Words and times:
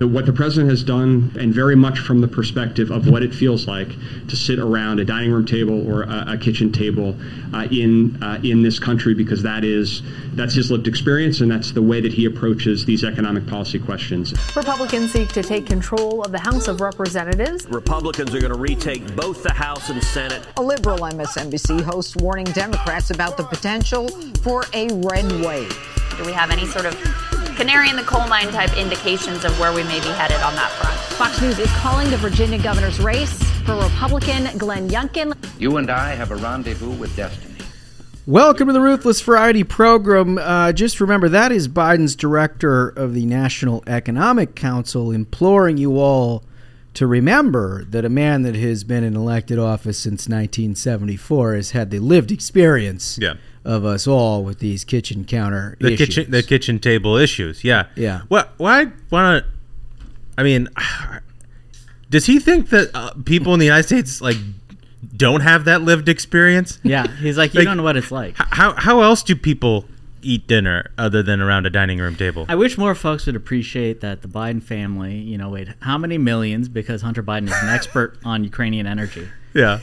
What 0.00 0.24
the 0.24 0.32
president 0.32 0.70
has 0.70 0.82
done, 0.82 1.30
and 1.38 1.52
very 1.52 1.76
much 1.76 1.98
from 1.98 2.22
the 2.22 2.26
perspective 2.26 2.90
of 2.90 3.06
what 3.06 3.22
it 3.22 3.34
feels 3.34 3.68
like 3.68 3.88
to 4.28 4.34
sit 4.34 4.58
around 4.58 4.98
a 4.98 5.04
dining 5.04 5.30
room 5.30 5.44
table 5.44 5.86
or 5.86 6.04
a, 6.04 6.24
a 6.28 6.38
kitchen 6.38 6.72
table 6.72 7.14
uh, 7.52 7.68
in 7.70 8.18
uh, 8.22 8.40
in 8.42 8.62
this 8.62 8.78
country, 8.78 9.12
because 9.12 9.42
that 9.42 9.62
is 9.62 10.00
that's 10.32 10.54
his 10.54 10.70
lived 10.70 10.88
experience, 10.88 11.42
and 11.42 11.50
that's 11.50 11.72
the 11.72 11.82
way 11.82 12.00
that 12.00 12.14
he 12.14 12.24
approaches 12.24 12.86
these 12.86 13.04
economic 13.04 13.46
policy 13.46 13.78
questions. 13.78 14.32
Republicans 14.56 15.12
seek 15.12 15.28
to 15.34 15.42
take 15.42 15.66
control 15.66 16.22
of 16.22 16.32
the 16.32 16.38
House 16.40 16.66
of 16.66 16.80
Representatives. 16.80 17.66
Republicans 17.68 18.34
are 18.34 18.40
going 18.40 18.54
to 18.54 18.58
retake 18.58 19.14
both 19.14 19.42
the 19.42 19.52
House 19.52 19.90
and 19.90 20.02
Senate. 20.02 20.40
A 20.56 20.62
liberal 20.62 21.00
MSNBC 21.00 21.82
host 21.82 22.16
warning 22.22 22.46
Democrats 22.46 23.10
about 23.10 23.36
the 23.36 23.44
potential 23.44 24.08
for 24.42 24.64
a 24.72 24.88
red 25.02 25.30
wave. 25.44 25.78
Do 26.16 26.24
we 26.24 26.32
have 26.32 26.50
any 26.50 26.64
sort 26.64 26.86
of 26.86 27.29
canary 27.56 27.90
in 27.90 27.96
the 27.96 28.02
coal 28.02 28.26
mine 28.28 28.48
type 28.52 28.76
indications 28.76 29.44
of 29.44 29.58
where 29.60 29.72
we 29.72 29.82
may 29.84 30.00
be 30.00 30.08
headed 30.08 30.40
on 30.42 30.54
that 30.54 30.70
front. 30.72 30.96
Fox 31.18 31.40
News 31.40 31.58
is 31.58 31.70
calling 31.78 32.10
the 32.10 32.16
Virginia 32.16 32.62
governor's 32.62 32.98
race 33.00 33.42
for 33.64 33.74
Republican 33.76 34.56
Glenn 34.58 34.88
Youngkin. 34.88 35.34
You 35.58 35.76
and 35.76 35.90
I 35.90 36.14
have 36.14 36.30
a 36.30 36.36
rendezvous 36.36 36.92
with 36.92 37.14
destiny. 37.16 37.54
Welcome 38.26 38.68
to 38.68 38.72
the 38.72 38.80
Ruthless 38.80 39.20
Variety 39.22 39.64
program. 39.64 40.38
Uh, 40.38 40.72
just 40.72 41.00
remember 41.00 41.28
that 41.28 41.50
is 41.52 41.68
Biden's 41.68 42.14
director 42.14 42.88
of 42.88 43.14
the 43.14 43.26
National 43.26 43.82
Economic 43.86 44.54
Council 44.54 45.10
imploring 45.10 45.78
you 45.78 45.98
all 45.98 46.44
to 46.94 47.06
remember 47.06 47.84
that 47.86 48.04
a 48.04 48.08
man 48.08 48.42
that 48.42 48.54
has 48.56 48.84
been 48.84 49.04
in 49.04 49.16
elected 49.16 49.58
office 49.58 49.98
since 49.98 50.28
1974 50.28 51.54
has 51.54 51.70
had 51.70 51.90
the 51.90 51.98
lived 51.98 52.30
experience 52.30 53.18
Yeah. 53.20 53.34
Of 53.64 53.84
us 53.84 54.06
all 54.06 54.42
with 54.42 54.58
these 54.58 54.84
kitchen 54.84 55.24
counter 55.24 55.76
the 55.80 55.92
issues. 55.92 56.08
kitchen 56.08 56.30
the 56.30 56.42
kitchen 56.42 56.78
table 56.78 57.16
issues. 57.16 57.62
Yeah, 57.64 57.86
Yeah. 57.96 58.22
What? 58.28 58.52
Why? 58.56 58.86
Want 59.10 59.44
to? 59.44 59.50
I 60.38 60.42
mean, 60.42 60.68
does 62.10 62.26
he 62.26 62.38
think 62.38 62.70
that 62.70 62.90
uh, 62.94 63.12
people 63.24 63.52
in 63.54 63.60
the 63.60 63.66
United 63.66 63.84
States 63.86 64.20
like 64.20 64.36
don't 65.16 65.40
have 65.40 65.64
that 65.66 65.82
lived 65.82 66.08
experience? 66.08 66.78
Yeah, 66.82 67.06
he's 67.16 67.36
like, 67.38 67.54
you 67.54 67.60
Like- 67.60 67.66
don't 67.66 67.76
know 67.76 67.82
what 67.82 67.96
it's 67.96 68.10
like. 68.10 68.34
How 68.36 68.74
how 68.76 69.00
else 69.02 69.22
do 69.22 69.36
people 69.36 69.84
eat 70.22 70.46
dinner 70.46 70.90
other 70.98 71.22
than 71.22 71.40
around 71.40 71.64
a 71.66 71.70
dining 71.70 71.98
room 71.98 72.14
table? 72.16 72.44
I 72.48 72.54
wish 72.54 72.76
more 72.76 72.94
folks 72.94 73.24
would 73.26 73.36
appreciate 73.36 74.00
that 74.02 74.22
the 74.22 74.28
Biden 74.28 74.62
family, 74.62 75.16
you 75.16 75.38
know, 75.38 75.48
wait, 75.48 75.68
how 75.80 75.96
many 75.98 76.18
millions? 76.18 76.68
Because 76.68 77.00
Hunter 77.02 77.22
Biden 77.22 77.46
is 77.46 77.54
an 77.62 77.68
expert 77.70 78.18
on 78.24 78.44
Ukrainian 78.44 78.86
energy, 78.86 79.28
yeah, 79.54 79.80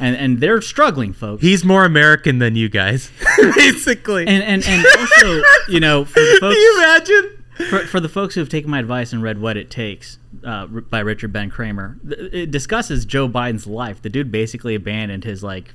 and 0.00 0.16
and 0.16 0.40
they're 0.40 0.60
struggling, 0.60 1.12
folks. 1.12 1.42
he's 1.42 1.64
more 1.64 1.84
American 1.84 2.38
than 2.38 2.56
you 2.56 2.68
guys, 2.68 3.10
basically. 3.56 4.26
and 4.26 4.42
and 4.42 4.64
and 4.66 4.86
also, 4.98 5.42
you 5.68 5.80
know, 5.80 6.04
for 6.04 6.20
the 6.20 6.38
folks, 6.40 6.54
Can 6.54 6.62
you 6.62 6.78
imagine? 6.78 7.32
for, 7.70 7.78
for 7.86 8.00
the 8.00 8.08
folks 8.08 8.34
who 8.34 8.40
have 8.40 8.48
taken 8.50 8.70
my 8.70 8.78
advice 8.78 9.12
and 9.14 9.22
read 9.22 9.40
What 9.40 9.56
It 9.56 9.70
Takes 9.70 10.18
uh, 10.44 10.66
by 10.66 11.00
Richard 11.00 11.32
Ben 11.32 11.48
Cramer, 11.48 11.96
it 12.06 12.50
discusses 12.50 13.06
Joe 13.06 13.28
Biden's 13.28 13.66
life. 13.66 14.02
The 14.02 14.10
dude 14.10 14.30
basically 14.30 14.74
abandoned 14.74 15.24
his 15.24 15.42
like 15.42 15.74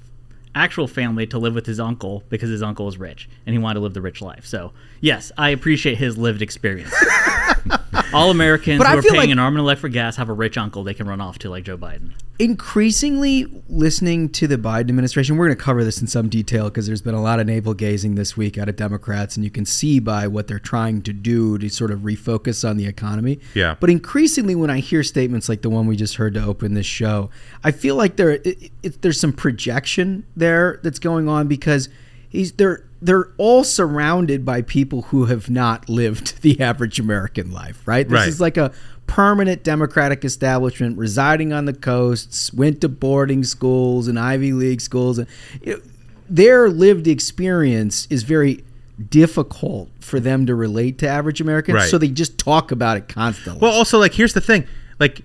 actual 0.54 0.88
family 0.88 1.26
to 1.26 1.40
live 1.40 1.56
with 1.56 1.66
his 1.66 1.80
uncle 1.80 2.24
because 2.30 2.50
his 2.50 2.62
uncle 2.62 2.88
is 2.88 2.98
rich 2.98 3.28
and 3.46 3.54
he 3.54 3.60
wanted 3.60 3.76
to 3.76 3.80
live 3.80 3.94
the 3.96 4.02
rich 4.02 4.22
life. 4.22 4.46
So 4.46 4.74
yes, 5.02 5.32
I 5.38 5.50
appreciate 5.50 5.98
his 5.98 6.18
lived 6.18 6.42
experience. 6.42 6.94
All 8.14 8.30
Americans 8.32 8.78
But 8.78 8.88
I 8.88 8.92
who 8.94 8.98
are 9.00 9.02
feel 9.02 9.12
paying 9.12 9.22
like- 9.24 9.30
an 9.32 9.40
arm 9.40 9.56
and 9.56 9.62
a 9.62 9.64
leg 9.64 9.78
for 9.78 9.88
gas 9.90 10.16
have 10.18 10.28
a 10.30 10.34
rich 10.34 10.58
uncle 10.58 10.84
they 10.84 10.94
can 10.94 11.08
run 11.08 11.22
off 11.22 11.40
to 11.40 11.50
like 11.50 11.64
Joe 11.64 11.78
Biden. 11.78 12.12
increasingly 12.40 13.46
listening 13.70 14.28
to 14.30 14.48
the 14.48 14.58
Biden 14.58 14.90
administration, 14.90 15.38
we're 15.38 15.48
going 15.48 15.58
to 15.58 15.64
cover 15.64 15.84
this 15.84 16.02
in 16.02 16.08
some 16.08 16.28
detail 16.28 16.66
because 16.66 16.88
there's 16.88 17.02
been 17.02 17.14
a 17.14 17.22
lot 17.22 17.40
of 17.40 17.48
navel 17.48 17.74
gazing 17.74 18.16
this 18.16 18.36
week 18.36 18.58
out 18.58 18.68
of 18.68 18.76
Democrats, 18.76 19.36
and 19.38 19.44
you 19.46 19.52
can 19.52 19.66
see 19.66 20.00
by 20.00 20.28
what 20.28 20.48
they're 20.48 20.60
trying 20.60 21.02
to 21.04 21.14
do 21.14 21.58
to 21.58 21.70
sort 21.70 21.92
of 21.92 22.00
refocus 22.02 22.68
on 22.68 22.76
the 22.78 22.86
economy. 22.86 23.40
Yeah. 23.54 23.76
But 23.80 23.90
increasingly, 23.90 24.56
when 24.56 24.70
I 24.70 24.80
hear 24.80 25.04
statements 25.04 25.48
like 25.48 25.62
the 25.62 25.70
one 25.70 25.88
we 25.88 25.96
just 25.96 26.16
heard 26.16 26.34
to 26.34 26.44
open 26.44 26.74
this 26.74 26.86
show, 26.86 27.30
I 27.64 27.72
feel 27.72 27.96
like 27.96 28.18
there 28.18 28.32
it, 28.32 28.72
it, 28.84 29.02
there's 29.02 29.20
some 29.20 29.34
projection 29.34 30.26
there 30.36 30.80
that's 30.84 31.00
going 31.00 31.30
on 31.30 31.48
because 31.48 31.88
he's 32.32 32.54
they're 32.54 32.84
they're 33.04 33.30
all 33.38 33.64
surrounded 33.64 34.46
by 34.46 34.62
people 34.62 35.04
who 35.04 35.26
have 35.26 35.50
not 35.50 35.88
lived 35.90 36.42
the 36.42 36.60
average 36.62 37.00
American 37.00 37.52
life, 37.52 37.82
right? 37.88 38.08
This 38.08 38.14
Right. 38.16 38.28
is 38.28 38.42
like 38.42 38.58
a 38.58 38.72
permanent 39.08 39.64
Democratic 39.64 40.24
establishment 40.24 40.98
residing 40.98 41.52
on 41.52 41.66
the 41.66 41.74
coasts, 41.74 42.54
went 42.54 42.80
to 42.82 42.88
boarding 42.90 43.44
schools 43.44 44.08
and 44.08 44.18
Ivy 44.18 44.54
League 44.54 44.82
schools, 44.82 45.18
and 45.20 45.28
you 45.62 45.74
know, 45.74 45.82
their 46.30 46.70
lived 46.70 47.08
experience 47.08 48.08
is 48.10 48.24
very 48.24 48.64
difficult 49.10 49.90
for 50.00 50.20
them 50.20 50.46
to 50.46 50.56
relate 50.56 50.98
to 51.00 51.08
average 51.08 51.42
Americans. 51.42 51.76
Right. 51.76 51.90
So 51.90 51.98
they 51.98 52.08
just 52.08 52.38
talk 52.38 52.72
about 52.72 52.98
it 52.98 53.08
constantly. 53.10 53.60
Well, 53.62 53.74
also 53.76 54.00
like 54.00 54.14
here's 54.14 54.34
the 54.34 54.42
thing, 54.42 54.66
like. 55.00 55.22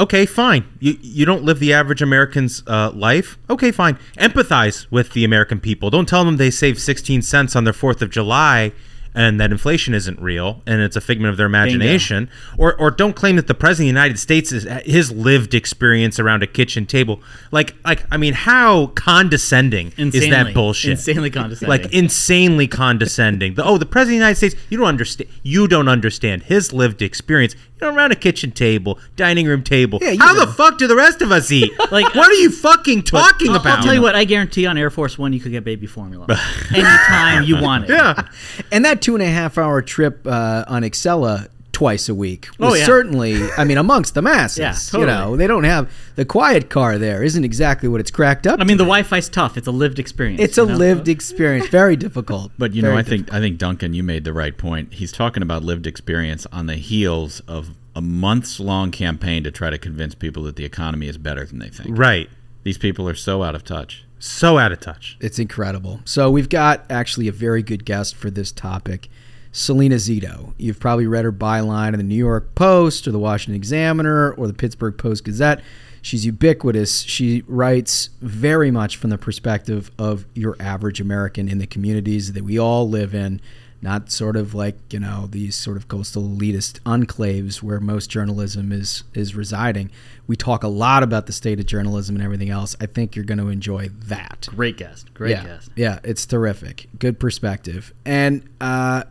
Okay, 0.00 0.26
fine. 0.26 0.64
You 0.78 0.96
you 1.00 1.26
don't 1.26 1.42
live 1.42 1.58
the 1.58 1.72
average 1.72 2.02
American's 2.02 2.62
uh, 2.66 2.92
life. 2.94 3.36
Okay, 3.50 3.72
fine. 3.72 3.98
Empathize 4.16 4.86
with 4.90 5.12
the 5.12 5.24
American 5.24 5.58
people. 5.58 5.90
Don't 5.90 6.08
tell 6.08 6.24
them 6.24 6.36
they 6.36 6.50
saved 6.50 6.80
16 6.80 7.22
cents 7.22 7.56
on 7.56 7.64
their 7.64 7.72
Fourth 7.72 8.00
of 8.00 8.10
July, 8.10 8.72
and 9.14 9.40
that 9.40 9.50
inflation 9.50 9.94
isn't 9.94 10.20
real 10.20 10.62
and 10.66 10.80
it's 10.80 10.94
a 10.94 11.00
figment 11.00 11.30
of 11.30 11.36
their 11.36 11.46
imagination. 11.46 12.30
Or 12.56 12.78
or 12.80 12.92
don't 12.92 13.14
claim 13.16 13.34
that 13.36 13.48
the 13.48 13.54
president 13.54 13.88
of 13.88 13.94
the 13.94 14.00
United 14.00 14.18
States 14.20 14.52
is 14.52 14.68
his 14.84 15.10
lived 15.10 15.54
experience 15.54 16.20
around 16.20 16.44
a 16.44 16.46
kitchen 16.46 16.86
table. 16.86 17.20
Like 17.50 17.74
like 17.84 18.04
I 18.12 18.16
mean, 18.16 18.34
how 18.34 18.88
condescending 18.88 19.92
is 19.96 20.30
that 20.30 20.54
bullshit? 20.54 20.92
insanely 20.92 21.30
condescending. 21.30 21.68
Like 21.68 21.92
insanely 21.92 22.68
condescending. 22.68 23.54
The, 23.54 23.64
oh, 23.64 23.78
the 23.78 23.86
president 23.86 24.14
of 24.14 24.20
the 24.20 24.26
United 24.26 24.36
States. 24.36 24.54
You 24.68 24.78
don't 24.78 24.86
understand. 24.86 25.30
You 25.42 25.66
don't 25.66 25.88
understand 25.88 26.44
his 26.44 26.72
lived 26.72 27.02
experience. 27.02 27.56
You 27.80 27.86
know, 27.86 27.94
around 27.94 28.12
a 28.12 28.16
kitchen 28.16 28.50
table, 28.50 28.98
dining 29.16 29.46
room 29.46 29.62
table. 29.62 29.98
Yeah, 30.02 30.14
How 30.18 30.32
know. 30.32 30.46
the 30.46 30.52
fuck 30.52 30.78
do 30.78 30.86
the 30.86 30.96
rest 30.96 31.22
of 31.22 31.30
us 31.30 31.50
eat? 31.52 31.72
Like- 31.78 31.92
like, 31.98 32.14
what 32.14 32.28
are 32.28 32.34
you 32.34 32.50
fucking 32.50 33.02
talking 33.02 33.50
I'll, 33.50 33.56
about? 33.56 33.78
I'll 33.78 33.84
tell 33.84 33.94
you 33.94 34.02
what, 34.02 34.14
I 34.14 34.24
guarantee 34.24 34.66
on 34.66 34.78
Air 34.78 34.90
Force 34.90 35.18
One 35.18 35.32
you 35.32 35.40
could 35.40 35.52
get 35.52 35.64
baby 35.64 35.86
formula 35.86 36.26
anytime 36.74 37.44
you 37.44 37.60
want 37.60 37.84
it. 37.84 37.90
Yeah. 37.90 38.28
and 38.72 38.84
that 38.84 39.02
two 39.02 39.14
and 39.14 39.22
a 39.22 39.26
half 39.28 39.58
hour 39.58 39.82
trip 39.82 40.26
uh, 40.26 40.64
on 40.68 40.82
Acela 40.82 41.48
twice 41.78 42.08
a 42.08 42.14
week 42.14 42.48
was 42.58 42.72
Oh, 42.72 42.74
yeah. 42.74 42.84
certainly, 42.86 43.40
I 43.56 43.62
mean, 43.62 43.78
amongst 43.78 44.14
the 44.14 44.22
masses. 44.32 44.58
Yeah, 44.58 44.98
You 44.98 45.06
know, 45.06 45.36
they 45.36 45.46
don't 45.46 45.62
have 45.62 45.88
the 46.16 46.24
quiet 46.24 46.68
car 46.68 46.98
there. 46.98 47.22
Isn't 47.22 47.44
exactly 47.44 47.88
what 47.88 48.00
it's 48.00 48.10
cracked 48.10 48.48
up. 48.48 48.58
I 48.60 48.64
mean, 48.64 48.78
the 48.78 48.82
Wi-Fi's 48.84 49.28
tough. 49.28 49.56
It's 49.56 49.68
a 49.68 49.70
lived 49.70 50.00
experience. 50.00 50.40
it's 50.42 50.58
a 50.58 50.66
know? 50.66 50.74
lived 50.74 51.06
experience. 51.06 51.68
Very 51.68 51.94
difficult. 51.94 52.50
But 52.58 52.74
you 52.74 52.82
know, 52.82 52.88
Very 52.88 53.00
I 53.00 53.02
think 53.04 53.32
I 53.32 53.38
think 53.38 53.58
Duncan, 53.58 53.94
you 53.94 54.02
made 54.02 54.24
the 54.24 54.32
right 54.32 54.58
point. 54.58 54.94
He's 54.94 55.12
talking 55.12 55.40
about 55.40 55.62
lived 55.62 55.86
experience 55.86 56.48
on 56.50 56.66
the 56.66 56.74
heels 56.74 57.38
of 57.46 57.70
a 57.94 58.00
months 58.00 58.58
long 58.58 58.90
campaign 58.90 59.44
to 59.44 59.52
try 59.52 59.70
to 59.70 59.78
convince 59.78 60.16
people 60.16 60.42
that 60.44 60.56
the 60.56 60.64
economy 60.64 61.06
is 61.06 61.16
better 61.16 61.44
than 61.46 61.60
they 61.60 61.68
think. 61.68 61.96
Right. 61.96 62.28
These 62.64 62.78
people 62.78 63.08
are 63.08 63.14
so 63.14 63.44
out 63.44 63.54
of 63.54 63.62
touch. 63.62 64.04
So 64.18 64.58
out 64.58 64.72
of 64.72 64.80
touch. 64.80 65.16
It's 65.20 65.38
incredible. 65.38 66.00
So 66.04 66.28
we've 66.28 66.48
got 66.48 66.84
actually 66.90 67.28
a 67.28 67.32
very 67.32 67.62
good 67.62 67.84
guest 67.84 68.16
for 68.16 68.30
this 68.30 68.50
topic. 68.50 69.08
Salena 69.52 69.96
Zito. 69.96 70.52
You've 70.58 70.80
probably 70.80 71.06
read 71.06 71.24
her 71.24 71.32
byline 71.32 71.92
in 71.92 71.98
the 71.98 72.04
New 72.04 72.14
York 72.14 72.54
Post 72.54 73.06
or 73.08 73.12
the 73.12 73.18
Washington 73.18 73.56
Examiner 73.56 74.32
or 74.32 74.46
the 74.46 74.54
Pittsburgh 74.54 74.96
Post 74.96 75.24
Gazette. 75.24 75.60
She's 76.02 76.24
ubiquitous. 76.24 77.02
She 77.02 77.42
writes 77.46 78.10
very 78.20 78.70
much 78.70 78.96
from 78.96 79.10
the 79.10 79.18
perspective 79.18 79.90
of 79.98 80.26
your 80.34 80.56
average 80.60 81.00
American 81.00 81.48
in 81.48 81.58
the 81.58 81.66
communities 81.66 82.32
that 82.32 82.44
we 82.44 82.58
all 82.58 82.88
live 82.88 83.14
in, 83.14 83.40
not 83.82 84.10
sort 84.10 84.36
of 84.36 84.54
like, 84.54 84.76
you 84.92 85.00
know, 85.00 85.26
these 85.30 85.56
sort 85.56 85.76
of 85.76 85.88
coastal 85.88 86.22
elitist 86.22 86.80
enclaves 86.80 87.62
where 87.62 87.80
most 87.80 88.10
journalism 88.10 88.70
is 88.72 89.04
is 89.12 89.34
residing. 89.34 89.90
We 90.26 90.36
talk 90.36 90.62
a 90.62 90.68
lot 90.68 91.02
about 91.02 91.26
the 91.26 91.32
state 91.32 91.58
of 91.58 91.66
journalism 91.66 92.14
and 92.14 92.24
everything 92.24 92.50
else. 92.50 92.76
I 92.80 92.86
think 92.86 93.16
you're 93.16 93.24
going 93.24 93.38
to 93.38 93.48
enjoy 93.48 93.88
that. 94.06 94.48
Great 94.50 94.76
guest. 94.76 95.12
Great 95.14 95.30
yeah. 95.30 95.44
guest. 95.44 95.70
Yeah, 95.74 95.98
it's 96.04 96.26
terrific. 96.26 96.88
Good 96.98 97.18
perspective. 97.18 97.92
And 98.04 98.48
uh, 98.60 99.04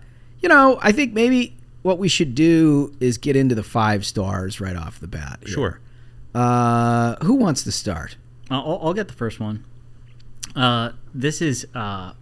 you 0.47 0.53
know, 0.53 0.79
I 0.81 0.93
think 0.93 1.13
maybe 1.13 1.57
what 1.81 1.99
we 1.99 2.07
should 2.07 2.33
do 2.33 2.95
is 3.01 3.17
get 3.17 3.35
into 3.35 3.53
the 3.53 3.63
five 3.63 4.05
stars 4.05 4.61
right 4.61 4.77
off 4.77 4.97
the 5.01 5.07
bat. 5.07 5.39
here. 5.41 5.53
Sure. 5.53 5.79
Uh, 6.33 7.15
who 7.23 7.33
wants 7.33 7.63
to 7.63 7.71
start? 7.71 8.15
I'll, 8.49 8.61
I'll- 8.61 8.79
I'll 8.83 8.93
get 8.93 9.07
the 9.09 9.13
first 9.13 9.39
one. 9.41 9.65
Uh, 10.55 10.91
this 11.13 11.41
is 11.41 11.67
uh, 11.75 12.13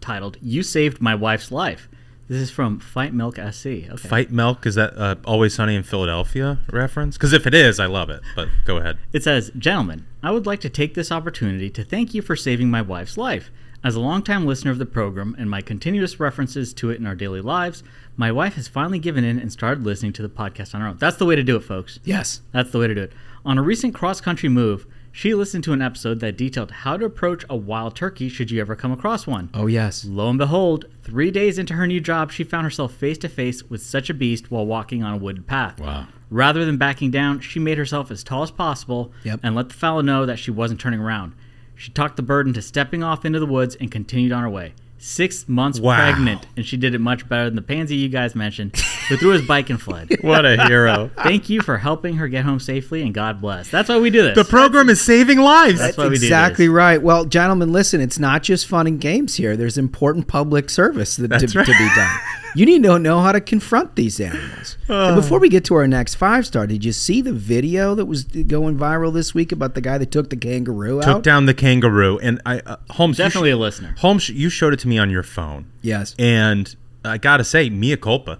titled 0.00 0.38
"You 0.40 0.62
Saved 0.62 1.02
My 1.02 1.14
Wife's 1.14 1.52
Life." 1.52 1.88
This 2.26 2.40
is 2.40 2.50
from 2.50 2.80
Fight 2.80 3.12
Milk 3.12 3.36
SC. 3.36 3.66
Okay. 3.66 3.96
Fight 3.96 4.30
milk 4.30 4.64
is 4.66 4.74
that 4.74 4.96
uh, 4.98 5.16
always 5.24 5.54
sunny 5.54 5.74
in 5.74 5.82
Philadelphia 5.82 6.58
reference? 6.70 7.16
Because 7.16 7.32
if 7.32 7.46
it 7.46 7.54
is, 7.54 7.78
I 7.80 7.86
love 7.86 8.08
it. 8.10 8.20
But 8.36 8.48
go 8.66 8.76
ahead. 8.78 8.98
It 9.14 9.22
says, 9.24 9.50
Gentlemen, 9.58 10.04
I 10.22 10.30
would 10.30 10.44
like 10.46 10.60
to 10.60 10.68
take 10.68 10.92
this 10.94 11.10
opportunity 11.12 11.70
to 11.70 11.82
thank 11.84 12.12
you 12.14 12.20
for 12.22 12.36
saving 12.36 12.70
my 12.70 12.82
wife's 12.82 13.16
life. 13.16 13.50
As 13.84 13.94
a 13.94 14.00
longtime 14.00 14.44
listener 14.44 14.72
of 14.72 14.78
the 14.78 14.86
program 14.86 15.36
and 15.38 15.48
my 15.48 15.60
continuous 15.60 16.18
references 16.18 16.74
to 16.74 16.90
it 16.90 16.98
in 16.98 17.06
our 17.06 17.14
daily 17.14 17.40
lives, 17.40 17.84
my 18.16 18.32
wife 18.32 18.54
has 18.54 18.66
finally 18.66 18.98
given 18.98 19.22
in 19.22 19.38
and 19.38 19.52
started 19.52 19.84
listening 19.84 20.12
to 20.14 20.22
the 20.22 20.28
podcast 20.28 20.74
on 20.74 20.80
her 20.80 20.88
own. 20.88 20.96
That's 20.98 21.16
the 21.16 21.26
way 21.26 21.36
to 21.36 21.44
do 21.44 21.54
it, 21.56 21.60
folks. 21.60 22.00
Yes. 22.04 22.40
That's 22.52 22.70
the 22.72 22.78
way 22.80 22.88
to 22.88 22.94
do 22.94 23.02
it. 23.02 23.12
On 23.44 23.56
a 23.56 23.62
recent 23.62 23.94
cross 23.94 24.20
country 24.20 24.48
move, 24.48 24.86
She 25.10 25.34
listened 25.34 25.64
to 25.64 25.72
an 25.72 25.82
episode 25.82 26.20
that 26.20 26.36
detailed 26.36 26.70
how 26.70 26.96
to 26.96 27.04
approach 27.06 27.44
a 27.50 27.56
wild 27.56 27.96
turkey 27.96 28.28
should 28.28 28.50
you 28.52 28.60
ever 28.60 28.76
come 28.76 28.92
across 28.92 29.26
one. 29.26 29.48
Oh 29.54 29.66
yes. 29.66 30.04
Lo 30.04 30.28
and 30.28 30.38
behold, 30.38 30.84
three 31.02 31.30
days 31.32 31.58
into 31.58 31.74
her 31.74 31.86
new 31.88 31.98
job, 31.98 32.30
she 32.30 32.44
found 32.44 32.64
herself 32.64 32.92
face 32.92 33.18
to 33.18 33.28
face 33.28 33.64
with 33.64 33.82
such 33.82 34.10
a 34.10 34.14
beast 34.14 34.50
while 34.50 34.66
walking 34.66 35.02
on 35.02 35.14
a 35.14 35.16
wooded 35.16 35.46
path. 35.46 35.80
Wow. 35.80 36.06
Rather 36.30 36.64
than 36.64 36.76
backing 36.76 37.10
down, 37.10 37.40
she 37.40 37.58
made 37.58 37.78
herself 37.78 38.10
as 38.12 38.22
tall 38.22 38.42
as 38.44 38.50
possible 38.52 39.10
Yep. 39.24 39.40
and 39.42 39.56
let 39.56 39.68
the 39.70 39.74
fellow 39.74 40.02
know 40.02 40.24
that 40.26 40.38
she 40.38 40.50
wasn't 40.52 40.78
turning 40.78 41.00
around. 41.00 41.32
She 41.78 41.90
talked 41.92 42.16
the 42.16 42.22
bird 42.22 42.46
into 42.46 42.60
stepping 42.60 43.02
off 43.02 43.24
into 43.24 43.38
the 43.40 43.46
woods 43.46 43.76
and 43.76 43.90
continued 43.90 44.32
on 44.32 44.42
her 44.42 44.50
way. 44.50 44.74
Six 45.00 45.48
months 45.48 45.78
Wow. 45.78 45.94
pregnant, 45.96 46.44
and 46.56 46.66
she 46.66 46.76
did 46.76 46.92
it 46.92 46.98
much 47.00 47.28
better 47.28 47.44
than 47.44 47.54
the 47.54 47.62
pansy 47.62 47.94
you 47.94 48.08
guys 48.08 48.34
mentioned, 48.34 48.76
who 49.08 49.16
threw 49.16 49.30
his 49.30 49.42
bike 49.46 49.70
and 49.70 49.80
fled. 49.80 50.08
What 50.22 50.44
a 50.44 50.60
hero. 50.66 51.12
Thank 51.22 51.48
you 51.48 51.60
for 51.62 51.78
helping 51.78 52.16
her 52.16 52.26
get 52.26 52.44
home 52.44 52.58
safely, 52.58 53.02
and 53.02 53.14
God 53.14 53.40
bless. 53.40 53.70
That's 53.70 53.88
why 53.88 53.98
we 54.00 54.10
do 54.10 54.22
this. 54.22 54.34
The 54.34 54.42
program 54.44 54.88
is 54.88 55.00
saving 55.00 55.38
lives. 55.38 55.78
That's 55.78 55.96
why 55.96 56.08
we 56.08 56.18
do 56.18 56.24
exactly 56.26 56.66
this. 56.66 56.72
right. 56.72 57.00
Well, 57.00 57.26
gentlemen, 57.26 57.70
listen, 57.72 58.00
it's 58.00 58.18
not 58.18 58.42
just 58.42 58.66
fun 58.66 58.88
and 58.88 59.00
games 59.00 59.36
here. 59.36 59.56
There's 59.56 59.78
important 59.78 60.26
public 60.26 60.68
service 60.68 61.14
that, 61.14 61.28
to, 61.28 61.38
That's 61.38 61.54
right. 61.54 61.64
to 61.64 61.72
be 61.72 61.88
done. 61.94 62.18
You 62.54 62.66
need 62.66 62.82
to 62.82 62.98
know 62.98 63.20
how 63.20 63.32
to 63.32 63.40
confront 63.40 63.96
these 63.96 64.18
animals. 64.20 64.76
and 64.88 65.16
before 65.16 65.38
we 65.38 65.48
get 65.48 65.64
to 65.66 65.74
our 65.74 65.86
next 65.86 66.14
five 66.14 66.46
star, 66.46 66.66
did 66.66 66.84
you 66.84 66.92
see 66.92 67.20
the 67.20 67.32
video 67.32 67.94
that 67.94 68.06
was 68.06 68.24
going 68.24 68.76
viral 68.78 69.12
this 69.12 69.34
week 69.34 69.52
about 69.52 69.74
the 69.74 69.80
guy 69.80 69.98
that 69.98 70.10
took 70.10 70.30
the 70.30 70.36
kangaroo 70.36 70.98
out? 70.98 71.04
Took 71.04 71.16
out? 71.16 71.22
down 71.22 71.46
the 71.46 71.54
kangaroo, 71.54 72.18
and 72.18 72.40
I 72.46 72.60
uh, 72.60 72.76
Holmes 72.90 73.18
you 73.18 73.24
Definitely 73.24 73.50
sh- 73.50 73.54
a 73.54 73.56
listener. 73.56 73.94
Holmes, 73.98 74.28
you 74.28 74.48
showed 74.50 74.72
it 74.72 74.78
to 74.80 74.88
me 74.88 74.98
on 74.98 75.10
your 75.10 75.22
phone. 75.22 75.70
Yes. 75.82 76.14
And 76.18 76.74
I 77.04 77.18
gotta 77.18 77.44
say, 77.44 77.70
mea 77.70 77.96
culpa. 77.96 78.38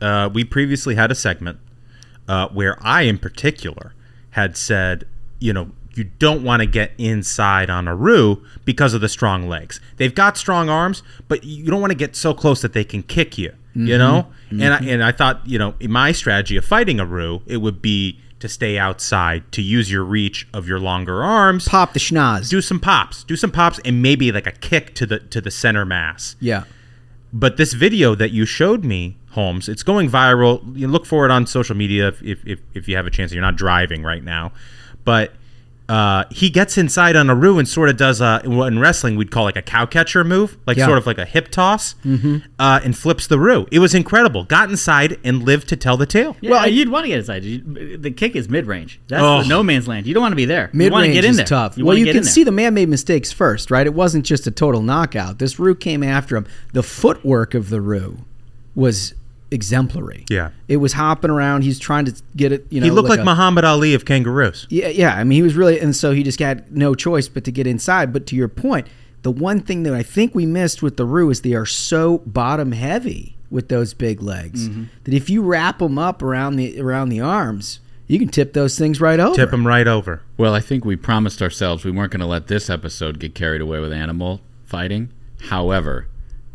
Uh, 0.00 0.30
we 0.32 0.44
previously 0.44 0.94
had 0.94 1.10
a 1.10 1.14
segment 1.14 1.58
uh, 2.26 2.48
where 2.48 2.76
I, 2.80 3.02
in 3.02 3.18
particular, 3.18 3.92
had 4.30 4.56
said, 4.56 5.06
you 5.38 5.52
know, 5.52 5.72
you 5.94 6.04
don't 6.04 6.42
want 6.44 6.60
to 6.60 6.66
get 6.66 6.92
inside 6.98 7.70
on 7.70 7.88
a 7.88 7.96
roo 7.96 8.42
because 8.64 8.94
of 8.94 9.00
the 9.00 9.08
strong 9.08 9.48
legs. 9.48 9.80
They've 9.96 10.14
got 10.14 10.36
strong 10.36 10.68
arms, 10.68 11.02
but 11.28 11.44
you 11.44 11.66
don't 11.66 11.80
want 11.80 11.90
to 11.90 11.96
get 11.96 12.16
so 12.16 12.32
close 12.32 12.62
that 12.62 12.72
they 12.72 12.84
can 12.84 13.02
kick 13.02 13.38
you. 13.38 13.52
You 13.74 13.86
mm-hmm. 13.86 13.98
know, 13.98 14.26
and 14.50 14.74
I, 14.74 14.78
mm-hmm. 14.78 14.88
and 14.88 15.04
I 15.04 15.12
thought, 15.12 15.46
you 15.46 15.58
know, 15.58 15.74
in 15.78 15.92
my 15.92 16.12
strategy 16.12 16.56
of 16.56 16.64
fighting 16.64 16.98
a 16.98 17.06
roo, 17.06 17.42
it 17.46 17.58
would 17.58 17.80
be 17.80 18.18
to 18.40 18.48
stay 18.48 18.78
outside, 18.78 19.50
to 19.52 19.62
use 19.62 19.92
your 19.92 20.02
reach 20.02 20.48
of 20.52 20.66
your 20.66 20.80
longer 20.80 21.22
arms, 21.22 21.68
Pop 21.68 21.92
the 21.92 22.00
schnoz. 22.00 22.48
do 22.48 22.60
some 22.60 22.80
pops, 22.80 23.22
do 23.24 23.36
some 23.36 23.52
pops, 23.52 23.78
and 23.84 24.02
maybe 24.02 24.32
like 24.32 24.46
a 24.46 24.52
kick 24.52 24.94
to 24.96 25.06
the 25.06 25.20
to 25.20 25.40
the 25.40 25.50
center 25.50 25.84
mass. 25.84 26.36
yeah. 26.40 26.64
But 27.32 27.58
this 27.58 27.74
video 27.74 28.16
that 28.16 28.32
you 28.32 28.44
showed 28.44 28.84
me, 28.84 29.16
Holmes, 29.30 29.68
it's 29.68 29.84
going 29.84 30.10
viral. 30.10 30.76
You 30.76 30.88
look 30.88 31.06
for 31.06 31.24
it 31.24 31.30
on 31.30 31.46
social 31.46 31.76
media 31.76 32.08
if, 32.08 32.44
if, 32.44 32.60
if 32.74 32.88
you 32.88 32.96
have 32.96 33.06
a 33.06 33.10
chance. 33.10 33.32
You're 33.32 33.40
not 33.40 33.54
driving 33.54 34.02
right 34.02 34.24
now. 34.24 34.50
But 35.04 35.32
uh, 35.90 36.24
he 36.30 36.50
gets 36.50 36.78
inside 36.78 37.16
on 37.16 37.28
a 37.28 37.34
roo 37.34 37.58
and 37.58 37.66
sort 37.68 37.88
of 37.88 37.96
does 37.96 38.20
a, 38.20 38.40
what 38.44 38.68
in 38.72 38.78
wrestling 38.78 39.16
we'd 39.16 39.30
call 39.32 39.42
like 39.44 39.56
a 39.56 39.62
cow 39.62 39.84
catcher 39.86 40.22
move, 40.22 40.56
like 40.66 40.76
Yeah. 40.76 40.86
sort 40.86 40.98
of 40.98 41.06
like 41.06 41.18
a 41.18 41.24
hip 41.24 41.48
toss, 41.48 41.96
uh, 42.58 42.80
and 42.84 42.96
flips 42.96 43.26
the 43.26 43.38
roo. 43.38 43.66
It 43.72 43.80
was 43.80 43.94
incredible. 43.94 44.44
Got 44.44 44.70
inside 44.70 45.18
and 45.24 45.42
lived 45.42 45.68
to 45.70 45.76
tell 45.76 45.96
the 45.96 46.06
tale. 46.06 46.36
Yeah, 46.40 46.50
Well, 46.52 46.60
I- 46.60 46.66
you'd 46.66 46.88
want 46.90 47.04
to 47.04 47.08
get 47.08 47.18
inside. 47.18 47.42
You- 47.44 47.96
The 47.98 48.10
kick 48.12 48.36
is 48.36 48.48
mid 48.48 48.66
range. 48.66 49.00
That's 49.08 49.22
Oh. 49.22 49.42
the 49.42 49.48
no 49.48 49.62
man's 49.62 49.88
land. 49.88 50.06
You 50.06 50.14
don't 50.14 50.20
want 50.22 50.32
to 50.32 50.36
be 50.36 50.44
there. 50.44 50.70
Mid 50.72 50.92
range 50.92 51.16
is 51.24 51.36
there. 51.38 51.44
tough. 51.46 51.76
You 51.76 51.84
well, 51.84 51.98
you 51.98 52.04
get 52.04 52.12
can 52.12 52.18
in 52.18 52.24
see 52.24 52.44
the 52.44 52.52
man 52.52 52.72
made 52.74 52.88
mistakes 52.88 53.32
first, 53.32 53.70
right? 53.70 53.86
It 53.86 53.94
wasn't 53.94 54.24
just 54.24 54.46
a 54.46 54.50
total 54.52 54.82
knockout. 54.82 55.38
This 55.40 55.58
Roo 55.58 55.74
came 55.74 56.02
after 56.04 56.36
him. 56.36 56.46
The 56.72 56.82
footwork 56.84 57.54
of 57.54 57.68
the 57.68 57.80
Roo 57.80 58.18
was 58.74 59.14
exemplary. 59.50 60.24
Yeah. 60.28 60.50
It 60.68 60.76
was 60.78 60.92
hopping 60.94 61.30
around. 61.30 61.62
He's 61.62 61.78
trying 61.78 62.04
to 62.06 62.14
get 62.36 62.52
it. 62.52 62.66
You 62.70 62.80
know, 62.80 62.84
he 62.86 62.90
looked 62.90 63.08
like, 63.08 63.20
a- 63.20 63.24
Muhammad 63.24 63.64
Ali 63.64 63.94
of 63.94 64.04
kangaroos. 64.04 64.66
Yeah, 64.70 64.88
yeah. 64.88 65.14
I 65.16 65.24
mean, 65.24 65.36
he 65.36 65.42
was 65.42 65.54
really, 65.54 65.80
and 65.80 65.94
so 65.94 66.12
he 66.12 66.22
just 66.22 66.38
had 66.38 66.74
no 66.74 66.94
choice 66.94 67.28
but 67.28 67.44
to 67.44 67.52
get 67.52 67.66
inside. 67.66 68.12
But 68.12 68.26
to 68.28 68.36
your 68.36 68.48
point, 68.48 68.86
the 69.22 69.30
one 69.30 69.60
thing 69.60 69.82
that 69.82 69.92
I 69.94 70.02
think 70.02 70.34
we 70.34 70.46
missed 70.46 70.82
with 70.82 70.96
the 70.96 71.04
Roo 71.04 71.30
is 71.30 71.42
they 71.42 71.54
are 71.54 71.66
so 71.66 72.18
bottom 72.18 72.72
heavy 72.72 73.36
with 73.50 73.68
those 73.68 73.92
big 73.94 74.22
legs 74.22 74.68
Mm-hmm. 74.68 74.84
that 75.04 75.12
if 75.14 75.28
you 75.28 75.42
wrap 75.42 75.80
them 75.80 75.98
up 75.98 76.22
around 76.22 76.56
the 76.56 76.80
around 76.80 77.08
the 77.08 77.20
arms, 77.20 77.80
you 78.06 78.18
can 78.18 78.28
tip 78.28 78.52
those 78.52 78.78
things 78.78 79.00
right 79.00 79.18
over. 79.20 79.34
Tip 79.34 79.52
him 79.52 79.66
right 79.66 79.86
over. 79.88 80.22
Well, 80.38 80.54
I 80.54 80.60
think 80.60 80.84
we 80.84 80.96
promised 80.96 81.42
ourselves 81.42 81.84
we 81.84 81.90
weren't 81.90 82.12
going 82.12 82.20
to 82.20 82.26
let 82.26 82.46
this 82.46 82.70
episode 82.70 83.18
get 83.18 83.34
carried 83.34 83.60
away 83.60 83.78
with 83.80 83.92
animal 83.92 84.40
fighting. 84.64 85.12
However, 85.48 86.06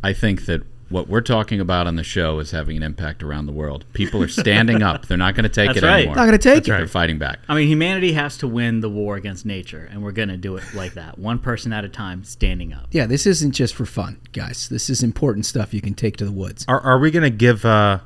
I 0.03 0.13
think 0.13 0.45
that 0.45 0.61
what 0.89 1.07
we're 1.07 1.21
talking 1.21 1.59
about 1.59 1.87
on 1.87 1.95
the 1.95 2.03
show 2.03 2.37
is 2.39 2.51
having 2.51 2.77
an 2.77 2.83
impact 2.83 3.23
around 3.23 3.47
the 3.47 3.51
world. 3.51 3.85
People 3.93 4.21
are 4.21 4.27
standing 4.27 4.83
up. 4.83 5.07
They're 5.07 5.17
not 5.17 5.33
going 5.33 5.43
to 5.43 5.49
take 5.49 5.67
That's 5.69 5.79
it 5.79 5.83
right. 5.83 5.95
anymore. 5.97 6.15
Not 6.15 6.25
gonna 6.25 6.37
take 6.37 6.55
That's 6.55 6.67
it. 6.67 6.71
right. 6.71 6.77
They're 6.77 6.87
fighting 6.87 7.17
back. 7.17 7.39
I 7.49 7.55
mean, 7.55 7.67
humanity 7.67 8.11
has 8.13 8.37
to 8.37 8.47
win 8.47 8.81
the 8.81 8.89
war 8.89 9.15
against 9.15 9.45
nature, 9.45 9.89
and 9.91 10.03
we're 10.03 10.11
going 10.11 10.29
to 10.29 10.37
do 10.37 10.55
it 10.57 10.63
like 10.75 10.93
that, 10.93 11.17
one 11.17 11.39
person 11.39 11.73
at 11.73 11.83
a 11.83 11.89
time, 11.89 12.23
standing 12.23 12.71
up. 12.71 12.87
Yeah, 12.91 13.07
this 13.07 13.25
isn't 13.25 13.51
just 13.53 13.73
for 13.73 13.85
fun, 13.85 14.19
guys. 14.31 14.69
This 14.69 14.89
is 14.89 15.01
important 15.01 15.45
stuff 15.47 15.73
you 15.73 15.81
can 15.81 15.95
take 15.95 16.17
to 16.17 16.25
the 16.25 16.31
woods. 16.31 16.65
Are, 16.67 16.79
are 16.81 16.99
we 16.99 17.09
going 17.09 17.23
to 17.23 17.29
give? 17.35 17.65
Uh, 17.65 17.99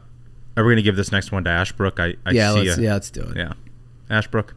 are 0.56 0.64
we 0.64 0.70
going 0.70 0.78
to 0.78 0.82
give 0.84 0.96
this 0.96 1.12
next 1.12 1.32
one 1.34 1.44
to 1.44 1.50
Ashbrook? 1.50 2.00
I, 2.00 2.16
I 2.26 2.32
yeah, 2.32 2.54
see 2.54 2.64
let's 2.64 2.78
a- 2.78 2.82
yeah, 2.82 2.94
let's 2.94 3.12
do 3.12 3.22
it. 3.24 3.36
yeah. 3.38 3.54
Ashbrook. 4.10 4.56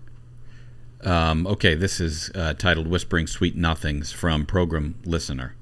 Um, 1.02 1.46
okay, 1.48 1.74
this 1.74 1.98
is 1.98 2.30
uh, 2.36 2.54
titled 2.54 2.86
Whispering 2.86 3.26
Sweet 3.26 3.56
Nothings 3.56 4.12
from 4.12 4.46
Program 4.46 4.94
Listener. 5.04 5.56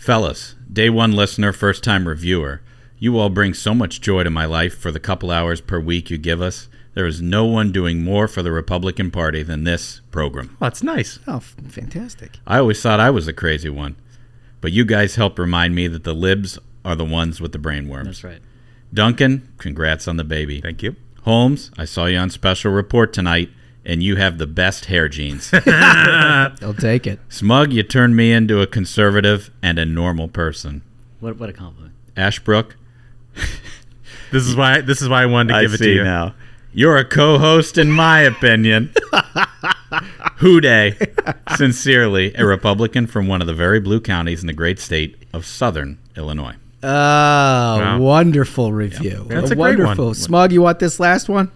Fellas, 0.00 0.54
day 0.72 0.88
one 0.88 1.12
listener, 1.12 1.52
first 1.52 1.84
time 1.84 2.08
reviewer, 2.08 2.62
you 2.98 3.18
all 3.18 3.28
bring 3.28 3.52
so 3.52 3.74
much 3.74 4.00
joy 4.00 4.24
to 4.24 4.30
my 4.30 4.46
life 4.46 4.78
for 4.78 4.90
the 4.90 4.98
couple 4.98 5.30
hours 5.30 5.60
per 5.60 5.78
week 5.78 6.08
you 6.08 6.16
give 6.16 6.40
us. 6.40 6.68
There 6.94 7.04
is 7.04 7.20
no 7.20 7.44
one 7.44 7.70
doing 7.70 8.02
more 8.02 8.26
for 8.26 8.42
the 8.42 8.50
Republican 8.50 9.10
Party 9.10 9.42
than 9.42 9.64
this 9.64 10.00
program. 10.10 10.52
Oh, 10.52 10.56
that's 10.64 10.82
nice. 10.82 11.18
Oh, 11.26 11.36
f- 11.36 11.54
fantastic. 11.68 12.38
I 12.46 12.60
always 12.60 12.80
thought 12.80 12.98
I 12.98 13.10
was 13.10 13.26
the 13.26 13.34
crazy 13.34 13.68
one, 13.68 13.96
but 14.62 14.72
you 14.72 14.86
guys 14.86 15.16
help 15.16 15.38
remind 15.38 15.74
me 15.74 15.86
that 15.88 16.04
the 16.04 16.14
libs 16.14 16.58
are 16.82 16.96
the 16.96 17.04
ones 17.04 17.38
with 17.42 17.52
the 17.52 17.58
brainworms. 17.58 18.04
That's 18.04 18.24
right. 18.24 18.40
Duncan, 18.94 19.52
congrats 19.58 20.08
on 20.08 20.16
the 20.16 20.24
baby. 20.24 20.62
Thank 20.62 20.82
you. 20.82 20.96
Holmes, 21.24 21.70
I 21.76 21.84
saw 21.84 22.06
you 22.06 22.16
on 22.16 22.30
special 22.30 22.72
report 22.72 23.12
tonight, 23.12 23.50
and 23.84 24.02
you 24.02 24.16
have 24.16 24.38
the 24.38 24.46
best 24.46 24.86
hair 24.86 25.08
genes. 25.08 25.50
I'll 25.66 26.74
take 26.74 27.06
it. 27.06 27.18
Smug, 27.28 27.72
you 27.72 27.82
turned 27.82 28.16
me 28.16 28.32
into 28.32 28.60
a 28.60 28.66
conservative 28.66 29.50
and 29.62 29.78
a 29.78 29.84
normal 29.84 30.28
person. 30.28 30.82
What, 31.20 31.38
what 31.38 31.48
a 31.48 31.52
compliment. 31.52 31.94
Ashbrook, 32.16 32.76
This 34.30 34.46
is 34.46 34.54
why. 34.54 34.80
This 34.80 35.02
is 35.02 35.08
why 35.08 35.22
I 35.22 35.26
wanted 35.26 35.52
to 35.54 35.58
I 35.58 35.62
give 35.62 35.74
it 35.74 35.78
see 35.78 35.86
to 35.86 35.94
you. 35.94 36.04
now. 36.04 36.34
You're 36.72 36.96
a 36.96 37.04
co-host, 37.04 37.78
in 37.78 37.90
my 37.90 38.20
opinion. 38.20 38.92
Hooday, 40.38 40.96
sincerely, 41.56 42.32
a 42.36 42.46
Republican 42.46 43.08
from 43.08 43.26
one 43.26 43.40
of 43.40 43.48
the 43.48 43.54
very 43.54 43.80
blue 43.80 44.00
counties 44.00 44.40
in 44.40 44.46
the 44.46 44.52
great 44.52 44.78
state 44.78 45.16
of 45.32 45.44
Southern 45.44 45.98
Illinois. 46.16 46.54
Oh, 46.82 47.98
wonderful 48.00 48.72
review. 48.72 49.26
That's 49.28 49.50
a 49.50 49.56
great 49.56 49.78
wonderful. 49.78 50.06
one. 50.06 50.14
Smug, 50.14 50.52
you 50.52 50.62
want 50.62 50.78
this 50.78 51.00
last 51.00 51.28
one? 51.28 51.50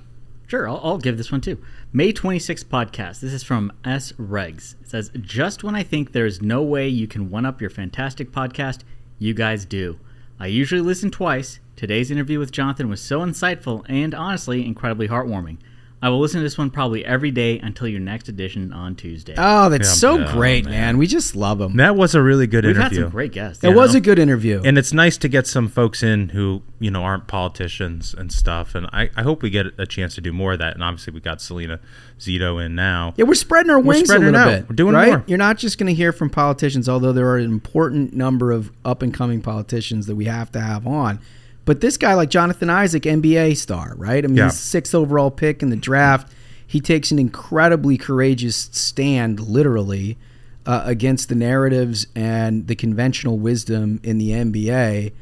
Sure, 0.48 0.68
I'll, 0.68 0.80
I'll 0.82 0.98
give 0.98 1.16
this 1.16 1.30
one 1.30 1.40
too. 1.40 1.62
May 1.96 2.13
26th 2.13 2.65
podcast. 2.65 3.20
This 3.20 3.32
is 3.32 3.44
from 3.44 3.72
S. 3.84 4.10
Regs. 4.15 4.74
It 4.81 4.89
says, 4.89 5.13
Just 5.20 5.63
when 5.63 5.77
I 5.77 5.84
think 5.84 6.10
there's 6.10 6.43
no 6.43 6.60
way 6.60 6.89
you 6.89 7.06
can 7.06 7.31
one 7.31 7.46
up 7.46 7.60
your 7.60 7.70
fantastic 7.70 8.32
podcast, 8.32 8.81
you 9.20 9.32
guys 9.32 9.65
do. 9.65 10.01
I 10.41 10.48
usually 10.48 10.81
listen 10.81 11.13
twice. 11.13 11.60
Today's 11.77 12.10
interview 12.10 12.41
with 12.41 12.51
Jonathan 12.51 12.89
was 12.89 13.01
so 13.01 13.20
insightful 13.20 13.84
and 13.89 14.13
honestly 14.13 14.67
incredibly 14.67 15.06
heartwarming. 15.06 15.58
I 16.05 16.11
will 16.11 16.20
listen 16.20 16.41
to 16.41 16.44
this 16.44 16.58
one 16.58 16.69
probably 16.70 17.03
every 17.05 17.31
day 17.31 17.58
until 17.61 17.89
your 17.89 17.99
next 18.01 18.29
edition 18.29 18.75
on 18.75 18.94
Tuesday. 18.94 19.34
Oh, 19.39 19.70
that's 19.70 19.89
Yeah. 19.89 19.94
so 19.94 20.23
Oh, 20.23 20.32
great, 20.34 20.65
man. 20.67 20.73
man. 20.73 20.99
We 20.99 21.06
just 21.06 21.34
love 21.34 21.56
them. 21.58 21.77
That 21.79 21.96
was 21.96 22.15
a 22.15 22.20
really 22.23 22.46
good 22.46 22.65
interview. 22.67 22.75
We've 22.75 22.82
had 22.82 22.93
interview. 22.93 23.05
some 23.05 23.11
great 23.11 23.32
guests. 23.32 23.65
It 23.65 23.70
you 23.70 23.75
was 23.75 23.94
know? 23.94 23.99
a 23.99 24.01
good 24.03 24.19
interview. 24.19 24.61
and 24.65 24.77
it's 24.77 24.93
nice 24.93 25.17
to 25.17 25.29
get 25.29 25.46
some 25.46 25.67
folks 25.67 26.03
in 26.03 26.29
who 26.29 26.61
you 26.79 26.91
know 26.91 27.03
aren't 27.03 27.27
politicians 27.27 28.15
and 28.17 28.31
stuff. 28.31 28.75
And 28.75 28.87
I, 28.93 29.08
I 29.17 29.23
hope 29.23 29.43
we 29.43 29.49
get 29.49 29.67
a 29.79 29.87
chance 29.87 30.15
to 30.17 30.20
do 30.20 30.32
more 30.32 30.53
of 30.53 30.58
that. 30.58 30.75
And 30.75 30.84
obviously, 30.84 31.15
we 31.15 31.20
got 31.20 31.39
Salena 31.41 31.79
Zito 32.20 32.63
in 32.63 32.75
now. 32.75 33.15
Yeah, 33.17 33.25
we're 33.25 33.34
spreading 33.34 33.70
our 33.70 33.81
wings 33.81 34.08
spreading 34.08 34.27
a 34.27 34.29
it 34.29 34.32
little 34.32 34.49
out. 34.49 34.61
bit. 34.61 34.69
We're 34.69 34.77
doing 34.77 34.94
right? 34.94 35.08
more. 35.08 35.25
You're 35.27 35.39
not 35.39 35.56
just 35.56 35.79
going 35.79 35.87
to 35.87 35.94
hear 35.94 36.13
from 36.13 36.29
politicians, 36.29 36.87
although 36.87 37.13
there 37.13 37.29
are 37.29 37.39
an 37.39 37.46
important 37.51 38.13
number 38.13 38.53
of 38.53 38.70
up 38.84 39.01
and 39.01 39.15
coming 39.15 39.41
politicians 39.41 40.06
that 40.06 40.17
we 40.17 40.27
have 40.27 40.53
to 40.53 40.61
have 40.61 40.87
on. 40.87 41.19
But 41.64 41.80
this 41.80 41.96
guy, 41.96 42.14
like 42.14 42.30
Jonathan 42.30 42.68
Isaac, 42.70 43.04
NBA 43.04 43.56
star, 43.56 43.94
right? 43.96 44.22
I 44.24 44.28
mean, 44.28 44.36
Yeah. 44.36 44.48
sixth 44.48 44.94
overall 44.94 45.30
pick 45.30 45.62
in 45.62 45.70
the 45.70 45.76
draft. 45.76 46.30
He 46.66 46.80
takes 46.80 47.10
an 47.10 47.18
incredibly 47.18 47.96
courageous 47.96 48.68
stand, 48.72 49.40
literally, 49.40 50.18
uh, 50.66 50.82
against 50.84 51.28
the 51.28 51.34
narratives 51.34 52.06
and 52.14 52.66
the 52.66 52.74
conventional 52.74 53.38
wisdom 53.38 54.00
in 54.02 54.18
the 54.18 54.30
NBA. 54.32 55.12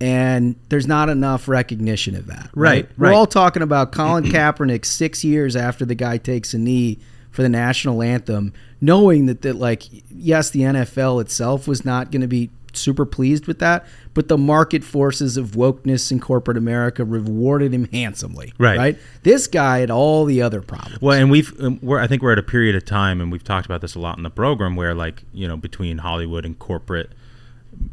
And 0.00 0.56
there's 0.70 0.86
not 0.86 1.08
enough 1.10 1.46
recognition 1.48 2.14
of 2.14 2.26
that. 2.28 2.48
Right, 2.54 2.88
We're 2.96 3.12
all 3.12 3.26
talking 3.26 3.62
about 3.62 3.92
Colin 3.92 4.24
Kaepernick 4.32 4.84
six 4.86 5.22
years 5.24 5.56
after 5.56 5.84
the 5.84 5.94
guy 5.94 6.16
takes 6.16 6.54
a 6.54 6.58
knee 6.58 6.98
for 7.30 7.42
the 7.42 7.48
national 7.50 8.02
anthem, 8.02 8.52
knowing 8.80 9.26
that 9.26 9.42
that 9.42 9.56
like 9.56 9.84
yes, 10.10 10.50
the 10.50 10.60
NFL 10.60 11.20
itself 11.20 11.68
was 11.68 11.84
not 11.84 12.10
going 12.10 12.22
to 12.22 12.26
be 12.28 12.50
super 12.72 13.04
pleased 13.06 13.46
with 13.46 13.58
that, 13.58 13.86
but 14.14 14.28
the 14.28 14.38
market 14.38 14.84
forces 14.84 15.36
of 15.36 15.52
wokeness 15.52 16.10
in 16.10 16.20
corporate 16.20 16.56
America 16.56 17.04
rewarded 17.04 17.72
him 17.72 17.86
handsomely. 17.86 18.52
Right. 18.58 18.78
Right. 18.78 18.98
This 19.22 19.46
guy 19.46 19.78
had 19.80 19.90
all 19.90 20.24
the 20.24 20.42
other 20.42 20.62
problems. 20.62 21.00
Well, 21.00 21.18
and 21.18 21.30
we've 21.30 21.52
um, 21.60 21.78
we're 21.82 22.00
I 22.00 22.06
think 22.06 22.22
we're 22.22 22.32
at 22.32 22.38
a 22.38 22.42
period 22.42 22.74
of 22.74 22.84
time, 22.84 23.20
and 23.20 23.30
we've 23.30 23.44
talked 23.44 23.66
about 23.66 23.80
this 23.80 23.94
a 23.94 23.98
lot 23.98 24.16
in 24.16 24.22
the 24.22 24.30
program, 24.30 24.76
where 24.76 24.94
like 24.94 25.22
you 25.32 25.46
know 25.46 25.56
between 25.56 25.98
Hollywood 25.98 26.44
and 26.44 26.58
corporate, 26.58 27.10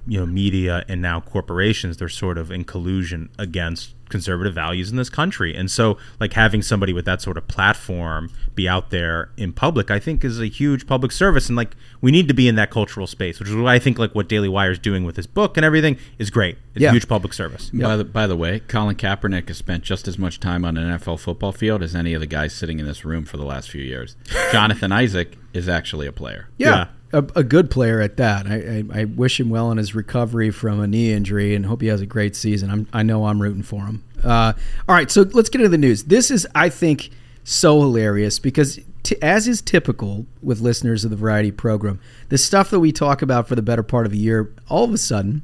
you 0.08 0.20
know, 0.20 0.26
media 0.26 0.84
and 0.88 1.02
now 1.02 1.20
corporations, 1.20 1.98
they're 1.98 2.10
sort 2.10 2.38
of 2.38 2.52
in 2.52 2.64
collusion 2.64 3.30
against 3.38 3.94
conservative 4.10 4.54
values 4.54 4.90
in 4.92 4.98
this 4.98 5.10
country, 5.10 5.56
and 5.56 5.70
so 5.70 5.98
like 6.20 6.34
having 6.34 6.62
somebody 6.62 6.94
with 6.94 7.06
that 7.06 7.22
sort 7.22 7.38
of 7.38 7.48
platform 7.48 8.30
be 8.56 8.68
out 8.68 8.90
there 8.90 9.30
in 9.38 9.54
public, 9.54 9.92
I 9.92 10.00
think 10.00 10.24
is 10.26 10.40
a 10.40 10.48
huge 10.48 10.88
public 10.88 11.12
service, 11.12 11.48
and 11.48 11.56
like 11.56 11.76
we 12.02 12.12
need 12.12 12.28
to 12.28 12.34
be 12.34 12.48
in 12.48 12.56
that 12.56 12.72
cultural 12.72 13.08
space, 13.08 13.40
which 13.40 13.50
is 13.50 13.56
why 13.56 13.76
I 13.76 13.80
think 13.80 14.00
like 14.00 14.14
what 14.16 14.28
Daily 14.30 14.50
Wire 14.50 14.72
is 14.72 14.80
doing 14.80 15.04
with 15.04 15.16
his 15.16 15.28
book 15.28 15.58
and 15.58 15.66
everything 15.66 15.98
is 16.18 16.30
great. 16.30 16.58
It's 16.74 16.82
Yeah. 16.84 16.90
a 16.90 16.94
huge 16.94 17.08
public 17.08 17.34
service. 17.34 17.70
By, 17.88 17.96
the, 17.98 18.04
by 18.06 18.28
the 18.28 18.36
way, 18.36 18.60
Colin 18.68 18.96
Kaepernick 18.96 19.48
has 19.48 19.58
spent 19.58 19.84
just 19.84 20.08
as 20.08 20.18
much 20.18 20.40
time 20.40 20.64
on 20.66 20.78
an 20.78 20.98
NFL 21.00 21.20
football 21.20 21.52
field 21.52 21.82
as 21.84 21.96
any 21.96 22.14
of 22.14 22.20
the 22.22 22.28
guys 22.28 22.54
sitting 22.54 22.80
in 22.80 22.86
this 22.86 23.04
room 23.06 23.26
for 23.26 23.38
the 23.38 23.46
last 23.46 23.70
few 23.70 23.82
years. 23.84 24.16
Jonathan 24.52 24.92
Isaac 24.92 25.38
is 25.54 25.68
actually 25.70 26.08
a 26.08 26.12
player. 26.12 26.50
Yeah. 26.58 26.88
A, 27.14 27.20
a 27.36 27.44
good 27.44 27.72
player 27.72 28.02
at 28.02 28.18
that. 28.18 28.48
I, 28.48 28.84
I, 28.94 29.02
I 29.02 29.06
wish 29.06 29.40
him 29.40 29.50
well 29.50 29.72
in 29.72 29.78
his 29.78 29.96
recovery 29.96 30.52
from 30.52 30.82
a 30.82 30.88
knee 30.88 31.14
injury 31.14 31.56
and 31.56 31.66
hope 31.66 31.82
he 31.82 31.88
has 31.88 32.02
a 32.02 32.06
great 32.06 32.36
season. 32.36 32.70
I'm, 32.70 32.88
I 32.92 33.04
know 33.04 33.26
I'm 33.26 33.42
rooting 33.42 33.64
for 33.64 33.86
him. 33.86 34.04
Uh, 34.24 34.54
all 34.90 34.96
right, 34.96 35.10
so 35.10 35.22
let's 35.32 35.50
get 35.50 35.62
into 35.62 35.70
the 35.70 35.78
news. 35.78 36.06
This 36.06 36.30
is, 36.30 36.46
I 36.54 36.70
think, 36.70 37.12
so 37.44 37.80
hilarious 37.80 38.40
because, 38.40 38.80
t- 39.04 39.16
as 39.22 39.48
is 39.48 39.62
typical 39.62 40.26
with 40.44 40.60
listeners 40.60 41.06
of 41.06 41.12
the 41.12 41.16
Variety 41.16 41.52
program, 41.52 42.00
the 42.28 42.38
stuff 42.38 42.70
that 42.72 42.82
we 42.82 42.92
talk 42.92 43.22
about 43.22 43.48
for 43.48 43.56
the 43.56 43.62
better 43.62 43.84
part 43.84 44.06
of 44.06 44.12
a 44.12 44.18
year, 44.18 44.54
all 44.68 44.84
of 44.84 44.94
a 44.94 44.98
sudden, 44.98 45.44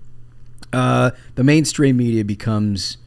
uh, 0.73 1.11
the 1.35 1.43
mainstream 1.43 1.95
media 1.95 2.25
becomes 2.25 2.97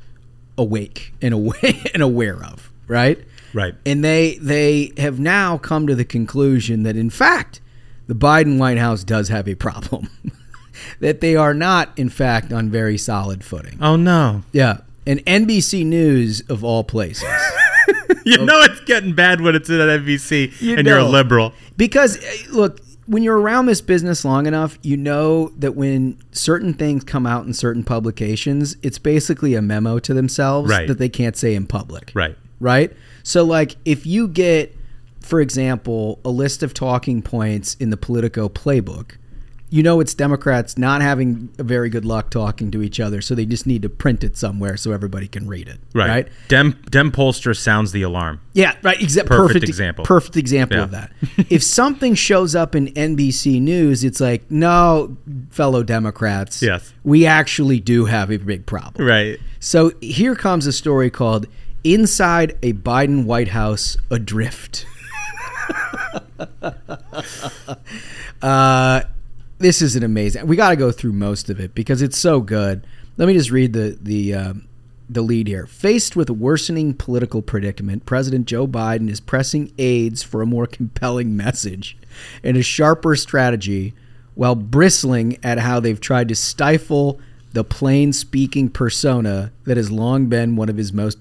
awake 0.56 1.12
and 1.20 1.34
aware 1.34 1.75
and 1.92 2.02
aware 2.02 2.42
of, 2.42 2.70
right? 2.86 3.22
Right. 3.52 3.75
And 3.84 4.04
they 4.04 4.36
they 4.36 4.92
have 4.98 5.18
now 5.18 5.56
come 5.56 5.86
to 5.86 5.94
the 5.94 6.04
conclusion 6.04 6.82
that 6.82 6.96
in 6.96 7.10
fact 7.10 7.60
the 8.06 8.14
Biden 8.14 8.58
White 8.58 8.78
House 8.78 9.04
does 9.04 9.28
have 9.28 9.48
a 9.48 9.54
problem. 9.54 10.10
that 11.00 11.20
they 11.20 11.36
are 11.36 11.54
not 11.54 11.90
in 11.96 12.08
fact 12.08 12.52
on 12.52 12.68
very 12.70 12.98
solid 12.98 13.42
footing. 13.44 13.78
Oh 13.80 13.96
no. 13.96 14.42
Yeah. 14.52 14.78
And 15.06 15.25
NBC 15.25 15.84
News 15.86 16.42
of 16.48 16.64
all 16.64 16.84
places. 16.84 17.28
You 18.25 18.44
know 18.44 18.60
it's 18.62 18.80
getting 18.80 19.14
bad 19.14 19.40
when 19.40 19.54
it's 19.54 19.70
in 19.70 19.80
an 19.80 20.04
NBC 20.04 20.60
You 20.60 20.76
and 20.76 20.84
you're 20.84 20.98
a 20.98 21.04
liberal. 21.04 21.52
Because 21.76 22.16
eh, 22.16 22.36
look, 22.50 22.80
when 23.06 23.22
you're 23.22 23.38
around 23.38 23.66
this 23.66 23.80
business 23.80 24.25
long 24.25 24.46
enough, 24.46 24.80
you 24.82 24.96
know 24.96 25.50
that 25.58 25.76
when 25.76 26.18
certain 26.32 26.75
things 26.75 27.04
come 27.04 27.25
out 27.25 27.46
in 27.46 27.54
certain 27.54 27.84
publications, 27.84 28.76
it's 28.82 28.98
basically 28.98 29.54
a 29.54 29.62
memo 29.62 30.00
to 30.00 30.12
themselves 30.12 30.68
Right. 30.68 30.88
that 30.88 30.98
they 30.98 31.08
can't 31.08 31.36
say 31.36 31.54
in 31.54 31.68
public. 31.68 32.10
Right. 32.16 32.36
Right? 32.58 32.92
So 33.22 33.44
like 33.44 33.76
if 33.84 34.06
you 34.06 34.26
get 34.26 34.76
for 35.26 35.40
example, 35.40 36.21
a 36.25 36.30
list 36.30 36.62
of 36.62 36.73
talking 36.75 37.23
points 37.23 37.75
in 37.75 37.90
the 37.90 37.97
Politico 37.97 38.49
playbook, 38.49 39.16
you 39.68 39.83
know 39.83 39.99
it's 39.99 40.14
Democrats 40.14 40.78
not 40.78 41.02
having 41.02 41.49
a 41.59 41.64
very 41.64 41.88
good 41.90 42.04
luck 42.04 42.30
talking 42.30 42.71
to 42.71 42.83
each 42.83 43.00
other, 43.00 43.21
so 43.21 43.35
they 43.35 43.45
just 43.45 43.66
need 43.66 43.83
to 43.83 43.88
print 43.88 44.23
it 44.23 44.37
somewhere 44.37 44.76
so 44.76 44.92
everybody 44.92 45.26
can 45.26 45.49
read 45.49 45.66
it. 45.66 45.80
Right. 45.92 46.09
Right? 46.09 46.28
Dem 46.47 46.78
Dem 46.88 47.11
pollster 47.11 47.54
sounds 47.56 47.90
the 47.90 48.02
alarm. 48.02 48.40
Yeah, 48.52 48.76
right. 48.83 48.97
Exa- 48.99 49.26
Perfect 49.26 49.54
perfect, 49.54 49.64
example. 49.64 50.04
Perfect 50.04 50.37
example 50.37 50.76
Yeah. 50.78 50.85
of 50.85 50.90
that. 50.92 51.11
if 51.50 51.64
something 51.64 52.14
shows 52.14 52.54
up 52.54 52.76
in 52.76 52.87
NBC 52.95 53.61
News, 53.61 54.04
it's 54.04 54.21
like, 54.21 54.49
no, 54.50 55.16
fellow 55.50 55.83
Democrats. 55.83 56.62
Yes. 56.62 56.95
We 57.02 57.26
actually 57.26 57.80
do 57.80 58.04
have 58.04 58.30
a 58.30 58.37
big 58.37 58.66
problem. 58.66 59.04
Right. 59.04 59.40
So 59.59 59.90
here 60.00 60.37
comes 60.37 60.66
a 60.68 60.73
story 60.73 61.11
called 61.11 61.47
Inside 61.83 62.56
a 62.62 62.73
Biden 62.73 63.25
White 63.25 63.49
House 63.49 63.97
Adrift. 64.12 64.87
Uh, 68.42 69.02
this 69.58 69.82
is 69.82 69.96
an 69.96 70.02
amazing. 70.02 70.46
We 70.46 70.56
got 70.56 70.70
to 70.70 70.76
go 70.76 70.92
through 70.92 71.12
most 71.12 71.50
of 71.50 71.61
it 71.61 71.75
because 71.75 72.02
it's 72.02 72.18
so 72.18 72.40
good. 72.40 72.87
Let 73.16 73.26
me 73.26 73.35
just 73.35 73.50
read 73.50 73.73
the 73.73 73.99
the 74.00 74.35
um, 74.35 74.68
the 75.08 75.23
lead 75.23 75.46
here. 75.46 75.66
Faced 75.66 76.16
with 76.16 76.28
a 76.28 76.35
worsening 76.35 76.94
political 76.94 77.42
predicament, 77.42 78.06
President 78.06 78.46
Joe 78.46 78.66
Biden 78.66 79.08
is 79.08 79.20
pressing 79.20 79.73
aides 79.78 80.23
for 80.23 80.42
a 80.42 80.46
more 80.46 80.66
compelling 80.66 81.37
message 81.37 81.96
and 82.42 82.56
a 82.56 82.62
sharper 82.62 83.16
strategy, 83.16 83.94
while 84.35 84.54
bristling 84.54 85.38
at 85.42 85.58
how 85.58 85.80
they've 85.80 86.00
tried 86.00 86.28
to 86.28 86.35
stifle 86.35 87.20
the 87.52 87.64
plain 87.64 88.12
speaking 88.12 88.68
persona 88.68 89.52
that 89.64 89.78
has 89.78 89.90
long 89.90 90.26
been 90.26 90.56
one 90.56 90.68
of 90.68 90.76
his 90.76 90.92
most 90.92 91.18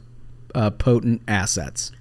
uh, 0.54 0.70
potent 0.70 1.22
assets. 1.28 1.92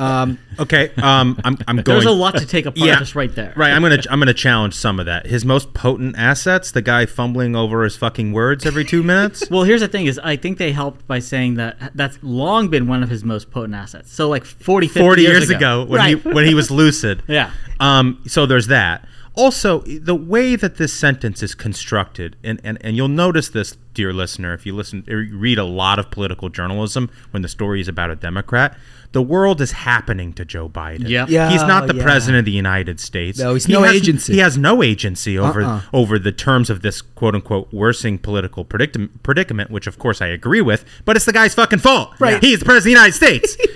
Um, 0.00 0.38
Okay. 0.60 0.90
Um, 0.98 1.40
I'm 1.44 1.56
I'm 1.66 1.76
going. 1.76 1.84
There's 1.84 2.04
a 2.04 2.10
lot 2.10 2.36
to 2.36 2.46
take 2.46 2.66
apart 2.66 2.98
just 2.98 3.14
right 3.14 3.34
there. 3.34 3.52
Right. 3.56 3.72
I'm 3.72 3.82
gonna 3.82 4.02
I'm 4.10 4.18
gonna 4.18 4.34
challenge 4.34 4.74
some 4.74 5.00
of 5.00 5.06
that. 5.06 5.26
His 5.26 5.44
most 5.44 5.72
potent 5.72 6.16
assets, 6.18 6.70
the 6.72 6.82
guy 6.82 7.06
fumbling 7.06 7.56
over 7.56 7.82
his 7.82 7.96
fucking 7.96 8.32
words 8.32 8.66
every 8.66 8.84
two 8.84 9.02
minutes. 9.02 9.44
Well, 9.50 9.64
here's 9.64 9.80
the 9.80 9.88
thing: 9.88 10.06
is 10.06 10.18
I 10.20 10.36
think 10.36 10.58
they 10.58 10.70
helped 10.70 11.06
by 11.08 11.18
saying 11.18 11.54
that 11.54 11.92
that's 11.94 12.18
long 12.22 12.68
been 12.68 12.86
one 12.86 13.02
of 13.02 13.08
his 13.08 13.24
most 13.24 13.50
potent 13.50 13.74
assets. 13.74 14.12
So 14.12 14.28
like 14.28 14.44
40, 14.44 14.86
50 14.86 15.00
40 15.00 15.22
years, 15.22 15.32
years 15.32 15.50
ago, 15.50 15.84
when 15.84 15.98
right. 15.98 16.22
he 16.22 16.28
when 16.28 16.44
he 16.44 16.54
was 16.54 16.70
lucid. 16.70 17.22
Yeah. 17.26 17.50
Um. 17.80 18.22
So 18.26 18.46
there's 18.46 18.68
that. 18.68 19.06
Also, 19.34 19.80
the 19.80 20.14
way 20.14 20.56
that 20.56 20.76
this 20.76 20.92
sentence 20.92 21.42
is 21.42 21.54
constructed, 21.54 22.36
and, 22.42 22.60
and, 22.64 22.78
and 22.80 22.96
you'll 22.96 23.08
notice 23.08 23.48
this, 23.48 23.76
dear 23.94 24.12
listener, 24.12 24.52
if 24.54 24.66
you 24.66 24.74
listen, 24.74 25.04
read 25.06 25.56
a 25.56 25.64
lot 25.64 26.00
of 26.00 26.10
political 26.10 26.48
journalism 26.48 27.08
when 27.30 27.42
the 27.42 27.48
story 27.48 27.80
is 27.80 27.86
about 27.86 28.10
a 28.10 28.16
Democrat. 28.16 28.76
The 29.12 29.22
world 29.22 29.60
is 29.60 29.72
happening 29.72 30.32
to 30.34 30.44
Joe 30.44 30.68
Biden. 30.68 31.08
Yep. 31.08 31.30
Yeah, 31.30 31.50
he's 31.50 31.62
not 31.62 31.88
the 31.88 31.96
yeah. 31.96 32.02
president 32.04 32.38
of 32.38 32.44
the 32.44 32.52
United 32.52 33.00
States. 33.00 33.38
No, 33.40 33.54
he's 33.54 33.66
He 33.66 33.72
no 33.72 33.82
has- 33.82 33.96
agency. 33.96 34.34
He 34.34 34.38
has 34.38 34.56
no 34.56 34.82
agency 34.84 35.36
over 35.36 35.62
Uh-uh. 35.62 35.80
over 35.92 36.16
the 36.18 36.30
terms 36.30 36.70
of 36.70 36.82
this 36.82 37.02
quote 37.02 37.34
unquote 37.34 37.72
worsening 37.72 38.18
political 38.18 38.64
predicament, 38.64 39.22
predicament, 39.24 39.70
which 39.72 39.88
of 39.88 39.98
course 39.98 40.20
I 40.22 40.28
agree 40.28 40.60
with. 40.60 40.84
But 41.04 41.16
it's 41.16 41.24
the 41.24 41.32
guy's 41.32 41.54
fucking 41.54 41.80
fault. 41.80 42.12
Right. 42.20 42.40
He's 42.40 42.60
the 42.60 42.64
president 42.64 42.78
of 42.78 42.84
the 42.84 42.90
United 42.90 43.14
States. 43.14 43.56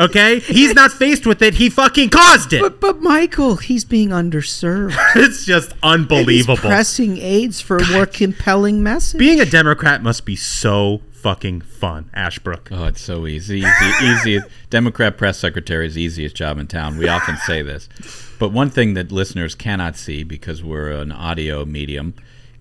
Okay, 0.00 0.38
he's 0.38 0.72
not 0.74 0.90
faced 0.90 1.26
with 1.26 1.42
it. 1.42 1.54
He 1.54 1.68
fucking 1.68 2.08
caused 2.08 2.54
it. 2.54 2.62
but 2.62 2.80
but 2.80 3.02
Michael, 3.02 3.56
he's 3.56 3.84
being 3.84 4.08
underserved. 4.08 4.96
it's 5.16 5.44
just 5.44 5.72
And 5.82 6.00
he's 6.02 6.10
unbelievable. 6.10 6.56
pressing 6.56 7.18
aides 7.18 7.60
for 7.60 7.76
a 7.76 7.86
more 7.90 8.06
compelling 8.06 8.82
message. 8.82 9.18
Being 9.18 9.38
a 9.40 9.44
Democrat 9.44 10.02
must 10.02 10.24
be 10.24 10.34
so 10.34 11.02
fucking 11.22 11.60
fun, 11.60 12.10
Ashbrook. 12.14 12.70
Oh, 12.72 12.86
it's 12.86 13.00
so 13.00 13.28
easy. 13.28 13.60
Easy, 13.60 13.92
easy. 14.04 14.40
Democrat 14.70 15.16
press 15.16 15.38
secretary 15.38 15.86
is 15.86 15.94
the 15.94 16.02
easiest 16.02 16.34
job 16.34 16.58
in 16.58 16.66
town. 16.66 16.98
We 16.98 17.06
often 17.06 17.36
say 17.36 17.62
this. 17.62 17.88
But 18.40 18.48
one 18.48 18.70
thing 18.70 18.94
that 18.94 19.12
listeners 19.12 19.54
cannot 19.54 19.96
see 19.96 20.24
because 20.24 20.64
we're 20.64 20.90
an 20.90 21.12
audio 21.12 21.64
medium 21.64 22.14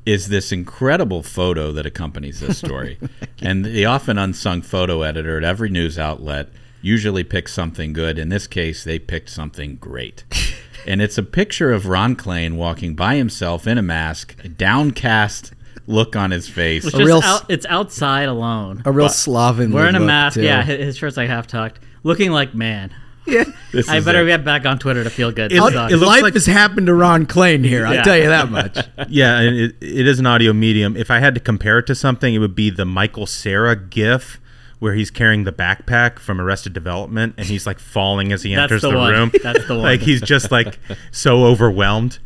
is 0.06 0.28
this 0.28 0.52
incredible 0.52 1.24
photo 1.24 1.72
that 1.72 1.88
accompanies 1.88 2.40
this 2.40 2.60
story. 2.60 3.00
and 3.42 3.66
the 3.66 3.86
often 3.86 4.20
unsung 4.20 4.62
photo 4.62 5.02
editor 5.02 5.38
at 5.38 5.44
every 5.44 5.70
news 5.70 5.98
outlet 5.98 6.50
usually 6.84 7.24
picks 7.24 7.54
something 7.54 7.94
good. 7.94 8.20
In 8.20 8.30
this 8.30 8.46
case, 8.46 8.84
they 8.84 9.00
picked 9.00 9.30
something 9.30 9.78
great. 9.78 10.24
and 10.88 11.02
it's 11.02 11.18
a 11.18 11.24
picture 11.24 11.72
of 11.72 11.88
Ron 11.88 12.16
Klain 12.16 12.58
walking 12.58 12.94
by 12.94 13.16
himself 13.16 13.66
in 13.66 13.80
a 13.80 13.84
mask, 13.84 14.36
downcast 14.56 15.52
look 15.88 16.16
on 16.16 16.32
his 16.32 16.48
face. 16.48 16.86
It's 16.86 16.94
A 16.96 17.04
real 17.04 17.22
out, 17.24 17.50
it's 17.50 17.66
outside 17.68 18.30
alone. 18.30 18.82
a 18.86 18.92
real 18.92 19.10
Slavic. 19.10 19.72
Wearing 19.72 19.96
a 19.96 20.00
look, 20.00 20.08
mask, 20.08 20.36
too. 20.36 20.44
yeah. 20.44 20.64
His, 20.64 20.80
his 20.80 20.98
shirt's 20.98 21.18
like 21.18 21.30
half 21.30 21.48
tucked, 21.48 21.80
looking 22.04 22.32
like 22.32 22.54
man. 22.56 22.94
yeah. 23.28 23.44
This 23.72 23.88
I 23.88 24.02
better 24.02 24.24
it. 24.24 24.28
get 24.28 24.44
back 24.44 24.66
on 24.66 24.80
Twitter 24.80 25.04
to 25.04 25.10
feel 25.10 25.32
good. 25.32 25.52
It- 25.52 25.56
it 25.58 25.62
looks 25.62 26.02
Life 26.02 26.22
like- 26.24 26.34
has 26.34 26.46
happened 26.46 26.88
to 26.88 26.94
Ron 26.94 27.26
Klain 27.26 27.64
here. 27.66 27.86
I'll 27.86 27.94
Yeah. 27.94 28.04
tell 28.04 28.18
you 28.18 28.28
that 28.28 28.50
much. 28.52 28.78
Yeah, 29.10 29.40
and 29.40 29.56
it, 29.58 29.76
it 29.82 30.08
is 30.08 30.20
an 30.20 30.26
audio 30.26 30.52
medium. 30.54 30.96
If 30.98 31.10
I 31.12 31.20
had 31.20 31.34
to 31.36 31.40
compare 31.40 31.80
it 31.80 31.88
to 31.88 31.96
something, 31.96 32.34
it 32.34 32.40
would 32.40 32.56
be 32.56 32.70
the 32.70 32.86
Michael 32.86 33.26
Cera 33.26 33.76
gif 33.76 34.40
where 34.80 34.94
he's 34.96 35.12
carrying 35.12 35.44
the 35.44 35.52
backpack 35.52 36.18
from 36.18 36.42
Arrested 36.42 36.74
Development 36.74 37.36
and 37.38 37.46
he's 37.46 37.68
like 37.68 37.78
falling 37.80 38.32
as 38.34 38.42
he 38.42 38.56
That's 38.56 38.64
enters 38.72 38.82
the 38.82 38.90
the, 38.90 38.96
room. 38.98 39.32
That's 39.44 39.68
the 39.68 39.74
one. 39.76 39.84
Like 39.84 40.00
he's 40.02 40.22
just 40.22 40.52
like 40.52 40.80
so 41.12 41.46
overwhelmed. 41.46 42.18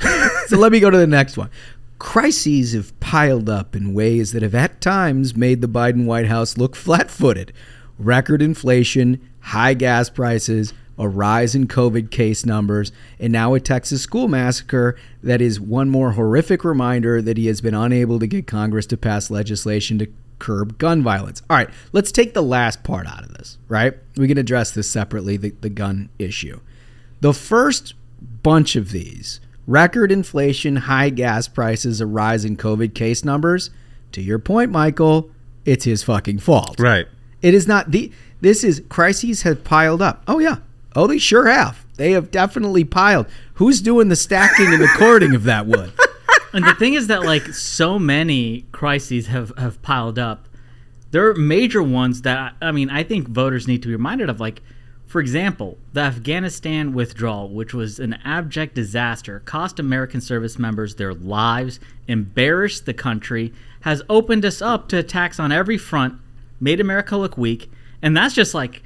so 0.47 0.57
let 0.57 0.71
me 0.71 0.79
go 0.79 0.89
to 0.89 0.97
the 0.97 1.05
next 1.07 1.37
one. 1.37 1.49
Crises 1.97 2.73
have 2.73 2.97
piled 2.99 3.49
up 3.49 3.75
in 3.75 3.93
ways 3.93 4.31
that 4.33 4.41
have 4.41 4.55
at 4.55 4.81
times 4.81 5.35
made 5.35 5.61
the 5.61 5.67
Biden 5.67 6.05
White 6.05 6.27
House 6.27 6.57
look 6.57 6.75
flat 6.75 7.09
footed. 7.09 7.53
Record 7.97 8.41
inflation, 8.41 9.21
high 9.39 9.73
gas 9.73 10.09
prices, 10.09 10.73
a 10.97 11.07
rise 11.07 11.55
in 11.55 11.67
COVID 11.67 12.11
case 12.11 12.45
numbers, 12.45 12.91
and 13.19 13.31
now 13.31 13.53
a 13.53 13.59
Texas 13.59 14.01
school 14.01 14.27
massacre 14.27 14.97
that 15.23 15.41
is 15.41 15.59
one 15.59 15.89
more 15.89 16.11
horrific 16.11 16.63
reminder 16.63 17.21
that 17.21 17.37
he 17.37 17.47
has 17.47 17.61
been 17.61 17.73
unable 17.73 18.19
to 18.19 18.27
get 18.27 18.47
Congress 18.47 18.85
to 18.87 18.97
pass 18.97 19.29
legislation 19.29 19.99
to 19.99 20.07
curb 20.39 20.77
gun 20.77 21.01
violence. 21.01 21.41
All 21.49 21.57
right, 21.57 21.69
let's 21.93 22.11
take 22.11 22.33
the 22.33 22.43
last 22.43 22.83
part 22.83 23.07
out 23.07 23.23
of 23.23 23.33
this, 23.33 23.57
right? 23.67 23.93
We 24.17 24.27
can 24.27 24.37
address 24.37 24.71
this 24.71 24.89
separately, 24.89 25.37
the, 25.37 25.51
the 25.61 25.69
gun 25.69 26.09
issue. 26.19 26.59
The 27.21 27.33
first 27.33 27.93
bunch 28.43 28.75
of 28.75 28.91
these 28.91 29.39
record 29.67 30.11
inflation, 30.11 30.75
high 30.75 31.09
gas 31.09 31.47
prices, 31.47 32.01
a 32.01 32.05
rise 32.05 32.45
in 32.45 32.57
COVID 32.57 32.93
case 32.93 33.23
numbers. 33.23 33.69
To 34.13 34.21
your 34.21 34.39
point, 34.39 34.71
Michael, 34.71 35.29
it's 35.65 35.85
his 35.85 36.03
fucking 36.03 36.39
fault. 36.39 36.79
Right. 36.79 37.07
It 37.41 37.53
is 37.53 37.67
not 37.67 37.91
the. 37.91 38.11
This 38.41 38.63
is 38.63 38.83
crises 38.89 39.41
have 39.43 39.63
piled 39.63 40.01
up. 40.01 40.23
Oh 40.27 40.39
yeah. 40.39 40.57
Oh, 40.95 41.07
they 41.07 41.17
sure 41.17 41.47
have. 41.47 41.85
They 41.97 42.11
have 42.11 42.31
definitely 42.31 42.83
piled. 42.83 43.27
Who's 43.55 43.81
doing 43.81 44.09
the 44.09 44.15
stacking 44.15 44.67
and 44.73 44.81
the 44.81 44.87
cording 44.87 45.35
of 45.35 45.43
that 45.43 45.65
wood? 45.65 45.93
and 46.53 46.63
the 46.65 46.73
thing 46.75 46.93
is 46.93 47.07
that 47.07 47.23
like 47.23 47.43
so 47.53 47.99
many 47.99 48.65
crises 48.71 49.27
have 49.27 49.51
have 49.57 49.81
piled 49.81 50.19
up. 50.19 50.47
There 51.11 51.27
are 51.29 51.35
major 51.35 51.81
ones 51.83 52.21
that 52.23 52.55
I 52.61 52.71
mean 52.71 52.89
I 52.89 53.03
think 53.03 53.27
voters 53.27 53.67
need 53.67 53.81
to 53.83 53.87
be 53.87 53.93
reminded 53.93 54.29
of. 54.29 54.39
Like, 54.39 54.61
for 55.07 55.21
example, 55.21 55.77
the 55.93 56.01
Afghanistan 56.01 56.93
withdrawal, 56.93 57.49
which 57.49 57.73
was 57.73 57.99
an 57.99 58.13
abject 58.25 58.75
disaster, 58.75 59.41
cost 59.45 59.79
American 59.79 60.19
service 60.19 60.57
members 60.57 60.95
their 60.95 61.13
lives, 61.13 61.79
embarrassed 62.07 62.85
the 62.85 62.93
country, 62.93 63.53
has 63.81 64.01
opened 64.09 64.43
us 64.43 64.61
up 64.61 64.87
to 64.89 64.97
attacks 64.97 65.39
on 65.39 65.51
every 65.51 65.77
front, 65.77 66.19
made 66.59 66.79
America 66.79 67.15
look 67.17 67.37
weak, 67.37 67.71
and 68.01 68.17
that's 68.17 68.33
just 68.33 68.53
like 68.53 68.81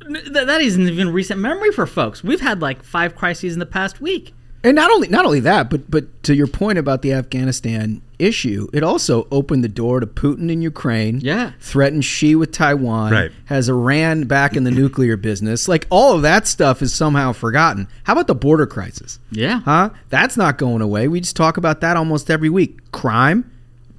that 0.00 0.60
isn't 0.60 0.88
even 0.88 1.12
recent 1.12 1.40
memory 1.40 1.70
for 1.70 1.86
folks. 1.86 2.24
We've 2.24 2.40
had 2.40 2.60
like 2.60 2.82
five 2.82 3.14
crises 3.14 3.54
in 3.54 3.60
the 3.60 3.66
past 3.66 4.00
week. 4.00 4.34
And 4.62 4.74
not 4.74 4.90
only 4.90 5.08
not 5.08 5.24
only 5.24 5.40
that, 5.40 5.70
but 5.70 5.90
but 5.90 6.22
to 6.24 6.34
your 6.34 6.46
point 6.46 6.78
about 6.78 7.02
the 7.02 7.12
Afghanistan 7.12 8.02
issue, 8.18 8.68
it 8.74 8.82
also 8.82 9.26
opened 9.30 9.64
the 9.64 9.68
door 9.68 10.00
to 10.00 10.06
Putin 10.06 10.50
in 10.50 10.60
Ukraine. 10.60 11.20
Yeah. 11.20 11.52
Threatened 11.60 12.04
Xi 12.04 12.34
with 12.34 12.52
Taiwan. 12.52 13.10
Right. 13.10 13.32
Has 13.46 13.70
Iran 13.70 14.24
back 14.24 14.56
in 14.56 14.64
the 14.64 14.70
nuclear 14.70 15.16
business. 15.16 15.66
Like 15.66 15.86
all 15.88 16.14
of 16.14 16.22
that 16.22 16.46
stuff 16.46 16.82
is 16.82 16.92
somehow 16.92 17.32
forgotten. 17.32 17.88
How 18.04 18.12
about 18.12 18.26
the 18.26 18.34
border 18.34 18.66
crisis? 18.66 19.18
Yeah. 19.30 19.60
Huh? 19.60 19.90
That's 20.10 20.36
not 20.36 20.58
going 20.58 20.82
away. 20.82 21.08
We 21.08 21.20
just 21.20 21.36
talk 21.36 21.56
about 21.56 21.80
that 21.80 21.96
almost 21.96 22.30
every 22.30 22.50
week. 22.50 22.92
Crime. 22.92 23.50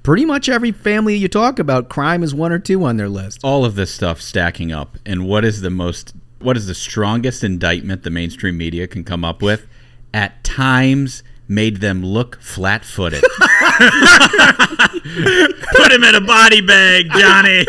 Pretty 0.04 0.24
much 0.24 0.48
every 0.48 0.72
family 0.72 1.14
you 1.14 1.28
talk 1.28 1.60
about, 1.60 1.88
crime 1.88 2.24
is 2.24 2.34
one 2.34 2.50
or 2.50 2.58
two 2.58 2.84
on 2.84 2.96
their 2.96 3.08
list. 3.08 3.38
All 3.44 3.64
of 3.64 3.76
this 3.76 3.94
stuff 3.94 4.20
stacking 4.20 4.72
up, 4.72 4.98
and 5.06 5.28
what 5.28 5.44
is 5.44 5.60
the 5.60 5.70
most, 5.70 6.12
what 6.40 6.56
is 6.56 6.66
the 6.66 6.74
strongest 6.74 7.44
indictment 7.44 8.02
the 8.02 8.10
mainstream 8.10 8.56
media 8.58 8.88
can 8.88 9.04
come 9.04 9.24
up 9.24 9.42
with? 9.42 9.64
At 10.14 10.42
times, 10.44 11.22
made 11.48 11.78
them 11.78 12.04
look 12.04 12.40
flat-footed. 12.40 13.22
Put 15.74 15.92
him 15.92 16.04
in 16.04 16.14
a 16.14 16.20
body 16.20 16.60
bag, 16.60 17.10
Johnny. 17.10 17.66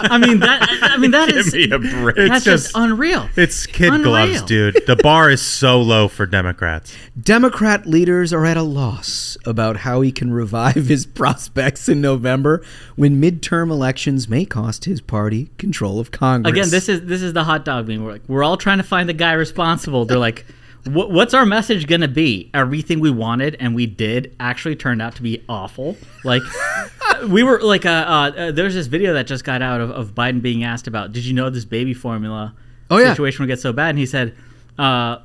I 0.00 0.18
mean 0.18 0.40
that. 0.40 0.66
I 0.82 0.96
mean 0.98 1.12
that 1.12 1.28
Give 1.28 1.38
is. 1.38 1.54
me 1.54 1.70
a 1.70 1.78
break. 1.78 2.16
It's 2.18 2.30
That's 2.30 2.44
just 2.44 2.64
just 2.66 2.76
unreal. 2.76 3.28
it's 3.36 3.64
kid 3.66 3.92
Unreal. 3.92 4.02
gloves, 4.10 4.42
dude. 4.42 4.82
The 4.86 4.96
bar 4.96 5.30
is 5.30 5.40
so 5.40 5.80
low 5.80 6.08
for 6.08 6.26
Democrats. 6.26 6.92
Democrat 7.20 7.86
leaders 7.86 8.32
are 8.32 8.44
at 8.44 8.56
a 8.56 8.62
loss 8.62 9.36
about 9.46 9.76
how 9.78 10.00
he 10.00 10.10
can 10.10 10.32
revive 10.32 10.86
his 10.88 11.06
prospects 11.14 11.88
in 11.88 12.00
November 12.00 12.62
when 12.96 13.20
midterm 13.22 13.70
elections 13.70 14.28
may 14.28 14.44
cost 14.44 14.84
his 14.84 15.00
party 15.00 15.50
control 15.58 16.00
of 16.00 16.10
Congress. 16.10 16.50
Again, 16.52 16.70
this 16.70 16.88
is 16.88 17.02
this 17.06 17.22
is 17.22 17.32
the 17.32 17.44
hot 17.44 17.64
dog 17.64 17.86
meme. 17.86 18.02
We're 18.04 18.12
like, 18.12 18.22
we're 18.28 18.42
all 18.44 18.56
trying 18.56 18.78
to 18.78 18.84
find 18.84 19.08
the 19.08 19.12
guy 19.14 19.32
responsible. 19.34 20.04
They're 20.06 20.18
like, 20.18 20.44
what, 20.84 21.10
what's 21.10 21.34
our 21.34 21.44
message 21.46 21.86
gonna 21.86 22.08
be? 22.08 22.50
Everything 22.54 23.00
we 23.00 23.10
wanted 23.10 23.56
and 23.60 23.74
we 23.74 23.86
did 23.86 24.34
actually 24.40 24.76
turned 24.76 25.02
out 25.02 25.16
to 25.16 25.22
be 25.22 25.44
awful. 25.48 25.96
Like, 26.24 26.42
we 27.28 27.42
were 27.42 27.60
like, 27.60 27.84
uh, 27.86 27.88
uh, 27.88 28.32
uh, 28.36 28.50
there's 28.52 28.74
this 28.74 28.86
video 28.86 29.12
that 29.14 29.26
just 29.26 29.44
got 29.44 29.62
out 29.62 29.80
of, 29.80 29.90
of 29.90 30.14
Biden 30.14 30.40
being 30.42 30.64
asked 30.64 30.86
about, 30.86 31.12
did 31.12 31.24
you 31.24 31.34
know 31.34 31.50
this 31.50 31.64
baby 31.64 31.94
formula 31.94 32.54
Oh, 32.90 32.98
yeah. 32.98 33.10
situation 33.10 33.42
would 33.42 33.48
get 33.48 33.60
so 33.60 33.72
bad? 33.72 33.90
And 33.90 33.98
he 33.98 34.06
said, 34.06 34.34
uh, 34.78 35.18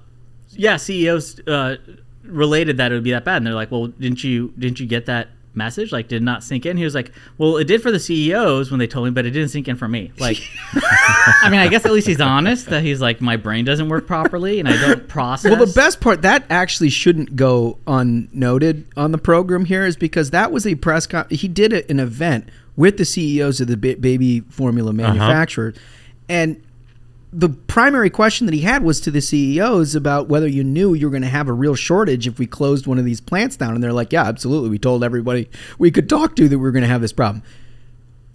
yeah, 0.51 0.77
CEOs 0.77 1.39
uh, 1.47 1.77
related 2.23 2.77
that 2.77 2.91
it 2.91 2.95
would 2.95 3.03
be 3.03 3.11
that 3.11 3.23
bad. 3.25 3.37
And 3.37 3.47
they're 3.47 3.53
like, 3.53 3.71
well, 3.71 3.87
didn't 3.87 4.23
you 4.23 4.53
didn't 4.57 4.79
you 4.79 4.85
get 4.85 5.05
that 5.07 5.29
message? 5.55 5.91
Like, 5.91 6.07
did 6.07 6.23
not 6.23 6.43
sink 6.43 6.65
in? 6.65 6.77
He 6.77 6.83
was 6.83 6.95
like, 6.95 7.11
well, 7.37 7.57
it 7.57 7.65
did 7.65 7.81
for 7.81 7.91
the 7.91 7.99
CEOs 7.99 8.71
when 8.71 8.79
they 8.79 8.87
told 8.87 9.05
me, 9.05 9.11
but 9.11 9.25
it 9.25 9.31
didn't 9.31 9.49
sink 9.49 9.67
in 9.67 9.75
for 9.75 9.87
me. 9.87 10.11
Like, 10.19 10.41
I 10.73 11.49
mean, 11.49 11.59
I 11.59 11.67
guess 11.67 11.85
at 11.85 11.91
least 11.91 12.07
he's 12.07 12.21
honest 12.21 12.67
that 12.67 12.83
he's 12.83 13.01
like, 13.01 13.21
my 13.21 13.37
brain 13.37 13.65
doesn't 13.65 13.89
work 13.89 14.07
properly 14.07 14.59
and 14.59 14.67
I 14.67 14.79
don't 14.79 15.07
process. 15.07 15.51
Well, 15.51 15.65
the 15.65 15.73
best 15.73 16.01
part 16.01 16.21
that 16.23 16.45
actually 16.49 16.89
shouldn't 16.89 17.35
go 17.35 17.77
unnoted 17.87 18.85
on 18.97 19.11
the 19.11 19.17
program 19.17 19.65
here 19.65 19.85
is 19.85 19.95
because 19.95 20.31
that 20.31 20.51
was 20.51 20.65
a 20.65 20.75
press 20.75 21.07
con- 21.07 21.27
he 21.29 21.47
did 21.47 21.73
an 21.73 21.99
event 21.99 22.49
with 22.75 22.97
the 22.97 23.05
CEOs 23.05 23.61
of 23.61 23.67
the 23.67 23.77
ba- 23.77 23.97
baby 23.97 24.41
formula 24.41 24.91
uh-huh. 24.91 25.13
manufacturers 25.13 25.77
and 26.29 26.61
the 27.35 27.49
primary 27.49 28.09
question 28.09 28.45
that 28.45 28.53
he 28.53 28.61
had 28.61 28.83
was 28.83 28.99
to 29.01 29.11
the 29.11 29.21
CEOs 29.21 29.95
about 29.95 30.27
whether 30.29 30.47
you 30.47 30.63
knew 30.63 30.93
you 30.93 31.07
were 31.07 31.11
going 31.11 31.23
to 31.23 31.29
have 31.29 31.47
a 31.47 31.53
real 31.53 31.75
shortage 31.75 32.27
if 32.27 32.37
we 32.37 32.45
closed 32.45 32.85
one 32.85 32.99
of 32.99 33.05
these 33.05 33.19
plants 33.21 33.55
down 33.57 33.73
and 33.73 33.83
they're 33.83 33.91
like, 33.93 34.13
"Yeah, 34.13 34.23
absolutely. 34.25 34.69
We 34.69 34.77
told 34.79 35.03
everybody 35.03 35.49
we 35.79 35.89
could 35.91 36.07
talk 36.07 36.35
to 36.35 36.47
that 36.47 36.57
we 36.57 36.61
were 36.61 36.71
going 36.71 36.83
to 36.83 36.87
have 36.89 37.01
this 37.01 37.13
problem." 37.13 37.43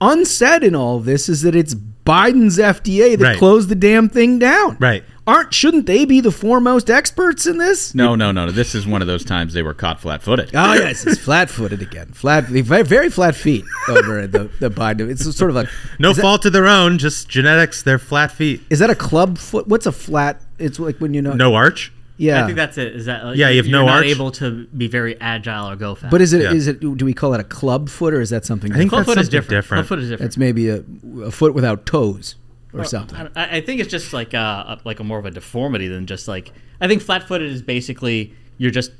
Unsaid 0.00 0.62
in 0.62 0.74
all 0.74 0.96
of 0.96 1.04
this 1.04 1.28
is 1.28 1.42
that 1.42 1.56
it's 1.56 1.74
Biden's 1.74 2.58
FDA 2.58 3.16
that 3.16 3.24
Right. 3.24 3.38
closed 3.38 3.68
the 3.68 3.74
damn 3.74 4.08
thing 4.08 4.38
down. 4.38 4.76
Right. 4.78 5.04
Aren't 5.28 5.52
shouldn't 5.52 5.86
they 5.86 6.04
be 6.06 6.20
the 6.20 6.30
foremost 6.32 6.88
experts 6.88 7.46
in 7.46 7.58
this? 7.58 7.94
No, 7.94 8.14
no, 8.14 8.32
no, 8.32 8.46
no. 8.46 8.50
This 8.50 8.74
is 8.74 8.86
one 8.86 9.02
of 9.02 9.08
those 9.08 9.24
times 9.24 9.52
they 9.52 9.62
were 9.62 9.74
caught 9.74 10.00
flat-footed. 10.00 10.50
Oh 10.54 10.72
yes, 10.72 11.06
it's 11.06 11.20
flat-footed 11.24 11.82
again. 11.82 12.08
Flat, 12.12 12.44
very, 12.44 12.82
very 12.82 13.10
flat 13.10 13.34
feet 13.36 13.64
over 13.88 14.26
the 14.26 14.50
the 14.58 14.70
Biden. 14.70 15.10
It's 15.10 15.22
sort 15.36 15.50
of 15.50 15.54
like 15.56 15.68
No 15.98 16.10
is 16.10 16.16
that- 16.16 16.22
fault 16.22 16.46
of 16.46 16.52
their 16.54 16.66
own, 16.66 16.96
just 16.98 17.28
genetics. 17.28 17.82
They're 17.82 17.98
flat 17.98 18.32
feet. 18.32 18.62
Is 18.70 18.78
that 18.78 18.88
a 18.90 18.94
club 18.94 19.36
foot? 19.38 19.68
What's 19.68 19.86
a 19.86 19.92
flat? 19.92 20.40
It's 20.58 20.78
like 20.78 20.96
when 20.98 21.12
you 21.14 21.20
know. 21.22 21.34
No 21.34 21.54
arch. 21.54 21.92
Yeah. 22.20 22.42
I 22.42 22.46
think 22.46 22.56
that's 22.56 22.76
it. 22.78 22.96
Is 22.96 23.04
that 23.06 23.24
like, 23.24 23.36
Yeah, 23.36 23.48
you 23.50 23.58
have 23.58 23.66
you're 23.68 23.78
no 23.80 23.86
not 23.86 23.98
arch. 23.98 24.06
able 24.06 24.32
to 24.32 24.66
be 24.76 24.88
very 24.88 25.20
agile 25.20 25.70
or 25.70 25.76
go 25.76 25.94
fast. 25.94 26.10
But 26.10 26.20
is 26.20 26.32
it? 26.32 26.42
Yeah. 26.42 26.52
Is 26.52 26.66
it? 26.66 26.80
Do 26.80 27.04
we 27.04 27.14
call 27.14 27.32
it 27.34 27.38
a 27.40 27.44
club 27.44 27.88
foot 27.88 28.12
or 28.12 28.20
is 28.20 28.30
that 28.30 28.44
something? 28.44 28.72
I 28.72 28.76
think 28.78 28.90
club 28.90 29.04
foot 29.04 29.18
is 29.18 29.28
different. 29.28 29.50
different. 29.50 29.86
Club 29.86 29.88
foot 29.88 29.98
is 30.02 30.08
different. 30.08 30.30
that's 30.30 30.36
maybe 30.36 30.68
a, 30.68 30.82
a 31.22 31.30
foot 31.30 31.54
without 31.54 31.86
toes 31.86 32.34
or 32.72 32.84
something. 32.84 33.28
I, 33.34 33.58
I 33.58 33.60
think 33.60 33.80
it's 33.80 33.90
just 33.90 34.12
like 34.12 34.34
uh, 34.34 34.76
a, 34.76 34.80
like 34.84 35.00
a 35.00 35.04
more 35.04 35.18
of 35.18 35.26
a 35.26 35.30
deformity 35.30 35.88
than 35.88 36.06
just 36.06 36.28
like 36.28 36.52
I 36.80 36.88
think 36.88 37.02
flat-footed 37.02 37.50
is 37.50 37.62
basically 37.62 38.34
you're 38.58 38.70
just 38.70 38.92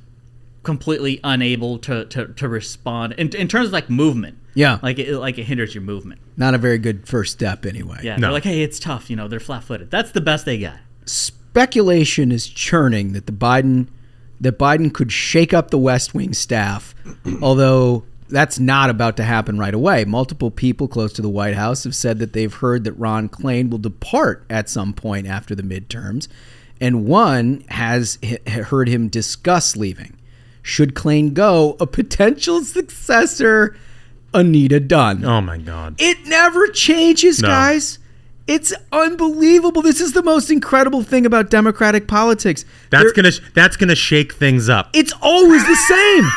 completely 0.63 1.21
unable 1.25 1.79
to 1.79 2.05
to, 2.07 2.27
to 2.29 2.49
respond 2.49 3.13
in, 3.15 3.29
in 3.37 3.49
terms 3.49 3.67
of 3.69 3.73
like 3.73 3.89
movement. 3.91 4.39
Yeah. 4.55 4.79
like 4.83 4.99
it 4.99 5.17
like 5.19 5.39
it 5.39 5.45
hinders 5.45 5.75
your 5.75 5.83
movement. 5.83 6.21
Not 6.37 6.55
a 6.55 6.59
very 6.59 6.79
good 6.79 7.07
first 7.07 7.33
step, 7.33 7.65
anyway. 7.65 8.01
Yeah, 8.03 8.17
No. 8.17 8.23
they're 8.23 8.33
like, 8.33 8.45
hey, 8.45 8.63
it's 8.63 8.79
tough. 8.81 9.09
You 9.11 9.17
know, 9.17 9.29
they're 9.29 9.39
flat-footed. 9.41 9.91
That's 9.91 10.11
the 10.11 10.21
best 10.21 10.45
they 10.47 10.59
got. 10.59 10.79
Speculation 11.05 12.33
is 12.33 12.47
churning 12.47 13.13
that 13.13 13.27
the 13.27 13.33
Biden 13.33 13.89
that 14.41 14.59
Biden 14.59 14.93
could 14.93 15.11
shake 15.13 15.53
up 15.53 15.71
the 15.71 15.79
West 15.79 16.15
Wing 16.15 16.33
staff, 16.33 16.95
although 17.43 18.05
that's 18.29 18.59
not 18.59 18.91
about 18.91 19.17
to 19.17 19.23
happen 19.25 19.59
right 19.59 19.75
away. 19.75 20.05
Multiple 20.05 20.51
people 20.51 20.89
close 20.89 21.13
to 21.15 21.23
the 21.23 21.29
White 21.29 21.55
House 21.55 21.85
have 21.85 21.95
said 21.95 22.19
that 22.19 22.33
they've 22.33 22.53
heard 22.53 22.85
that 22.85 22.93
Ron 22.93 23.29
Klain 23.29 23.71
will 23.71 23.79
depart 23.79 24.45
at 24.51 24.69
some 24.69 24.93
point 24.93 25.27
after 25.27 25.55
the 25.55 25.63
midterms, 25.63 26.29
and 26.81 27.07
one 27.07 27.65
has 27.69 28.19
heard 28.47 28.89
him 28.89 29.09
discuss 29.09 29.77
leaving. 29.77 30.17
Should 30.63 30.95
Klain 30.95 31.33
go, 31.33 31.77
a 31.81 31.87
potential 31.87 32.63
successor, 32.63 33.75
Anita 34.35 34.79
Dunn. 34.81 35.25
Oh 35.25 35.41
my 35.41 35.57
god. 35.59 35.95
It 35.99 36.27
never 36.27 36.67
changes, 36.69 37.41
No. 37.41 37.49
guys. 37.49 37.99
It's 38.47 38.73
unbelievable. 38.93 39.83
This 39.83 40.01
is 40.01 40.13
the 40.13 40.23
most 40.23 40.51
incredible 40.51 41.03
thing 41.03 41.27
about 41.27 41.51
Democratic 41.51 42.07
politics. 42.09 42.65
That's 42.91 43.05
They're- 43.05 43.13
gonna 43.13 43.33
that's 43.55 43.77
gonna 43.77 43.95
shake 43.95 44.33
things 44.35 44.69
up. 44.69 44.91
It's 44.95 45.13
always 45.21 45.67
the 45.67 45.77
same. 45.77 46.31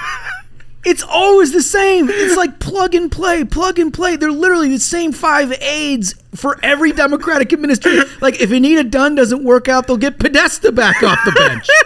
It's 0.84 1.04
always 1.04 1.52
the 1.52 1.62
same. 1.62 2.10
It's 2.10 2.36
like 2.36 2.60
plug 2.60 2.96
and 2.96 3.12
play, 3.12 3.44
plug 3.46 3.78
and 3.78 3.94
play. 3.94 4.16
They're 4.16 4.32
literally 4.32 4.70
the 4.70 4.80
same 4.80 5.12
five 5.12 5.54
aides 5.62 6.16
for 6.36 6.58
every 6.64 6.92
Democratic 6.92 7.54
administration. 7.54 8.06
Like 8.20 8.42
if 8.42 8.52
Anita 8.52 8.84
Dunn 8.84 9.16
doesn't 9.16 9.44
work 9.44 9.68
out, 9.68 9.86
they'll 9.88 9.98
get 9.98 10.18
Podesta 10.20 10.72
back 10.72 11.04
off 11.04 11.20
the 11.26 11.32
bench. 11.32 11.68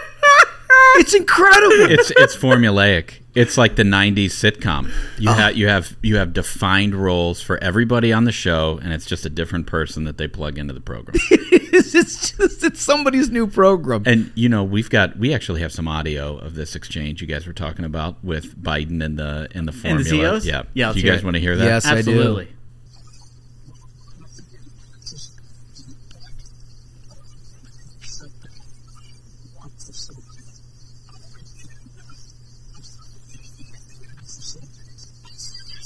It's 0.98 1.14
incredible. 1.14 1.90
it's 1.92 2.10
it's 2.16 2.34
formulaic. 2.36 3.20
It's 3.36 3.56
like 3.58 3.76
the 3.76 3.82
'90s 3.82 4.30
sitcom. 4.32 4.90
You 5.18 5.30
uh-huh. 5.30 5.40
have 5.40 5.56
you 5.56 5.68
have 5.68 5.96
you 6.02 6.16
have 6.16 6.32
defined 6.32 6.94
roles 6.94 7.40
for 7.42 7.62
everybody 7.62 8.12
on 8.12 8.24
the 8.24 8.32
show, 8.32 8.78
and 8.82 8.92
it's 8.92 9.06
just 9.06 9.26
a 9.26 9.30
different 9.30 9.66
person 9.66 10.04
that 10.04 10.16
they 10.18 10.26
plug 10.26 10.58
into 10.58 10.72
the 10.72 10.80
program. 10.80 11.16
it's 11.30 11.92
just 11.92 12.64
it's 12.64 12.80
somebody's 12.80 13.30
new 13.30 13.46
program. 13.46 14.02
and 14.06 14.32
you 14.34 14.48
know, 14.48 14.64
we've 14.64 14.88
got 14.90 15.18
we 15.18 15.34
actually 15.34 15.60
have 15.60 15.72
some 15.72 15.86
audio 15.86 16.38
of 16.38 16.54
this 16.54 16.74
exchange 16.74 17.20
you 17.20 17.26
guys 17.26 17.46
were 17.46 17.52
talking 17.52 17.84
about 17.84 18.22
with 18.24 18.56
Biden 18.60 19.04
and 19.04 19.18
the 19.18 19.48
and 19.54 19.68
the 19.68 19.72
And 19.72 19.80
formula. 19.82 20.02
the 20.02 20.08
CEOs? 20.10 20.46
Yeah, 20.46 20.62
Yeah, 20.74 20.92
Do 20.92 21.00
you 21.00 21.10
guys 21.10 21.20
it. 21.20 21.24
want 21.24 21.34
to 21.34 21.40
hear 21.40 21.56
that? 21.56 21.64
Yes, 21.64 21.86
I 21.86 22.02
do. 22.02 22.46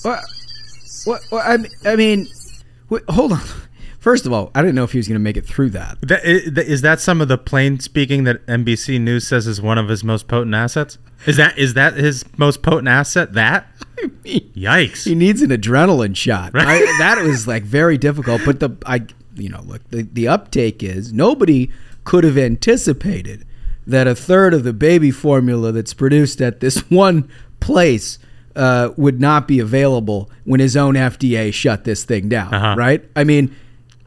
What? 0.02 0.24
What? 1.04 1.22
what 1.30 1.46
I, 1.46 1.56
mean- 1.56 1.72
I 1.84 1.96
mean, 1.96 2.28
wait, 2.88 3.02
hold 3.08 3.32
on. 3.32 3.40
First 4.00 4.24
of 4.24 4.32
all, 4.32 4.50
I 4.54 4.62
didn't 4.62 4.76
know 4.76 4.84
if 4.84 4.92
he 4.92 4.98
was 4.98 5.06
going 5.08 5.18
to 5.18 5.22
make 5.22 5.36
it 5.36 5.44
through 5.44 5.70
that. 5.70 6.00
That, 6.00 6.80
that 6.82 7.00
some 7.00 7.20
of 7.20 7.28
the 7.28 7.36
plain 7.36 7.80
speaking 7.80 8.24
that 8.24 8.44
NBC 8.46 8.98
News 8.98 9.28
says 9.28 9.46
is 9.46 9.60
one 9.60 9.76
of 9.76 9.88
his 9.88 10.02
most 10.02 10.26
potent 10.26 10.54
assets? 10.54 10.96
Is 11.26 11.36
that 11.36 11.58
is 11.58 11.74
that 11.74 11.94
his 11.94 12.24
most 12.38 12.62
potent 12.62 12.88
asset? 12.88 13.34
That? 13.34 13.66
Yikes! 14.24 15.04
He 15.04 15.14
needs 15.14 15.42
an 15.42 15.50
adrenaline 15.50 16.16
shot. 16.16 16.52
I, 16.54 16.78
that 16.98 17.22
was 17.22 17.46
like 17.46 17.62
very 17.62 17.98
difficult. 17.98 18.40
But 18.42 18.60
the 18.60 18.70
I, 18.86 19.02
you 19.34 19.50
know, 19.50 19.60
look, 19.60 19.86
the, 19.90 20.08
the 20.10 20.28
uptake 20.28 20.82
is 20.82 21.12
nobody 21.12 21.70
could 22.04 22.24
have 22.24 22.38
anticipated 22.38 23.46
that 23.86 24.06
a 24.06 24.14
third 24.14 24.54
of 24.54 24.64
the 24.64 24.72
baby 24.72 25.10
formula 25.10 25.72
that's 25.72 25.92
produced 25.92 26.40
at 26.40 26.60
this 26.60 26.90
one 26.90 27.30
place 27.60 28.18
uh, 28.56 28.90
would 28.96 29.20
not 29.20 29.46
be 29.46 29.60
available 29.60 30.30
when 30.44 30.60
his 30.60 30.76
own 30.76 30.94
FDA 30.94 31.52
shut 31.52 31.84
this 31.84 32.04
thing 32.04 32.28
down. 32.28 32.52
Uh-huh. 32.52 32.74
Right? 32.76 33.04
I 33.14 33.24
mean, 33.24 33.54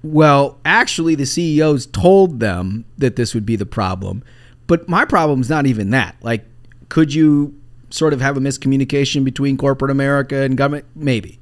well, 0.04 0.60
actually, 0.66 1.16
the 1.16 1.26
CEOs 1.26 1.86
told 1.88 2.40
them 2.40 2.86
that 2.98 3.16
this 3.16 3.34
would 3.34 3.46
be 3.46 3.56
the 3.56 3.66
problem. 3.66 4.24
But 4.68 4.90
my 4.90 5.06
problem 5.06 5.42
is 5.42 5.50
not 5.50 5.66
even 5.66 5.92
that. 5.92 6.16
Like, 6.22 6.46
could 6.90 7.14
you 7.14 7.56
sort 7.90 8.14
of 8.14 8.22
have 8.22 8.36
a 8.38 8.40
miscommunication 8.40 9.24
between 9.24 9.58
corporate 9.58 9.92
America 9.92 10.38
and 10.38 10.58
government? 10.58 10.86
Maybe. 10.96 11.40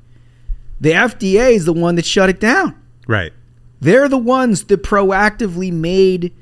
The 0.79 0.91
FDA 0.91 1.51
is 1.51 1.65
the 1.65 1.73
one 1.73 1.95
that 1.95 2.05
shut 2.05 2.29
it 2.29 2.39
down. 2.39 2.75
Right. 3.07 3.33
They're 3.79 4.09
the 4.09 4.17
ones 4.17 4.63
that 4.65 4.83
proactively 4.83 5.71
made 5.71 6.33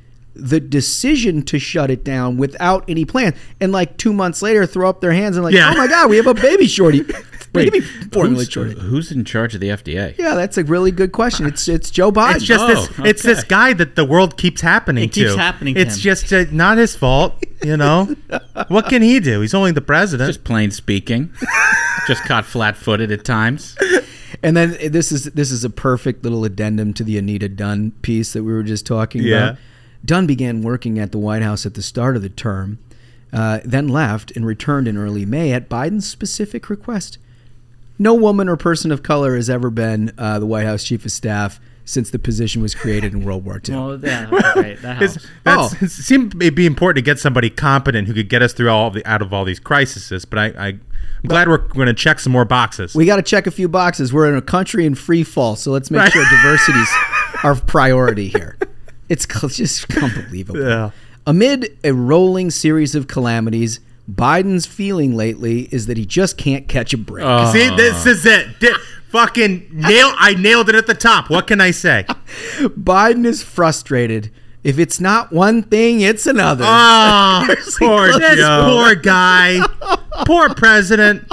the 0.41 0.59
decision 0.59 1.41
to 1.43 1.59
shut 1.59 1.91
it 1.91 2.03
down 2.03 2.37
without 2.37 2.83
any 2.87 3.05
plan. 3.05 3.35
And 3.59 3.71
like 3.71 3.97
two 3.97 4.13
months 4.13 4.41
later, 4.41 4.65
throw 4.65 4.89
up 4.89 5.01
their 5.01 5.11
hands 5.13 5.35
and 5.37 5.43
like, 5.43 5.53
Yeah. 5.53 5.71
oh 5.73 5.77
my 5.77 5.87
God, 5.87 6.09
we 6.09 6.17
have 6.17 6.27
a 6.27 6.33
baby 6.33 6.67
shorty. 6.67 7.03
baby 7.51 7.79
formula 7.81 8.43
Who's, 8.43 8.49
shortage. 8.49 8.77
who's 8.77 9.11
in 9.11 9.25
charge 9.25 9.55
of 9.55 9.61
the 9.61 9.69
FDA? 9.69 10.15
Yeah, 10.19 10.35
that's 10.35 10.57
a 10.57 10.63
really 10.63 10.91
good 10.91 11.11
question. 11.11 11.45
It's 11.47 11.67
it's 11.67 11.89
Joe 11.89 12.11
Biden. 12.11 12.35
It's 12.35 12.45
just 12.45 12.67
this. 12.67 12.99
Oh, 12.99 13.03
It's 13.03 13.23
this 13.23 13.43
guy 13.43 13.73
that 13.73 13.95
the 13.95 14.05
world 14.05 14.37
keeps 14.37 14.61
happening 14.61 15.05
It 15.05 15.13
keeps 15.13 15.33
to. 15.33 15.37
happening 15.39 15.73
to 15.75 15.81
It's 15.81 15.95
him. 15.95 16.01
just 16.01 16.31
uh, 16.33 16.45
not 16.51 16.77
his 16.77 16.95
fault. 16.95 17.33
You 17.63 17.75
know, 17.75 18.15
what 18.69 18.85
can 18.87 19.01
he 19.01 19.19
do? 19.19 19.41
He's 19.41 19.53
only 19.53 19.71
the 19.71 19.81
president. 19.81 20.27
Just 20.29 20.43
plain 20.43 20.71
speaking. 20.71 21.33
Just 22.07 22.23
caught 22.23 22.45
flat-footed 22.45 23.11
at 23.11 23.23
times. 23.23 23.75
And 24.41 24.55
then 24.57 24.71
uh, 24.83 24.89
this 24.89 25.11
is 25.11 25.25
this 25.25 25.51
is 25.51 25.63
a 25.63 25.69
perfect 25.69 26.23
little 26.23 26.43
addendum 26.45 26.93
to 26.95 27.03
the 27.03 27.17
Anita 27.19 27.49
Dunn 27.49 27.91
piece 28.01 28.33
that 28.33 28.43
we 28.43 28.51
were 28.53 28.63
just 28.63 28.85
talking 28.87 29.21
Yeah. 29.21 29.35
about. 29.49 29.57
Dunn 30.05 30.25
began 30.27 30.61
working 30.61 30.97
at 30.99 31.11
the 31.11 31.17
White 31.17 31.41
House 31.41 31.65
at 31.65 31.73
the 31.73 31.81
start 31.81 32.15
of 32.15 32.21
the 32.21 32.29
term, 32.29 32.79
uh, 33.33 33.59
then 33.63 33.87
left 33.87 34.31
and 34.31 34.45
returned 34.45 34.87
in 34.87 34.97
early 34.97 35.25
May 35.25 35.51
at 35.51 35.69
Biden's 35.69 36.07
specific 36.07 36.69
request. 36.69 37.17
No 37.97 38.13
woman 38.13 38.47
or 38.47 38.55
person 38.55 38.91
of 38.91 39.03
color 39.03 39.35
has 39.35 39.49
ever 39.49 39.69
been 39.69 40.13
uh, 40.17 40.39
the 40.39 40.45
White 40.45 40.65
House 40.65 40.83
chief 40.85 41.03
of 41.05 41.11
staff 41.11 41.59
since 41.83 42.11
the 42.11 42.19
position 42.19 42.61
was 42.61 42.73
created 42.75 43.13
in 43.13 43.25
World 43.25 43.43
War 43.43 43.59
II. 43.67 43.75
Well, 43.75 43.99
yeah, 43.99 44.29
okay, 44.31 44.53
great. 44.53 44.81
That 44.83 44.97
helps. 44.99 45.15
It's, 45.15 45.27
that's, 45.43 45.81
it 45.81 45.89
seemed 46.03 46.35
it'd 46.41 46.55
be 46.55 46.65
important 46.65 46.95
to 46.97 47.01
get 47.01 47.19
somebody 47.19 47.49
competent 47.49 48.07
who 48.07 48.13
could 48.13 48.29
get 48.29 48.41
us 48.41 48.53
through 48.53 48.69
all 48.69 48.87
of 48.87 48.93
the 48.93 49.05
out 49.05 49.21
of 49.21 49.33
all 49.33 49.43
these 49.43 49.59
crises. 49.59 50.23
But 50.25 50.39
I, 50.39 50.45
I 50.45 50.67
I'm 50.67 51.27
glad 51.27 51.49
we're 51.49 51.57
going 51.57 51.87
to 51.87 51.93
check 51.93 52.19
some 52.21 52.31
more 52.31 52.45
boxes. 52.45 52.95
We 52.95 53.05
got 53.05 53.17
to 53.17 53.21
check 53.21 53.47
a 53.47 53.51
few 53.51 53.67
boxes. 53.67 54.13
We're 54.13 54.29
in 54.29 54.35
a 54.35 54.41
country 54.41 54.85
in 54.85 54.95
free 54.95 55.23
fall, 55.23 55.57
so 55.57 55.71
let's 55.71 55.91
make 55.91 55.99
Right. 55.99 56.11
sure 56.13 56.23
diversity's 56.29 56.89
our 57.43 57.55
priority 57.55 58.29
here. 58.29 58.57
It's 59.09 59.25
just 59.55 59.91
unbelievable. 59.97 60.61
Yeah. 60.61 60.91
Amid 61.27 61.77
a 61.83 61.91
rolling 61.93 62.49
series 62.51 62.95
of 62.95 63.07
calamities, 63.07 63.79
Biden's 64.09 64.65
feeling 64.65 65.15
lately 65.15 65.63
is 65.71 65.85
that 65.87 65.97
he 65.97 66.05
just 66.05 66.37
can't 66.37 66.67
catch 66.67 66.93
a 66.93 66.97
break. 66.97 67.25
Uh. 67.25 67.51
See, 67.51 67.69
this 67.75 68.05
is 68.05 68.25
it. 68.25 68.59
Di- 68.59 68.73
fucking 69.09 69.67
nail. 69.71 70.13
I 70.17 70.35
nailed 70.35 70.69
it 70.69 70.75
at 70.75 70.87
the 70.87 70.93
top. 70.95 71.29
What 71.29 71.47
can 71.47 71.59
I 71.61 71.71
say? 71.71 72.05
Biden 72.59 73.25
is 73.25 73.43
frustrated. 73.43 74.31
If 74.63 74.77
it's 74.77 74.99
not 74.99 75.31
one 75.31 75.63
thing, 75.63 76.01
it's 76.01 76.25
another. 76.27 76.65
Oh, 76.67 77.45
poor 77.79 78.19
this 78.19 78.37
Joe. 78.39 78.65
poor 78.83 78.95
guy. 78.95 79.59
poor 80.25 80.53
president. 80.53 81.31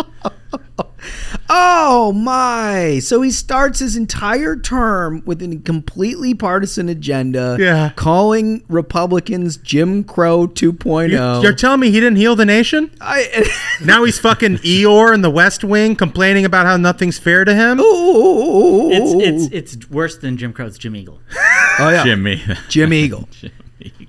Oh 1.48 2.12
my! 2.12 2.98
So 2.98 3.22
he 3.22 3.30
starts 3.30 3.78
his 3.78 3.96
entire 3.96 4.56
term 4.56 5.22
with 5.24 5.40
a 5.42 5.56
completely 5.64 6.34
partisan 6.34 6.88
agenda. 6.88 7.56
Yeah. 7.60 7.90
calling 7.94 8.64
Republicans 8.68 9.56
Jim 9.56 10.02
Crow 10.02 10.48
2.0. 10.48 11.42
You're 11.42 11.54
telling 11.54 11.80
me 11.80 11.90
he 11.90 12.00
didn't 12.00 12.16
heal 12.16 12.34
the 12.34 12.44
nation? 12.44 12.90
I, 13.00 13.46
Now 13.84 14.04
he's 14.04 14.18
fucking 14.18 14.56
Eeyore 14.58 15.14
in 15.14 15.22
the 15.22 15.30
West 15.30 15.62
Wing 15.62 15.94
complaining 15.96 16.44
about 16.44 16.66
how 16.66 16.76
nothing's 16.76 17.18
fair 17.18 17.44
to 17.44 17.54
him. 17.54 17.78
Ooh. 17.80 18.90
It's 18.90 19.52
it's 19.52 19.76
it's 19.76 19.90
worse 19.90 20.16
than 20.16 20.36
Jim 20.36 20.52
Crow's 20.52 20.78
Jim 20.78 20.96
Eagle. 20.96 21.20
oh 21.78 21.90
yeah, 21.90 22.04
Jimmy. 22.04 22.42
Jim 22.68 22.92
Eagle. 22.92 23.28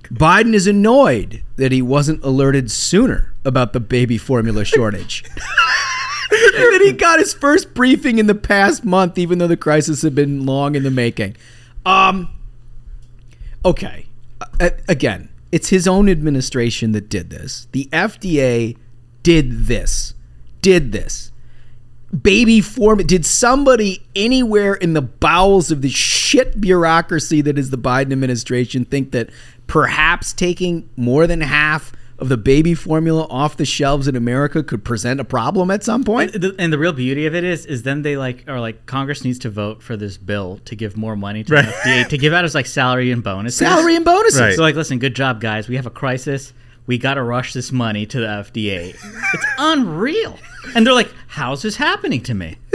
Biden 0.09 0.53
is 0.53 0.65
annoyed 0.65 1.43
that 1.57 1.71
he 1.71 1.81
wasn't 1.81 2.23
alerted 2.23 2.71
sooner 2.71 3.33
about 3.45 3.73
the 3.73 3.79
baby 3.79 4.17
formula 4.17 4.65
shortage. 4.65 5.23
And 6.43 6.73
that 6.73 6.81
he 6.83 6.91
got 6.93 7.19
his 7.19 7.33
first 7.33 7.73
briefing 7.73 8.19
in 8.19 8.27
the 8.27 8.35
past 8.35 8.83
month, 8.83 9.17
even 9.17 9.39
though 9.39 9.47
the 9.47 9.57
crisis 9.57 10.01
had 10.01 10.15
been 10.15 10.45
long 10.45 10.75
in 10.75 10.83
the 10.83 10.91
making. 10.91 11.35
Um, 11.85 12.29
okay. 13.65 14.05
Uh, 14.59 14.69
again, 14.87 15.29
it's 15.51 15.69
his 15.69 15.87
own 15.87 16.09
administration 16.09 16.91
that 16.91 17.09
did 17.09 17.29
this. 17.29 17.67
The 17.71 17.85
FDA 17.91 18.77
did 19.23 19.65
this. 19.67 20.13
Did 20.61 20.91
this. 20.91 21.31
Baby 22.21 22.61
form. 22.61 22.99
Did 22.99 23.25
somebody 23.25 24.05
anywhere 24.15 24.73
in 24.73 24.93
the 24.93 25.01
bowels 25.01 25.71
of 25.71 25.81
the 25.81 25.89
shit 25.89 26.59
bureaucracy 26.59 27.41
that 27.41 27.57
is 27.57 27.69
the 27.69 27.77
Biden 27.77 28.11
administration 28.11 28.85
think 28.85 29.11
that 29.11 29.29
perhaps 29.67 30.33
taking 30.33 30.89
more 30.95 31.27
than 31.27 31.41
half 31.41 31.91
of 32.19 32.29
the 32.29 32.37
baby 32.37 32.73
formula 32.73 33.27
off 33.29 33.57
the 33.57 33.65
shelves 33.65 34.07
in 34.07 34.15
America 34.15 34.63
could 34.63 34.83
present 34.83 35.19
a 35.19 35.23
problem 35.23 35.69
at 35.69 35.83
some 35.83 36.03
point? 36.03 36.33
And 36.33 36.43
the, 36.43 36.55
and 36.57 36.73
the 36.73 36.77
real 36.79 36.93
beauty 36.93 37.25
of 37.25 37.35
it 37.35 37.43
is, 37.43 37.65
is 37.65 37.83
then 37.83 38.01
they 38.01 38.17
like 38.17 38.43
are 38.47 38.59
like 38.59 38.85
Congress 38.85 39.23
needs 39.23 39.39
to 39.39 39.49
vote 39.49 39.83
for 39.83 39.95
this 39.95 40.17
bill 40.17 40.59
to 40.65 40.75
give 40.75 40.97
more 40.97 41.15
money 41.15 41.43
to 41.43 41.53
Right. 41.53 41.65
the 41.65 41.71
FDA 41.71 42.07
to 42.09 42.17
give 42.17 42.33
out 42.33 42.43
as 42.45 42.55
like 42.55 42.65
salary 42.65 43.11
and 43.11 43.23
bonuses. 43.23 43.59
Salary 43.59 43.95
and 43.95 44.03
bonuses. 44.05 44.39
Right. 44.39 44.55
So 44.55 44.61
like, 44.61 44.75
listen, 44.75 44.99
good 44.99 45.15
job, 45.15 45.39
guys. 45.41 45.67
We 45.67 45.75
have 45.75 45.85
a 45.85 45.91
crisis. 45.91 46.53
We 46.87 46.97
got 46.97 47.15
to 47.15 47.23
rush 47.23 47.51
this 47.53 47.71
money 47.71 48.05
to 48.05 48.19
the 48.21 48.27
FDA. 48.27 48.95
It's 49.33 49.45
unreal. 49.57 50.39
And 50.75 50.85
they're 50.87 50.93
like, 50.93 51.11
"How's 51.27 51.61
this 51.61 51.75
happening 51.75 52.21
to 52.23 52.33
me?" 52.33 52.57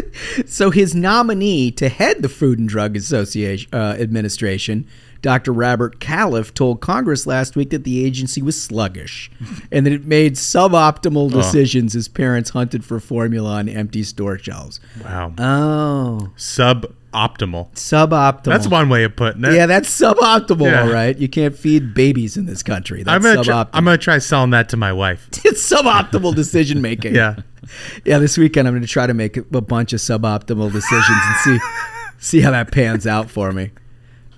So 0.47 0.71
his 0.71 0.95
nominee 0.95 1.71
to 1.73 1.89
head 1.89 2.21
the 2.21 2.29
Food 2.29 2.59
and 2.59 2.69
Drug 2.69 2.97
Association 2.97 3.69
uh, 3.73 3.97
Administration, 3.99 4.87
Dr. 5.23 5.53
Robert 5.53 6.01
Califf, 6.01 6.53
told 6.53 6.81
Congress 6.81 7.27
last 7.27 7.57
week 7.57 7.71
that 7.71 7.85
the 7.85 8.05
agency 8.05 8.43
was 8.43 8.61
sluggish 8.61 9.31
and 9.73 9.87
that 9.87 9.93
it 9.93 10.05
made 10.05 10.35
suboptimal 10.35 11.31
decisions 11.33 11.95
as 11.97 12.09
parents 12.09 12.51
hunted 12.51 12.85
for 12.85 13.01
formula 13.01 13.53
on 13.55 13.69
empty 13.69 14.03
store 14.03 14.37
shelves. 14.39 14.81
Wow. 15.05 15.33
Oh, 15.39 16.31
Suboptimal. 16.37 17.73
suboptimal. 17.75 18.43
That's 18.45 18.67
one 18.67 18.89
way 18.89 19.05
of 19.05 19.15
putting 19.17 19.45
it. 19.45 19.55
Yeah, 19.55 19.67
that's 19.67 19.89
suboptimal. 19.89 20.71
Yeah. 20.71 20.83
All 20.83 20.93
right, 20.93 21.17
you 21.17 21.29
can't 21.29 21.57
feed 21.57 21.95
babies 21.95 22.37
in 22.37 22.47
this 22.47 22.63
country. 22.63 23.03
That's 23.03 23.15
I'm 23.15 23.23
gonna 23.23 23.43
suboptimal. 23.43 23.45
try, 23.45 23.79
I'm 23.79 23.85
gonna 23.85 23.99
try 23.99 24.19
selling 24.19 24.51
that 24.51 24.69
to 24.71 24.77
my 24.77 24.93
wife. 24.93 25.29
it's 25.45 25.71
suboptimal 25.71 26.35
decision 26.35 26.81
making. 26.83 27.15
Yeah. 27.15 27.37
yeah. 28.05 28.19
This 28.19 28.37
weekend 28.37 28.67
I'm 28.67 28.75
going 28.75 28.83
to 28.83 28.89
try 28.89 29.07
to 29.07 29.15
make 29.15 29.37
a 29.37 29.61
bunch 29.61 29.93
of 29.93 30.01
suboptimal 30.01 30.73
decisions 30.73 31.07
and 31.09 31.37
see 31.61 31.67
see 32.19 32.41
how 32.41 32.51
that 32.51 32.73
pans 32.73 33.07
out 33.07 33.31
for 33.31 33.53
me. 33.53 33.71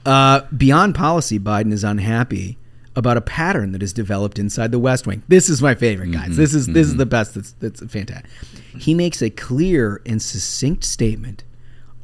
Uh, 0.05 0.43
beyond 0.57 0.95
policy, 0.95 1.39
Biden 1.39 1.73
is 1.73 1.85
unhappy 1.85 2.59
about 2.97 3.17
a 3.17 3.21
pattern 3.21 3.73
that 3.73 3.81
has 3.81 3.93
developed 3.93 4.39
inside 4.39 4.71
the 4.71 4.79
West 4.79 5.07
Wing. 5.07 5.23
This 5.29 5.49
is 5.49 5.61
my 5.61 5.75
favorite, 5.75 6.13
guys. 6.13 6.37
This 6.37 6.55
is 6.55 6.67
this 6.67 6.87
is 6.87 6.97
the 6.97 7.07
best. 7.07 7.35
That's 7.35 7.53
that's 7.53 7.85
fantastic. 7.87 8.31
He 8.79 8.95
makes 8.95 9.23
a 9.23 9.31
clear 9.31 10.01
and 10.07 10.21
succinct 10.23 10.85
statement, 10.85 11.45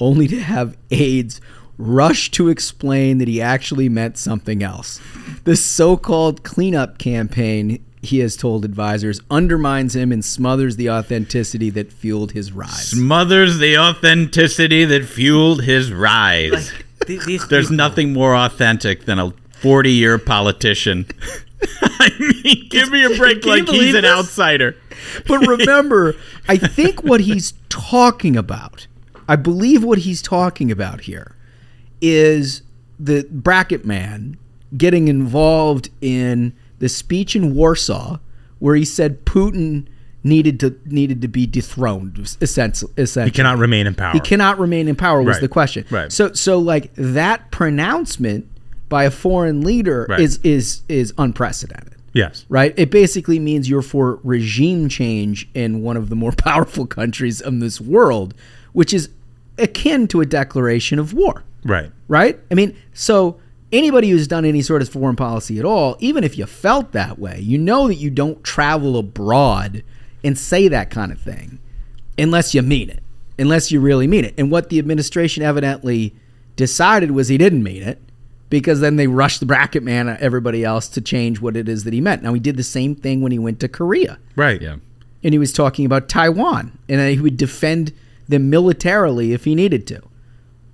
only 0.01 0.27
to 0.29 0.41
have 0.41 0.77
aides 0.91 1.41
rush 1.79 2.31
to 2.33 2.49
explain 2.49 3.19
that 3.19 3.29
he 3.29 3.41
actually 3.41 3.89
meant 3.89 4.19
something 4.19 4.63
else. 4.63 5.01
The 5.45 5.57
so-called 5.57 6.43
cleanup 6.43 6.99
campaign, 6.99 7.83
he 8.03 8.19
has 8.19 8.37
told 8.37 8.65
advisors, 8.67 9.21
undermines 9.31 9.97
him 9.97 10.13
and 10.13 10.23
smothers 10.25 10.77
the 10.77 10.91
authenticity 10.91 11.71
that 11.71 11.91
fueled 11.91 12.33
his 12.33 12.53
rise. 12.53 12.89
Smothers 12.89 13.59
the 13.59 13.79
authenticity 13.79 14.85
that 14.85 15.07
fueled 15.07 15.63
his 15.63 15.91
rise. 15.93 16.71
Th- 16.71 16.85
These 17.19 17.47
There's 17.49 17.67
people- 17.67 17.77
nothing 17.77 18.13
more 18.13 18.35
authentic 18.37 19.05
than 19.05 19.19
a 19.19 19.33
40 19.61 19.91
year 19.93 20.19
politician. 20.19 21.07
I 21.83 22.11
mean, 22.19 22.69
give 22.71 22.91
me 22.91 23.05
a 23.05 23.17
break 23.19 23.43
Can 23.43 23.51
like 23.51 23.69
he's 23.69 23.95
an 23.95 24.03
this? 24.03 24.11
outsider. 24.11 24.77
But 25.27 25.39
remember, 25.47 26.15
I 26.49 26.57
think 26.57 27.03
what 27.03 27.21
he's 27.21 27.53
talking 27.69 28.37
about, 28.37 28.87
I 29.29 29.37
believe 29.37 29.85
what 29.85 29.99
he's 29.99 30.23
talking 30.23 30.71
about 30.71 31.03
here 31.03 31.37
is 32.01 32.63
the 32.99 33.27
bracket 33.31 33.85
man 33.85 34.39
getting 34.77 35.09
involved 35.09 35.91
in 36.01 36.55
the 36.79 36.89
speech 36.89 37.37
in 37.37 37.55
Warsaw 37.55 38.19
where 38.59 38.75
he 38.77 38.85
said 38.85 39.25
Putin 39.27 39.87
needed 40.23 40.61
to 40.61 40.79
needed 40.87 41.23
to 41.23 41.29
be 41.29 41.47
dethroned. 41.47 42.19
Essentially, 42.41 42.93
essentially. 42.99 43.31
He 43.31 43.35
cannot 43.35 43.59
remain 43.59 43.87
in 43.87 43.95
power. 43.95 44.13
He 44.13 44.21
cannot 44.21 44.59
remain 44.59 44.89
in 44.89 44.97
power 44.97 45.23
was 45.23 45.37
Right. 45.37 45.41
the 45.41 45.49
question. 45.49 45.85
Right. 45.91 46.13
So 46.13 46.33
so 46.33 46.59
like 46.59 46.93
that 46.95 47.51
pronouncement 47.51 48.47
by 48.89 49.05
a 49.05 49.11
foreign 49.11 49.63
leader 49.63 50.07
Right. 50.09 50.21
is 50.21 50.39
is 50.43 50.83
is 50.89 51.13
unprecedented. 51.19 51.95
Yes. 52.13 52.45
Right? 52.49 52.75
It 52.77 52.91
basically 52.91 53.39
means 53.39 53.69
you're 53.71 53.83
for 53.83 54.19
regime 54.25 54.89
change 54.89 55.49
in 55.55 55.81
one 55.83 55.97
of 55.97 56.09
the 56.11 56.17
more 56.17 56.33
powerful 56.37 56.87
countries 56.87 57.41
in 57.41 57.61
this 57.61 57.81
world, 57.81 58.35
which 58.73 58.93
is 58.93 59.09
akin 59.59 60.09
to 60.09 60.21
a 60.21 60.27
declaration 60.27 60.99
of 60.99 61.13
war. 61.15 61.45
Right. 61.65 61.91
Right? 62.09 62.39
I 62.51 62.55
mean, 62.55 62.75
so 62.93 63.39
anybody 63.73 64.11
who's 64.11 64.27
done 64.27 64.45
any 64.45 64.61
sort 64.63 64.83
of 64.83 64.89
foreign 64.89 65.15
policy 65.15 65.59
at 65.61 65.65
all, 65.65 65.97
even 66.01 66.25
if 66.25 66.37
you 66.37 66.47
felt 66.47 66.91
that 66.93 67.19
way, 67.21 67.39
you 67.41 67.59
know 67.59 67.87
that 67.87 67.95
you 67.97 68.11
don't 68.11 68.43
travel 68.43 68.99
abroad 68.99 69.85
and 70.25 70.39
say 70.39 70.69
that 70.69 70.91
kind 70.91 71.13
of 71.13 71.21
thing 71.21 71.59
unless 72.19 72.55
you 72.55 72.63
mean 72.63 72.91
it, 72.91 73.03
unless 73.39 73.73
you 73.73 73.81
really 73.81 74.07
mean 74.07 74.25
it. 74.25 74.35
And 74.37 74.51
what 74.51 74.69
the 74.69 74.79
administration 74.79 75.43
evidently 75.43 76.15
decided 76.57 77.11
was 77.13 77.29
he 77.29 77.39
didn't 77.39 77.63
mean 77.63 77.83
it 77.83 77.99
because 78.51 78.81
then 78.81 78.97
they 78.97 79.07
rushed 79.07 79.41
the 79.41 79.47
bracket 79.47 79.83
man 79.83 80.09
and 80.09 80.19
everybody 80.19 80.65
else 80.65 80.89
to 80.89 81.01
change 81.01 81.41
what 81.41 81.57
it 81.57 81.69
is 81.69 81.85
that 81.85 81.95
he 81.95 82.01
meant. 82.01 82.23
Now, 82.23 82.35
he 82.35 82.41
did 82.41 82.57
the 82.57 82.63
same 82.63 82.95
thing 82.95 83.23
when 83.23 83.33
he 83.33 83.39
went 83.39 83.61
to 83.61 83.69
Korea 83.69 84.19
Right. 84.37 84.61
Yeah. 84.61 84.77
and 85.23 85.33
he 85.33 85.39
was 85.39 85.53
talking 85.53 85.87
about 85.87 86.09
Taiwan 86.09 86.79
and 86.89 86.99
that 87.01 87.11
he 87.13 87.21
would 87.21 87.37
defend 87.37 87.93
them 88.29 88.51
militarily 88.51 89.33
if 89.33 89.45
he 89.45 89.55
needed 89.55 89.87
to, 89.87 90.03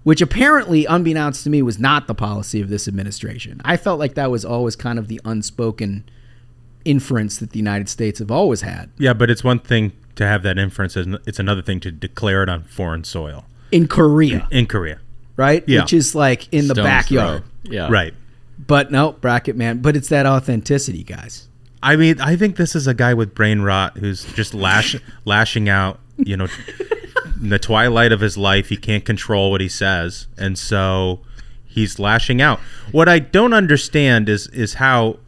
which 0.02 0.20
apparently, 0.20 0.84
unbeknownst 0.86 1.44
to 1.44 1.50
me, 1.50 1.62
was 1.62 1.78
not 1.78 2.06
the 2.06 2.14
policy 2.14 2.60
of 2.60 2.68
this 2.68 2.88
administration. 2.88 3.60
I 3.64 3.76
felt 3.76 3.98
like 3.98 4.14
that 4.14 4.30
was 4.30 4.44
always 4.44 4.74
kind 4.74 4.98
of 4.98 5.08
the 5.08 5.20
unspoken 5.24 6.04
inference 6.86 7.38
that 7.38 7.50
the 7.50 7.58
United 7.58 7.88
States 7.88 8.18
have 8.20 8.30
always 8.30 8.60
had 8.62 8.90
Yeah, 8.98 9.12
but 9.12 9.30
it's 9.30 9.42
one 9.44 9.58
thing 9.58 9.92
to 10.14 10.26
have 10.26 10.42
that 10.44 10.58
inference, 10.58 10.96
and 10.96 11.18
it's 11.26 11.38
another 11.38 11.62
thing 11.62 11.80
to 11.80 11.90
declare 11.90 12.42
it 12.42 12.48
on 12.48 12.62
foreign 12.64 13.04
soil 13.04 13.44
in 13.72 13.86
Korea, 13.88 14.48
in 14.50 14.66
Korea. 14.66 15.00
right? 15.36 15.62
Yeah. 15.66 15.82
Which 15.82 15.92
is 15.92 16.14
like 16.14 16.48
in 16.52 16.68
the 16.68 16.74
Stone's 16.74 16.86
backyard. 16.86 17.42
throw. 17.64 17.72
Yeah. 17.72 17.88
Right. 17.90 18.14
But 18.58 18.90
no, 18.90 19.12
bracket 19.12 19.56
man. 19.56 19.82
But 19.82 19.96
it's 19.96 20.08
that 20.08 20.24
authenticity, 20.24 21.02
guys. 21.02 21.48
I 21.82 21.96
mean, 21.96 22.20
I 22.20 22.36
think 22.36 22.56
this 22.56 22.74
is 22.74 22.86
a 22.86 22.94
guy 22.94 23.12
with 23.12 23.34
brain 23.34 23.60
rot 23.60 23.98
who's 23.98 24.24
just 24.32 24.54
lash, 24.54 24.96
lashing 25.24 25.68
out. 25.68 26.00
You 26.16 26.38
know, 26.38 26.48
in 27.40 27.50
the 27.50 27.58
twilight 27.58 28.12
of 28.12 28.20
his 28.20 28.38
life, 28.38 28.70
he 28.70 28.76
can't 28.78 29.04
control 29.04 29.50
what 29.50 29.60
he 29.60 29.68
says, 29.68 30.26
and 30.38 30.56
so 30.58 31.20
he's 31.66 31.98
lashing 31.98 32.40
out. 32.40 32.58
What 32.90 33.06
I 33.08 33.18
don't 33.18 33.52
understand 33.52 34.30
is 34.30 34.46
is 34.48 34.74
how 34.74 35.18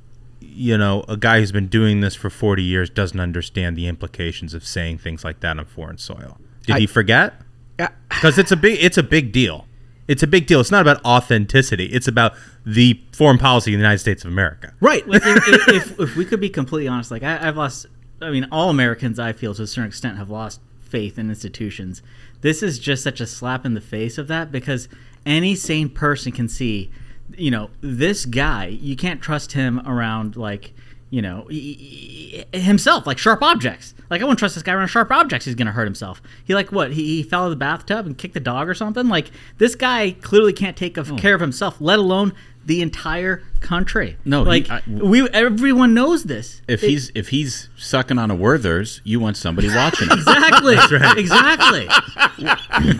you 0.58 0.76
know 0.76 1.04
a 1.08 1.16
guy 1.16 1.40
who's 1.40 1.52
been 1.52 1.68
doing 1.68 2.00
this 2.00 2.14
for 2.14 2.30
forty 2.30 2.62
years 2.62 2.90
doesn't 2.90 3.20
understand 3.20 3.76
the 3.76 3.86
implications 3.86 4.54
of 4.54 4.66
saying 4.66 4.98
things 4.98 5.24
like 5.24 5.40
that 5.40 5.58
on 5.58 5.64
foreign 5.64 5.98
soil. 5.98 6.38
Did 6.66 6.76
I- 6.76 6.80
he 6.80 6.86
forget? 6.86 7.40
Yeah. 7.78 7.88
Because 8.08 8.38
it's 8.38 8.50
a 8.52 8.56
big 8.56 8.82
it's 8.82 8.98
a 8.98 9.02
big 9.02 9.32
deal. 9.32 9.66
It's 10.08 10.22
a 10.22 10.26
big 10.26 10.46
deal. 10.46 10.60
It's 10.60 10.70
not 10.70 10.80
about 10.80 11.04
authenticity. 11.04 11.84
It's 11.86 12.08
about 12.08 12.32
the 12.64 12.98
foreign 13.12 13.36
policy 13.38 13.72
of 13.72 13.78
the 13.78 13.82
United 13.82 13.98
States 13.98 14.24
of 14.24 14.30
America. 14.30 14.72
Right. 14.80 15.06
Like 15.06 15.22
if, 15.24 15.48
if, 15.48 15.68
if, 15.68 16.00
if 16.00 16.16
we 16.16 16.24
could 16.24 16.40
be 16.40 16.48
completely 16.48 16.88
honest, 16.88 17.10
like 17.10 17.22
I, 17.22 17.46
I've 17.46 17.56
lost. 17.56 17.86
I 18.20 18.30
mean, 18.30 18.48
all 18.50 18.68
Americans, 18.70 19.18
I 19.18 19.32
feel 19.32 19.54
to 19.54 19.62
a 19.62 19.66
certain 19.66 19.88
extent, 19.88 20.16
have 20.18 20.30
lost 20.30 20.60
faith 20.80 21.18
in 21.18 21.28
institutions. 21.28 22.02
This 22.40 22.62
is 22.62 22.78
just 22.78 23.04
such 23.04 23.20
a 23.20 23.26
slap 23.26 23.64
in 23.66 23.74
the 23.74 23.80
face 23.80 24.18
of 24.18 24.26
that 24.28 24.50
because 24.50 24.88
any 25.26 25.54
sane 25.54 25.88
person 25.90 26.32
can 26.32 26.48
see, 26.48 26.90
you 27.36 27.50
know, 27.50 27.70
this 27.80 28.24
guy. 28.26 28.66
You 28.66 28.96
can't 28.96 29.20
trust 29.20 29.52
him 29.52 29.80
around 29.86 30.36
like. 30.36 30.72
You 31.10 31.22
know, 31.22 31.46
he- 31.48 32.44
he- 32.52 32.60
himself, 32.60 33.06
like 33.06 33.16
sharp 33.16 33.42
objects. 33.42 33.94
Like 34.10 34.20
I 34.20 34.24
wouldn't 34.24 34.38
trust 34.38 34.54
this 34.56 34.62
guy 34.62 34.74
around 34.74 34.88
sharp 34.88 35.10
objects. 35.10 35.46
He's 35.46 35.54
gonna 35.54 35.72
hurt 35.72 35.86
himself. 35.86 36.20
He 36.44 36.54
like 36.54 36.70
what? 36.70 36.92
He, 36.92 37.16
he 37.16 37.22
fell 37.22 37.44
in 37.44 37.50
the 37.50 37.56
bathtub 37.56 38.04
and 38.04 38.16
kicked 38.16 38.34
the 38.34 38.40
dog 38.40 38.68
or 38.68 38.74
something. 38.74 39.08
Like 39.08 39.30
this 39.58 39.74
guy 39.74 40.12
clearly 40.20 40.52
can't 40.52 40.76
take 40.76 40.98
of 40.98 41.08
hmm. 41.08 41.16
care 41.16 41.34
of 41.34 41.40
himself, 41.40 41.80
let 41.80 41.98
alone 41.98 42.34
the 42.68 42.82
entire 42.82 43.42
country. 43.60 44.16
No, 44.24 44.44
he- 44.44 44.48
like 44.48 44.70
I- 44.70 44.82
we 44.86 45.28
everyone 45.30 45.94
knows 45.94 46.24
this. 46.24 46.60
If 46.68 46.84
It- 46.84 46.90
he's 46.90 47.10
if 47.14 47.28
he's 47.30 47.68
sucking 47.76 48.18
on 48.18 48.30
a 48.30 48.34
Werther's, 48.34 49.00
you 49.04 49.18
want 49.20 49.36
somebody 49.36 49.68
watching 49.74 50.08
him. 50.08 50.18
exactly 50.18 50.76
exactly 51.16 51.88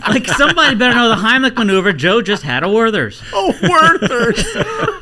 like 0.09 0.27
somebody 0.27 0.75
better 0.75 0.95
know 0.95 1.09
the 1.09 1.15
Heimlich 1.15 1.55
maneuver. 1.55 1.93
Joe 1.93 2.21
just 2.21 2.43
had 2.43 2.63
a 2.63 2.69
Werther's. 2.69 3.21
Oh, 3.33 3.53
Werther's. 3.61 4.43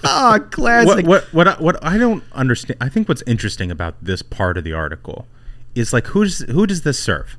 oh, 0.04 0.40
classic. 0.52 1.08
what 1.08 1.24
what 1.34 1.34
what 1.34 1.48
I, 1.48 1.54
what 1.62 1.84
I 1.84 1.98
don't 1.98 2.24
understand. 2.34 2.78
I 2.82 2.90
think 2.90 3.08
what's 3.10 3.24
interesting 3.26 3.72
about 3.72 3.96
this 4.04 4.22
part 4.22 4.58
of 4.58 4.64
the 4.64 4.74
article 4.74 5.28
is 5.76 5.94
like 5.94 6.08
who's 6.08 6.40
who 6.52 6.68
does 6.68 6.82
this 6.82 7.00
serve? 7.00 7.38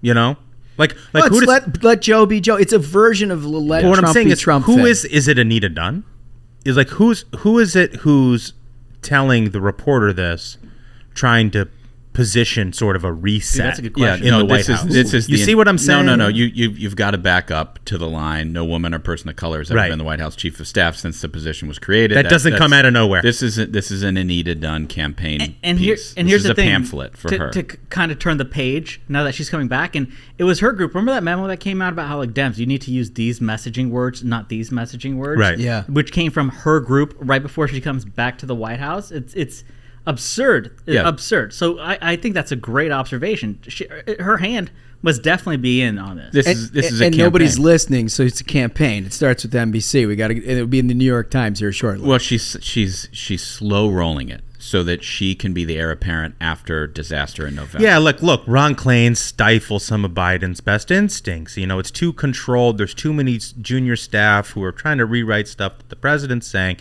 You 0.00 0.14
know, 0.14 0.36
like 0.76 0.94
like 1.12 1.24
Let's 1.24 1.28
who 1.34 1.40
does, 1.40 1.48
let 1.48 1.82
let 1.82 2.02
Joe 2.02 2.26
be 2.26 2.40
Joe. 2.40 2.56
It's 2.56 2.72
a 2.72 2.78
version 2.78 3.30
of 3.30 3.44
let 3.44 3.82
But 3.82 3.88
what 3.88 3.94
Trump 3.96 4.08
I'm 4.08 4.12
saying 4.14 4.26
be 4.28 4.32
is 4.32 4.40
Trump. 4.40 4.66
who 4.66 4.76
thing. 4.76 4.86
is 4.86 5.04
is 5.06 5.26
it 5.26 5.38
Anita 5.38 5.68
Dunn? 5.68 6.04
Is 6.64 6.76
like 6.76 6.88
who's 6.90 7.24
who 7.38 7.58
is 7.58 7.74
it 7.76 7.96
who's 7.96 8.52
telling 9.02 9.50
the 9.50 9.60
reporter 9.60 10.12
this, 10.12 10.58
trying 11.14 11.50
to 11.52 11.68
position 12.12 12.72
sort 12.72 12.96
of 12.96 13.04
a 13.04 13.12
reset? 13.12 13.64
that's 13.64 13.78
a 13.78 13.82
good 13.82 13.92
Yeah, 13.96 14.08
question. 14.08 14.26
in 14.26 14.30
no, 14.32 14.38
the 14.40 14.44
White 14.46 14.56
this 14.58 14.68
is 14.68 14.80
House. 14.80 14.92
this 14.92 15.14
is 15.14 15.28
you 15.28 15.36
the- 15.36 15.44
see 15.44 15.54
what 15.54 15.68
I'm 15.68 15.78
saying? 15.78 16.06
No, 16.06 16.16
no, 16.16 16.24
no. 16.24 16.28
You 16.28 16.46
you 16.46 16.70
you've 16.70 16.96
got 16.96 17.12
to 17.12 17.18
back 17.18 17.50
up 17.50 17.78
to 17.84 17.96
the 17.98 18.08
line. 18.08 18.52
No 18.52 18.64
woman 18.64 18.92
or 18.94 18.98
person 18.98 19.28
of 19.28 19.36
color 19.36 19.58
has 19.58 19.70
ever 19.70 19.78
Right. 19.78 19.88
been 19.88 19.98
the 19.98 20.04
White 20.04 20.18
House 20.20 20.34
chief 20.34 20.58
of 20.58 20.66
staff 20.66 20.96
since 20.96 21.20
the 21.20 21.28
position 21.28 21.68
was 21.68 21.78
created. 21.78 22.16
That 22.16 22.28
doesn't 22.28 22.56
come 22.56 22.72
out 22.72 22.84
of 22.84 22.92
nowhere. 22.92 23.22
This 23.22 23.42
isn't. 23.42 23.72
this 23.72 23.90
is 23.90 24.02
an 24.02 24.16
Anita 24.16 24.54
Dunn 24.54 24.86
campaign 24.86 25.40
And, 25.40 25.54
and 25.62 25.78
here 25.78 25.94
piece. 25.94 26.14
and 26.16 26.26
This 26.26 26.32
here's 26.32 26.40
is 26.42 26.46
the 26.48 26.52
a 26.52 26.56
thing 26.56 26.70
pamphlet 26.70 27.16
for 27.16 27.28
to, 27.28 27.38
her. 27.38 27.50
to 27.50 27.62
kind 27.62 28.10
of 28.10 28.18
turn 28.18 28.36
the 28.38 28.44
page 28.44 29.00
now 29.08 29.22
that 29.24 29.34
she's 29.34 29.48
coming 29.50 29.68
back. 29.68 29.94
And 29.94 30.08
it 30.38 30.44
was 30.44 30.60
her 30.60 30.72
group. 30.72 30.94
Remember 30.94 31.12
that 31.12 31.22
memo 31.22 31.46
that 31.46 31.58
came 31.60 31.80
out 31.80 31.92
about 31.92 32.08
how 32.08 32.18
like 32.18 32.30
Dems, 32.30 32.58
you 32.58 32.66
need 32.66 32.82
to 32.82 32.90
use 32.90 33.12
these 33.12 33.38
messaging 33.40 33.90
words, 33.90 34.24
not 34.24 34.48
these 34.48 34.70
messaging 34.70 35.16
words. 35.16 35.38
Right. 35.38 35.58
Yeah. 35.58 35.84
Which 35.84 36.10
came 36.12 36.30
from 36.32 36.48
her 36.50 36.80
group 36.80 37.14
right 37.20 37.42
before 37.42 37.68
she 37.68 37.80
comes 37.80 38.04
back 38.04 38.38
to 38.38 38.46
the 38.46 38.54
White 38.54 38.80
House. 38.80 39.10
It's 39.12 39.34
it's 39.34 39.62
absurd. 40.08 40.76
Uh, 40.80 40.92
yeah. 40.92 41.08
Absurd. 41.08 41.52
So 41.52 41.78
I, 41.78 41.98
I 42.00 42.16
think 42.16 42.34
that's 42.34 42.50
a 42.52 42.56
great 42.56 42.90
observation. 42.90 43.60
She, 43.68 43.88
uh, 43.88 44.22
her 44.22 44.38
hand 44.38 44.70
must 45.02 45.22
definitely 45.22 45.58
be 45.58 45.80
in 45.80 45.98
on 45.98 46.16
this. 46.16 46.32
this 46.32 46.46
And, 46.46 46.56
is 46.56 46.70
this 46.72 46.90
is 46.90 47.00
a 47.00 47.06
and 47.06 47.16
nobody's 47.16 47.58
listening, 47.58 48.08
so 48.08 48.24
it's 48.24 48.40
a 48.40 48.44
campaign. 48.44 49.04
It 49.04 49.12
starts 49.12 49.44
with 49.44 49.52
NBC. 49.52 50.08
We 50.08 50.16
got 50.16 50.28
to. 50.28 50.44
It'll 50.44 50.66
be 50.66 50.78
in 50.80 50.88
the 50.88 50.94
New 50.94 51.04
York 51.04 51.30
Times 51.30 51.60
here 51.60 51.72
shortly. 51.72 52.08
Well, 52.08 52.18
she's 52.18 52.56
she's 52.60 53.08
she's 53.12 53.44
slow 53.44 53.88
rolling 53.88 54.28
it 54.28 54.42
so 54.58 54.82
that 54.82 55.04
she 55.04 55.36
can 55.36 55.54
be 55.54 55.64
the 55.64 55.76
heir 55.76 55.92
apparent 55.92 56.34
after 56.40 56.86
disaster 56.88 57.46
in 57.46 57.54
November. 57.54 57.84
Yeah, 57.86 57.98
look, 57.98 58.20
look, 58.22 58.42
Ron 58.46 58.74
Klain 58.74 59.16
stifles 59.16 59.84
some 59.84 60.04
of 60.04 60.10
Biden's 60.10 60.60
best 60.60 60.90
instincts. 60.90 61.56
You 61.56 61.66
know, 61.68 61.78
it's 61.78 61.92
too 61.92 62.12
controlled. 62.12 62.76
There's 62.76 62.94
too 62.94 63.12
many 63.12 63.38
junior 63.38 63.94
staff 63.94 64.50
who 64.50 64.64
are 64.64 64.72
trying 64.72 64.98
to 64.98 65.06
rewrite 65.06 65.46
stuff 65.46 65.78
that 65.78 65.88
the 65.90 65.96
president's 65.96 66.48
saying. 66.48 66.78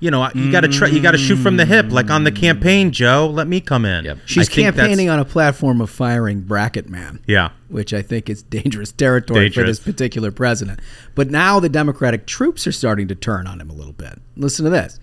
You 0.00 0.10
know, 0.10 0.28
you 0.34 0.50
got 0.50 0.62
to 0.62 0.68
try. 0.68 0.88
You 0.88 1.00
got 1.00 1.10
to 1.10 1.18
shoot 1.18 1.36
from 1.36 1.58
the 1.58 1.66
hip, 1.66 1.92
like 1.92 2.10
on 2.10 2.24
the 2.24 2.32
campaign. 2.32 2.90
Joe, 2.90 3.30
let 3.32 3.46
me 3.46 3.60
come 3.60 3.84
in. 3.84 4.06
Yep. 4.06 4.18
She's 4.24 4.48
I 4.48 4.52
campaigning 4.52 5.10
on 5.10 5.18
a 5.18 5.26
platform 5.26 5.80
of 5.82 5.90
firing 5.90 6.40
bracket 6.40 6.88
man. 6.88 7.22
Yeah, 7.26 7.50
which 7.68 7.92
I 7.92 8.00
think 8.00 8.30
is 8.30 8.42
dangerous 8.42 8.92
territory 8.92 9.50
for 9.50 9.62
this 9.62 9.78
particular 9.78 10.30
president. 10.30 10.80
But 11.14 11.30
now 11.30 11.60
the 11.60 11.68
Democratic 11.68 12.26
troops 12.26 12.66
are 12.66 12.72
starting 12.72 13.08
to 13.08 13.14
turn 13.14 13.46
on 13.46 13.60
him 13.60 13.68
a 13.68 13.74
little 13.74 13.92
bit. 13.92 14.18
Listen 14.36 14.64
to 14.64 14.70
this. 14.70 14.98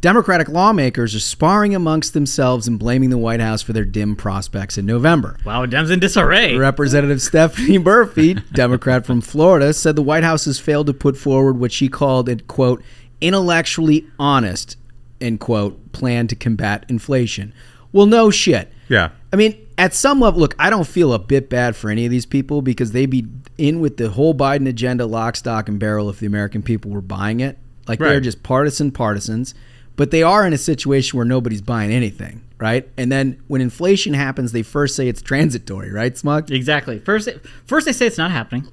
Democratic 0.00 0.48
lawmakers 0.48 1.14
are 1.14 1.20
sparring 1.20 1.74
amongst 1.74 2.14
themselves 2.14 2.66
and 2.66 2.78
blaming 2.78 3.10
the 3.10 3.18
White 3.18 3.40
House 3.40 3.60
for 3.60 3.74
their 3.74 3.84
dim 3.84 4.16
prospects 4.16 4.78
in 4.78 4.86
November. 4.86 5.36
wow, 5.44 5.66
Dems 5.66 5.90
in 5.90 6.00
disarray. 6.00 6.56
Representative 6.56 7.20
Stephanie 7.20 7.76
Murphy, 7.76 8.32
Democrat 8.54 9.04
from 9.04 9.20
Florida, 9.20 9.74
said 9.74 9.96
the 9.96 10.02
White 10.02 10.24
House 10.24 10.46
has 10.46 10.58
failed 10.58 10.86
to 10.86 10.94
put 10.94 11.18
forward 11.18 11.60
what 11.60 11.70
she 11.70 11.90
called 11.90 12.30
a 12.30 12.36
quote 12.36 12.82
intellectually 13.20 14.06
honest 14.18 14.76
end 15.20 15.40
quote 15.40 15.92
plan 15.92 16.26
to 16.28 16.36
combat 16.36 16.84
inflation. 16.88 17.52
Well, 17.92 18.06
no 18.06 18.30
shit. 18.30 18.72
yeah. 18.88 19.10
I 19.32 19.36
mean, 19.36 19.66
at 19.78 19.94
some 19.94 20.20
level, 20.20 20.40
look, 20.40 20.54
I 20.58 20.70
don't 20.70 20.86
feel 20.86 21.12
a 21.12 21.18
bit 21.18 21.48
bad 21.48 21.76
for 21.76 21.90
any 21.90 22.04
of 22.04 22.10
these 22.10 22.26
people 22.26 22.62
because 22.62 22.92
they'd 22.92 23.06
be 23.06 23.26
in 23.58 23.80
with 23.80 23.96
the 23.96 24.10
whole 24.10 24.34
Biden 24.34 24.68
agenda, 24.68 25.06
lock, 25.06 25.36
stock, 25.36 25.68
and 25.68 25.78
barrel 25.78 26.08
if 26.10 26.18
the 26.20 26.26
American 26.26 26.62
people 26.62 26.90
were 26.90 27.00
buying 27.00 27.40
it. 27.40 27.58
Like 27.88 27.98
they're 27.98 28.20
just 28.20 28.42
partisan 28.42 28.92
partisans, 28.92 29.54
but 29.96 30.10
they 30.12 30.22
are 30.22 30.46
in 30.46 30.52
a 30.52 30.58
situation 30.58 31.16
where 31.16 31.26
nobody's 31.26 31.62
buying 31.62 31.90
anything, 31.90 32.42
right? 32.58 32.88
And 32.96 33.10
then 33.10 33.42
when 33.48 33.60
inflation 33.60 34.14
happens, 34.14 34.52
they 34.52 34.62
first 34.62 34.94
say 34.94 35.08
it's 35.08 35.20
transitory, 35.22 35.90
right, 35.90 36.16
Smug? 36.16 36.50
Exactly. 36.52 37.00
First, 37.00 37.28
first 37.66 37.86
they 37.86 37.92
say 37.92 38.06
it's 38.06 38.18
not 38.18 38.30
happening, 38.30 38.68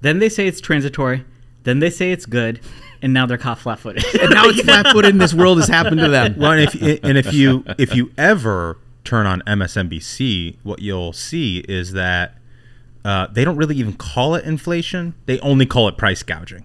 then 0.00 0.20
they 0.20 0.28
say 0.28 0.46
it's 0.46 0.60
transitory, 0.60 1.24
then 1.64 1.80
they 1.80 1.90
say 1.90 2.12
it's 2.12 2.26
good, 2.26 2.60
and 3.02 3.12
now 3.12 3.26
they're 3.26 3.36
caught 3.36 3.58
flat-footed. 3.58 4.04
And 4.20 4.30
now 4.30 4.44
it's 4.46 4.60
flat-footed, 4.64 5.10
and 5.10 5.20
this 5.20 5.34
world 5.34 5.58
has 5.58 5.68
happened 5.68 6.00
to 6.00 6.08
them. 6.08 6.36
Well, 6.38 6.52
and 6.52 6.62
if 6.62 7.02
and 7.04 7.18
if 7.18 7.34
you 7.34 7.64
if 7.78 7.94
you 7.94 8.12
ever 8.16 8.78
turn 9.04 9.26
on 9.26 9.42
MSNBC, 9.46 10.58
what 10.62 10.80
you'll 10.80 11.12
see 11.12 11.58
is 11.68 11.92
that 11.92 12.36
uh, 13.04 13.26
they 13.26 13.44
don't 13.44 13.56
really 13.56 13.76
even 13.76 13.94
call 13.94 14.34
it 14.34 14.44
inflation. 14.44 15.14
They 15.26 15.40
only 15.40 15.66
call 15.66 15.88
it 15.88 15.98
price 15.98 16.22
gouging. 16.22 16.64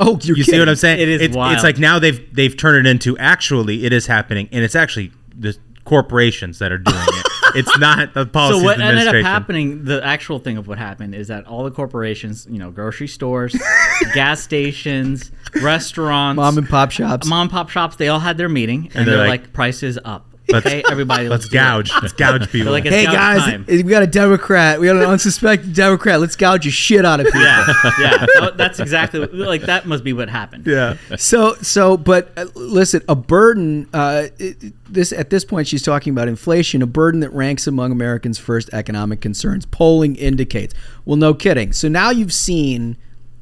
Oh, 0.00 0.18
you're 0.22 0.36
you 0.36 0.42
see 0.42 0.58
what. 0.58 0.68
I'm 0.68 0.76
saying? 0.76 1.00
It 1.00 1.08
is 1.08 1.20
it's, 1.20 1.36
wild. 1.36 1.54
It's 1.54 1.62
like 1.62 1.78
now 1.78 1.98
they've 1.98 2.34
they've 2.34 2.56
turned 2.56 2.86
it 2.86 2.90
into 2.90 3.16
actually 3.18 3.84
it 3.84 3.92
is 3.92 4.06
happening, 4.06 4.48
and 4.50 4.64
it's 4.64 4.74
actually 4.74 5.12
the 5.36 5.56
corporations 5.84 6.58
that 6.58 6.72
are 6.72 6.78
doing 6.78 6.96
it 6.98 7.26
It's 7.54 7.78
not 7.78 8.14
the 8.14 8.26
policy. 8.26 8.58
so 8.58 8.64
what 8.64 8.80
ended 8.80 8.84
up 8.84 8.90
administration. 8.90 9.24
happening 9.24 9.84
the 9.84 10.04
actual 10.04 10.38
thing 10.38 10.56
of 10.56 10.66
what 10.66 10.78
happened 10.78 11.14
is 11.14 11.28
that 11.28 11.46
all 11.46 11.62
the 11.62 11.70
corporations 11.70 12.46
you 12.50 12.58
know 12.58 12.70
grocery 12.70 13.06
stores 13.06 13.56
gas 14.14 14.42
stations 14.42 15.30
restaurants 15.62 16.36
Mom 16.36 16.58
and 16.58 16.68
pop 16.68 16.90
shops. 16.90 17.26
mom 17.26 17.42
and 17.42 17.50
pop 17.50 17.68
shops 17.70 17.96
they 17.96 18.08
all 18.08 18.20
had 18.20 18.36
their 18.38 18.48
meeting 18.48 18.90
and, 18.94 19.06
they're 19.06 19.16
they're 19.16 19.26
like, 19.28 19.42
like, 19.42 19.52
prices 19.52 19.98
up 20.04 20.26
Let's- 20.50 20.66
okay 20.66 20.82
everybody 20.90 21.26
Let's 21.26 21.48
do 21.48 21.56
it." 21.56 21.60
gouge. 21.60 21.90
Let's 22.02 22.12
gouge 22.22 22.50
people. 22.52 22.70
Like, 22.70 22.84
it's 22.84 22.94
Hey 22.94 23.04
gout 23.06 23.14
guys, 23.14 23.40
time. 23.44 23.64
we 23.66 23.82
got 23.84 24.02
a 24.02 24.06
Democrat. 24.06 24.78
We 24.78 24.86
got 24.88 24.96
an 24.96 25.02
unsuspecting 25.04 25.72
Democrat. 25.72 26.20
Let's 26.20 26.36
gouge 26.36 26.66
your 26.66 26.72
shit 26.72 27.06
out 27.06 27.20
of 27.20 27.26
people. 27.26 27.40
yeah 27.40 27.66
yeah 27.98 28.26
That- 28.40 28.54
that's 28.58 28.78
exactly 28.78 29.20
what- 29.20 29.32
like 29.34 29.62
that 29.62 29.86
must 29.86 30.04
be 30.04 30.12
what 30.12 30.28
happened 30.28 30.66
yeah. 30.66 30.96
So 31.16 31.54
so, 31.62 31.96
but 31.96 32.30
uh, 32.36 32.44
listen, 32.54 33.00
a 33.08 33.14
burden. 33.16 33.88
Uh, 33.94 34.24
it- 34.38 34.74
this 34.92 35.12
at 35.12 35.30
this 35.30 35.46
point, 35.46 35.66
she's 35.66 35.82
talking 35.82 36.12
about 36.12 36.28
inflation, 36.28 36.82
a 36.82 36.86
burden 36.86 37.20
that 37.20 37.32
ranks 37.32 37.66
among 37.66 37.90
Americans' 37.90 38.36
first 38.38 38.68
economic 38.74 39.22
concerns. 39.22 39.64
Polling 39.64 40.14
indicates. 40.16 40.74
Well, 41.06 41.16
no 41.16 41.32
kidding. 41.32 41.72
So 41.72 41.88
now 41.88 42.10
you've 42.10 42.34
seen 42.34 42.96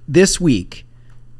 this 0.07 0.41
week 0.41 0.87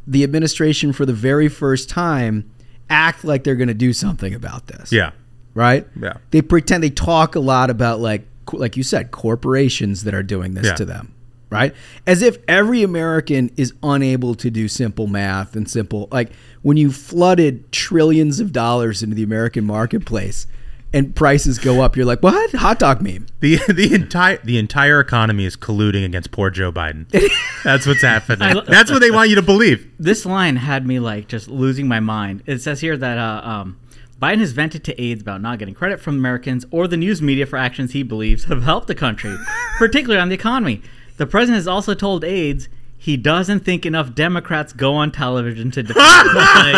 the 0.07 0.23
administration 0.25 0.93
for 0.93 1.07
the 1.07 1.13
very 1.13 1.49
first 1.49 1.89
time 1.89 2.51
act 2.91 3.25
like 3.25 3.45
they're 3.45 3.57
going 3.57 3.69
to 3.69 3.75
do 3.75 3.93
something 3.93 4.35
about 4.35 4.67
this. 4.67 4.93
Yeah. 4.93 5.13
Right. 5.55 5.87
Yeah. 6.01 6.15
They 6.31 6.43
pretend 6.43 6.83
they 6.83 6.91
talk 6.91 7.35
a 7.37 7.41
lot 7.41 7.71
about 7.71 8.01
like 8.01 8.27
like 8.53 8.77
you 8.77 8.83
said 8.83 9.11
corporations 9.13 10.05
that 10.05 10.15
are 10.15 10.23
doing 10.23 10.55
this 10.55 10.67
Yeah. 10.67 10.75
to 10.75 10.85
them. 10.85 11.15
Right? 11.51 11.75
As 12.07 12.23
if 12.23 12.39
every 12.49 12.83
American 12.83 13.51
is 13.59 13.75
unable 13.83 14.35
to 14.37 14.51
do 14.51 14.69
simple 14.69 15.07
math 15.07 15.55
and 15.55 15.69
simple 15.69 16.09
like 16.11 16.33
when 16.63 16.77
you 16.79 16.91
flooded 16.91 17.71
trillions 17.73 18.41
of 18.41 18.53
dollars 18.53 19.03
into 19.03 19.15
the 19.15 19.23
American 19.23 19.65
marketplace 19.67 20.47
and 20.93 21.15
prices 21.15 21.59
go 21.59 21.81
up, 21.81 21.97
you're 21.97 22.07
like, 22.07 22.23
what? 22.23 22.53
Hot 22.53 22.79
dog 22.79 23.01
meme. 23.01 23.27
The 23.41 23.57
the 23.69 23.95
entire 23.95 24.39
the 24.39 24.59
entire 24.59 25.01
economy 25.01 25.45
is 25.45 25.57
colluding 25.57 26.05
against 26.05 26.31
poor 26.31 26.51
Joe 26.51 26.73
Biden. 26.73 27.07
That's 27.65 27.87
what's 27.87 28.03
happening. 28.03 28.63
That's 28.67 28.91
what 28.91 29.01
they 29.01 29.11
want 29.11 29.31
you 29.31 29.37
to 29.37 29.43
believe. 29.43 29.91
this 29.99 30.27
line 30.27 30.57
had 30.57 30.87
me 30.87 30.99
like 30.99 31.29
just 31.29 31.49
losing 31.49 31.89
my 31.89 32.01
mind. 32.01 32.43
It 32.47 32.61
says 32.61 32.81
here 32.81 32.97
that 32.97 33.19
uh, 33.19 33.41
um, 33.45 33.79
Biden 34.21 34.39
has 34.39 34.53
vented 34.53 34.85
to 34.85 35.03
aides 35.03 35.23
about 35.23 35.41
not 35.41 35.59
getting 35.59 35.75
credit 35.75 36.01
from 36.01 36.17
Americans 36.17 36.65
or 36.71 36.87
the 36.87 36.97
news 36.97 37.21
media 37.21 37.47
for 37.47 37.57
actions 37.57 37.93
he 37.93 38.03
believes 38.03 38.45
have 38.45 38.63
helped 38.63 38.87
the 38.87 38.95
country, 38.95 39.37
particularly 39.79 40.21
on 40.21 40.29
the 40.29 40.35
economy. 40.35 40.83
The 41.17 41.27
president 41.27 41.57
has 41.57 41.69
also 41.69 41.95
told 41.95 42.25
aides 42.25 42.69
he 43.05 43.17
doesn't 43.17 43.61
think 43.65 43.85
enough 43.85 44.15
Democrats 44.15 44.73
go 44.73 44.95
on 44.95 45.11
television 45.11 45.73
to 45.73 45.83
defend 45.89 46.29
him. 46.31 46.37
Like, 46.37 46.77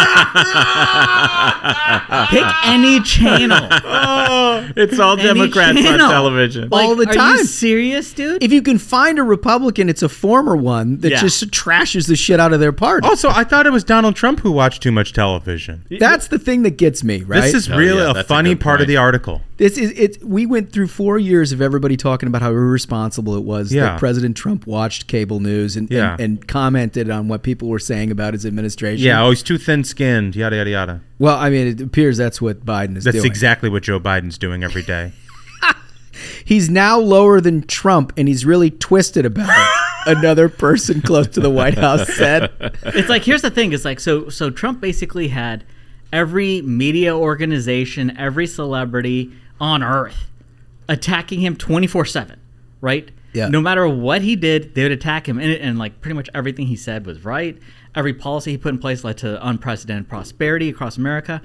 pick 2.30 2.44
any 2.64 3.00
channel. 3.02 3.68
Oh. 3.70 4.70
It's 4.76 4.98
all 4.98 5.14
Any 5.18 5.22
Democrats 5.24 5.76
on 5.78 5.98
television. 5.98 6.68
Like, 6.70 6.84
All 6.86 6.94
the 6.96 7.04
time. 7.06 7.12
Are 7.14 7.16
time. 7.18 7.36
you 7.38 7.44
serious, 7.44 8.12
dude? 8.14 8.42
If 8.42 8.52
you 8.52 8.62
can 8.62 8.78
find 8.78 9.18
a 9.18 9.22
Republican, 9.22 9.88
it's 9.88 10.02
a 10.02 10.08
former 10.08 10.56
one 10.56 10.98
that 11.00 11.10
Yeah. 11.10 11.20
just 11.20 11.50
trashes 11.50 12.08
the 12.08 12.16
shit 12.16 12.40
out 12.40 12.52
of 12.52 12.60
their 12.60 12.72
party. 12.72 13.06
Also, 13.06 13.28
I 13.28 13.44
thought 13.44 13.66
it 13.66 13.72
was 13.72 13.84
Donald 13.84 14.16
Trump 14.16 14.40
who 14.40 14.50
watched 14.50 14.82
too 14.82 14.92
much 14.92 15.12
television. 15.12 15.84
That's 16.00 16.28
the 16.28 16.38
thing 16.38 16.62
that 16.62 16.78
gets 16.78 17.04
me, 17.04 17.22
right? 17.22 17.42
This 17.42 17.54
is 17.54 17.70
Oh, 17.70 17.76
really 17.76 17.98
yeah, 18.02 18.10
a 18.10 18.14
that's 18.14 18.24
a 18.26 18.28
funny 18.28 18.50
good 18.54 18.60
part 18.60 18.80
of 18.80 18.86
the 18.86 18.96
article. 18.96 19.42
This 19.56 19.78
is 19.78 19.92
it. 19.92 20.24
We 20.24 20.46
went 20.46 20.72
through 20.72 20.88
four 20.88 21.16
years 21.18 21.52
of 21.52 21.60
everybody 21.62 21.96
talking 21.96 22.26
about 22.26 22.42
how 22.42 22.50
irresponsible 22.50 23.36
it 23.36 23.44
was 23.44 23.72
Yeah. 23.72 23.82
that 23.84 23.98
President 24.00 24.36
Trump 24.36 24.66
watched 24.66 25.06
cable 25.06 25.38
news 25.38 25.76
and, 25.76 25.88
Yeah. 25.90 26.12
and, 26.12 26.13
and 26.18 26.46
commented 26.46 27.10
on 27.10 27.28
what 27.28 27.42
people 27.42 27.68
were 27.68 27.78
saying 27.78 28.10
about 28.10 28.34
his 28.34 28.44
administration. 28.46 29.04
Yeah, 29.04 29.24
oh, 29.24 29.30
he's 29.30 29.42
too 29.42 29.58
thin-skinned. 29.58 30.36
Yada 30.36 30.56
yada 30.56 30.70
yada. 30.70 31.00
Well, 31.18 31.36
I 31.36 31.50
mean, 31.50 31.66
it 31.68 31.80
appears 31.80 32.16
that's 32.16 32.40
what 32.40 32.64
Biden 32.64 32.96
is 32.96 33.04
doing. 33.04 33.12
That's 33.12 33.16
doing. 33.16 33.26
exactly 33.26 33.68
what 33.70 33.82
Joe 33.82 34.00
Biden's 34.00 34.38
doing 34.38 34.64
every 34.64 34.82
day. 34.82 35.12
He's 36.44 36.70
now 36.70 36.98
lower 36.98 37.40
than 37.40 37.66
Trump, 37.66 38.12
and 38.16 38.28
he's 38.28 38.44
really 38.46 38.70
twisted 38.70 39.26
about 39.26 39.48
it. 39.48 40.16
Another 40.18 40.48
person 40.48 41.00
close 41.00 41.26
to 41.28 41.40
the 41.40 41.50
White 41.50 41.78
House 41.78 42.06
said. 42.14 42.52
it's 42.84 43.08
like 43.08 43.24
here's 43.24 43.42
the 43.42 43.50
thing 43.50 43.72
it's 43.72 43.84
like 43.86 43.98
so 43.98 44.28
so 44.28 44.50
trump 44.50 44.78
basically 44.78 45.28
had 45.28 45.64
every 46.12 46.60
media 46.60 47.16
organization 47.16 48.14
every 48.18 48.46
celebrity 48.46 49.32
on 49.58 49.82
earth 49.82 50.30
attacking 50.90 51.40
him 51.40 51.56
24-7 51.56 52.36
right 52.82 53.10
Yeah. 53.34 53.48
no 53.48 53.60
matter 53.60 53.86
what 53.88 54.22
he 54.22 54.36
did 54.36 54.74
they 54.74 54.84
would 54.84 54.92
attack 54.92 55.28
him 55.28 55.38
and, 55.38 55.52
and 55.52 55.78
like 55.78 56.00
pretty 56.00 56.14
much 56.14 56.30
everything 56.34 56.66
he 56.66 56.76
said 56.76 57.04
was 57.06 57.24
right. 57.24 57.58
Every 57.94 58.14
policy 58.14 58.52
he 58.52 58.58
put 58.58 58.70
in 58.72 58.78
place 58.78 59.04
led 59.04 59.18
to 59.18 59.46
unprecedented 59.46 60.08
prosperity 60.08 60.68
across 60.68 60.96
america. 60.96 61.42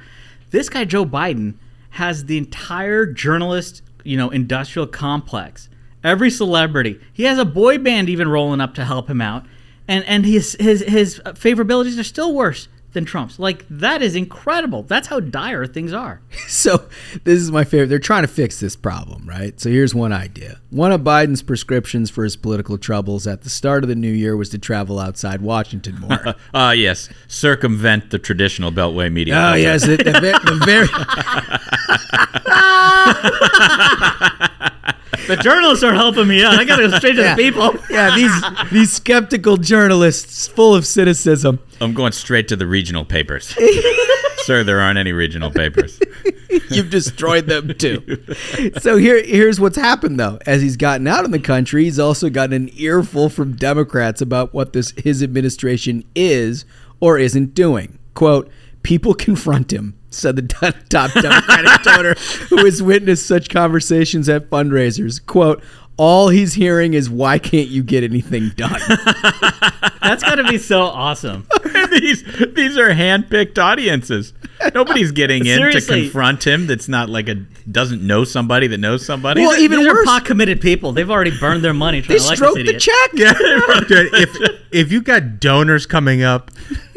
This 0.52 0.70
guy 0.70 0.86
joe 0.86 1.06
biden 1.06 1.56
has 1.92 2.26
the 2.26 2.38
entire 2.38 3.06
journalist 3.06 3.82
you 4.04 4.18
know 4.18 4.30
industrial 4.30 4.88
complex. 4.88 5.70
Every 6.04 6.30
celebrity. 6.30 7.00
He 7.12 7.24
has 7.24 7.38
a 7.38 7.46
boy 7.46 7.78
band 7.78 8.08
even 8.08 8.30
rolling 8.30 8.62
up 8.62 8.74
to 8.76 8.86
help 8.86 9.10
him 9.10 9.20
out. 9.22 9.46
And 9.88 10.04
and 10.06 10.26
his 10.26 10.56
his 10.60 10.82
his 10.82 11.20
favorabilities 11.20 12.00
are 12.00 12.04
still 12.04 12.34
worse 12.34 12.68
than 12.94 13.06
Trump's. 13.06 13.40
Like 13.40 13.66
that 13.70 14.02
is 14.02 14.16
incredible. 14.16 14.84
That's 14.84 15.08
how 15.08 15.20
dire 15.20 15.66
things 15.66 15.94
are. 15.94 16.22
So 16.48 16.90
this 17.24 17.40
is 17.40 17.52
my 17.52 17.64
favorite. 17.64 17.88
They're 17.88 18.00
trying 18.00 18.24
to 18.24 18.28
fix 18.28 18.60
this 18.60 18.76
problem, 18.76 19.26
right? 19.28 19.58
So 19.60 19.70
here's 19.70 19.94
one 19.96 20.12
idea. 20.12 20.60
One 20.72 20.92
of 20.92 21.02
Biden's 21.02 21.42
prescriptions 21.44 22.10
for 22.10 22.24
his 22.24 22.36
political 22.36 22.78
troubles 22.78 23.28
at 23.28 23.44
the 23.44 23.50
start 23.50 23.84
of 23.84 23.88
the 23.88 23.96
new 23.96 24.12
year 24.12 24.36
was 24.36 24.50
to 24.50 24.58
travel 24.58 25.00
outside 25.00 25.42
Washington 25.42 26.00
more. 26.00 26.36
Ah, 26.54 26.72
yes. 26.72 27.08
Circumvent 27.28 28.10
the 28.10 28.18
traditional 28.20 28.72
Beltway 28.72 29.12
media. 29.12 29.36
Oh 29.36 29.38
culture. 29.38 29.60
yes, 29.60 29.86
the, 29.86 29.98
the, 29.98 30.40
the 30.44 30.66
very 30.66 30.88
The 35.28 35.38
journalists 35.38 35.84
are 35.84 35.94
helping 35.94 36.28
me 36.28 36.44
out. 36.44 36.54
I 36.60 36.66
gotta 36.66 36.88
go 36.90 36.98
straight 36.98 37.14
to 37.16 37.22
Yeah. 37.22 37.36
the 37.36 37.42
people. 37.44 37.76
yeah 37.90 38.16
these 38.16 38.72
these 38.72 38.92
skeptical 38.94 39.58
journalists 39.58 40.48
full 40.48 40.76
of 40.76 40.86
cynicism. 40.86 41.60
I'm 41.82 41.94
going 41.94 42.12
straight 42.12 42.48
to 42.50 42.56
the 42.56 42.68
regional 42.68 43.06
papers. 43.06 43.56
Sir, 44.44 44.64
there 44.64 44.80
aren't 44.80 44.98
any 44.98 45.12
regional 45.12 45.52
papers. 45.52 46.00
You've 46.72 46.90
destroyed 46.90 47.46
them 47.48 47.74
too. 47.78 48.24
So 48.80 48.98
here 48.98 49.22
here's 49.24 49.60
what's 49.60 49.78
happened 49.78 50.20
though. 50.20 50.40
As 50.46 50.62
he's 50.62 50.78
gotten 50.78 51.08
out 51.08 51.26
in 51.26 51.32
the 51.32 51.40
country, 51.40 51.84
he's 51.84 52.00
also 52.00 52.30
gotten 52.30 52.54
an 52.54 52.70
earful 52.76 53.30
from 53.30 53.56
Democrats 53.56 54.22
about 54.22 54.54
what 54.54 54.74
this 54.74 54.92
his 54.98 55.22
administration 55.22 56.04
is 56.16 56.66
or 57.00 57.18
isn't 57.20 57.54
doing. 57.54 58.00
Quote, 58.16 58.50
people 58.84 59.14
confront 59.14 59.72
him, 59.72 59.96
said 60.12 60.36
the 60.36 60.42
top 60.90 61.12
Democratic 61.14 61.84
donor 61.84 62.14
who 62.50 62.66
has 62.66 62.82
witnessed 62.84 63.26
such 63.26 63.50
conversations 63.50 64.28
at 64.30 64.50
fundraisers. 64.50 65.24
Quote, 65.26 65.64
all 65.98 66.30
he's 66.30 66.54
hearing 66.54 66.94
is 66.94 67.10
why 67.10 67.38
can't 67.40 67.68
you 67.68 67.84
get 67.84 68.04
anything 68.06 68.50
done? 68.56 68.80
That's 70.02 70.24
gotta 70.24 70.46
be 70.46 70.58
so 70.58 70.82
awesome. 70.84 71.46
these 71.92 72.24
these 72.54 72.78
are 72.78 72.94
hand-picked 72.94 73.60
audiences. 73.60 74.34
Nobody's 74.74 75.12
getting 75.12 75.46
in 75.46 75.58
Seriously. 75.58 75.96
to 75.98 76.04
confront 76.04 76.46
him. 76.48 76.68
That's 76.68 76.88
not 76.88 77.10
like 77.10 77.28
a 77.30 77.36
doesn't 77.70 78.02
know 78.02 78.24
somebody 78.24 78.68
that 78.68 78.78
knows 78.80 79.06
somebody. 79.06 79.42
Well, 79.42 79.60
even 79.60 79.80
These 79.80 79.88
are 79.90 79.94
worse- 79.94 80.06
pot 80.06 80.26
committed 80.26 80.62
people. 80.62 80.94
They've 80.94 81.10
already 81.12 81.38
burned 81.38 81.64
their 81.64 81.74
money 81.74 82.02
trying 82.02 82.18
they 82.20 82.26
to 82.26 82.36
stroked 82.36 82.58
this 82.58 82.74
the 82.74 82.80
check. 82.80 83.10
Yeah, 83.14 83.34
if 83.38 84.59
if 84.72 84.92
you 84.92 85.02
got 85.02 85.40
donors 85.40 85.86
coming 85.86 86.22
up 86.24 86.52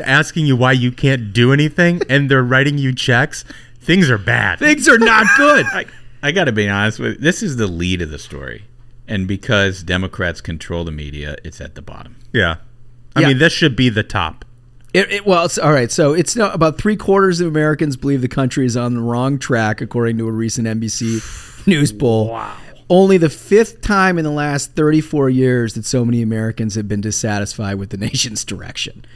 asking 0.05 0.47
you 0.47 0.57
why 0.57 0.73
you 0.73 0.93
can't 0.93 1.33
do 1.33 1.53
anything 1.53 2.01
and 2.09 2.31
they're 2.31 2.43
writing 2.43 2.79
you 2.79 2.95
checks, 2.95 3.45
things 3.81 4.11
are 4.11 4.19
bad. 4.19 4.59
Things 4.59 4.89
are 4.89 4.99
not 4.99 5.27
good. 5.37 5.67
I, 5.73 5.87
I 6.23 6.33
got 6.33 6.45
to 6.45 6.53
be 6.53 6.69
honest 6.69 6.99
with 6.99 7.13
you. 7.15 7.19
This 7.19 7.43
is 7.43 7.57
the 7.57 7.67
lead 7.67 8.01
of 8.03 8.11
the 8.11 8.19
story, 8.19 8.65
and 9.09 9.27
because 9.27 9.83
Democrats 9.83 10.41
control 10.41 10.85
the 10.85 10.93
media, 10.93 11.37
it's 11.45 11.61
at 11.61 11.75
the 11.75 11.83
bottom. 11.83 12.17
Yeah. 12.33 12.57
I 13.17 13.21
Yeah. 13.23 13.29
mean, 13.29 13.39
this 13.39 13.53
should 13.53 13.77
be 13.77 13.89
the 13.89 14.03
top. 14.03 14.45
It, 14.95 15.11
it, 15.11 15.27
well, 15.27 15.45
it's 15.47 15.57
all 15.59 15.73
right. 15.73 15.91
So 15.91 16.13
it's 16.13 16.37
no, 16.37 16.51
about 16.51 16.77
three 16.79 16.97
quarters 16.97 17.41
of 17.41 17.49
Americans 17.49 17.97
believe 17.97 18.21
the 18.21 18.29
country 18.29 18.67
is 18.67 18.77
on 18.77 18.95
the 18.95 19.01
wrong 19.01 19.39
track, 19.39 19.81
according 19.81 20.19
to 20.19 20.29
a 20.29 20.31
recent 20.31 20.67
NBC 20.69 21.67
News 21.67 21.93
poll. 21.93 22.29
Wow. 22.29 22.55
Only 22.93 23.17
the 23.17 23.31
fifth 23.31 23.81
time 23.81 24.19
in 24.19 24.25
the 24.25 24.31
last 24.31 24.77
34 24.77 25.31
years 25.31 25.73
that 25.73 25.87
so 25.87 26.05
many 26.05 26.21
Americans 26.21 26.75
have 26.75 26.89
been 26.89 27.01
dissatisfied 27.01 27.79
with 27.79 27.89
the 27.89 27.97
nation's 28.09 28.45
direction. 28.45 29.07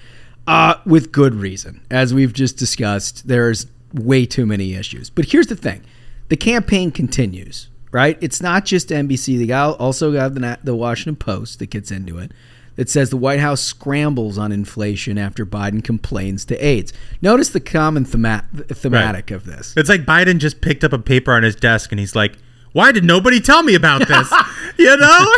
Uh, 0.47 0.77
with 0.87 1.13
good 1.13 1.35
reason. 1.35 1.83
As 1.91 2.15
we've 2.15 2.33
just 2.33 2.57
discussed, 2.57 3.29
there's 3.29 3.67
way 3.93 4.25
too 4.25 4.47
many 4.47 4.73
issues. 4.73 5.11
But 5.11 5.27
here's 5.27 5.49
the 5.49 5.57
thing 5.57 5.83
the 6.31 6.39
campaign 6.39 6.91
continues, 6.91 7.69
right? 7.93 8.17
It's 8.23 8.41
not 8.41 8.65
just 8.65 8.89
NBC. 8.89 9.37
They 9.37 9.47
got, 9.47 9.79
also 9.79 10.11
got 10.11 10.33
the, 10.33 10.59
the 10.65 10.75
Washington 10.75 11.17
Post 11.17 11.59
that 11.59 11.67
gets 11.67 11.91
into 11.91 12.17
it 12.17 12.33
that 12.77 12.89
says 12.89 13.11
the 13.11 13.19
White 13.19 13.41
House 13.41 13.61
scrambles 13.61 14.39
on 14.39 14.53
inflation 14.53 15.19
after 15.19 15.45
Biden 15.45 15.85
complains 15.85 16.47
to 16.47 16.57
aides. 16.65 16.95
Notice 17.21 17.51
the 17.51 17.61
common 17.61 18.07
thema- 18.07 18.47
thematic 18.69 19.31
of 19.31 19.45
this. 19.45 19.75
It's 19.77 19.91
like 19.91 20.07
Biden 20.07 20.39
just 20.39 20.63
picked 20.63 20.83
up 20.83 20.95
a 20.95 20.99
paper 20.99 21.33
on 21.33 21.43
his 21.43 21.57
desk 21.57 21.93
and 21.93 21.99
he's 21.99 22.17
like, 22.17 22.39
why 22.77 22.93
did 22.93 23.05
nobody 23.05 23.41
tell 23.41 23.63
me 23.63 23.75
about 23.75 24.07
this? 24.07 24.31
you 24.79 24.95
know? 24.97 25.35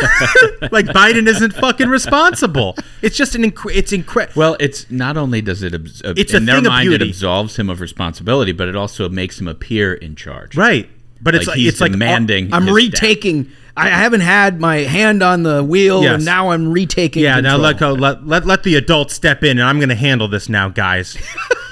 like 0.71 0.87
Biden 0.87 1.25
isn't 1.25 1.53
fucking 1.53 1.87
responsible. 1.87 2.75
It's 3.01 3.15
just 3.15 3.33
an 3.35 3.43
inc- 3.43 3.73
it's 3.73 3.93
incredible. 3.93 4.37
Well, 4.39 4.57
it's 4.59 4.91
not 4.91 5.15
only 5.15 5.41
does 5.41 5.63
it 5.63 5.73
abs- 5.73 6.01
uh, 6.03 6.13
It's 6.17 6.33
a 6.33 6.41
their 6.41 6.57
thing 6.57 6.65
of 6.65 6.71
mind 6.71 6.91
it 6.91 7.01
absolves 7.01 7.57
him 7.57 7.69
of 7.69 7.79
responsibility, 7.79 8.51
but 8.51 8.67
it 8.67 8.75
also 8.75 9.07
makes 9.07 9.39
him 9.39 9.47
appear 9.47 9.93
in 9.93 10.15
charge. 10.17 10.57
Right. 10.57 10.89
But 11.21 11.33
it's 11.35 11.47
like- 11.47 11.55
he's 11.57 11.69
it's 11.69 11.81
like- 11.81 11.91
uh, 11.91 11.93
demanding. 11.93 12.53
I'm 12.53 12.65
his 12.65 12.73
retaking. 12.75 13.49
I 13.77 13.87
haven't 13.87 14.21
had 14.21 14.59
my 14.59 14.77
hand 14.79 15.23
on 15.23 15.43
the 15.43 15.63
wheel, 15.63 16.03
Yes. 16.03 16.15
and 16.15 16.25
now 16.25 16.49
I'm 16.51 16.73
retaking. 16.73 17.23
Yeah, 17.23 17.39
now 17.39 17.51
control. 17.57 17.61
let 17.61 17.79
go. 17.79 17.93
Let, 17.93 18.27
let 18.27 18.45
let 18.45 18.63
the 18.63 18.75
adults 18.75 19.13
step 19.13 19.41
in, 19.41 19.51
and 19.57 19.63
I'm 19.63 19.77
going 19.79 19.87
to 19.87 19.95
handle 19.95 20.27
this 20.27 20.49
now, 20.49 20.67
guys. 20.67 21.17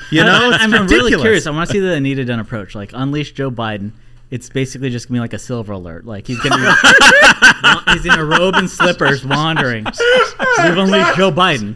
You 0.09 0.23
know, 0.23 0.51
I, 0.53 0.55
it's 0.55 0.73
am 0.73 0.87
really 0.87 1.11
curious. 1.19 1.45
I 1.47 1.51
want 1.51 1.67
to 1.67 1.73
see 1.73 1.81
the 1.81 1.91
Anita 1.93 2.23
Dunn 2.23 2.39
approach, 2.39 2.75
like 2.75 2.91
unleash 2.93 3.33
Joe 3.33 3.51
Biden. 3.51 3.91
It's 4.29 4.49
basically 4.49 4.89
just 4.89 5.07
gonna 5.07 5.17
be 5.17 5.21
like 5.21 5.33
a 5.33 5.39
silver 5.39 5.73
alert. 5.73 6.05
Like 6.05 6.27
he's 6.27 6.39
gonna 6.39 6.57
be, 6.57 7.91
he's 7.93 8.05
in 8.05 8.11
a 8.19 8.25
robe 8.25 8.55
and 8.55 8.69
slippers 8.69 9.25
wandering. 9.25 9.85
We've 9.85 10.77
unleashed 10.77 11.15
Joe 11.17 11.31
Biden. 11.31 11.75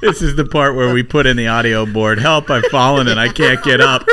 This 0.00 0.20
is 0.20 0.36
the 0.36 0.44
part 0.44 0.74
where 0.74 0.92
we 0.92 1.02
put 1.02 1.24
in 1.26 1.36
the 1.38 1.46
audio 1.46 1.86
board. 1.86 2.18
Help! 2.18 2.50
I've 2.50 2.66
fallen 2.66 3.08
and 3.08 3.18
I 3.18 3.28
can't 3.28 3.62
get 3.64 3.80
up. 3.80 4.06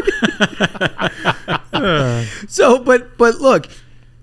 So, 2.47 2.77
but 2.83 3.17
but 3.17 3.35
look, 3.41 3.67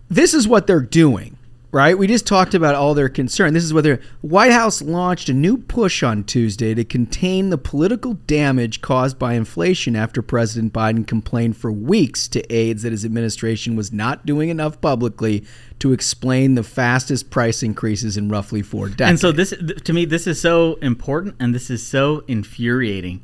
this 0.08 0.32
is 0.34 0.46
what 0.46 0.66
they're 0.66 0.80
doing, 0.80 1.36
right? 1.70 1.98
We 1.98 2.06
just 2.06 2.26
talked 2.26 2.54
about 2.54 2.74
all 2.74 2.94
their 2.94 3.08
concern. 3.08 3.52
This 3.52 3.64
is 3.64 3.74
whether. 3.74 4.00
White 4.20 4.52
House 4.52 4.80
launched 4.80 5.28
a 5.28 5.34
new 5.34 5.58
push 5.58 6.02
on 6.02 6.24
Tuesday 6.24 6.74
to 6.74 6.84
contain 6.84 7.50
the 7.50 7.58
political 7.58 8.14
damage 8.14 8.80
caused 8.80 9.18
by 9.18 9.34
inflation 9.34 9.94
after 9.94 10.22
President 10.22 10.72
Biden 10.72 11.06
complained 11.06 11.56
for 11.56 11.70
weeks 11.70 12.26
to 12.28 12.52
aides 12.52 12.82
that 12.82 12.92
his 12.92 13.04
administration 13.04 13.76
was 13.76 13.92
not 13.92 14.24
doing 14.24 14.48
enough 14.48 14.80
publicly 14.80 15.44
to 15.78 15.92
explain 15.92 16.54
the 16.54 16.64
fastest 16.64 17.30
price 17.30 17.62
increases 17.62 18.16
in 18.16 18.28
roughly 18.28 18.62
four 18.62 18.88
decades. 18.88 19.10
And 19.10 19.20
so 19.20 19.32
this, 19.32 19.54
to 19.84 19.92
me, 19.92 20.04
this 20.04 20.26
is 20.26 20.40
so 20.40 20.74
important, 20.76 21.36
and 21.38 21.54
this 21.54 21.70
is 21.70 21.86
so 21.86 22.24
infuriating. 22.26 23.22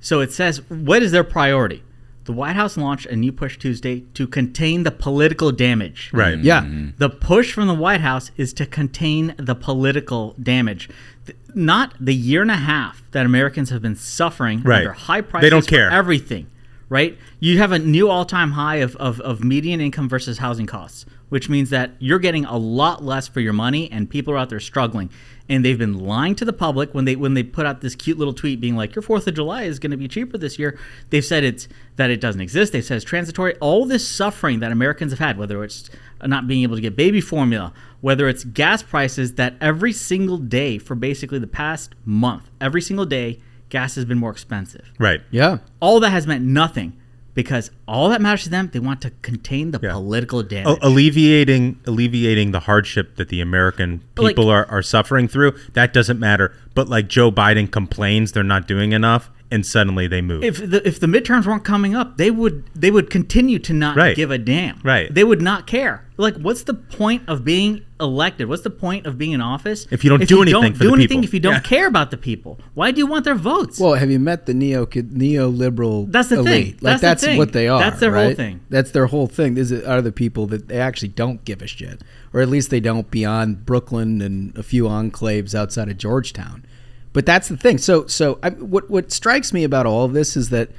So 0.00 0.20
it 0.20 0.32
says, 0.32 0.62
what 0.68 1.02
is 1.02 1.12
their 1.12 1.24
priority? 1.24 1.82
The 2.30 2.36
White 2.36 2.54
House 2.54 2.76
launched 2.76 3.06
a 3.06 3.16
new 3.16 3.32
push 3.32 3.58
Tuesday 3.58 4.04
to 4.14 4.24
contain 4.28 4.84
the 4.84 4.92
political 4.92 5.50
damage. 5.50 6.10
Right. 6.12 6.38
yeah, 6.38 6.60
mm-hmm. 6.60 6.90
The 6.96 7.10
push 7.10 7.52
from 7.52 7.66
the 7.66 7.74
White 7.74 8.02
House 8.02 8.30
is 8.36 8.52
to 8.52 8.66
contain 8.66 9.34
the 9.36 9.56
political 9.56 10.36
damage, 10.40 10.88
Th- 11.26 11.36
not 11.56 11.94
the 11.98 12.14
year 12.14 12.40
and 12.42 12.50
a 12.52 12.54
half 12.54 13.02
that 13.10 13.26
Americans 13.26 13.70
have 13.70 13.82
been 13.82 13.96
suffering 13.96 14.62
Right. 14.62 14.78
under 14.78 14.92
high 14.92 15.22
prices 15.22 15.44
They 15.44 15.50
don't 15.50 15.66
care. 15.66 15.90
everything. 15.90 16.46
Right? 16.88 17.18
You 17.40 17.58
have 17.58 17.72
a 17.72 17.80
new 17.80 18.08
all-time 18.08 18.52
high 18.52 18.76
of, 18.76 18.94
of, 18.96 19.20
of 19.22 19.42
median 19.42 19.80
income 19.80 20.08
versus 20.08 20.38
housing 20.38 20.66
costs, 20.66 21.06
which 21.30 21.48
means 21.48 21.70
that 21.70 21.92
you're 21.98 22.18
getting 22.18 22.44
a 22.44 22.58
lot 22.58 23.02
less 23.02 23.26
for 23.26 23.40
your 23.40 23.54
money, 23.54 23.90
and 23.90 24.10
people 24.10 24.34
are 24.34 24.36
out 24.36 24.50
there 24.50 24.60
struggling. 24.60 25.10
And 25.48 25.64
they've 25.64 25.78
been 25.78 25.98
lying 25.98 26.36
to 26.36 26.44
the 26.44 26.52
public 26.52 26.94
when 26.94 27.06
they 27.06 27.16
when 27.16 27.34
they 27.34 27.42
put 27.42 27.66
out 27.66 27.80
this 27.80 27.96
cute 27.96 28.18
little 28.18 28.34
tweet 28.34 28.60
being 28.60 28.76
like, 28.76 28.94
"Your 28.94 29.02
Fourth 29.02 29.26
of 29.26 29.34
July 29.34 29.62
is 29.62 29.78
going 29.80 29.90
to 29.90 29.96
be 29.96 30.06
cheaper 30.06 30.38
this 30.38 30.58
year." 30.58 30.78
They've 31.08 31.24
said 31.24 31.42
it's 31.42 31.66
that 31.96 32.10
it 32.10 32.20
doesn't 32.20 32.40
exist. 32.40 32.72
They 32.72 32.82
said 32.82 32.96
it's 32.96 33.04
transitory. 33.04 33.56
All 33.56 33.84
this 33.84 34.06
suffering 34.06 34.60
that 34.60 34.70
Americans 34.70 35.10
have 35.10 35.18
had, 35.18 35.38
whether 35.38 35.64
it's 35.64 35.90
not 36.24 36.46
being 36.46 36.62
able 36.62 36.76
to 36.76 36.82
get 36.82 36.94
baby 36.94 37.20
formula, 37.20 37.72
whether 38.00 38.28
it's 38.28 38.44
gas 38.44 38.82
prices 38.82 39.34
that 39.34 39.54
every 39.60 39.92
single 39.92 40.36
day 40.36 40.78
for 40.78 40.94
basically 40.94 41.38
the 41.38 41.48
past 41.48 41.94
month, 42.04 42.50
every 42.60 42.82
single 42.82 43.06
day, 43.06 43.40
gas 43.70 43.94
has 43.94 44.04
been 44.04 44.18
more 44.18 44.30
expensive. 44.30 44.92
Right. 44.98 45.22
yeah. 45.30 45.58
All 45.80 45.98
that 46.00 46.10
has 46.10 46.26
meant 46.26 46.44
nothing 46.44 46.99
because 47.34 47.70
all 47.86 48.08
that 48.08 48.20
matters 48.20 48.44
to 48.44 48.50
them, 48.50 48.70
they 48.72 48.78
want 48.78 49.00
to 49.02 49.10
contain 49.22 49.70
the 49.70 49.80
Yeah. 49.82 49.92
political 49.92 50.42
damage. 50.42 50.78
Alleviating 50.82 51.78
alleviating 51.86 52.50
the 52.52 52.60
hardship 52.60 53.16
that 53.16 53.28
the 53.28 53.40
American 53.40 54.02
Like- 54.16 54.36
people 54.36 54.48
are, 54.50 54.66
are 54.70 54.82
suffering 54.82 55.28
through 55.28 55.54
that 55.74 55.92
doesn't 55.92 56.18
matter 56.20 56.52
but 56.74 56.88
like 56.88 57.08
Joe 57.08 57.30
Biden 57.32 57.70
complains 57.70 58.32
they're 58.32 58.42
not 58.42 58.66
doing 58.68 58.92
enough 58.92 59.30
and 59.50 59.66
suddenly 59.66 60.06
they 60.06 60.20
move 60.20 60.44
if 60.44 60.58
the 60.70 60.86
if 60.86 61.00
the 61.00 61.06
midterms 61.06 61.46
weren't 61.46 61.64
coming 61.64 61.94
up, 61.94 62.16
they 62.18 62.30
would 62.30 62.64
they 62.74 62.90
would 62.90 63.10
continue 63.10 63.58
to 63.58 63.72
not 63.72 63.96
Right. 63.96 64.14
give 64.16 64.30
a 64.30 64.38
damn. 64.38 64.78
Right. 64.84 65.12
They 65.12 65.24
would 65.24 65.42
not 65.42 65.66
care. 65.66 66.04
Like, 66.16 66.36
what's 66.36 66.64
the 66.64 66.74
point 66.74 67.22
of 67.28 67.44
being 67.44 67.80
elected? 67.98 68.46
What's 68.48 68.60
the 68.62 68.68
point 68.70 69.06
of 69.06 69.16
being 69.16 69.32
in 69.32 69.40
office 69.40 69.86
If 69.90 70.04
you 70.04 70.10
don't 70.10 70.28
do 70.28 70.42
anything 70.42 70.74
for 70.74 70.80
do 70.80 70.88
the 70.90 70.94
anything, 70.96 71.18
people. 71.22 71.24
if 71.24 71.34
you 71.34 71.40
don't 71.40 71.54
Yeah. 71.54 71.60
care 71.60 71.86
about 71.86 72.10
the 72.10 72.18
people? 72.18 72.60
Why 72.74 72.90
do 72.90 72.98
you 72.98 73.06
want 73.06 73.24
their 73.24 73.34
votes? 73.34 73.80
Well, 73.80 73.94
have 73.94 74.10
you 74.10 74.18
met 74.18 74.44
the 74.44 74.52
neo 74.52 74.84
neoliberal? 74.86 76.10
That's 76.10 76.28
the 76.28 76.38
elite? 76.40 76.46
thing. 76.46 76.74
Like 76.80 76.80
That's 76.80 77.00
the 77.00 77.06
that's 77.06 77.24
thing. 77.24 77.38
what 77.38 77.52
they 77.52 77.68
are. 77.68 77.80
That's 77.80 78.00
their 78.00 78.14
whole 78.14 78.34
thing. 78.34 78.60
That's 78.68 78.90
their 78.90 79.06
whole 79.06 79.26
thing. 79.26 79.54
These 79.54 79.72
are 79.72 80.02
the 80.02 80.12
people 80.12 80.46
that 80.48 80.68
they 80.68 80.78
actually 80.78 81.08
don't 81.08 81.44
give 81.44 81.62
a 81.62 81.66
shit, 81.66 82.02
or 82.32 82.40
at 82.40 82.48
least 82.48 82.70
they 82.70 82.80
don't 82.80 83.10
beyond 83.10 83.64
Brooklyn 83.64 84.20
and 84.20 84.56
a 84.56 84.62
few 84.62 84.84
enclaves 84.84 85.54
outside 85.54 85.88
of 85.88 85.96
Georgetown. 85.98 86.64
But 87.12 87.26
that's 87.26 87.48
the 87.48 87.56
thing. 87.56 87.78
So, 87.78 88.06
so 88.06 88.38
I, 88.42 88.50
what 88.50 88.88
what 88.90 89.10
strikes 89.12 89.52
me 89.52 89.64
about 89.64 89.86
all 89.86 90.04
of 90.04 90.12
this 90.12 90.36
is 90.36 90.50
that, 90.50 90.70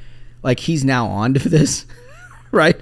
like, 0.44 0.60
he's 0.62 0.84
now 0.86 1.08
on 1.08 1.34
to 1.34 1.50
this, 1.58 1.86
right? 2.52 2.80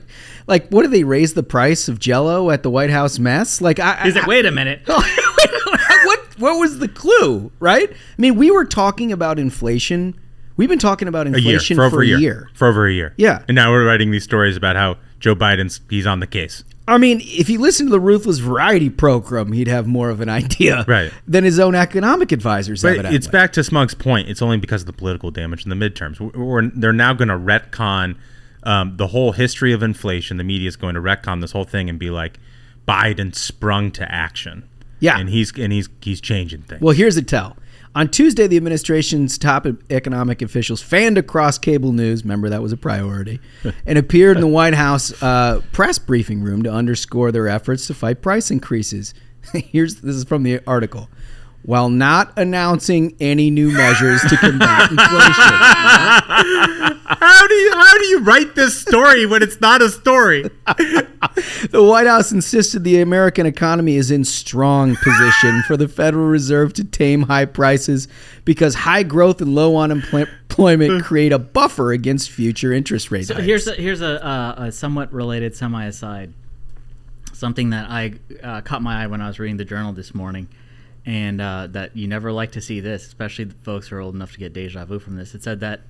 Like, 0.47 0.69
what 0.69 0.83
do 0.83 0.87
they 0.87 1.03
raise 1.03 1.33
the 1.33 1.43
price 1.43 1.87
of 1.87 1.99
Jello 1.99 2.49
at 2.51 2.63
the 2.63 2.69
White 2.69 2.89
House 2.89 3.19
mess? 3.19 3.61
Like, 3.61 3.79
I, 3.79 4.07
Is 4.07 4.15
I, 4.17 4.21
it? 4.21 4.27
Wait 4.27 4.45
a 4.45 4.51
minute. 4.51 4.81
what 4.87 6.19
what 6.37 6.59
was 6.59 6.79
the 6.79 6.87
clue, 6.87 7.51
right? 7.59 7.89
I 7.91 7.95
mean, 8.21 8.35
we 8.35 8.51
were 8.51 8.65
talking 8.65 9.11
about 9.11 9.39
inflation. 9.39 10.19
We've 10.57 10.69
been 10.69 10.79
talking 10.79 11.07
about 11.07 11.27
a 11.27 11.29
year 11.29 11.37
inflation 11.53 11.77
for 11.77 11.83
over 11.83 12.01
a 12.01 12.03
a 12.03 12.07
year. 12.07 12.17
year. 12.19 12.49
for 12.53 12.67
over 12.67 12.85
a 12.87 12.91
year 12.93 13.13
Yeah. 13.17 13.43
and 13.47 13.55
now 13.55 13.71
we're 13.71 13.85
writing 13.85 14.11
these 14.11 14.25
stories 14.25 14.57
about 14.57 14.75
how 14.75 14.97
Joe 15.21 15.33
Biden's 15.33 15.79
he's 15.89 16.05
on 16.05 16.19
the 16.19 16.27
case 16.27 16.65
I 16.89 16.97
mean, 16.97 17.21
if 17.23 17.47
he 17.47 17.57
listened 17.57 17.87
to 17.89 17.91
the 17.91 17.99
Ruthless 17.99 18.39
Variety 18.39 18.89
program, 18.89 19.51
he'd 19.53 19.67
have 19.67 19.87
more 19.87 20.09
of 20.09 20.21
an 20.21 20.29
idea 20.29 20.83
Right. 20.87 21.11
than 21.27 21.43
his 21.43 21.59
own 21.59 21.75
economic 21.75 22.31
advisors. 22.31 22.81
But 22.81 22.89
evidently. 22.93 23.17
it's 23.17 23.27
back 23.27 23.53
to 23.53 23.63
Smug's 23.63 23.93
point. 23.93 24.27
It's 24.29 24.41
only 24.41 24.57
because 24.57 24.81
of 24.81 24.87
the 24.87 24.93
political 24.93 25.31
damage 25.31 25.65
in 25.65 25.69
the 25.69 25.75
midterms. 25.75 26.19
We're, 26.19 26.43
we're- 26.43 26.71
they're 26.73 26.91
now 26.93 27.13
going 27.13 27.27
to 27.29 27.35
retcon 27.37 28.15
um, 28.63 28.97
the 28.97 29.07
whole 29.07 29.31
history 29.31 29.71
of 29.71 29.81
inflation. 29.83 30.37
The 30.37 30.43
media 30.43 30.67
is 30.67 30.75
going 30.75 30.95
to 30.95 31.01
retcon 31.01 31.41
this 31.41 31.51
whole 31.51 31.63
thing 31.63 31.89
and 31.89 31.97
be 31.99 32.09
like, 32.09 32.39
Biden 32.87 33.33
sprung 33.35 33.91
to 33.91 34.11
action. 34.11 34.67
Yeah. 35.01 35.17
and 35.17 35.29
he's 35.29 35.53
and 35.57 35.71
he's 35.71 35.87
he's 36.01 36.19
changing 36.19 36.63
things. 36.63 36.81
Well, 36.81 36.93
here's 36.93 37.15
a 37.15 37.21
tell. 37.21 37.55
On 37.95 38.07
Tuesday, 38.07 38.45
the 38.45 38.55
administration's 38.55 39.37
top 39.37 39.65
economic 39.89 40.41
officials 40.41 40.81
fanned 40.81 41.17
across 41.17 41.57
cable 41.57 41.91
news. 41.91 42.23
Remember, 42.23 42.47
that 42.49 42.61
was 42.61 42.71
a 42.71 42.77
priority, 42.77 43.39
and 43.85 43.97
appeared 43.97 44.37
in 44.37 44.41
the 44.41 44.47
White 44.47 44.75
House 44.75 45.11
uh, 45.23 45.61
press 45.71 45.97
briefing 45.97 46.41
room 46.41 46.61
to 46.63 46.71
underscore 46.71 47.31
their 47.31 47.47
efforts 47.47 47.87
to 47.87 47.93
fight 47.93 48.21
price 48.21 48.51
increases. 48.51 49.13
Here's 49.53 49.95
this 50.01 50.15
is 50.15 50.23
from 50.23 50.43
the 50.43 50.61
article. 50.67 51.09
While 51.63 51.89
not 51.89 52.33
announcing 52.37 53.15
any 53.19 53.51
new 53.51 53.69
measures 53.71 54.21
to 54.21 54.37
combat 54.37 54.89
inflation, 54.91 55.53
how 57.05 57.47
do 57.47 57.53
you 57.53 57.71
how 57.75 57.97
do 57.97 58.05
you 58.05 58.19
write 58.19 58.55
this 58.55 58.79
story 58.79 59.25
when 59.25 59.43
it's 59.43 59.59
not 59.61 59.81
a 59.81 59.89
story? 59.89 60.43
the 61.69 61.83
White 61.83 62.07
House 62.07 62.31
insisted 62.31 62.83
the 62.83 63.01
American 63.01 63.45
economy 63.45 63.97
is 63.97 64.09
in 64.09 64.23
strong 64.23 64.95
position 64.95 65.61
for 65.63 65.75
the 65.77 65.87
Federal 65.87 66.25
Reserve 66.27 66.73
to 66.73 66.83
tame 66.83 67.23
high 67.23 67.45
prices 67.45 68.07
because 68.45 68.73
high 68.73 69.03
growth 69.03 69.41
and 69.41 69.53
low 69.53 69.77
unemployment 69.77 71.03
create 71.03 71.33
a 71.33 71.39
buffer 71.39 71.91
against 71.91 72.31
future 72.31 72.71
interest 72.73 73.11
rate 73.11 73.27
So 73.27 73.35
hikes. 73.35 73.45
here's 73.45 73.67
a, 73.67 73.73
here's 73.75 74.01
a, 74.01 74.25
uh, 74.25 74.55
a 74.57 74.71
somewhat 74.71 75.11
related 75.13 75.55
semi 75.55 75.85
aside. 75.85 76.33
Something 77.33 77.69
that 77.71 77.89
I 77.89 78.13
uh, 78.41 78.61
caught 78.61 78.81
my 78.81 79.03
eye 79.03 79.07
when 79.07 79.21
I 79.21 79.27
was 79.27 79.39
reading 79.39 79.57
the 79.57 79.65
journal 79.65 79.93
this 79.93 80.13
morning, 80.15 80.49
and 81.05 81.41
uh, 81.41 81.67
that 81.71 81.95
you 81.95 82.07
never 82.07 82.31
like 82.31 82.51
to 82.53 82.61
see 82.61 82.79
this, 82.79 83.05
especially 83.07 83.45
the 83.45 83.55
folks 83.55 83.87
who 83.87 83.95
are 83.95 83.99
old 84.01 84.15
enough 84.15 84.33
to 84.33 84.39
get 84.39 84.53
deja 84.53 84.85
vu 84.85 84.99
from 84.99 85.15
this. 85.15 85.33
It 85.33 85.43
said 85.43 85.59
that 85.61 85.81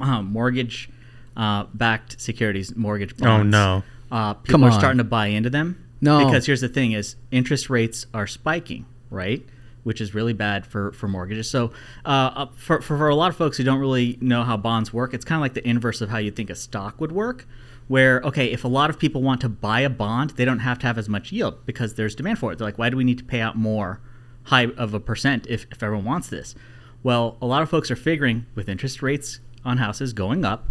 uh, 0.00 0.22
mortgage 0.22 0.88
uh, 1.36 1.64
backed 1.74 2.20
securities, 2.20 2.74
mortgage 2.76 3.16
bonds. 3.16 3.54
Oh, 3.54 3.58
no. 3.58 3.82
Uh, 4.10 4.34
people 4.34 4.60
Come 4.60 4.64
are 4.64 4.70
on. 4.70 4.78
starting 4.78 4.98
to 4.98 5.04
buy 5.04 5.26
into 5.26 5.50
them. 5.50 5.80
No. 6.00 6.24
because 6.26 6.46
here's 6.46 6.60
the 6.60 6.68
thing: 6.68 6.92
is 6.92 7.16
interest 7.30 7.70
rates 7.70 8.06
are 8.12 8.26
spiking, 8.26 8.84
right? 9.10 9.44
Which 9.84 10.00
is 10.00 10.14
really 10.14 10.32
bad 10.32 10.66
for, 10.66 10.92
for 10.92 11.08
mortgages. 11.08 11.48
So, 11.50 11.72
uh, 12.04 12.08
uh, 12.08 12.46
for, 12.56 12.80
for, 12.80 12.96
for 12.96 13.08
a 13.08 13.14
lot 13.14 13.30
of 13.30 13.36
folks 13.36 13.56
who 13.58 13.64
don't 13.64 13.78
really 13.80 14.18
know 14.20 14.42
how 14.42 14.56
bonds 14.56 14.92
work, 14.92 15.12
it's 15.14 15.24
kind 15.24 15.38
of 15.38 15.42
like 15.42 15.54
the 15.54 15.66
inverse 15.66 16.00
of 16.00 16.10
how 16.10 16.18
you 16.18 16.30
think 16.30 16.50
a 16.50 16.54
stock 16.54 17.00
would 17.00 17.12
work. 17.12 17.46
Where, 17.86 18.22
okay, 18.22 18.46
if 18.50 18.64
a 18.64 18.68
lot 18.68 18.88
of 18.88 18.98
people 18.98 19.22
want 19.22 19.42
to 19.42 19.48
buy 19.50 19.80
a 19.80 19.90
bond, 19.90 20.30
they 20.30 20.46
don't 20.46 20.60
have 20.60 20.78
to 20.80 20.86
have 20.86 20.96
as 20.96 21.06
much 21.06 21.32
yield 21.32 21.66
because 21.66 21.94
there's 21.94 22.14
demand 22.14 22.38
for 22.38 22.50
it. 22.50 22.56
They're 22.58 22.66
like, 22.66 22.78
why 22.78 22.88
do 22.88 22.96
we 22.96 23.04
need 23.04 23.18
to 23.18 23.24
pay 23.24 23.40
out 23.40 23.56
more 23.58 24.00
high 24.44 24.66
of 24.76 24.94
a 24.94 25.00
percent 25.00 25.46
if, 25.48 25.66
if 25.70 25.82
everyone 25.82 26.04
wants 26.04 26.28
this? 26.28 26.54
Well, 27.02 27.36
a 27.42 27.46
lot 27.46 27.62
of 27.62 27.68
folks 27.68 27.90
are 27.90 27.96
figuring 27.96 28.46
with 28.54 28.68
interest 28.68 29.02
rates 29.02 29.40
on 29.64 29.78
houses 29.78 30.12
going 30.12 30.44
up, 30.44 30.68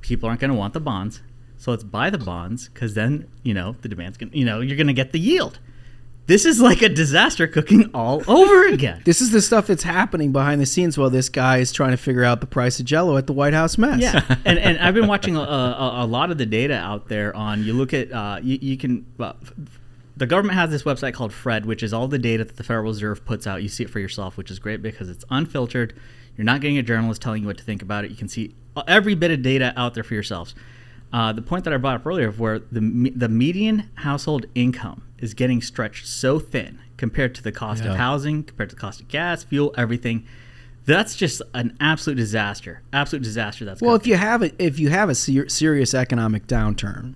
people 0.00 0.28
aren't 0.28 0.40
going 0.40 0.50
to 0.50 0.56
want 0.56 0.74
the 0.74 0.80
bonds. 0.80 1.22
So 1.56 1.70
let's 1.70 1.84
buy 1.84 2.10
the 2.10 2.18
bonds 2.18 2.68
because 2.68 2.94
then, 2.94 3.28
you 3.42 3.54
know, 3.54 3.76
the 3.80 3.88
demand's 3.88 4.18
going 4.18 4.30
to, 4.30 4.38
you 4.38 4.44
know, 4.44 4.60
you're 4.60 4.76
going 4.76 4.86
to 4.86 4.92
get 4.92 5.12
the 5.12 5.20
yield. 5.20 5.58
This 6.26 6.46
is 6.46 6.58
like 6.58 6.80
a 6.80 6.88
disaster 6.88 7.46
cooking 7.46 7.90
all 7.92 8.22
over 8.26 8.66
again. 8.68 9.02
This 9.04 9.20
is 9.20 9.30
the 9.30 9.42
stuff 9.42 9.66
that's 9.66 9.82
happening 9.82 10.32
behind 10.32 10.58
the 10.60 10.66
scenes 10.66 10.96
while 10.96 11.10
this 11.10 11.28
guy 11.28 11.58
is 11.58 11.70
trying 11.70 11.90
to 11.90 11.98
figure 11.98 12.24
out 12.24 12.40
the 12.40 12.46
price 12.46 12.80
of 12.80 12.86
Jello 12.86 13.18
at 13.18 13.26
the 13.26 13.34
White 13.34 13.52
House 13.52 13.76
mess. 13.76 14.00
Yeah, 14.00 14.22
and 14.44 14.58
and 14.58 14.78
I've 14.78 14.94
been 14.94 15.06
watching 15.06 15.36
a, 15.36 15.40
a, 15.40 16.04
a 16.04 16.06
lot 16.06 16.30
of 16.30 16.38
the 16.38 16.46
data 16.46 16.74
out 16.74 17.08
there 17.08 17.36
on. 17.36 17.62
You 17.62 17.74
look 17.74 17.92
at 17.92 18.10
uh, 18.10 18.38
you, 18.42 18.58
you 18.60 18.76
can. 18.78 19.04
The 20.16 20.26
government 20.26 20.56
has 20.58 20.70
this 20.70 20.84
website 20.84 21.12
called 21.14 21.32
FRED, 21.32 21.66
which 21.66 21.82
is 21.82 21.92
all 21.92 22.06
the 22.06 22.18
data 22.18 22.44
that 22.44 22.56
the 22.56 22.62
Federal 22.62 22.84
Reserve 22.86 23.24
puts 23.24 23.46
out. 23.46 23.62
You 23.62 23.68
see 23.68 23.82
it 23.84 23.90
for 23.90 23.98
yourself, 23.98 24.36
which 24.36 24.50
is 24.50 24.58
great 24.60 24.80
because 24.80 25.08
it's 25.08 25.24
unfiltered. 25.30 25.92
You're 26.36 26.44
not 26.44 26.60
getting 26.60 26.78
a 26.78 26.82
journalist 26.82 27.20
telling 27.22 27.42
you 27.42 27.48
what 27.48 27.58
to 27.58 27.64
think 27.64 27.82
about 27.82 28.04
it. 28.04 28.10
You 28.10 28.16
can 28.16 28.28
see 28.28 28.54
every 28.86 29.14
bit 29.14 29.30
of 29.32 29.42
data 29.42 29.72
out 29.76 29.94
there 29.94 30.04
for 30.04 30.14
yourselves. 30.14 30.54
uh, 31.12 31.32
the 31.32 31.42
point 31.42 31.62
that 31.64 31.72
I 31.72 31.76
brought 31.76 31.94
up 31.94 32.06
earlier, 32.06 32.26
of 32.28 32.40
where 32.40 32.58
the 32.58 33.12
the 33.14 33.28
median 33.28 33.88
household 33.94 34.46
income 34.56 35.02
is 35.18 35.32
getting 35.32 35.62
stretched 35.62 36.08
so 36.08 36.40
thin 36.40 36.80
compared 36.96 37.36
to 37.36 37.42
the 37.42 37.52
cost 37.52 37.84
Yeah. 37.84 37.92
of 37.92 37.96
housing, 37.98 38.42
compared 38.42 38.70
to 38.70 38.74
the 38.74 38.80
cost 38.80 39.00
of 39.00 39.06
gas, 39.08 39.44
fuel, 39.44 39.72
everything. 39.76 40.24
That's 40.86 41.14
just 41.14 41.40
an 41.54 41.76
absolute 41.80 42.16
disaster. 42.16 42.82
Absolute 42.92 43.22
disaster. 43.22 43.64
That's 43.64 43.80
Well, 43.80 43.94
if 43.94 44.06
you 44.08 44.16
have 44.16 44.42
it, 44.42 44.54
if 44.58 44.78
you 44.80 44.88
have 44.90 45.08
a 45.08 45.14
ser- 45.14 45.48
serious 45.48 45.94
economic 45.94 46.46
downturn, 46.48 47.14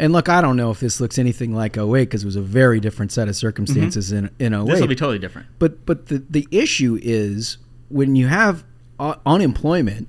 and 0.00 0.12
look, 0.12 0.28
I 0.28 0.40
don't 0.40 0.56
know 0.56 0.70
if 0.70 0.80
this 0.80 1.00
looks 1.00 1.18
anything 1.18 1.54
like 1.54 1.76
08 1.76 1.92
because 2.04 2.22
it 2.22 2.26
was 2.26 2.36
a 2.36 2.42
very 2.42 2.80
different 2.80 3.12
set 3.12 3.28
of 3.28 3.36
circumstances 3.36 4.10
in 4.10 4.30
in 4.38 4.54
08. 4.54 4.66
this 4.66 4.80
will 4.80 4.88
be 4.88 4.96
totally 4.96 5.18
different. 5.18 5.46
But 5.58 5.84
but 5.86 6.06
the 6.06 6.24
the 6.28 6.48
issue 6.50 6.98
is 7.00 7.58
when 7.88 8.16
you 8.16 8.26
have 8.26 8.64
uh, 8.98 9.14
unemployment 9.26 10.08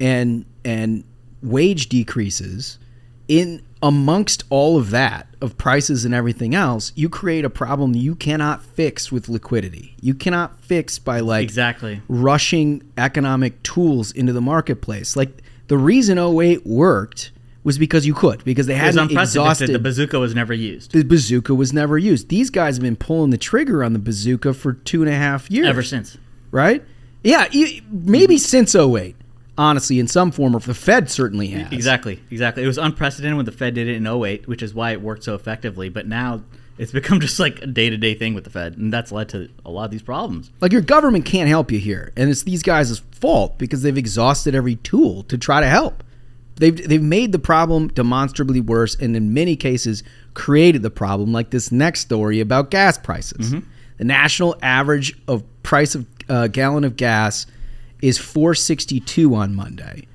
and 0.00 0.44
and 0.64 1.04
wage 1.42 1.88
decreases 1.88 2.78
in 3.28 3.62
amongst 3.82 4.44
all 4.50 4.76
of 4.76 4.90
that 4.90 5.26
of 5.40 5.56
prices 5.56 6.04
and 6.04 6.12
everything 6.14 6.54
else, 6.54 6.92
you 6.96 7.08
create 7.08 7.44
a 7.44 7.50
problem 7.50 7.94
you 7.94 8.14
cannot 8.14 8.62
fix 8.62 9.10
with 9.10 9.28
liquidity. 9.28 9.94
You 10.02 10.14
cannot 10.14 10.60
fix 10.62 10.98
by 10.98 11.20
like 11.20 11.44
Exactly. 11.44 12.02
rushing 12.08 12.82
economic 12.98 13.62
tools 13.62 14.12
into 14.12 14.32
the 14.34 14.42
marketplace. 14.42 15.16
Like 15.16 15.42
the 15.68 15.78
reason 15.78 16.18
08 16.18 16.66
worked 16.66 17.30
was 17.62 17.78
because 17.78 18.06
you 18.06 18.14
could 18.14 18.42
because 18.44 18.66
they 18.66 18.74
hadn't 18.74 19.12
exhausted 19.12 19.70
The 19.70 19.78
bazooka 19.78 20.18
was 20.18 20.34
never 20.34 20.54
used 20.54 20.92
the 20.92 21.04
bazooka 21.04 21.54
was 21.54 21.72
never 21.72 21.98
used. 21.98 22.28
These 22.28 22.50
guys 22.50 22.76
have 22.76 22.82
been 22.82 22.96
pulling 22.96 23.30
the 23.30 23.38
trigger 23.38 23.84
on 23.84 23.92
the 23.92 23.98
bazooka 23.98 24.54
for 24.54 24.72
two 24.72 25.02
and 25.02 25.10
a 25.10 25.14
half 25.14 25.50
years. 25.50 25.66
ever 25.66 25.82
since. 25.82 26.16
Right? 26.50 26.82
Yeah, 27.22 27.48
maybe 27.90 28.38
since 28.38 28.74
08, 28.74 29.14
honestly, 29.58 29.98
in 30.00 30.08
some 30.08 30.30
form, 30.30 30.56
or 30.56 30.60
the 30.60 30.72
Fed 30.74 31.10
certainly 31.10 31.48
has. 31.48 31.70
Exactly, 31.70 32.20
exactly. 32.30 32.64
It 32.64 32.66
was 32.66 32.78
unprecedented 32.78 33.36
when 33.36 33.44
the 33.44 33.52
Fed 33.52 33.74
did 33.74 33.88
it 33.88 33.96
in 33.96 34.06
08, 34.06 34.48
which 34.48 34.62
is 34.62 34.72
why 34.74 34.92
it 34.92 35.02
worked 35.02 35.22
so 35.24 35.34
effectively. 35.34 35.90
But 35.90 36.06
now 36.06 36.42
it's 36.78 36.92
become 37.00 37.20
just 37.20 37.38
like 37.38 37.60
a 37.60 37.66
day 37.66 37.90
to 37.90 37.96
day 37.98 38.14
thing 38.14 38.32
with 38.32 38.44
the 38.44 38.50
Fed, 38.50 38.78
and 38.78 38.90
that's 38.92 39.12
led 39.12 39.28
to 39.30 39.50
a 39.66 39.70
lot 39.70 39.84
of 39.84 39.90
these 39.90 40.02
problems. 40.02 40.50
Like 40.62 40.72
your 40.72 40.80
government 40.80 41.26
can't 41.26 41.48
help 41.48 41.70
you 41.70 41.78
here, 41.78 42.10
and 42.16 42.30
it's 42.30 42.42
these 42.42 42.62
guys' 42.62 42.98
fault 43.12 43.58
because 43.58 43.82
they've 43.82 43.98
exhausted 43.98 44.54
every 44.54 44.76
tool 44.76 45.22
to 45.24 45.36
try 45.36 45.60
to 45.60 45.66
help. 45.68 46.02
They've 46.60 46.88
they've 46.88 47.02
made 47.02 47.32
the 47.32 47.38
problem 47.38 47.88
demonstrably 47.88 48.60
worse, 48.60 48.94
and 48.94 49.16
in 49.16 49.32
many 49.32 49.56
cases 49.56 50.02
created 50.34 50.82
the 50.82 50.90
problem. 50.90 51.32
Like 51.32 51.50
this 51.50 51.72
next 51.72 52.00
story 52.00 52.38
about 52.38 52.70
gas 52.70 52.98
prices. 52.98 53.52
Mm-hmm. 53.52 53.66
The 53.96 54.04
national 54.04 54.56
average 54.62 55.18
of 55.26 55.42
price 55.62 55.94
of 55.94 56.06
a 56.28 56.50
gallon 56.50 56.84
of 56.84 56.96
gas 56.96 57.46
is 58.02 58.18
462 58.18 59.34
on 59.34 59.54
Monday. 59.54 60.06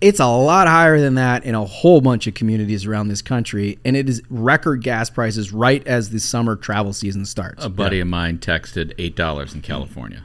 It's 0.00 0.20
a 0.20 0.26
lot 0.26 0.68
higher 0.68 1.00
than 1.00 1.16
that 1.16 1.44
in 1.44 1.56
a 1.56 1.64
whole 1.64 2.00
bunch 2.00 2.28
of 2.28 2.34
communities 2.34 2.86
around 2.86 3.08
this 3.08 3.22
country, 3.22 3.78
and 3.84 3.96
it 3.96 4.08
is 4.08 4.22
record 4.30 4.82
gas 4.82 5.10
prices 5.10 5.52
right 5.52 5.84
as 5.86 6.10
the 6.10 6.20
summer 6.20 6.54
travel 6.54 6.92
season 6.92 7.24
starts. 7.24 7.64
A 7.64 7.68
buddy 7.68 7.98
of 7.98 8.06
mine 8.06 8.38
texted 8.38 8.92
eight 8.98 9.16
dollars 9.16 9.52
in 9.52 9.62
California. 9.62 10.22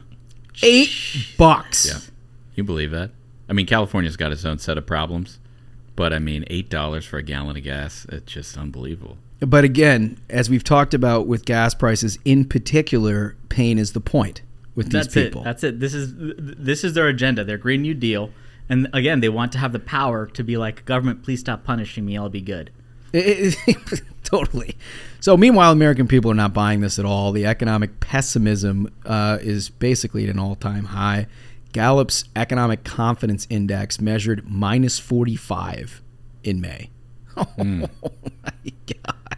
Eight 0.61 0.91
bucks. 1.35 1.87
Yeah, 1.87 1.99
you 2.53 2.63
believe 2.63 2.91
that? 2.91 3.09
I 3.49 3.53
mean, 3.53 3.65
California's 3.65 4.17
got 4.17 4.31
its 4.31 4.45
own 4.45 4.59
set 4.59 4.77
of 4.77 4.85
problems, 4.85 5.39
but 5.97 6.13
I 6.13 6.19
mean, 6.19 6.45
eight 6.47 6.69
dollars 6.69 7.03
for 7.05 7.17
a 7.17 7.23
gallon 7.23 7.57
of 7.57 7.63
gas. 7.63 8.05
It's 8.07 8.31
just 8.31 8.57
unbelievable. 8.57 9.17
But 9.41 9.65
again, 9.65 10.17
as 10.29 10.49
we've 10.49 10.63
talked 10.63 10.93
about 10.93 11.27
with 11.27 11.43
gas 11.43 11.75
prices 11.75 12.17
in 12.23 12.45
particular, 12.45 13.35
pain 13.49 13.77
is 13.77 13.91
the 13.91 13.99
point 13.99 14.41
with 14.75 14.85
these 14.87 14.93
That's 15.03 15.13
people. 15.13 15.41
it. 15.41 15.43
That's 15.43 15.63
it. 15.65 15.79
This 15.81 15.93
is 15.93 16.13
this 16.17 16.83
is 16.85 16.93
their 16.93 17.07
agenda. 17.07 17.43
Their 17.43 17.57
Green 17.57 17.81
New 17.81 17.93
Deal, 17.93 18.31
and 18.69 18.87
again, 18.93 19.19
they 19.19 19.29
want 19.29 19.51
to 19.51 19.57
have 19.57 19.73
the 19.73 19.79
power 19.79 20.25
to 20.27 20.43
be 20.43 20.55
like, 20.55 20.85
government, 20.85 21.23
please 21.23 21.41
stop 21.41 21.63
punishing 21.65 22.05
me. 22.05 22.17
I'll 22.17 22.29
be 22.29 22.41
good. 22.41 22.71
It- 23.13 23.57
it- 23.67 24.01
totally. 24.23 24.75
So, 25.19 25.37
meanwhile, 25.37 25.71
American 25.71 26.07
people 26.07 26.29
are 26.31 26.35
not 26.35 26.53
buying 26.53 26.81
this 26.81 26.99
at 26.99 27.05
all. 27.05 27.31
The 27.31 27.45
economic 27.45 27.99
pessimism 27.99 28.91
uh, 29.05 29.37
is 29.41 29.69
basically 29.69 30.23
at 30.25 30.29
an 30.29 30.39
all 30.39 30.55
time 30.55 30.85
high. 30.85 31.27
Gallup's 31.81 32.23
economic 32.35 32.83
confidence 32.83 33.45
index 33.51 34.01
measured 34.01 34.49
minus 34.49 34.97
45 34.97 36.01
in 36.43 36.59
May. 36.59 36.89
Oh, 37.39 37.43
hmm. 37.43 37.81
my 37.81 38.71
God. 38.87 39.37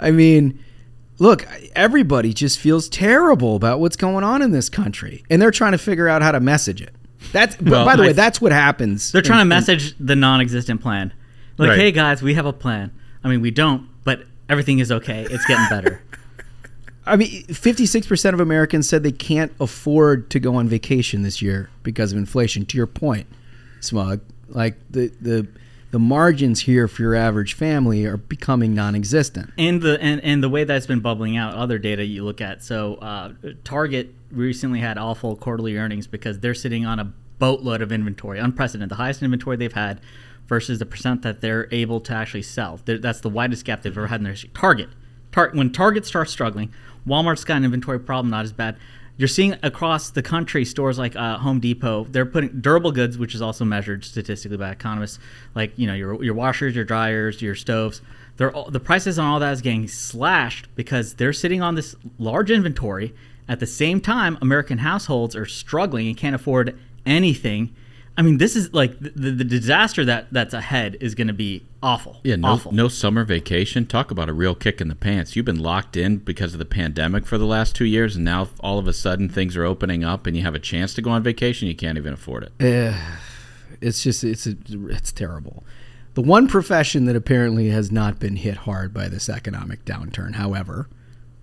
I 0.00 0.10
mean, 0.10 0.58
look, 1.20 1.46
everybody 1.76 2.32
just 2.34 2.58
feels 2.58 2.88
terrible 2.88 3.54
about 3.54 3.78
what's 3.78 3.94
going 3.94 4.24
on 4.24 4.42
in 4.42 4.50
this 4.50 4.68
country, 4.68 5.22
and 5.30 5.40
they're 5.40 5.52
trying 5.52 5.70
to 5.70 5.78
figure 5.78 6.08
out 6.08 6.22
how 6.22 6.32
to 6.32 6.40
message 6.40 6.82
it. 6.82 6.92
That's, 7.30 7.56
Well, 7.60 7.84
by 7.84 7.94
the 7.94 8.02
I- 8.02 8.06
way, 8.08 8.12
that's 8.14 8.40
what 8.40 8.50
happens. 8.50 9.12
They're 9.12 9.22
trying 9.22 9.42
in- 9.42 9.48
to 9.50 9.54
in- 9.54 9.60
message 9.60 9.94
the 10.00 10.16
non-existent 10.16 10.80
plan. 10.82 11.12
Like, 11.56 11.68
Right. 11.68 11.78
hey 11.78 11.92
guys, 11.92 12.20
we 12.20 12.34
have 12.34 12.46
a 12.46 12.52
plan. 12.52 12.90
I 13.22 13.28
mean, 13.28 13.40
we 13.42 13.52
don't, 13.52 13.86
but 14.02 14.24
everything 14.48 14.80
is 14.80 14.90
okay. 14.90 15.24
It's 15.30 15.46
getting 15.46 15.66
better. 15.70 16.02
I 17.06 17.16
mean, 17.16 17.44
56% 17.44 18.32
of 18.34 18.40
Americans 18.40 18.88
said 18.88 19.02
they 19.02 19.12
can't 19.12 19.52
afford 19.60 20.28
to 20.30 20.40
go 20.40 20.56
on 20.56 20.68
vacation 20.68 21.22
this 21.22 21.40
year 21.40 21.70
because 21.82 22.12
of 22.12 22.18
inflation. 22.18 22.66
To 22.66 22.76
your 22.76 22.86
point, 22.88 23.26
Smug, 23.80 24.20
like 24.48 24.76
the 24.90 25.08
the 25.20 25.46
the 25.92 25.98
margins 26.00 26.60
here 26.60 26.88
for 26.88 27.02
your 27.02 27.14
average 27.14 27.54
family 27.54 28.04
are 28.06 28.16
becoming 28.16 28.74
non-existent. 28.74 29.50
and 29.56 29.80
the 29.80 30.00
and, 30.02 30.20
and 30.22 30.42
the 30.42 30.48
way 30.48 30.64
that's 30.64 30.86
been 30.86 31.00
bubbling 31.00 31.36
out 31.36 31.54
other 31.54 31.78
data 31.78 32.04
you 32.04 32.24
look 32.24 32.40
at 32.40 32.62
so 32.62 32.96
uh, 32.96 33.32
target 33.64 34.12
recently 34.32 34.80
had 34.80 34.98
awful 34.98 35.36
quarterly 35.36 35.76
earnings 35.78 36.06
because 36.08 36.40
they're 36.40 36.54
sitting 36.54 36.84
on 36.84 36.98
a 36.98 37.12
boatload 37.38 37.80
of 37.80 37.92
inventory 37.92 38.38
unprecedented 38.40 38.90
the 38.90 38.96
highest 38.96 39.22
inventory 39.22 39.56
they've 39.56 39.72
had 39.74 40.00
versus 40.48 40.80
the 40.80 40.86
percent 40.86 41.22
that 41.22 41.40
they're 41.40 41.68
able 41.70 42.00
to 42.00 42.12
actually 42.12 42.42
sell 42.42 42.80
They're- 42.84 42.98
that's 42.98 43.20
the 43.20 43.30
widest 43.30 43.64
gap 43.64 43.82
they've 43.82 43.96
ever 43.96 44.08
had 44.08 44.20
in 44.20 44.24
their 44.24 44.34
target 44.54 44.88
Tar- 45.32 45.50
when 45.54 45.70
target 45.70 46.04
starts 46.04 46.32
struggling 46.32 46.72
walmart's 47.06 47.44
got 47.44 47.58
an 47.58 47.64
inventory 47.64 48.00
problem 48.00 48.30
not 48.30 48.44
as 48.44 48.52
bad 48.52 48.76
you're 49.18 49.28
seeing 49.28 49.56
across 49.62 50.10
the 50.10 50.22
country 50.22 50.64
stores 50.64 50.98
like 50.98 51.16
uh, 51.16 51.38
Home 51.38 51.58
Depot, 51.58 52.04
they're 52.04 52.26
putting 52.26 52.60
durable 52.60 52.92
goods, 52.92 53.16
which 53.16 53.34
is 53.34 53.40
also 53.40 53.64
measured 53.64 54.04
statistically 54.04 54.58
by 54.58 54.70
economists, 54.70 55.18
like 55.54 55.72
you 55.76 55.86
know 55.86 55.94
your 55.94 56.22
your 56.22 56.34
washers, 56.34 56.74
your 56.74 56.84
dryers, 56.84 57.40
your 57.40 57.54
stoves. 57.54 58.02
They're 58.36 58.52
all, 58.52 58.70
the 58.70 58.80
prices 58.80 59.18
on 59.18 59.26
all 59.26 59.40
that 59.40 59.52
is 59.52 59.62
getting 59.62 59.88
slashed 59.88 60.68
because 60.74 61.14
they're 61.14 61.32
sitting 61.32 61.62
on 61.62 61.74
this 61.74 61.96
large 62.18 62.50
inventory. 62.50 63.14
At 63.48 63.60
the 63.60 63.66
same 63.66 64.00
time, 64.00 64.36
American 64.42 64.78
households 64.78 65.34
are 65.34 65.46
struggling 65.46 66.08
and 66.08 66.16
can't 66.16 66.34
afford 66.34 66.78
anything. 67.06 67.74
I 68.18 68.22
mean, 68.22 68.38
this 68.38 68.56
is 68.56 68.72
like 68.72 68.98
the, 68.98 69.10
the, 69.10 69.30
the 69.30 69.44
disaster 69.44 70.04
that 70.06 70.28
that's 70.32 70.54
ahead 70.54 70.96
is 71.00 71.14
going 71.14 71.26
to 71.26 71.34
be 71.34 71.66
awful. 71.82 72.20
Yeah, 72.24 72.36
no, 72.36 72.48
awful. 72.48 72.72
no 72.72 72.88
summer 72.88 73.24
vacation. 73.24 73.84
Talk 73.86 74.10
about 74.10 74.30
a 74.30 74.32
real 74.32 74.54
kick 74.54 74.80
in 74.80 74.88
the 74.88 74.94
pants. 74.94 75.36
You've 75.36 75.44
been 75.44 75.60
locked 75.60 75.96
in 75.96 76.18
because 76.18 76.54
of 76.54 76.58
the 76.58 76.64
pandemic 76.64 77.26
for 77.26 77.36
the 77.36 77.44
last 77.44 77.76
two 77.76 77.84
years, 77.84 78.16
and 78.16 78.24
now 78.24 78.48
all 78.60 78.78
of 78.78 78.88
a 78.88 78.94
sudden 78.94 79.28
things 79.28 79.54
are 79.56 79.64
opening 79.64 80.02
up, 80.02 80.26
and 80.26 80.34
you 80.34 80.42
have 80.44 80.54
a 80.54 80.58
chance 80.58 80.94
to 80.94 81.02
go 81.02 81.10
on 81.10 81.22
vacation. 81.22 81.68
You 81.68 81.76
can't 81.76 81.98
even 81.98 82.14
afford 82.14 82.44
it. 82.44 82.52
Eh, 82.64 82.98
it's 83.82 84.02
just 84.02 84.24
it's 84.24 84.46
it's 84.46 85.12
terrible. 85.12 85.62
The 86.14 86.22
one 86.22 86.48
profession 86.48 87.04
that 87.04 87.16
apparently 87.16 87.68
has 87.68 87.92
not 87.92 88.18
been 88.18 88.36
hit 88.36 88.56
hard 88.58 88.94
by 88.94 89.08
this 89.08 89.28
economic 89.28 89.84
downturn, 89.84 90.36
however, 90.36 90.88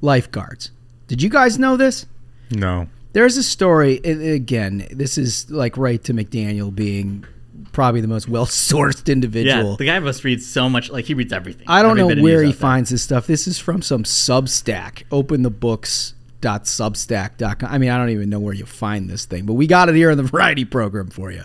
lifeguards. 0.02 0.72
Did 1.08 1.22
you 1.22 1.30
guys 1.30 1.60
know 1.60 1.78
this? 1.78 2.08
No. 2.50 2.88
There's 3.14 3.38
a 3.38 3.44
story, 3.44 4.02
and 4.04 4.22
again, 4.22 4.88
this 4.92 5.18
is 5.18 5.50
like 5.50 5.78
right 5.78 6.04
to 6.04 6.14
McDaniel 6.14 6.74
being 6.74 7.26
probably 7.72 8.02
the 8.02 8.08
most 8.08 8.28
well 8.28 8.46
sourced 8.46 9.12
individual. 9.12 9.72
Yeah, 9.72 9.76
the 9.78 9.86
guy 9.86 10.00
must 10.00 10.24
read 10.24 10.42
so 10.42 10.70
much. 10.70 10.90
Like 10.90 11.06
he 11.06 11.14
reads 11.14 11.32
everything. 11.32 11.66
I 11.68 11.84
don't 11.84 12.00
Every 12.00 12.16
know 12.16 12.24
where 12.24 12.44
he 12.44 12.52
finds 12.52 12.90
this 12.90 13.04
stuff. 13.04 13.28
This 13.28 13.48
is 13.48 13.60
from 13.60 13.82
some 13.82 14.04
Substack. 14.04 15.04
Open 15.12 15.44
the 15.44 15.52
books. 15.52 16.16
Substack.com. 16.42 17.70
I 17.72 17.78
mean, 17.78 17.90
I 17.90 17.98
don't 17.98 18.10
even 18.10 18.30
know 18.30 18.42
where 18.42 18.54
you 18.54 18.66
find 18.66 19.10
this 19.10 19.24
thing, 19.24 19.46
but 19.46 19.54
we 19.54 19.66
got 19.66 19.88
it 19.88 19.96
here 19.96 20.12
in 20.12 20.18
the 20.18 20.24
variety 20.34 20.66
program 20.66 21.10
for 21.10 21.32
you. 21.32 21.44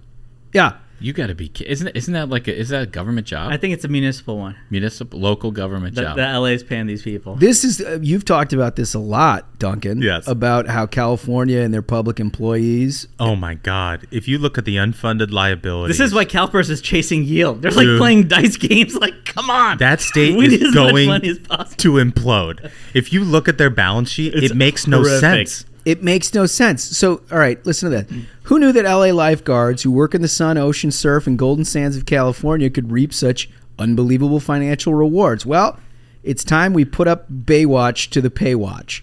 Yeah. 0.52 0.78
You 1.00 1.12
got 1.12 1.28
to 1.28 1.34
be. 1.34 1.48
ki- 1.48 1.66
Isn't 1.68 1.88
it, 1.88 1.96
isn't 1.96 2.12
that 2.14 2.28
like 2.28 2.46
a, 2.46 2.54
is 2.56 2.68
that 2.68 2.82
a 2.82 2.86
government 2.86 3.26
job? 3.26 3.50
I 3.50 3.56
think 3.56 3.72
it's 3.74 3.84
a 3.84 3.88
municipal 3.88 4.38
one. 4.38 4.56
municipal 4.68 5.18
local 5.18 5.50
government 5.50 5.94
The, 5.94 6.02
job. 6.02 6.16
the 6.16 6.22
LA 6.22 6.46
is 6.48 6.62
paying 6.62 6.86
these 6.86 7.02
people. 7.02 7.36
This 7.36 7.64
is, 7.64 7.80
uh, 7.80 7.98
you've 8.02 8.24
talked 8.24 8.52
about 8.52 8.76
this 8.76 8.92
a 8.94 8.98
lot, 8.98 9.58
Duncan. 9.58 10.02
Yes. 10.02 10.28
About 10.28 10.68
how 10.68 10.86
California 10.86 11.60
and 11.60 11.72
their 11.72 11.82
public 11.82 12.20
employees. 12.20 13.08
Oh 13.18 13.34
my 13.36 13.54
God! 13.54 14.06
If 14.10 14.28
you 14.28 14.38
look 14.38 14.58
at 14.58 14.64
the 14.64 14.76
unfunded 14.76 15.30
liability, 15.32 15.90
This 15.92 16.00
is 16.00 16.12
why 16.14 16.24
CalPERS 16.24 16.68
is 16.70 16.80
chasing 16.80 17.24
yield. 17.24 17.62
They're 17.62 17.70
like 17.70 17.84
Dude. 17.86 17.98
playing 17.98 18.28
dice 18.28 18.56
games. 18.56 18.94
Like, 18.96 19.24
come 19.24 19.48
on, 19.50 19.78
that 19.78 20.00
state 20.00 20.36
we 20.36 20.46
is 20.54 20.74
going 20.74 21.06
money 21.08 21.30
as 21.30 21.38
possible. 21.38 21.76
to 21.78 21.92
implode. 21.94 22.70
If 22.94 23.12
you 23.12 23.24
look 23.24 23.48
at 23.48 23.56
their 23.58 23.70
balance 23.70 24.10
sheet, 24.10 24.34
It's 24.34 24.52
it 24.52 24.56
makes 24.56 24.86
no 24.86 25.02
sense. 25.04 25.64
It 25.84 26.02
makes 26.02 26.34
no 26.34 26.46
sense. 26.46 26.84
So, 26.84 27.22
all 27.32 27.38
right, 27.38 27.64
listen 27.64 27.90
to 27.90 27.96
that. 27.96 28.10
Who 28.44 28.58
knew 28.58 28.70
that 28.72 28.84
LA 28.84 29.12
lifeguards 29.12 29.82
who 29.82 29.90
work 29.90 30.14
in 30.14 30.20
the 30.22 30.28
sun, 30.28 30.58
ocean, 30.58 30.90
surf, 30.90 31.26
and 31.26 31.38
golden 31.38 31.64
sands 31.64 31.96
of 31.96 32.04
California 32.06 32.68
could 32.68 32.92
reap 32.92 33.14
such 33.14 33.48
unbelievable 33.78 34.40
financial 34.40 34.94
rewards? 34.94 35.46
Well, 35.46 35.78
it's 36.22 36.44
time 36.44 36.74
we 36.74 36.84
put 36.84 37.08
up 37.08 37.30
Baywatch 37.32 38.10
to 38.10 38.20
the 38.20 38.30
Paywatch. 38.30 39.00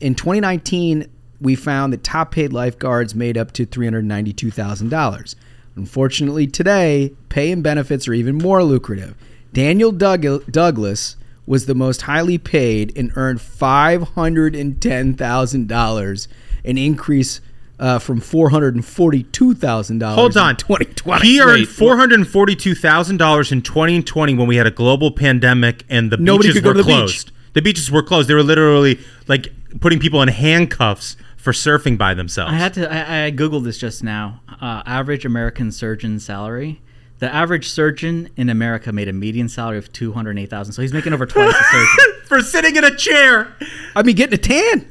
in 0.00 0.14
2019, 0.14 1.06
we 1.40 1.56
found 1.56 1.92
that 1.92 2.04
top 2.04 2.30
paid 2.30 2.52
lifeguards 2.52 3.16
made 3.16 3.36
up 3.36 3.50
to 3.52 3.66
$392,000. 3.66 5.34
Unfortunately, 5.74 6.46
today, 6.46 7.12
pay 7.28 7.50
and 7.50 7.62
benefits 7.62 8.06
are 8.06 8.14
even 8.14 8.36
more 8.36 8.62
lucrative. 8.62 9.16
Daniel 9.52 9.90
Doug- 9.90 10.50
Douglas 10.50 11.16
was 11.52 11.66
the 11.66 11.74
most 11.74 12.00
highly 12.02 12.38
paid 12.38 12.90
and 12.96 13.12
earned 13.14 13.38
$510,000, 13.38 16.28
an 16.64 16.78
increase 16.78 17.40
uh, 17.78 17.98
from 17.98 18.20
$442,000 18.22 20.14
Hold 20.14 20.36
on. 20.38 20.56
2020. 20.56 21.26
He 21.26 21.40
earned 21.42 21.68
four 21.68 21.98
hundred 21.98 22.20
and 22.20 22.26
forty-two 22.28 22.74
thousand 22.74 23.18
dollars 23.18 23.52
in 23.52 23.60
2020 23.60 24.32
when 24.34 24.46
we 24.46 24.56
had 24.56 24.66
a 24.66 24.70
global 24.70 25.10
pandemic 25.10 25.84
and 25.90 26.10
the 26.10 26.16
Nobody 26.16 26.48
beaches 26.50 26.62
were 26.62 26.72
to 26.72 26.78
the 26.78 26.84
beach. 26.84 26.94
closed. 26.96 27.32
The 27.52 27.60
beaches 27.60 27.90
were 27.90 28.02
closed. 28.02 28.28
They 28.28 28.34
were 28.34 28.42
literally 28.42 28.98
like 29.28 29.52
putting 29.80 29.98
people 29.98 30.22
in 30.22 30.28
handcuffs 30.28 31.16
for 31.36 31.52
surfing 31.52 31.98
by 31.98 32.14
themselves. 32.14 32.52
I 32.52 32.56
had 32.56 32.72
to. 32.74 32.90
I, 32.90 33.26
I 33.26 33.30
googled 33.30 33.64
this 33.64 33.76
just 33.78 34.02
now. 34.04 34.40
Uh, 34.60 34.82
average 34.86 35.24
American 35.26 35.70
surgeon 35.72 36.18
salary. 36.20 36.80
The 37.22 37.32
average 37.32 37.68
surgeon 37.68 38.30
in 38.36 38.48
America 38.48 38.90
made 38.90 39.06
a 39.06 39.12
median 39.12 39.48
salary 39.48 39.78
of 39.78 39.92
two 39.92 40.10
hundred 40.10 40.36
eight 40.40 40.50
thousand. 40.50 40.72
So 40.72 40.82
he's 40.82 40.92
making 40.92 41.12
over 41.12 41.24
twice 41.24 41.56
the 41.56 41.62
surgeon. 41.62 42.20
for 42.24 42.40
sitting 42.40 42.74
in 42.74 42.82
a 42.82 42.96
chair. 42.96 43.54
I 43.94 44.02
mean, 44.02 44.16
getting 44.16 44.34
a 44.34 44.38
tan. 44.38 44.88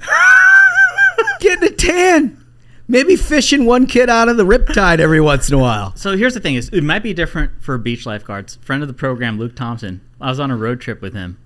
getting 1.42 1.68
a 1.68 1.74
tan. 1.74 2.46
Maybe 2.88 3.18
fishing 3.18 3.66
one 3.66 3.86
kid 3.86 4.10
out 4.10 4.30
of 4.30 4.38
the 4.38 4.46
riptide 4.46 5.00
every 5.00 5.20
once 5.20 5.50
in 5.50 5.56
a 5.56 5.58
while. 5.58 5.94
So 5.98 6.16
here's 6.16 6.34
the 6.34 6.40
thing: 6.40 6.56
is 6.56 6.70
it 6.70 6.86
might 6.86 7.04
be 7.04 7.14
different 7.14 7.62
for 7.62 7.78
beach 7.78 8.06
lifeguards. 8.06 8.56
Friend 8.62 8.82
of 8.82 8.88
the 8.88 8.94
program, 8.94 9.38
Luke 9.38 9.58
Thompson. 9.58 10.00
I 10.22 10.30
was 10.30 10.40
on 10.40 10.52
a 10.52 10.56
road 10.56 10.80
trip 10.80 11.02
with 11.02 11.14
him, 11.14 11.38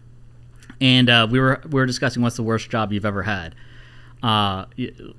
and 0.80 1.10
uh, 1.10 1.28
we 1.28 1.40
were 1.40 1.62
we 1.64 1.80
were 1.80 1.88
discussing 1.88 2.22
what's 2.22 2.36
the 2.36 2.44
worst 2.44 2.70
job 2.70 2.94
you've 2.94 3.08
ever 3.08 3.24
had. 3.24 3.56
Uh, 4.22 4.70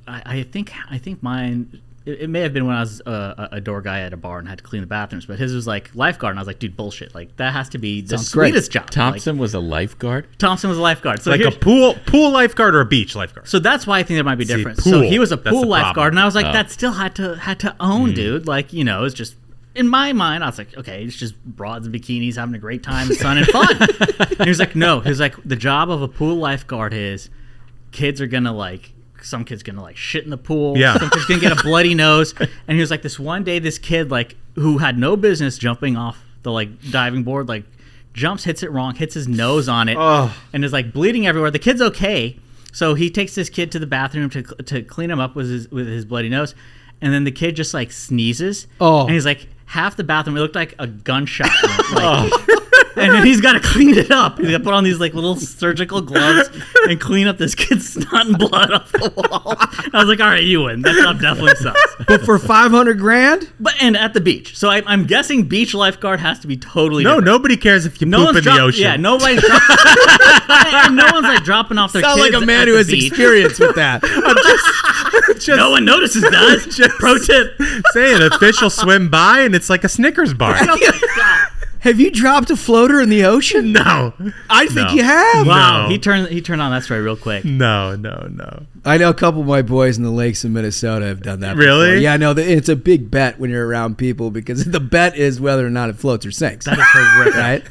I, 0.06 0.22
I 0.26 0.42
think 0.48 0.72
I 0.88 0.98
think 0.98 1.24
mine. 1.24 1.82
It, 2.06 2.20
it 2.22 2.30
may 2.30 2.40
have 2.40 2.52
been 2.54 2.66
when 2.66 2.76
I 2.76 2.80
was 2.80 3.00
uh, 3.02 3.48
a 3.52 3.60
door 3.60 3.82
guy 3.82 4.00
at 4.02 4.12
a 4.12 4.16
bar 4.16 4.38
and 4.38 4.48
had 4.48 4.58
to 4.58 4.64
clean 4.64 4.80
the 4.80 4.86
bathrooms, 4.86 5.26
but 5.26 5.38
his 5.38 5.52
was 5.54 5.66
like 5.66 5.90
lifeguard, 5.94 6.30
and 6.32 6.38
I 6.38 6.42
was 6.42 6.46
like, 6.46 6.58
dude, 6.60 6.76
bullshit! 6.76 7.14
Like 7.14 7.36
that 7.36 7.52
has 7.52 7.68
to 7.70 7.78
be 7.78 8.00
the 8.00 8.16
Sounds 8.16 8.32
great. 8.32 8.50
sweetest 8.50 8.70
job. 8.70 8.90
Thompson 8.90 9.36
was 9.38 9.52
a 9.54 9.60
lifeguard. 9.60 10.26
Thompson 10.38 10.70
was 10.70 10.78
a 10.78 10.82
lifeguard. 10.82 11.20
So 11.22 11.30
like 11.30 11.40
a 11.42 11.50
pool 11.50 11.94
pool 12.06 12.30
lifeguard 12.30 12.74
or 12.74 12.80
a 12.80 12.86
beach 12.86 13.14
lifeguard. 13.16 13.48
so 13.48 13.58
that's 13.58 13.86
why 13.86 13.98
I 13.98 14.02
think 14.04 14.16
there 14.16 14.24
might 14.24 14.36
be 14.38 14.44
See, 14.44 14.56
difference. 14.56 14.84
so 14.84 15.00
he 15.00 15.18
was 15.18 15.32
a 15.32 15.36
pool 15.36 15.44
the 15.44 15.50
problem. 15.50 15.68
lifeguard, 15.70 16.12
and 16.12 16.20
I 16.20 16.24
was 16.24 16.34
like, 16.34 16.46
Oh. 16.46 16.52
that 16.52 16.70
still 16.70 16.92
had 16.92 17.14
to 17.16 17.34
had 17.36 17.58
to 17.60 17.74
own, 17.80 18.14
dude. 18.14 18.46
Like 18.46 18.72
you 18.72 18.84
know, 18.84 19.04
it's 19.04 19.14
just 19.14 19.34
in 19.74 19.88
my 19.88 20.12
mind, 20.14 20.42
I 20.42 20.46
was 20.46 20.56
like, 20.56 20.74
okay, 20.78 21.04
it's 21.04 21.16
just 21.16 21.34
broads 21.44 21.86
and 21.86 21.94
bikinis 21.94 22.36
having 22.36 22.54
a 22.54 22.58
great 22.58 22.82
time, 22.82 23.08
and 23.08 23.16
sun 23.18 23.36
and 23.36 23.46
fun. 23.48 23.76
and 23.78 24.38
he 24.44 24.48
was 24.48 24.58
like, 24.58 24.74
no, 24.74 25.00
he 25.00 25.08
was 25.10 25.20
like, 25.20 25.34
the 25.44 25.56
job 25.56 25.90
of 25.90 26.00
a 26.00 26.08
pool 26.08 26.36
lifeguard 26.36 26.94
is 26.94 27.28
kids 27.92 28.20
are 28.20 28.26
gonna 28.26 28.52
like. 28.54 28.92
Some 29.22 29.44
kid's 29.44 29.62
gonna 29.62 29.82
like 29.82 29.96
shit 29.96 30.24
in 30.24 30.30
the 30.30 30.36
pool. 30.38 30.76
Yeah. 30.76 30.98
Some 30.98 31.10
kid's 31.10 31.26
gonna 31.26 31.40
get 31.40 31.52
a 31.58 31.62
bloody 31.62 31.94
nose. 32.06 32.34
And 32.38 32.76
he 32.76 32.80
was 32.80 32.90
like, 32.90 33.02
this 33.02 33.18
one 33.18 33.44
day, 33.44 33.58
this 33.58 33.78
kid 33.78 34.10
like 34.10 34.36
who 34.54 34.78
had 34.78 34.98
no 34.98 35.16
business 35.16 35.58
jumping 35.58 35.96
off 35.96 36.22
the 36.42 36.52
like 36.52 36.68
diving 36.90 37.22
board, 37.24 37.48
like 37.48 37.64
jumps, 38.12 38.44
hits 38.44 38.62
it 38.62 38.70
wrong, 38.70 38.94
hits 38.94 39.14
his 39.14 39.28
nose 39.28 39.68
on 39.68 39.88
it, 39.88 39.96
Oh. 39.98 40.34
and 40.52 40.64
is 40.64 40.72
like 40.72 40.92
bleeding 40.92 41.26
everywhere. 41.26 41.50
The 41.50 41.58
kid's 41.58 41.82
okay, 41.82 42.38
so 42.72 42.94
he 42.94 43.10
takes 43.10 43.34
this 43.34 43.50
kid 43.50 43.70
to 43.72 43.78
the 43.78 43.86
bathroom 43.86 44.30
to, 44.30 44.42
to 44.42 44.82
clean 44.82 45.10
him 45.10 45.20
up 45.20 45.34
with 45.34 45.50
his 45.50 45.70
with 45.70 45.86
his 45.86 46.04
bloody 46.04 46.28
nose, 46.28 46.54
and 47.00 47.12
then 47.12 47.24
the 47.24 47.32
kid 47.32 47.56
just 47.56 47.74
like 47.74 47.92
sneezes. 47.92 48.66
Oh. 48.80 49.02
and 49.02 49.10
he's 49.10 49.26
like 49.26 49.48
half 49.66 49.96
the 49.96 50.04
bathroom. 50.04 50.36
It 50.36 50.40
looked 50.40 50.54
like 50.54 50.74
a 50.78 50.86
gunshot. 50.86 51.48
like, 51.92 52.30
oh. 52.32 52.65
And 52.96 53.12
then 53.14 53.26
he's 53.26 53.40
got 53.40 53.52
to 53.52 53.60
clean 53.60 53.96
it 53.96 54.10
up. 54.10 54.38
He's 54.38 54.50
got 54.50 54.58
to 54.58 54.64
put 54.64 54.72
on 54.74 54.84
these 54.84 54.98
like 55.00 55.12
little 55.14 55.36
surgical 55.36 56.00
gloves 56.00 56.48
and 56.88 57.00
clean 57.00 57.26
up 57.26 57.36
this 57.38 57.54
kid's 57.54 57.88
snot 57.94 58.26
and 58.26 58.38
blood 58.38 58.70
off 58.72 58.90
the 58.92 59.12
wall. 59.16 59.54
I 59.92 59.98
was 60.00 60.06
like, 60.08 60.20
all 60.20 60.28
right, 60.28 60.42
you 60.42 60.62
win. 60.64 60.82
That 60.82 60.94
job 61.02 61.20
definitely 61.20 61.54
sucks. 61.56 61.80
But 62.06 62.22
for 62.24 62.38
500 62.38 62.98
grand? 62.98 63.50
But 63.58 63.74
and 63.80 63.96
at 63.96 64.12
the 64.14 64.20
beach, 64.20 64.56
so 64.56 64.68
I, 64.68 64.82
I'm 64.86 65.06
guessing 65.06 65.44
beach 65.48 65.74
lifeguard 65.74 66.20
has 66.20 66.38
to 66.40 66.46
be 66.46 66.56
totally 66.56 67.02
No, 67.04 67.10
different. 67.20 67.26
nobody 67.26 67.56
cares 67.56 67.84
if 67.86 68.00
you 68.00 68.06
No 68.06 68.18
poop 68.18 68.34
one's 68.34 68.46
in 68.46 68.54
the 68.54 68.60
ocean. 68.60 68.82
Yeah, 68.82 68.96
nobody's 68.96 69.40
dropping. 69.42 70.72
and 70.86 70.96
no 70.96 71.04
one's 71.12 71.24
like 71.26 71.42
dropping 71.42 71.78
off 71.78 71.92
their 71.92 72.02
Sound 72.02 72.20
kids 72.20 72.32
like 72.34 72.42
a 72.42 72.46
man 72.46 72.62
at 72.62 72.68
who 72.68 72.74
has 72.74 72.86
beach. 72.86 73.08
experience 73.08 73.58
with 73.58 73.74
that. 73.76 74.02
Just 75.34 75.48
No 75.48 75.70
one 75.70 75.84
notices, 75.84 76.22
does. 76.22 76.80
Pro 76.98 77.18
tip. 77.18 77.60
saying 77.92 78.22
official 78.22 78.70
swim 78.70 79.08
by 79.10 79.40
and 79.40 79.54
it's 79.54 79.68
like 79.70 79.82
a 79.84 79.88
Snickers 79.88 80.32
bar. 80.34 80.56
Have 81.86 82.00
you 82.00 82.10
dropped 82.10 82.50
a 82.50 82.56
floater 82.56 83.00
in 83.00 83.10
the 83.10 83.24
ocean? 83.24 83.70
No, 83.72 84.12
I 84.50 84.66
think 84.66 84.88
No. 84.88 84.94
you 84.94 85.04
have. 85.04 85.46
Wow, 85.46 85.84
No. 85.84 85.88
he 85.88 85.98
turned 85.98 86.26
he 86.28 86.40
turned 86.40 86.60
on 86.60 86.72
that 86.72 86.82
story 86.82 87.00
real 87.00 87.14
quick. 87.16 87.44
no, 87.44 87.94
no, 87.94 88.26
no. 88.28 88.66
I 88.84 88.98
know 88.98 89.08
a 89.08 89.14
couple 89.14 89.40
of 89.42 89.46
my 89.46 89.62
boys 89.62 89.96
in 89.96 90.02
the 90.02 90.10
lakes 90.10 90.44
in 90.44 90.52
Minnesota 90.52 91.06
have 91.06 91.22
done 91.22 91.40
that. 91.40 91.56
Really? 91.56 91.90
before. 91.90 92.00
Yeah, 92.02 92.16
no, 92.16 92.32
the- 92.34 92.50
it's 92.50 92.68
a 92.68 92.74
big 92.74 93.08
bet 93.10 93.38
when 93.38 93.50
you're 93.50 93.66
around 93.66 93.98
people 93.98 94.32
because 94.32 94.64
the 94.70 94.80
bet 94.80 95.16
is 95.16 95.40
whether 95.40 95.64
or 95.64 95.70
not 95.70 95.88
it 95.88 95.96
floats 95.96 96.26
or 96.26 96.32
sinks. 96.32 96.64
That 96.66 96.76
is 96.78 96.84
horrific. 96.88 97.34
right? 97.36 97.62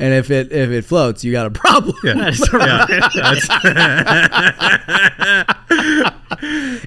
And 0.00 0.14
if 0.14 0.30
it 0.32 0.50
if 0.50 0.70
it 0.70 0.84
floats, 0.84 1.22
you 1.22 1.30
got 1.30 1.46
a 1.46 1.50
problem. 1.50 1.94
That 2.02 2.28
is 2.30 2.48
horrific. 2.50 3.14
Yeah, 5.72 6.10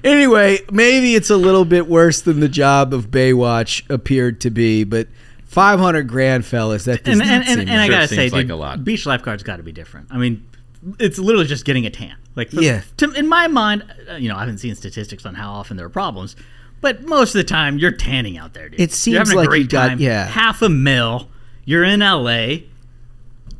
anyway, 0.04 0.58
maybe 0.70 1.14
it's 1.14 1.30
a 1.30 1.36
little 1.36 1.64
bit 1.64 1.86
worse 1.88 2.20
than 2.20 2.40
the 2.40 2.48
job 2.48 2.92
of 2.92 3.10
Baywatch 3.10 3.88
appeared 3.90 4.40
to 4.42 4.50
be, 4.50 4.84
but 4.84 5.08
500 5.54 6.08
grand, 6.08 6.44
fellas, 6.44 6.84
that 6.84 7.04
does 7.04 7.18
and 7.18 7.28
not 7.28 7.28
and, 7.38 7.46
seem 7.46 7.58
and, 7.60 7.70
and 7.70 7.80
I 7.80 7.88
gotta 7.88 8.08
seems 8.08 8.16
say, 8.18 8.28
like 8.30 8.42
dude, 8.46 8.50
a 8.50 8.56
lot. 8.56 8.84
beach 8.84 9.06
lifeguards 9.06 9.42
got 9.42 9.56
to 9.56 9.62
be 9.62 9.72
different. 9.72 10.08
I 10.10 10.18
mean, 10.18 10.46
it's 10.98 11.18
literally 11.18 11.46
just 11.46 11.64
getting 11.64 11.86
a 11.86 11.90
tan. 11.90 12.16
Like, 12.36 12.50
for- 12.50 12.60
Yeah. 12.60 12.82
to, 12.98 13.10
in 13.12 13.26
my 13.28 13.46
mind, 13.46 13.84
uh, 14.10 14.14
you 14.16 14.28
know, 14.28 14.36
I 14.36 14.40
haven't 14.40 14.58
seen 14.58 14.74
statistics 14.74 15.24
on 15.24 15.34
how 15.34 15.52
often 15.52 15.76
there 15.76 15.86
are 15.86 15.90
problems, 15.90 16.34
but 16.80 17.02
most 17.04 17.34
of 17.34 17.38
the 17.38 17.44
time 17.44 17.78
you're 17.78 17.92
tanning 17.92 18.36
out 18.36 18.52
there, 18.54 18.68
dude. 18.68 18.80
It 18.80 18.92
seems 18.92 19.28
you're 19.30 19.36
like 19.38 19.46
a 19.46 19.48
great 19.48 19.62
you 19.62 19.68
got- 19.68 19.88
time. 19.90 19.98
yeah. 20.00 20.26
half 20.26 20.60
a 20.60 20.68
mil. 20.68 21.28
You're 21.64 21.84
in 21.84 22.02
L.A. 22.02 22.66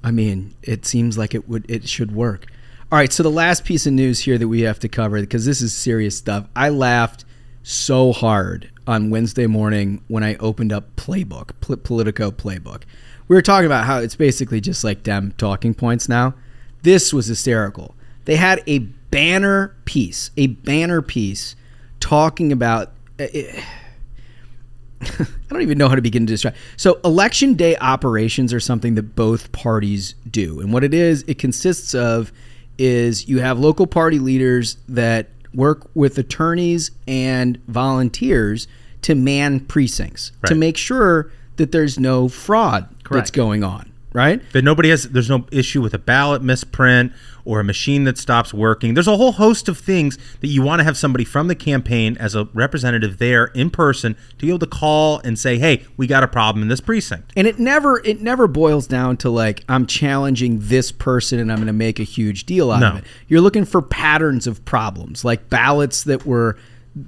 I 0.03 0.11
mean, 0.11 0.55
it 0.63 0.85
seems 0.85 1.17
like 1.17 1.35
it 1.35 1.49
would 1.49 1.65
it 1.71 1.89
should 1.89 2.13
work. 2.13 2.47
All 2.93 2.99
right, 2.99 3.11
so 3.11 3.23
the 3.23 3.31
last 3.31 3.65
piece 3.65 3.87
of 3.87 3.95
news 3.95 4.21
here 4.21 4.37
that 4.37 4.47
we 4.49 4.61
have 4.61 4.79
to 4.81 4.89
cover 4.89 5.19
because 5.19 5.47
this 5.47 5.63
is 5.63 5.73
serious 5.73 6.19
stuff. 6.19 6.47
I 6.55 6.69
laughed 6.69 7.25
so 7.65 8.12
hard 8.12 8.71
on 8.87 9.11
Wednesday 9.11 9.47
morning 9.47 10.03
when 10.07 10.23
I 10.23 10.37
opened 10.37 10.73
up 10.73 10.95
Playbook, 10.97 11.51
Pol- 11.61 11.79
Politico 11.79 12.31
Playbook. 12.31 12.83
We 13.27 13.35
were 13.35 13.43
talking 13.43 13.67
about 13.67 13.87
how 13.87 13.99
it's 13.99 14.15
basically 14.15 14.61
just 14.61 14.85
like 14.85 15.03
them 15.03 15.33
talking 15.39 15.75
points 15.75 16.09
now. 16.09 16.35
This 16.83 17.12
was 17.12 17.27
hysterical. 17.27 17.95
They 18.27 18.37
had 18.37 18.62
a 18.67 18.81
banner 18.81 19.75
piece, 19.87 20.31
a 20.37 20.49
banner 20.49 21.01
piece 21.01 21.57
talking 22.01 22.53
about 22.53 22.93
uh, 23.19 23.25
I 25.01 25.27
don't 25.49 25.62
even 25.62 25.79
know 25.79 25.89
how 25.89 25.95
to 25.95 26.03
begin 26.03 26.27
to 26.27 26.33
describe. 26.33 26.55
So, 26.77 27.01
election 27.03 27.55
day 27.55 27.77
operations 27.79 28.53
are 28.53 28.61
something 28.61 28.95
that 28.97 29.15
both 29.15 29.53
parties 29.53 30.15
do, 30.31 30.61
and 30.61 30.73
what 30.73 30.85
it 30.85 30.93
is, 30.93 31.25
it 31.27 31.39
consists 31.39 31.95
of 31.95 32.33
is 32.77 33.29
you 33.29 33.41
have 33.41 33.59
local 33.59 33.87
party 33.87 34.19
leaders 34.19 34.77
that 34.89 35.29
work 35.55 35.89
with 35.95 36.19
attorneys 36.19 36.91
and 37.07 37.59
volunteers 37.67 38.67
to 39.03 39.15
man 39.15 39.61
precincts 39.61 40.33
to 40.47 40.55
make 40.55 40.77
sure 40.77 41.31
that 41.57 41.73
there's 41.73 41.99
no 41.99 42.29
fraud 42.29 42.89
that's 43.11 43.31
going 43.31 43.63
on. 43.63 43.93
Right? 44.15 44.41
that 44.53 44.62
nobody 44.62 44.91
has. 44.91 45.11
There's 45.11 45.29
no 45.29 45.45
issue 45.51 45.83
with 45.83 45.93
a 45.93 45.99
ballot 45.99 46.41
misprint 46.41 47.12
or 47.45 47.59
a 47.59 47.65
machine 47.65 48.05
that 48.05 48.17
stops 48.17 48.55
working. 48.55 48.95
There's 48.95 49.09
a 49.09 49.17
whole 49.17 49.33
host 49.33 49.69
of 49.69 49.77
things 49.77 50.17
that 50.41 50.47
you 50.47 50.62
want 50.62 50.79
to 50.81 50.85
have 50.85 50.97
somebody 50.97 51.25
from 51.25 51.49
the 51.49 51.57
campaign 51.57 52.17
as 52.19 52.37
a 52.37 52.45
representative 52.55 53.19
there 53.19 53.47
in 53.47 53.71
person 53.71 54.15
to 54.39 54.47
be 54.47 54.49
able 54.49 54.61
to 54.61 54.67
call 54.67 55.21
and 55.25 55.37
say, 55.37 55.59
"Hey, 55.59 55.83
we 55.97 56.07
got 56.07 56.23
a 56.23 56.29
problem 56.29 56.62
in 56.62 56.69
this 56.69 56.81
precinct." 56.81 57.33
and 57.37 57.49
it 57.49 57.59
never 57.59 58.01
it 58.05 58.23
never 58.23 58.47
boils 58.47 58.87
down 58.87 59.17
to 59.17 59.31
like 59.31 59.65
I'm 59.69 59.85
challenging 59.85 60.59
this 60.61 60.93
person 60.93 61.41
and 61.41 61.51
I'm 61.51 61.59
going 61.59 61.67
to 61.67 61.73
make 61.73 61.99
a 61.99 62.05
huge 62.05 62.47
deal 62.47 62.71
out 62.71 62.83
of 62.85 62.99
it. 62.99 63.05
You're 63.27 63.41
looking 63.41 63.65
for 63.65 63.83
patterns 63.83 64.47
of 64.47 64.65
problems, 64.65 65.25
like 65.25 65.51
ballots 65.51 66.05
that 66.05 66.25
were 66.25 66.57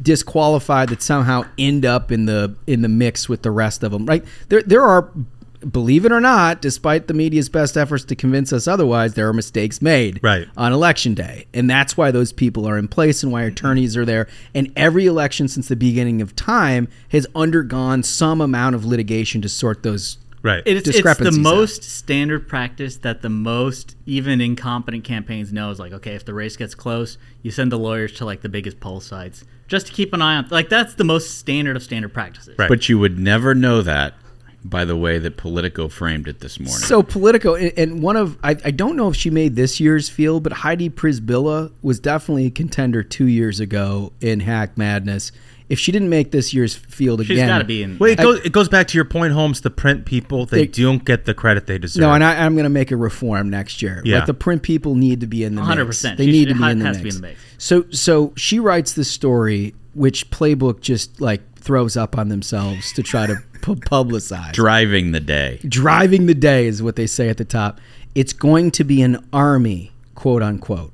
disqualified 0.03 0.89
that 0.89 1.01
somehow 1.01 1.45
end 1.57 1.87
up 1.87 2.11
in 2.11 2.27
the 2.27 2.57
in 2.67 2.83
the 2.83 2.89
mix 2.89 3.29
with 3.29 3.43
the 3.43 3.51
rest 3.53 3.85
of 3.85 3.93
them. 3.93 4.07
Right? 4.07 4.25
There 4.49 4.63
there 4.63 4.83
are 4.83 5.11
believe 5.61 6.05
it 6.05 6.13
or 6.13 6.21
not, 6.21 6.61
despite 6.63 7.07
the 7.09 7.15
media's 7.15 7.49
best 7.49 7.77
efforts 7.77 8.05
to 8.05 8.17
convince 8.17 8.53
us 8.53 8.67
otherwise, 8.69 9.15
there 9.15 9.29
are 9.29 9.33
mistakes 9.33 9.81
made 9.83 10.21
Right. 10.23 10.47
on 10.57 10.73
election 10.73 11.15
day. 11.15 11.47
And 11.55 11.69
that's 11.69 11.97
why 11.97 12.11
those 12.11 12.33
people 12.33 12.67
are 12.69 12.79
in 12.79 12.89
place 12.89 13.23
and 13.23 13.33
why 13.33 13.43
attorneys 13.43 13.97
are 13.97 14.05
there. 14.05 14.27
And 14.55 14.73
every 14.77 15.07
election 15.07 15.49
since 15.49 15.69
the 15.69 15.77
beginning 15.77 16.21
of 16.21 16.37
time 16.37 16.89
has 17.11 17.27
undergone 17.35 18.03
some 18.03 18.41
amount 18.41 18.75
of 18.75 18.85
litigation 18.85 19.43
to 19.43 19.49
sort 19.49 19.83
those 19.83 20.19
Right. 20.43 20.63
It's, 20.65 20.79
it's 20.81 20.87
the 20.87 20.93
discrepancies 20.93 21.39
out. 21.39 21.43
most 21.43 21.83
standard 21.83 22.47
practice 22.47 22.99
that 22.99 23.21
the 23.21 23.29
most 23.29 23.97
even 24.07 24.41
incompetent 24.41 25.03
campaigns 25.03 25.53
know 25.53 25.71
is 25.71 25.81
like 25.81 25.93
okay 25.93 26.15
if 26.15 26.25
the 26.25 26.35
race 26.35 26.57
gets 26.57 26.73
close 26.73 27.19
you 27.43 27.51
send 27.51 27.73
the 27.73 27.79
lawyers 27.79 28.13
to 28.13 28.25
like 28.25 28.43
the 28.43 28.49
biggest 28.49 28.79
poll 28.79 29.01
sites 29.01 29.43
just 29.67 29.89
to 29.89 29.93
keep 29.93 30.13
an 30.13 30.23
eye 30.23 30.37
on 30.37 30.47
like 30.51 30.69
that's 30.69 30.95
the 30.95 31.03
most 31.05 31.37
standard 31.39 31.75
of 31.75 31.83
standard 31.83 32.13
practices 32.15 32.57
Right. 32.57 32.69
But 32.69 32.89
you 32.89 32.97
would 33.01 33.19
never 33.19 33.57
know 33.57 33.83
that 33.83 34.15
by 34.69 34.85
the 34.85 34.97
way 34.97 35.19
that 35.19 35.37
Politico 35.37 35.89
framed 35.89 36.29
it 36.29 36.41
this 36.41 36.59
morning. 36.59 36.75
So 36.79 37.03
Politico, 37.03 37.55
and- 37.55 37.73
and 37.77 38.03
one 38.03 38.17
of 38.17 38.37
I, 38.43 38.51
I 38.65 38.71
don't 38.71 38.97
know 38.97 39.09
if 39.09 39.17
she 39.17 39.31
made 39.31 39.57
this 39.57 39.81
year's 39.81 40.09
field, 40.09 40.43
but 40.43 40.53
Heidi 40.53 40.91
Przybyla 40.91 41.73
was 41.83 42.01
definitely 42.01 42.47
a 42.47 42.51
contender 42.51 43.03
two 43.03 43.27
years 43.27 43.61
ago 43.61 44.13
in 44.21 44.41
Hack 44.41 44.77
Madness. 44.77 45.33
If 45.69 45.81
she 45.81 45.91
didn't 45.91 46.11
make 46.11 46.31
this 46.31 46.55
year's 46.55 46.77
field 46.77 47.21
She's 47.27 47.31
again, 47.31 47.49
got 47.49 47.59
to 47.59 47.65
be 47.65 47.83
in. 47.83 47.99
Well, 47.99 48.11
it 48.11 48.21
I- 48.21 48.23
goes 48.23 48.41
it 48.45 48.53
goes 48.53 48.69
back 48.69 48.87
to 48.89 48.99
your 48.99 49.05
point, 49.05 49.33
Holmes. 49.33 49.63
The 49.63 49.71
print 49.71 50.05
people 50.05 50.47
they, 50.47 50.67
They- 50.67 50.83
don't 50.83 51.05
get 51.05 51.25
the 51.25 51.35
credit 51.35 51.67
they 51.67 51.79
deserve. 51.79 52.03
No, 52.03 52.13
and 52.13 52.23
I, 52.23 52.45
I'm 52.45 52.55
going 52.55 52.65
to 52.65 52.71
make 52.71 52.93
a 52.93 52.97
reform 52.97 53.51
next 53.51 53.83
year. 53.83 54.01
Yeah. 54.05 54.19
Like 54.19 54.27
the 54.27 54.35
print 54.35 54.63
people 54.63 54.95
need 54.95 55.21
to 55.23 55.27
be 55.27 55.43
in 55.43 55.57
the 55.57 55.63
100%. 55.63 56.17
They 56.19 56.27
She 56.27 56.31
need 56.31 56.49
should- 56.49 56.55
to 56.57 56.63
be 56.63 56.71
in 56.71 56.79
the 56.79 56.85
has 56.85 57.03
mix. 57.03 57.17
to 57.17 57.21
be 57.23 57.29
in 57.29 57.35
the 57.35 57.37
mix. 57.37 57.41
So 57.59 57.85
so 57.91 58.33
she 58.37 58.61
writes 58.61 58.93
this 58.93 59.11
story, 59.11 59.75
which 59.95 60.31
Playbook 60.31 60.81
just 60.83 61.21
like 61.21 61.41
throws 61.67 61.97
up 61.97 62.17
on 62.17 62.29
themselves 62.29 62.93
to 62.93 63.03
try 63.03 63.27
to 63.27 63.37
pu- 63.61 63.75
publicize. 63.75 64.53
Driving 64.53 65.13
the 65.13 65.21
day. 65.21 65.61
Driving 65.69 66.27
the 66.27 66.35
day 66.35 66.67
is 66.67 66.83
what 66.83 66.97
they 66.97 67.07
say 67.07 67.29
at 67.29 67.37
the 67.37 67.45
top. 67.45 67.81
It's 68.15 68.33
going 68.33 68.71
to 68.71 68.85
be 68.85 69.03
an 69.03 69.29
army, 69.33 69.93
quote 70.15 70.43
unquote. 70.43 70.93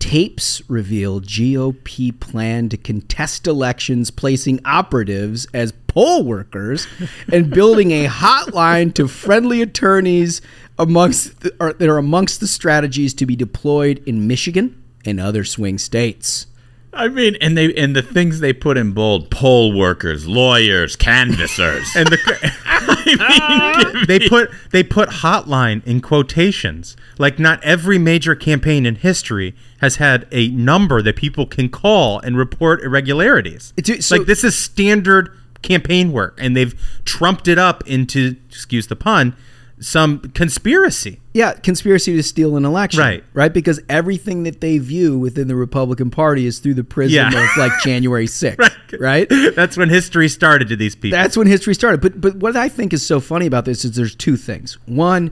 Tapes 0.00 0.68
reveal 0.68 1.20
GOP 1.20 2.18
plan 2.18 2.68
to 2.70 2.76
contest 2.76 3.46
elections, 3.46 4.10
placing 4.10 4.60
operatives 4.64 5.46
as 5.54 5.72
poll 5.86 6.24
workers 6.24 6.86
and 7.32 7.50
building 7.50 7.92
a 7.92 8.06
hotline 8.06 8.92
to 8.94 9.06
friendly 9.06 9.62
attorneys 9.62 10.42
amongst 10.78 11.40
the, 11.40 11.54
or, 11.60 11.72
that 11.74 11.88
are 11.88 11.98
amongst 11.98 12.40
the 12.40 12.46
strategies 12.46 13.14
to 13.14 13.26
be 13.26 13.36
deployed 13.36 14.02
in 14.06 14.26
Michigan 14.26 14.82
and 15.04 15.20
other 15.20 15.44
swing 15.44 15.78
states. 15.78 16.46
I 16.92 17.08
mean, 17.08 17.36
and 17.40 17.56
they 17.56 17.72
and 17.74 17.94
the 17.94 18.02
things 18.02 18.40
they 18.40 18.52
put 18.52 18.76
in 18.76 18.92
bold: 18.92 19.30
poll 19.30 19.72
workers, 19.76 20.26
lawyers, 20.26 20.96
canvassers. 20.96 21.88
and 21.96 22.08
the 22.08 24.04
they 24.08 24.28
put 24.28 24.50
they 24.70 24.82
put 24.82 25.08
hotline 25.08 25.86
in 25.86 26.00
quotations. 26.00 26.96
Like 27.18 27.38
not 27.38 27.62
every 27.62 27.98
major 27.98 28.34
campaign 28.34 28.86
in 28.86 28.96
history 28.96 29.54
has 29.78 29.96
had 29.96 30.26
a 30.32 30.48
number 30.48 31.00
that 31.02 31.16
people 31.16 31.46
can 31.46 31.68
call 31.68 32.18
and 32.20 32.36
report 32.36 32.82
irregularities. 32.82 33.72
It's- 33.76 34.06
so- 34.06 34.16
like 34.16 34.26
this 34.26 34.42
is 34.44 34.56
standard 34.56 35.30
campaign 35.62 36.10
work, 36.12 36.38
and 36.40 36.56
they've 36.56 36.74
trumped 37.04 37.46
it 37.46 37.58
up 37.58 37.86
into 37.86 38.36
excuse 38.48 38.86
the 38.88 38.96
pun, 38.96 39.36
some 39.80 40.18
conspiracy. 40.34 41.20
Yeah, 41.32 41.54
conspiracy 41.54 42.14
to 42.14 42.22
steal 42.22 42.56
an 42.56 42.64
election. 42.64 43.00
Right. 43.00 43.24
Right? 43.32 43.52
Because 43.52 43.80
everything 43.88 44.42
that 44.42 44.60
they 44.60 44.76
view 44.78 45.18
within 45.18 45.48
the 45.48 45.56
Republican 45.56 46.10
Party 46.10 46.44
is 46.46 46.58
through 46.58 46.74
the 46.74 46.84
prism 46.84 47.14
Yeah. 47.14 47.28
of 47.28 47.56
like 47.56 47.72
January 47.82 48.26
6th. 48.26 49.00
right? 49.00 49.26
That's 49.56 49.76
when 49.76 49.88
history 49.88 50.28
started 50.28 50.68
to 50.68 50.76
these 50.76 50.94
people. 50.94 51.18
That's 51.18 51.36
when 51.36 51.46
history 51.46 51.74
started. 51.74 52.00
But 52.02 52.20
but 52.20 52.36
what 52.36 52.56
I 52.56 52.68
think 52.68 52.92
is 52.92 53.04
so 53.06 53.20
funny 53.20 53.46
about 53.46 53.64
this 53.64 53.84
is 53.84 53.92
there's 53.96 54.14
two 54.14 54.36
things. 54.36 54.76
One, 54.86 55.30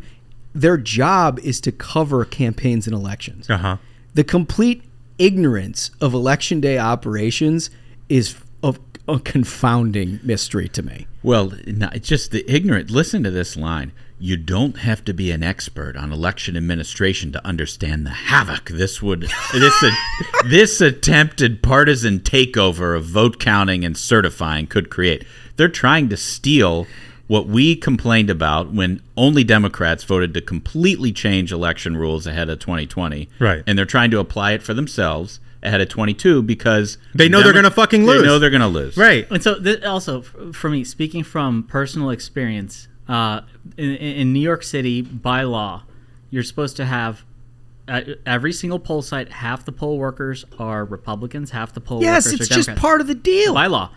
their 0.54 0.78
job 0.78 1.38
is 1.40 1.60
to 1.62 1.72
cover 1.72 2.24
campaigns 2.24 2.86
and 2.86 2.94
elections. 2.94 3.50
uh 3.50 3.58
huh. 3.58 3.76
The 4.14 4.24
complete 4.24 4.82
ignorance 5.18 5.90
of 6.00 6.14
election 6.14 6.60
day 6.60 6.78
operations 6.78 7.70
is 8.08 8.34
of 8.62 8.80
a 9.06 9.18
confounding 9.20 10.20
mystery 10.22 10.68
to 10.70 10.82
me. 10.82 11.06
Well, 11.22 11.52
it's 11.66 12.08
just 12.08 12.30
the 12.30 12.44
ignorant. 12.50 12.90
Listen 12.90 13.22
to 13.24 13.30
this 13.30 13.56
line. 13.56 13.92
You 14.20 14.36
don't 14.36 14.78
have 14.78 15.04
to 15.04 15.12
be 15.14 15.30
an 15.30 15.42
expert 15.42 15.96
on 15.96 16.12
election 16.12 16.56
administration 16.56 17.30
to 17.32 17.46
understand 17.46 18.04
the 18.04 18.10
havoc 18.10 18.68
this 18.70 19.00
would 19.00 19.30
this 19.52 19.84
this 20.46 20.80
attempted 20.80 21.62
partisan 21.62 22.20
takeover 22.20 22.96
of 22.96 23.04
vote 23.04 23.38
counting 23.38 23.84
and 23.84 23.96
certifying 23.96 24.66
could 24.66 24.90
create. 24.90 25.24
They're 25.56 25.68
trying 25.68 26.08
to 26.08 26.16
steal 26.16 26.86
what 27.28 27.46
we 27.46 27.76
complained 27.76 28.30
about 28.30 28.72
when 28.72 29.00
only 29.16 29.44
Democrats 29.44 30.02
voted 30.02 30.32
to 30.34 30.40
completely 30.40 31.12
change 31.12 31.52
election 31.52 31.96
rules 31.96 32.26
ahead 32.26 32.48
of 32.48 32.58
2020. 32.58 33.28
Right. 33.38 33.62
And 33.66 33.78
they're 33.78 33.84
trying 33.84 34.10
to 34.12 34.18
apply 34.18 34.52
it 34.52 34.62
for 34.62 34.72
themselves 34.74 35.38
ahead 35.62 35.80
of 35.80 35.88
22 35.88 36.42
because 36.42 36.96
They 37.14 37.28
know 37.28 37.42
they're 37.42 37.52
gonna 37.52 37.70
fucking 37.70 38.06
lose. 38.06 38.22
They 38.22 38.26
know 38.26 38.38
they're 38.38 38.48
going 38.50 38.62
to 38.62 38.66
lose. 38.68 38.96
Right. 38.96 39.30
And 39.30 39.42
so, 39.42 39.60
th- 39.60 39.82
also 39.82 40.20
f- 40.20 40.34
for 40.54 40.70
me, 40.70 40.84
speaking 40.84 41.22
from 41.24 41.64
personal 41.64 42.10
experience, 42.10 42.88
uh, 43.08 43.40
in, 43.76 43.94
in 43.94 44.32
New 44.32 44.40
York 44.40 44.62
City, 44.62 45.02
by 45.02 45.42
law, 45.42 45.84
you're 46.30 46.42
supposed 46.42 46.76
to 46.76 46.84
have 46.84 47.24
at 47.86 48.06
every 48.26 48.52
single 48.52 48.78
poll 48.78 49.02
site. 49.02 49.30
Half 49.30 49.64
the 49.64 49.72
poll 49.72 49.98
workers 49.98 50.44
are 50.58 50.84
Republicans, 50.84 51.50
half 51.50 51.72
the 51.72 51.80
poll 51.80 51.98
workers. 51.98 52.32
Yes, 52.32 52.32
it's 52.32 52.48
just 52.48 52.74
part 52.76 53.00
of 53.00 53.06
the 53.06 53.14
deal. 53.14 53.54
by 53.54 53.66
law. 53.66 53.90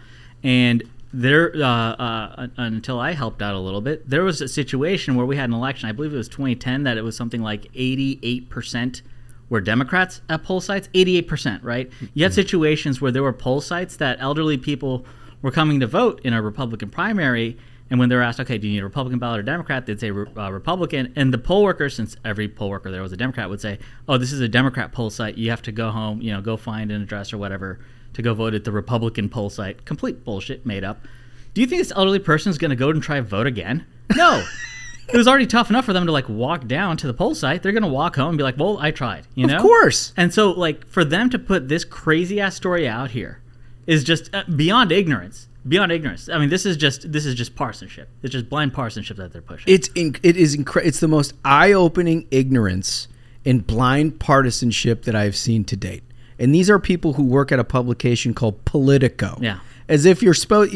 And 0.44 0.84
there, 1.14 1.52
uh, 1.56 1.62
uh, 1.66 2.48
until 2.58 3.00
I 3.00 3.12
helped 3.12 3.42
out 3.42 3.54
a 3.54 3.60
little 3.60 3.82
bit, 3.82 4.10
there 4.10 4.24
was 4.24 4.42
a 4.42 4.48
situation 4.48 5.16
where 5.16 5.26
we 5.26 5.36
had 5.36 5.50
an 5.50 5.56
election. 5.56 5.90
I 5.90 5.92
believe 5.92 6.14
it 6.14 6.18
was 6.18 6.30
2010 6.30 6.84
that 6.84 6.98
it 6.98 7.04
was 7.04 7.18
something 7.18 7.42
like 7.42 7.68
88 7.76 8.50
percent 8.50 9.02
were 9.50 9.60
Democrats 9.60 10.22
at 10.30 10.44
poll 10.44 10.62
sites. 10.62 10.88
88 10.94 11.28
percent, 11.28 11.64
right? 11.64 11.92
You 12.14 12.24
had 12.24 12.34
situations 12.34 13.02
where 13.02 13.12
there 13.12 13.24
were 13.24 13.34
poll 13.34 13.60
sites 13.60 13.98
that 13.98 14.18
elderly 14.22 14.58
people 14.58 15.06
were 15.42 15.52
coming 15.52 15.80
to 15.82 15.88
vote 15.88 16.22
in 16.24 16.34
a 16.34 16.42
Republican 16.42 16.90
primary. 16.90 17.58
And 17.92 18.00
when 18.00 18.08
they're 18.08 18.24
asked, 18.24 18.40
okay, 18.40 18.58
do 18.58 18.68
you 18.68 18.74
need 18.74 18.80
a 18.80 18.86
Republican 18.86 19.20
ballot 19.20 19.42
or 19.42 19.44
Democrat? 19.44 19.86
They'd 19.86 20.00
say 20.00 20.12
uh, 20.12 20.50
Republican. 20.50 21.12
And 21.18 21.34
the 21.34 21.38
poll 21.38 21.62
worker, 21.62 21.90
since 21.90 22.16
every 22.24 22.48
poll 22.48 22.70
worker 22.70 22.90
there 22.90 23.02
was 23.02 23.12
a 23.12 23.18
Democrat, 23.18 23.50
would 23.50 23.60
say, 23.60 23.80
oh, 24.08 24.18
this 24.18 24.32
is 24.32 24.40
a 24.40 24.48
Democrat 24.48 24.94
poll 24.94 25.10
site. 25.10 25.38
You 25.38 25.50
have 25.50 25.62
to 25.64 25.74
go 25.74 25.92
home, 25.92 26.22
you 26.22 26.32
know, 26.32 26.40
go 26.40 26.56
find 26.56 26.90
an 26.90 27.02
address 27.02 27.34
or 27.34 27.38
whatever 27.38 27.82
to 28.14 28.22
go 28.22 28.34
vote 28.34 28.54
at 28.54 28.64
the 28.64 28.72
Republican 28.72 29.28
poll 29.28 29.50
site. 29.50 29.84
Complete 29.84 30.24
bullshit, 30.24 30.66
made 30.66 30.86
up. 30.86 31.06
Do 31.54 31.60
you 31.60 31.68
think 31.68 31.82
this 31.82 31.92
elderly 31.94 32.20
person 32.20 32.50
is 32.50 32.58
going 32.58 32.70
to 32.70 32.78
go 32.78 32.90
and 32.92 33.04
try 33.04 33.18
to 33.18 33.24
vote 33.24 33.46
again? 33.46 33.86
No. 34.16 34.42
it 35.10 35.18
was 35.18 35.28
already 35.28 35.46
tough 35.46 35.70
enough 35.70 35.84
for 35.84 35.92
them 35.92 36.06
to 36.06 36.14
like 36.14 36.30
walk 36.30 36.68
down 36.68 36.96
to 36.96 37.08
the 37.08 37.14
poll 37.14 37.36
site. 37.36 37.62
They're 37.62 37.74
going 37.74 37.84
to 37.84 37.90
walk 37.90 38.16
home 38.16 38.30
and 38.30 38.38
be 38.38 38.44
like, 38.46 38.58
well, 38.58 38.78
I 38.80 38.92
tried, 38.92 39.28
you 39.36 39.48
know? 39.48 39.58
Of 39.58 39.62
course. 39.62 40.14
And 40.16 40.34
so, 40.34 40.52
like, 40.52 40.88
for 40.88 41.04
them 41.04 41.30
to 41.32 41.38
put 41.38 41.68
this 41.68 41.84
crazy 41.84 42.40
ass 42.40 42.56
story 42.56 42.88
out 42.88 43.12
here 43.12 43.42
is 43.86 44.06
just 44.06 44.34
uh, 44.34 44.46
beyond 44.56 44.94
ignorance. 44.94 45.50
Beyond 45.68 45.92
ignorance. 45.92 46.28
I 46.28 46.40
mean, 46.40 46.50
this 46.50 46.66
is 46.66 46.76
just 46.76 47.12
this 47.12 47.26
is 47.26 47.36
just 47.36 47.56
partisanship. 47.56 48.10
It's 48.24 48.32
just 48.32 48.50
blind 48.50 48.74
partisanship 48.74 49.18
that 49.18 49.32
they're 49.32 49.42
pushing. 49.42 49.72
It's 49.72 49.90
in, 49.90 50.16
it 50.24 50.36
is 50.36 50.58
incre- 50.58 50.86
it's 50.86 51.00
the 51.00 51.08
most 51.08 51.34
eye-opening 51.46 52.28
ignorance 52.32 53.08
and 53.46 53.66
blind 53.66 54.20
partisanship 54.20 55.04
that 55.04 55.16
I've 55.16 55.36
seen 55.36 55.64
to 55.66 55.76
date. 55.76 56.04
And 56.40 56.54
these 56.56 56.70
are 56.70 56.80
people 56.80 57.14
who 57.14 57.24
work 57.24 57.52
at 57.52 57.60
a 57.60 57.64
publication 57.64 58.34
called 58.34 58.66
Politico. 58.66 59.38
Yeah. 59.40 59.60
As 59.88 60.06
if 60.06 60.24
you're 60.24 60.34
supposed 60.34 60.74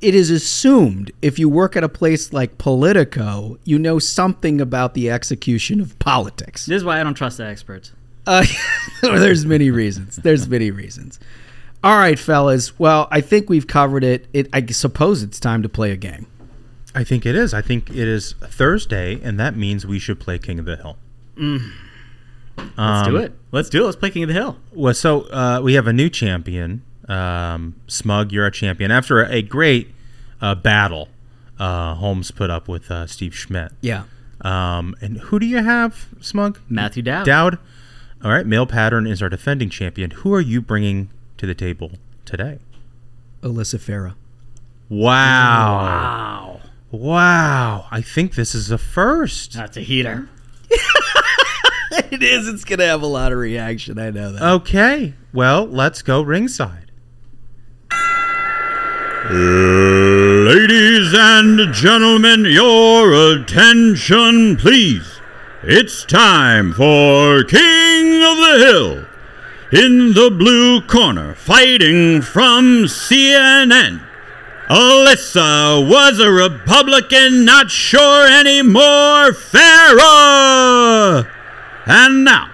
it 0.00 0.14
is 0.14 0.30
assumed 0.30 1.10
if 1.22 1.38
you 1.38 1.48
work 1.48 1.76
at 1.76 1.82
a 1.82 1.88
place 1.88 2.32
like 2.32 2.58
Politico, 2.58 3.58
you 3.64 3.78
know 3.78 3.98
something 3.98 4.60
about 4.60 4.94
the 4.94 5.10
execution 5.10 5.80
of 5.80 5.98
politics. 5.98 6.66
this 6.66 6.76
is 6.76 6.84
why 6.84 7.00
I 7.00 7.04
don't 7.04 7.14
trust 7.14 7.38
the 7.38 7.46
experts. 7.46 7.92
Uh, 8.26 8.44
there's 9.02 9.46
many 9.46 9.70
reasons. 9.70 10.16
There's 10.16 10.48
many 10.48 10.70
reasons. 10.70 11.18
All 11.82 11.96
right, 11.96 12.18
fellas. 12.18 12.78
Well, 12.78 13.06
I 13.10 13.20
think 13.20 13.48
we've 13.48 13.66
covered 13.66 14.02
it. 14.04 14.26
It 14.32 14.48
I 14.52 14.64
suppose 14.66 15.22
it's 15.22 15.38
time 15.38 15.62
to 15.62 15.68
play 15.68 15.92
a 15.92 15.96
game. 15.96 16.26
I 16.94 17.04
think 17.04 17.24
it 17.24 17.36
is. 17.36 17.54
I 17.54 17.62
think 17.62 17.90
it 17.90 18.08
is 18.08 18.32
Thursday, 18.40 19.20
and 19.22 19.38
that 19.38 19.56
means 19.56 19.86
we 19.86 19.98
should 19.98 20.18
play 20.18 20.38
King 20.38 20.58
of 20.58 20.64
the 20.64 20.76
Hill. 20.76 20.96
Let's 22.76 23.08
do 23.08 23.16
it. 23.18 23.32
Let's 23.52 23.68
do 23.68 23.82
it. 23.82 23.84
Let's 23.84 23.96
play 23.96 24.10
King 24.10 24.24
of 24.24 24.28
the 24.28 24.34
Hill. 24.34 24.56
Well, 24.72 24.94
so 24.94 25.22
uh, 25.30 25.60
we 25.62 25.74
have 25.74 25.86
a 25.86 25.92
new 25.92 26.08
champion. 26.10 26.82
Um, 27.08 27.76
Smug, 27.86 28.32
you're 28.32 28.46
a 28.46 28.50
champion. 28.50 28.90
After 28.90 29.24
a 29.24 29.42
great 29.42 29.94
uh, 30.40 30.56
battle, 30.56 31.08
uh, 31.58 31.94
Holmes 31.94 32.30
put 32.32 32.50
up 32.50 32.66
with 32.68 32.90
uh, 32.90 33.06
Steve 33.06 33.34
Schmidt. 33.34 33.72
Yeah. 33.80 34.04
Um, 34.40 34.96
and 35.00 35.18
who 35.18 35.38
do 35.38 35.46
you 35.46 35.58
have, 35.62 36.08
Smug? 36.20 36.58
Matthew 36.68 37.02
Dowd. 37.02 37.24
Dowd. 37.26 37.58
All 38.24 38.32
right, 38.32 38.46
male 38.46 38.66
pattern 38.66 39.06
is 39.06 39.22
our 39.22 39.28
defending 39.28 39.70
champion. 39.70 40.10
Who 40.10 40.34
are 40.34 40.40
you 40.40 40.60
bringing 40.60 41.10
to 41.38 41.46
the 41.46 41.54
table 41.54 41.92
today? 42.24 42.58
Alyssa 43.42 43.78
Farah. 43.78 44.14
Wow. 44.88 46.60
Wow. 46.60 46.60
Wow. 46.90 47.86
I 47.90 48.00
think 48.00 48.34
this 48.34 48.54
is 48.54 48.70
a 48.70 48.78
first. 48.78 49.54
That's 49.54 49.76
a 49.76 49.80
heater. 49.80 50.28
it 52.10 52.22
is. 52.22 52.48
It's 52.48 52.64
gonna 52.64 52.86
have 52.86 53.02
a 53.02 53.06
lot 53.06 53.32
of 53.32 53.38
reaction. 53.38 53.98
I 53.98 54.10
know 54.10 54.32
that. 54.32 54.42
Okay. 54.42 55.14
Well, 55.32 55.66
let's 55.66 56.02
go 56.02 56.22
ringside. 56.22 56.90
Ladies 59.30 61.12
and 61.14 61.74
gentlemen, 61.74 62.46
your 62.46 63.12
attention, 63.12 64.56
please. 64.56 65.20
It's 65.62 66.04
time 66.04 66.72
for 66.72 67.44
King 67.44 68.22
of 68.22 68.36
the 68.38 68.56
Hill. 68.64 69.07
In 69.70 70.14
the 70.14 70.30
blue 70.30 70.80
corner, 70.80 71.34
fighting 71.34 72.22
from 72.22 72.84
CNN. 72.84 74.00
Alyssa 74.70 75.86
was 75.86 76.18
a 76.18 76.32
Republican, 76.32 77.44
not 77.44 77.70
sure 77.70 78.26
anymore. 78.26 79.32
Farah! 79.32 81.28
And 81.84 82.24
now, 82.24 82.50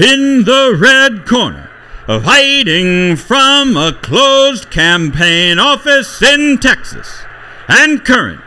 in 0.00 0.42
the 0.42 0.76
red 0.76 1.24
corner, 1.26 1.70
hiding 2.08 3.14
from 3.14 3.76
a 3.76 3.92
closed 3.92 4.68
campaign 4.68 5.60
office 5.60 6.20
in 6.20 6.58
Texas, 6.58 7.22
and 7.68 8.04
current 8.04 8.40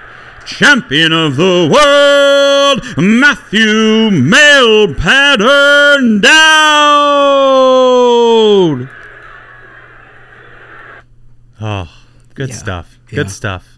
champion 0.55 1.13
of 1.13 1.35
the 1.37 1.69
world, 1.71 2.83
Matthew 2.97 4.11
Mail 4.11 4.93
Pattern 4.93 6.19
Dowd. 6.21 6.31
Oh, 11.59 11.89
good 12.33 12.49
Yeah. 12.49 12.55
stuff. 12.55 12.99
Yeah. 13.09 13.15
Good 13.15 13.29
stuff. 13.29 13.77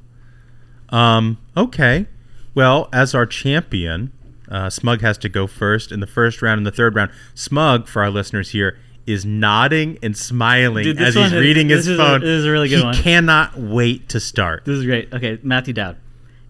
Um, 0.89 1.38
okay. 1.57 2.07
Well, 2.55 2.88
as 2.93 3.13
our 3.15 3.26
champion, 3.26 4.11
uh, 4.49 4.69
Smug 4.69 5.01
has 5.01 5.17
to 5.19 5.30
go 5.30 5.47
first 5.47 5.91
in 5.91 5.99
the 5.99 6.07
first 6.07 6.41
round 6.41 6.59
and 6.59 6.67
the 6.67 6.71
third 6.71 6.95
round. 6.95 7.11
Smug, 7.34 7.88
for 7.88 8.01
our 8.03 8.09
listeners 8.11 8.49
here, 8.51 8.78
is 9.05 9.26
nodding 9.26 9.97
and 10.01 10.15
smiling 10.15 10.86
Dude, 10.86 11.01
as 11.01 11.15
he's 11.15 11.26
is- 11.34 11.34
reading 11.34 11.67
his 11.69 11.88
is 11.88 11.95
a- 11.95 12.01
phone. 12.01 12.21
this 12.21 12.30
is 12.30 12.45
a 12.45 12.51
really 12.51 12.69
good 12.69 12.80
he 12.80 12.86
one. 12.86 12.93
cannot 12.95 13.59
wait 13.59 14.07
to 14.09 14.19
start. 14.19 14.63
This 14.65 14.78
is 14.78 14.86
great. 14.86 15.09
Okay, 15.11 15.39
Matthew 15.43 15.74
Dowd. 15.74 15.97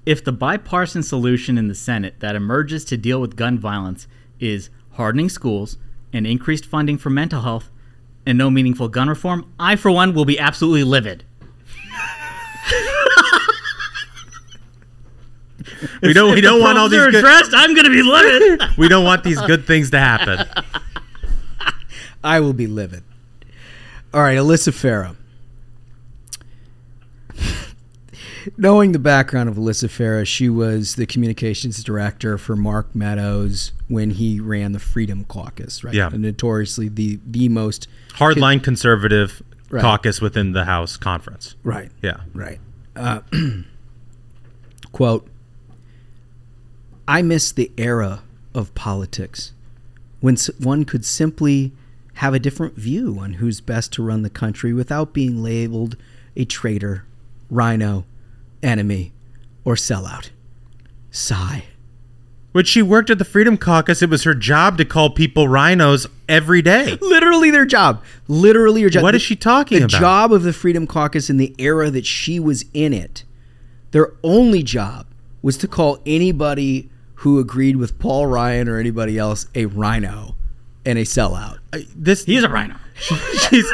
If 0.06 0.24
the 0.24 0.34
bipartisan 0.34 1.04
solution 1.04 1.58
in 1.58 1.68
the 1.68 1.76
Senate 1.76 2.20
that 2.20 2.36
emerges 2.36 2.84
to 2.86 2.98
deal 2.98 3.22
with 3.22 3.36
gun 3.36 3.58
violence 3.58 4.08
is 4.40 4.70
hardening 4.92 5.30
schools 5.30 5.78
and 6.12 6.28
increased 6.28 6.66
funding 6.66 6.98
for 6.98 7.10
mental 7.10 7.42
health 7.42 7.70
and 8.26 8.38
no 8.38 8.50
meaningful 8.50 8.90
gun 8.90 9.08
reform, 9.08 9.52
I, 9.60 9.76
for 9.76 9.92
one, 9.92 10.14
will 10.14 10.26
be 10.26 10.38
absolutely 10.38 10.84
livid. 10.84 11.24
We 16.02 16.14
don't. 16.14 16.30
If 16.30 16.36
We 16.36 16.42
don't 16.42 16.62
want 16.62 16.78
all 16.78 16.90
these. 16.90 17.00
are 17.00 17.12
Good, 17.12 17.20
addressed, 17.20 17.52
I'm 17.54 17.74
going 17.74 17.86
to 17.86 17.92
be 17.92 18.04
livid. 18.04 18.62
we 18.78 18.88
don't 18.88 19.06
want 19.06 19.24
these 19.24 19.40
good 19.42 19.66
things 19.66 19.92
to 19.92 20.00
happen. 20.00 20.46
I 22.24 22.40
will 22.40 22.54
be 22.54 22.68
livid. 22.68 23.04
All 24.14 24.22
right, 24.22 24.38
Alyssa 24.38 24.72
Farah. 24.74 25.16
Knowing 28.58 28.92
the 28.92 29.00
background 29.00 29.50
of 29.50 29.56
Alyssa 29.56 29.88
Farah, 29.90 30.26
she 30.26 30.50
was 30.50 30.96
the 30.96 31.06
communications 31.06 31.84
director 31.84 32.38
for 32.38 32.56
Mark 32.56 32.94
Meadows 32.96 33.72
when 33.88 34.12
he 34.12 34.40
ran 34.40 34.72
the 34.72 34.80
Freedom 34.80 35.24
Caucus, 35.26 35.84
right? 35.84 35.94
Yeah. 35.94 36.10
Notoriously 36.10 36.90
the 36.90 37.20
the 37.26 37.50
most 37.50 37.88
Hardline 38.16 38.64
conservative 38.64 39.42
Right. 39.70 39.82
caucus 39.82 40.22
within 40.22 40.52
the 40.52 40.66
House 40.66 40.98
conference. 40.98 41.56
Right. 41.64 41.90
Yeah. 42.04 42.18
Right. 42.36 42.60
Uh, 42.96 43.22
quote 44.92 45.28
I 47.08 47.24
miss 47.24 47.52
the 47.52 47.72
era 47.76 48.22
of 48.54 48.74
politics 48.76 49.52
when 50.22 50.38
one 50.60 50.86
could 50.86 51.04
simply 51.04 51.72
have 52.16 52.36
a 52.36 52.40
different 52.40 52.76
view 52.76 53.18
on 53.20 53.34
who's 53.34 53.62
best 53.62 53.92
to 53.94 54.04
run 54.04 54.22
the 54.22 54.30
country 54.30 54.74
without 54.74 55.12
being 55.12 55.42
labeled 55.42 55.98
a 56.36 56.46
traitor, 56.46 57.06
RINO, 57.50 58.06
enemy, 58.64 59.14
or 59.66 59.76
sellout. 59.76 60.30
Sigh. 61.12 61.66
When 62.54 62.66
she 62.66 62.82
worked 62.84 63.10
at 63.10 63.18
the 63.18 63.26
Freedom 63.26 63.58
Caucus, 63.58 64.02
it 64.04 64.10
was 64.10 64.24
her 64.24 64.36
job 64.36 64.78
to 64.78 64.86
call 64.86 65.10
people 65.10 65.48
RINOs 65.48 66.06
every 66.30 66.62
day. 66.62 66.98
Literally 67.02 67.50
their 67.50 67.66
job. 67.66 68.04
Literally 68.28 68.82
your 68.82 68.92
job. 68.92 69.02
What 69.04 69.12
The- 69.12 69.16
is 69.18 69.22
she 69.24 69.36
talking 69.36 69.80
the 69.80 69.86
about? 69.86 69.92
The 69.98 70.00
job 70.00 70.34
of 70.34 70.44
the 70.44 70.54
Freedom 70.54 70.86
Caucus 70.86 71.30
in 71.32 71.38
the 71.38 71.56
era 71.58 71.90
that 71.90 72.06
she 72.06 72.40
was 72.40 72.66
in 72.74 72.94
it, 72.94 73.24
their 73.92 74.14
only 74.24 74.62
job 74.62 75.08
was 75.42 75.58
to 75.58 75.68
call 75.68 76.00
anybody 76.06 76.90
who 77.16 77.40
agreed 77.40 77.78
with 77.78 77.98
Paul 78.00 78.28
Ryan 78.28 78.68
or 78.70 78.78
anybody 78.78 79.18
else 79.18 79.48
a 79.56 79.66
RINO 79.66 80.36
and 80.86 81.00
a 81.00 81.04
sellout. 81.04 81.58
This 81.96 82.26
He's 82.26 82.44
a 82.44 82.50
RINO. 82.50 82.76
she's 83.50 83.66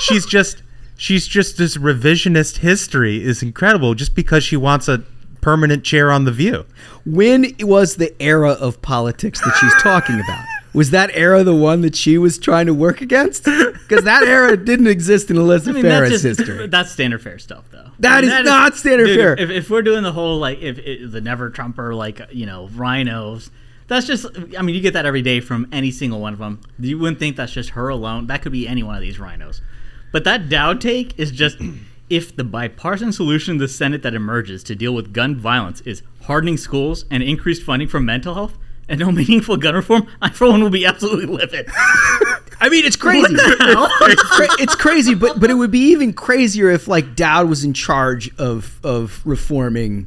she's 0.00 0.24
just 0.26 0.62
she's 0.96 1.26
just 1.26 1.56
this 1.58 1.76
revisionist 1.76 2.58
history 2.58 3.22
is 3.22 3.42
incredible 3.42 3.94
just 3.94 4.14
because 4.14 4.44
she 4.44 4.56
wants 4.56 4.88
a 4.88 5.04
permanent 5.40 5.84
chair 5.84 6.10
on 6.10 6.24
the 6.24 6.32
View. 6.32 6.64
When 7.04 7.54
was 7.60 7.96
the 7.96 8.14
era 8.22 8.52
of 8.52 8.80
politics 8.80 9.40
that 9.40 9.56
she's 9.60 9.74
talking 9.82 10.20
about? 10.20 10.44
Was 10.74 10.90
that 10.90 11.10
era 11.12 11.44
the 11.44 11.54
one 11.54 11.82
that 11.82 11.94
she 11.94 12.16
was 12.16 12.38
trying 12.38 12.66
to 12.66 12.72
work 12.72 13.02
against? 13.02 13.44
Because 13.44 14.04
that 14.04 14.22
era 14.22 14.56
didn't 14.56 14.86
exist 14.86 15.30
in 15.30 15.36
Elizabeth 15.36 15.80
I 15.80 15.82
mean, 15.82 15.92
Farah's 15.92 16.10
that's 16.10 16.22
just, 16.22 16.38
history. 16.38 16.66
That's 16.68 16.90
standard 16.90 17.20
fair 17.20 17.38
stuff, 17.38 17.64
though. 17.70 17.90
That 17.98 18.18
I 18.18 18.20
mean, 18.22 18.30
is 18.30 18.44
not 18.46 18.76
standard 18.76 19.06
dude, 19.06 19.18
fare. 19.18 19.38
If, 19.38 19.50
if 19.50 19.68
we're 19.68 19.82
doing 19.82 20.02
the 20.02 20.12
whole 20.12 20.38
like 20.38 20.60
if, 20.62 20.78
if 20.78 21.10
the 21.10 21.20
never 21.20 21.50
Trumper 21.50 21.94
like 21.94 22.22
you 22.32 22.46
know 22.46 22.68
RINOs, 22.72 23.50
that's 23.86 24.06
just. 24.06 24.26
I 24.58 24.62
mean, 24.62 24.74
you 24.74 24.80
get 24.80 24.94
that 24.94 25.04
every 25.04 25.20
day 25.20 25.40
from 25.40 25.68
any 25.72 25.90
single 25.90 26.20
one 26.20 26.32
of 26.32 26.38
them. 26.38 26.60
You 26.78 26.98
wouldn't 26.98 27.18
think 27.18 27.36
that's 27.36 27.52
just 27.52 27.70
her 27.70 27.88
alone. 27.88 28.28
That 28.28 28.40
could 28.40 28.52
be 28.52 28.66
any 28.66 28.82
one 28.82 28.94
of 28.94 29.02
these 29.02 29.18
RINOs. 29.18 29.60
But 30.12 30.24
that 30.24 30.48
Dowd 30.48 30.80
take 30.80 31.18
is 31.18 31.30
just 31.30 31.58
if 32.10 32.36
the 32.36 32.44
bipartisan 32.44 33.12
solution 33.12 33.52
in 33.52 33.58
the 33.58 33.68
Senate 33.68 34.02
that 34.02 34.14
emerges 34.14 34.62
to 34.64 34.74
deal 34.74 34.94
with 34.94 35.12
gun 35.12 35.34
violence 35.36 35.80
is 35.80 36.02
hardening 36.22 36.56
schools 36.58 37.04
and 37.10 37.22
increased 37.22 37.62
funding 37.62 37.88
for 37.88 37.98
mental 37.98 38.34
health 38.34 38.58
and 38.88 39.00
no 39.00 39.10
meaningful 39.12 39.56
gun 39.56 39.74
reform, 39.74 40.06
I 40.20 40.30
for 40.30 40.48
one 40.48 40.62
will 40.62 40.70
be 40.70 40.84
absolutely 40.84 41.26
livid. 41.26 41.68
I 42.60 42.68
mean, 42.68 42.84
it's 42.84 42.96
crazy. 42.96 43.26
it's, 43.30 44.22
cra- 44.22 44.62
it's 44.62 44.74
crazy, 44.76 45.14
but 45.14 45.40
but 45.40 45.50
it 45.50 45.54
would 45.54 45.72
be 45.72 45.90
even 45.90 46.12
crazier 46.12 46.70
if 46.70 46.86
like 46.86 47.16
Dowd 47.16 47.48
was 47.48 47.64
in 47.64 47.72
charge 47.72 48.32
of 48.36 48.78
of 48.84 49.20
reforming 49.24 50.06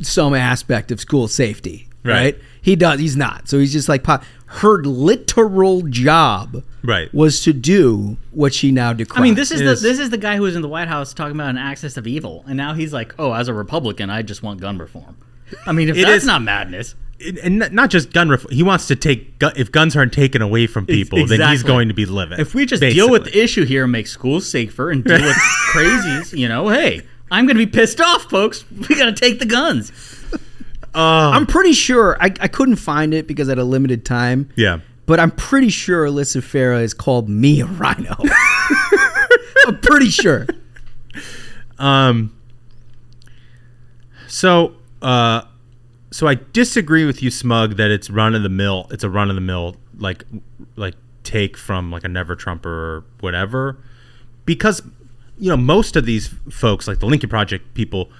some 0.00 0.34
aspect 0.34 0.92
of 0.92 1.00
school 1.00 1.26
safety, 1.26 1.88
right? 2.04 2.34
Right. 2.34 2.38
He 2.62 2.76
does. 2.76 3.00
He's 3.00 3.16
not. 3.16 3.48
So 3.48 3.58
he's 3.58 3.72
just 3.72 3.88
like 3.88 4.04
po- 4.04 4.20
her 4.50 4.82
literal 4.82 5.82
job, 5.82 6.62
Right. 6.82 7.12
was 7.12 7.40
to 7.42 7.52
do 7.52 8.16
what 8.30 8.54
she 8.54 8.70
now 8.72 8.92
decries. 8.92 9.18
I 9.20 9.22
mean, 9.22 9.34
this 9.34 9.50
is 9.50 9.60
Is- 9.60 9.80
the 9.82 9.88
this 9.88 9.98
is 9.98 10.10
the 10.10 10.16
guy 10.18 10.36
who 10.36 10.42
was 10.42 10.56
in 10.56 10.62
the 10.62 10.68
White 10.68 10.88
House 10.88 11.12
talking 11.12 11.34
about 11.36 11.50
an 11.50 11.58
axis 11.58 11.96
of 11.96 12.06
evil, 12.06 12.44
and 12.46 12.56
now 12.56 12.72
he's 12.74 12.92
like, 12.92 13.14
"Oh, 13.18 13.32
as 13.32 13.48
a 13.48 13.54
Republican, 13.54 14.08
I 14.10 14.22
just 14.22 14.42
want 14.42 14.60
gun 14.60 14.78
reform." 14.78 15.16
I 15.66 15.72
mean, 15.72 15.88
if 15.88 15.96
It 15.96 16.02
that's 16.06 16.22
is- 16.22 16.26
not 16.26 16.42
madness, 16.42 16.94
And- 17.20 17.38
And 17.62 17.72
not 17.72 17.90
just 17.90 18.12
gun 18.12 18.28
reform. 18.28 18.54
He 18.54 18.62
wants 18.62 18.86
to 18.86 18.94
take 18.94 19.40
gu- 19.40 19.50
if 19.56 19.72
guns 19.72 19.96
aren't 19.96 20.12
taken 20.12 20.40
away 20.40 20.68
from 20.68 20.86
people, 20.86 21.26
then 21.26 21.40
he's 21.50 21.64
going 21.64 21.88
to 21.88 21.94
be 21.94 22.06
living. 22.06 22.38
if 22.38 22.54
we 22.54 22.64
just 22.64 22.80
deal 22.80 23.10
with 23.10 23.24
the 23.24 23.36
issue 23.42 23.64
here, 23.64 23.82
and 23.82 23.90
make 23.92 24.06
schools 24.06 24.46
safer, 24.48 24.90
and 24.92 25.02
deal 25.02 25.20
with 25.20 25.36
crazies, 25.72 26.38
you 26.38 26.46
know, 26.48 26.68
hey, 26.68 27.02
I'm 27.30 27.44
going 27.46 27.56
to 27.58 27.66
be 27.66 27.70
pissed 27.70 28.00
off, 28.00 28.30
folks. 28.30 28.64
We 28.88 28.94
got 28.94 29.06
to 29.06 29.12
take 29.12 29.40
the 29.40 29.46
guns. 29.46 29.90
I'm 30.94 31.46
pretty 31.46 31.72
sure 31.72 32.16
I, 32.20 32.26
I 32.40 32.48
couldn't 32.48 32.76
find 32.76 33.14
it 33.14 33.26
because 33.26 33.48
I 33.48 33.52
had 33.52 33.58
a 33.58 33.64
limited 33.64 34.04
time. 34.04 34.50
Yeah. 34.56 34.80
But 35.06 35.20
I'm 35.20 35.30
pretty 35.30 35.70
sure 35.70 36.06
Alyssa 36.06 36.42
Farah 36.42 36.80
has 36.80 36.92
called 36.92 37.28
me 37.28 37.60
a 37.60 37.66
RINO. 37.66 38.14
I'm 39.66 39.80
pretty 39.80 40.10
sure. 40.10 40.46
Um. 41.78 42.34
So, 44.26 44.74
uh, 45.00 45.42
so 46.10 46.26
I 46.26 46.34
disagree 46.52 47.06
with 47.06 47.22
you, 47.22 47.30
Smug, 47.30 47.76
that 47.76 47.90
it's 47.90 48.10
run 48.10 48.34
of 48.34 48.42
the 48.42 48.48
mill. 48.48 48.86
It's 48.90 49.04
a 49.04 49.10
run 49.10 49.30
of 49.30 49.34
the 49.34 49.40
mill 49.40 49.76
like 49.98 50.24
like 50.76 50.94
take 51.24 51.56
from 51.56 51.90
like 51.90 52.04
a 52.04 52.08
never 52.08 52.34
Trumper 52.34 52.70
or 52.70 53.04
whatever, 53.20 53.78
because 54.44 54.82
you 55.38 55.48
know 55.48 55.56
most 55.56 55.96
of 55.96 56.06
these 56.06 56.28
folks, 56.50 56.86
like 56.88 57.00
the 57.00 57.06
Lincoln 57.06 57.28
Project 57.28 57.74
people, 57.74 58.10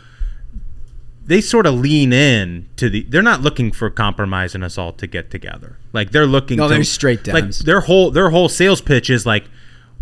they 1.28 1.42
sort 1.42 1.66
of 1.66 1.74
lean 1.74 2.10
in 2.10 2.66
to 2.76 2.88
the. 2.88 3.02
They're 3.02 3.20
not 3.22 3.42
looking 3.42 3.70
for 3.70 3.90
compromise 3.90 4.54
and 4.54 4.64
us 4.64 4.78
all 4.78 4.94
to 4.94 5.06
get 5.06 5.30
together. 5.30 5.76
Like 5.92 6.10
they're 6.10 6.26
looking. 6.26 6.56
No, 6.56 6.68
to, 6.68 6.74
they're 6.74 6.84
straight 6.84 7.22
down. 7.22 7.34
Like 7.34 7.50
their 7.50 7.80
whole 7.80 8.10
their 8.10 8.30
whole 8.30 8.48
sales 8.48 8.80
pitch 8.80 9.10
is 9.10 9.26
like, 9.26 9.44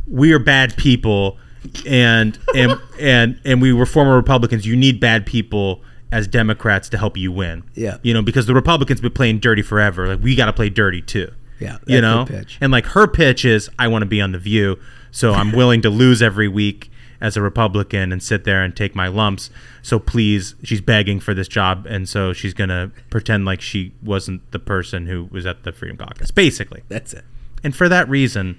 we're 0.06 0.38
bad 0.38 0.76
people, 0.76 1.36
and 1.84 2.38
and 2.54 2.80
and 3.00 3.40
and 3.44 3.60
we 3.60 3.72
were 3.72 3.86
former 3.86 4.14
Republicans. 4.14 4.66
You 4.66 4.76
need 4.76 5.00
bad 5.00 5.26
people 5.26 5.82
as 6.12 6.28
Democrats 6.28 6.88
to 6.90 6.98
help 6.98 7.16
you 7.16 7.32
win. 7.32 7.64
Yeah. 7.74 7.98
you 8.02 8.14
know 8.14 8.22
because 8.22 8.46
the 8.46 8.54
Republicans 8.54 9.00
been 9.00 9.10
playing 9.10 9.40
dirty 9.40 9.62
forever. 9.62 10.06
Like 10.06 10.22
we 10.22 10.36
got 10.36 10.46
to 10.46 10.52
play 10.52 10.68
dirty 10.70 11.02
too. 11.02 11.32
Yeah, 11.58 11.78
you 11.86 12.00
know. 12.00 12.24
pitch. 12.26 12.56
And 12.60 12.70
like 12.70 12.86
her 12.86 13.08
pitch 13.08 13.44
is, 13.44 13.68
I 13.78 13.88
want 13.88 14.02
to 14.02 14.06
be 14.06 14.20
on 14.20 14.30
the 14.30 14.38
View, 14.38 14.78
so 15.10 15.32
I'm 15.32 15.50
willing 15.52 15.82
to 15.82 15.90
lose 15.90 16.22
every 16.22 16.48
week 16.48 16.90
as 17.20 17.36
a 17.36 17.42
Republican 17.42 18.12
and 18.12 18.22
sit 18.22 18.44
there 18.44 18.62
and 18.62 18.76
take 18.76 18.94
my 18.94 19.08
lumps. 19.08 19.50
So 19.82 19.98
please, 19.98 20.54
she's 20.62 20.80
begging 20.80 21.20
for 21.20 21.34
this 21.34 21.48
job, 21.48 21.86
and 21.88 22.08
so 22.08 22.32
she's 22.32 22.54
gonna 22.54 22.90
pretend 23.10 23.44
like 23.44 23.60
she 23.60 23.92
wasn't 24.02 24.50
the 24.52 24.58
person 24.58 25.06
who 25.06 25.28
was 25.30 25.46
at 25.46 25.62
the 25.64 25.72
Freedom 25.72 25.96
Caucus, 25.96 26.30
basically. 26.30 26.82
That's 26.88 27.12
it. 27.14 27.24
And 27.64 27.74
for 27.74 27.88
that 27.88 28.08
reason, 28.08 28.58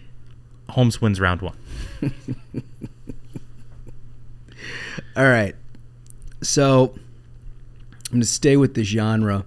Holmes 0.70 1.02
wins 1.02 1.20
round 1.20 1.42
one. 1.42 1.58
All 5.16 5.26
right. 5.26 5.56
So 6.42 6.94
I'm 6.96 8.12
going 8.12 8.22
to 8.22 8.28
stay 8.28 8.58
with 8.58 8.74
the 8.74 8.84
genre. 8.84 9.46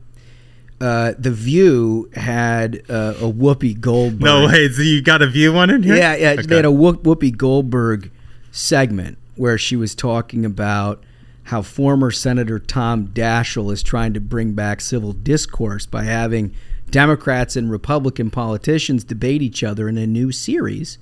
Uh, 0.81 1.13
the 1.19 1.31
View 1.31 2.11
had 2.15 2.83
uh, 2.89 3.15
a 3.19 3.31
Whoopi 3.31 3.79
Goldberg. 3.79 4.23
No 4.23 4.47
way, 4.47 4.69
so 4.71 4.83
you 4.83 5.03
got 5.03 5.21
a 5.21 5.27
view 5.27 5.53
one 5.53 5.69
in 5.69 5.83
here? 5.83 5.95
Yeah, 5.97 6.17
yeah. 6.17 6.31
Okay. 6.33 6.43
They 6.43 6.57
had 6.57 6.65
a 6.65 6.73
Whoop- 6.73 7.03
Whoopi 7.05 7.37
Goldberg 7.37 8.11
segment 8.51 9.19
where 9.37 9.59
she 9.59 9.77
was 9.77 9.95
talking 9.95 10.45
about 10.45 11.03
how 11.45 11.63
former 11.63 12.11
Senator 12.11 12.59
Tom 12.59 13.09
Daschle 13.09 13.73
is 13.73 13.83
trying 13.83 14.13
to 14.15 14.21
bring 14.21 14.53
back 14.53 14.81
civil 14.81 15.13
discourse 15.13 15.87
by 15.87 16.05
having 16.05 16.55
Democrats 16.91 17.57
and 17.57 17.71
Republican 17.71 18.31
politicians 18.31 19.05
debate 19.05 19.43
each 19.43 19.63
other 19.63 19.89
in 19.89 19.97
a 19.97 20.07
new 20.07 20.33
series 20.33 20.99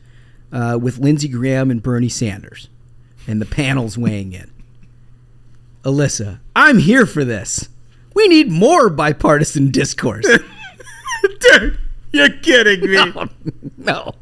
uh, 0.53 0.79
with 0.81 0.99
Lindsey 0.99 1.29
Graham 1.29 1.71
and 1.71 1.83
Bernie 1.83 2.09
Sanders, 2.09 2.69
and 3.27 3.41
the 3.41 3.47
panels 3.47 3.99
weighing 3.99 4.33
in. 4.33 4.51
Alyssa, 5.85 6.41
I'm 6.55 6.79
here 6.79 7.07
for 7.07 7.25
this. 7.25 7.69
We 8.15 8.29
need 8.29 8.51
more 8.51 8.91
bipartisan 8.91 9.71
discourse. 9.71 10.27
Dude, 11.41 11.79
you're 12.13 12.31
kidding 12.31 12.81
me. 12.81 12.97
no, 13.13 13.29
no. 13.77 14.15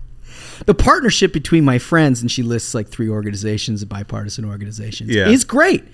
The 0.65 0.75
partnership 0.75 1.33
between 1.33 1.65
my 1.65 1.79
friends, 1.79 2.21
and 2.23 2.31
she 2.31 2.43
lists 2.43 2.75
like 2.75 2.89
three 2.89 3.09
organizations, 3.09 3.85
bipartisan 3.85 4.45
organizations, 4.45 5.11
Yeah. 5.11 5.29
is 5.29 5.45
great. 5.45 5.85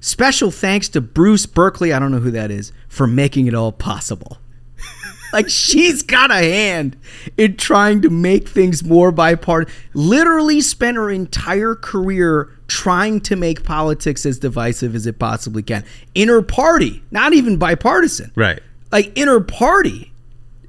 Special 0.00 0.50
thanks 0.50 0.88
to 0.90 1.00
Bruce 1.00 1.46
Berkeley, 1.46 1.92
I 1.92 1.98
don't 1.98 2.10
know 2.12 2.18
who 2.20 2.32
that 2.32 2.50
is, 2.50 2.72
for 2.88 3.06
making 3.06 3.46
it 3.46 3.54
all 3.54 3.72
possible. 3.72 4.38
like 5.32 5.48
she's 5.48 6.02
got 6.02 6.30
a 6.30 6.34
hand 6.34 6.96
in 7.38 7.56
trying 7.56 8.02
to 8.02 8.10
make 8.10 8.48
things 8.48 8.82
more 8.84 9.10
bipartisan. 9.12 9.72
Literally 9.94 10.60
spent 10.60 10.96
her 10.96 11.10
entire 11.10 11.74
career 11.74 12.50
trying 12.66 13.20
to 13.20 13.36
make 13.36 13.62
politics 13.64 14.26
as 14.26 14.38
divisive 14.38 14.94
as 14.94 15.06
it 15.06 15.18
possibly 15.18 15.62
can. 15.62 15.84
In 16.14 16.28
her 16.28 16.42
party, 16.42 17.02
not 17.10 17.32
even 17.32 17.56
bipartisan 17.56 18.32
Right. 18.34 18.60
like 18.90 19.16
in 19.16 19.28
her 19.28 19.40
party 19.40 20.11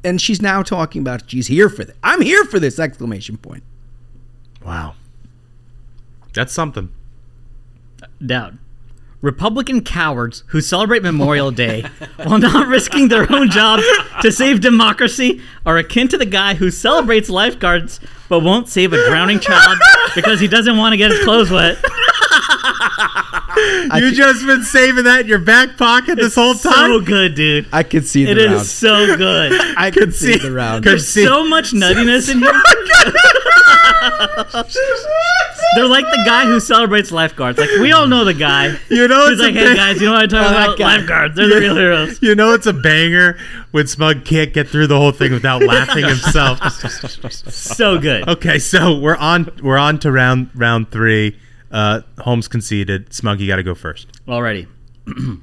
and 0.04 0.20
she's 0.22 0.42
now 0.42 0.62
talking 0.62 1.02
about 1.02 1.30
she's 1.30 1.48
here 1.48 1.70
for 1.70 1.84
this 1.84 1.96
i'm 2.04 2.22
here 2.22 2.44
for 2.46 2.60
this 2.60 2.80
exclamation 2.80 3.38
point 3.38 3.64
Wow. 4.66 4.96
That's 6.34 6.54
something. 6.54 6.92
Dowd. 8.26 8.58
Republican 9.22 9.82
cowards 9.84 10.44
who 10.48 10.60
celebrate 10.60 11.02
Memorial 11.02 11.50
Day 11.52 11.82
while 12.18 12.40
not 12.40 12.68
risking 12.68 13.08
their 13.08 13.32
own 13.32 13.50
jobs 13.50 13.84
to 14.22 14.32
save 14.32 14.60
democracy 14.60 15.42
are 15.66 15.78
akin 15.78 16.10
to 16.10 16.18
the 16.18 16.26
guy 16.26 16.56
who 16.56 16.70
celebrates 16.70 17.30
lifeguards 17.30 18.02
but 18.28 18.42
won't 18.42 18.68
save 18.68 18.92
a 18.92 19.08
drowning 19.08 19.40
child 19.40 19.78
because 20.16 20.42
he 20.42 20.48
doesn't 20.48 20.78
want 20.78 20.92
to 20.92 20.98
get 20.98 21.12
his 21.12 21.24
clothes 21.24 21.50
wet. 21.52 21.78
You 23.98 24.12
just 24.12 24.46
been 24.46 24.64
saving 24.64 25.04
that 25.06 25.22
in 25.22 25.28
your 25.28 25.40
back 25.40 25.78
pocket 25.78 26.16
this 26.18 26.36
whole 26.36 26.54
time? 26.54 26.74
So 26.74 27.00
good, 27.02 27.36
dude. 27.36 27.68
i 27.72 27.84
could 27.84 28.06
see 28.08 28.26
the 28.26 28.32
It 28.32 28.38
is 28.38 28.52
round 28.52 28.66
so 28.66 29.18
good. 29.18 29.52
i 29.78 29.92
could 29.92 30.14
see 30.14 30.38
the 30.38 30.52
round 30.52 30.84
There's 30.84 31.08
see- 31.08 31.26
so 31.26 31.48
much 31.48 31.72
nuttiness 31.72 32.32
in 32.32 32.40
here. 32.40 32.52
They're 35.76 35.88
like 35.88 36.06
the 36.06 36.22
guy 36.26 36.46
who 36.46 36.60
celebrates 36.60 37.12
lifeguards. 37.12 37.58
Like 37.58 37.70
we 37.80 37.92
all 37.92 38.06
know 38.06 38.24
the 38.26 38.34
guy. 38.34 38.78
You 38.90 39.08
know 39.08 39.24
He's 39.30 39.40
it's 39.40 39.42
a 39.42 39.46
like, 39.46 39.54
hey 39.56 39.64
bang- 39.66 39.76
guys, 39.76 40.00
you 40.02 40.06
know 40.08 40.14
what 40.14 40.24
I'm 40.24 40.30
talking 40.30 40.56
Oh, 40.56 40.64
about? 40.66 40.78
guy. 40.78 40.98
Lifeguards. 40.98 41.36
They're 41.36 41.48
the 41.50 41.60
real 41.60 41.76
heroes. 41.76 42.22
You 42.22 42.36
know 42.36 42.54
it's 42.54 42.68
a 42.68 42.74
banger 42.74 43.38
when 43.72 43.88
Smug 43.88 44.24
can't 44.24 44.54
get 44.54 44.68
through 44.70 44.88
the 44.88 44.98
whole 44.98 45.12
thing 45.12 45.32
without 45.32 45.64
laughing 45.66 46.06
himself. 46.06 46.60
So 47.52 47.98
good. 48.00 48.28
Okay, 48.30 48.60
so 48.60 49.00
we're 49.00 49.16
on 49.16 49.50
we're 49.64 49.78
on 49.80 49.98
to 50.00 50.12
round 50.12 50.50
round 50.54 50.92
three. 50.92 51.40
Uh, 51.74 52.02
Holmes 52.20 52.48
conceded. 52.48 53.12
Smug, 53.12 53.40
you 53.42 53.48
got 53.48 53.56
to 53.58 53.64
go 53.64 53.74
first. 53.74 54.08
Alrighty. 54.28 54.68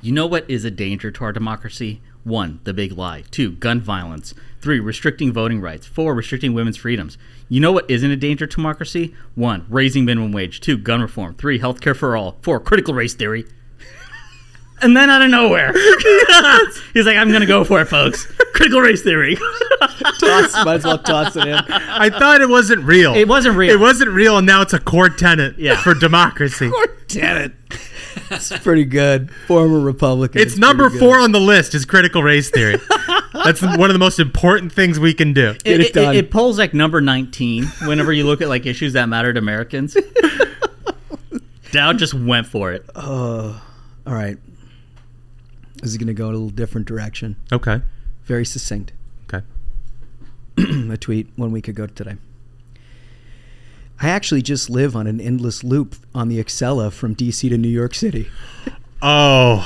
you 0.00 0.12
know 0.12 0.26
what 0.26 0.48
is 0.50 0.64
a 0.64 0.70
danger 0.70 1.10
to 1.10 1.24
our 1.24 1.32
democracy? 1.32 2.00
One, 2.24 2.60
the 2.64 2.72
big 2.72 2.92
lie. 2.92 3.24
Two, 3.30 3.52
gun 3.52 3.80
violence. 3.80 4.34
Three, 4.60 4.80
restricting 4.80 5.32
voting 5.32 5.60
rights. 5.60 5.86
Four, 5.86 6.14
restricting 6.14 6.54
women's 6.54 6.78
freedoms. 6.78 7.16
You 7.48 7.60
know 7.60 7.72
what 7.72 7.88
isn't 7.90 8.10
a 8.10 8.16
danger 8.16 8.46
to 8.46 8.56
democracy? 8.56 9.14
One, 9.34 9.66
raising 9.68 10.04
minimum 10.04 10.32
wage. 10.32 10.60
Two, 10.60 10.78
gun 10.78 11.00
reform. 11.00 11.34
Three, 11.34 11.58
healthcare 11.60 11.96
for 11.96 12.16
all. 12.16 12.38
Four, 12.42 12.58
critical 12.58 12.94
race 12.94 13.14
theory. 13.14 13.44
And 14.80 14.96
then 14.96 15.10
out 15.10 15.22
of 15.22 15.30
nowhere, 15.30 15.72
he's 16.94 17.06
like, 17.06 17.16
I'm 17.16 17.28
going 17.28 17.40
to 17.40 17.46
go 17.46 17.64
for 17.64 17.80
it, 17.80 17.86
folks. 17.86 18.26
Critical 18.54 18.80
race 18.80 19.02
theory. 19.02 19.36
toss, 20.20 20.64
might 20.64 20.74
as 20.74 20.84
well 20.84 20.98
toss 20.98 21.36
it 21.36 21.46
in 21.46 21.54
I 21.54 22.10
thought 22.10 22.40
it 22.40 22.48
wasn't 22.48 22.84
real. 22.84 23.14
It 23.14 23.28
wasn't 23.28 23.56
real. 23.56 23.70
It 23.72 23.80
wasn't 23.80 24.10
real, 24.10 24.38
and 24.38 24.46
now 24.46 24.62
it's 24.62 24.72
a 24.72 24.78
core 24.80 25.08
tenet 25.08 25.58
Yeah. 25.58 25.76
for 25.82 25.94
democracy. 25.94 26.70
damn 27.08 27.36
it 27.38 27.52
it's 28.30 28.56
pretty 28.58 28.84
good 28.84 29.30
former 29.46 29.80
republican 29.80 30.42
It's 30.42 30.58
number 30.58 30.90
four 30.90 31.18
on 31.18 31.32
the 31.32 31.40
list 31.40 31.74
is 31.74 31.84
critical 31.86 32.22
race 32.22 32.50
theory. 32.50 32.76
That's 33.32 33.62
one 33.62 33.84
of 33.84 33.92
the 33.92 33.98
most 33.98 34.18
important 34.18 34.72
things 34.72 35.00
we 35.00 35.14
can 35.14 35.32
do. 35.32 35.54
Get 35.64 35.80
it 35.80 35.94
done. 35.94 36.14
it 36.14 36.30
polls 36.30 36.58
like 36.58 36.74
number 36.74 37.00
19 37.00 37.64
whenever 37.86 38.12
you 38.12 38.24
look 38.24 38.42
at 38.42 38.48
like 38.48 38.66
issues 38.66 38.92
that 38.92 39.08
matter 39.08 39.32
to 39.32 39.38
Americans. 39.38 39.96
Dowd 41.70 41.98
just 41.98 42.12
went 42.12 42.46
for 42.46 42.72
it. 42.72 42.84
Uh, 42.94 43.58
all 44.06 44.14
right 44.14 44.36
this 45.80 45.90
is 45.90 45.96
going 45.96 46.06
to 46.08 46.14
go 46.14 46.28
in 46.28 46.34
a 46.34 46.38
little 46.38 46.50
different 46.50 46.86
direction 46.86 47.36
Okay. 47.52 47.80
very 48.24 48.44
succinct 48.44 48.92
Okay. 49.32 49.44
a 50.92 50.96
tweet 50.96 51.28
one 51.36 51.50
week 51.52 51.68
ago 51.68 51.86
today. 51.86 52.16
I 54.00 54.08
actually 54.10 54.42
just 54.42 54.70
live 54.70 54.94
on 54.96 55.06
an 55.06 55.20
endless 55.20 55.62
loop 55.64 55.96
on 56.14 56.28
the 56.28 56.42
Acela 56.42 56.92
from 56.92 57.14
DC 57.16 57.48
to 57.48 57.58
New 57.58 57.68
York 57.68 57.94
City. 57.94 58.28
Oh, 59.00 59.64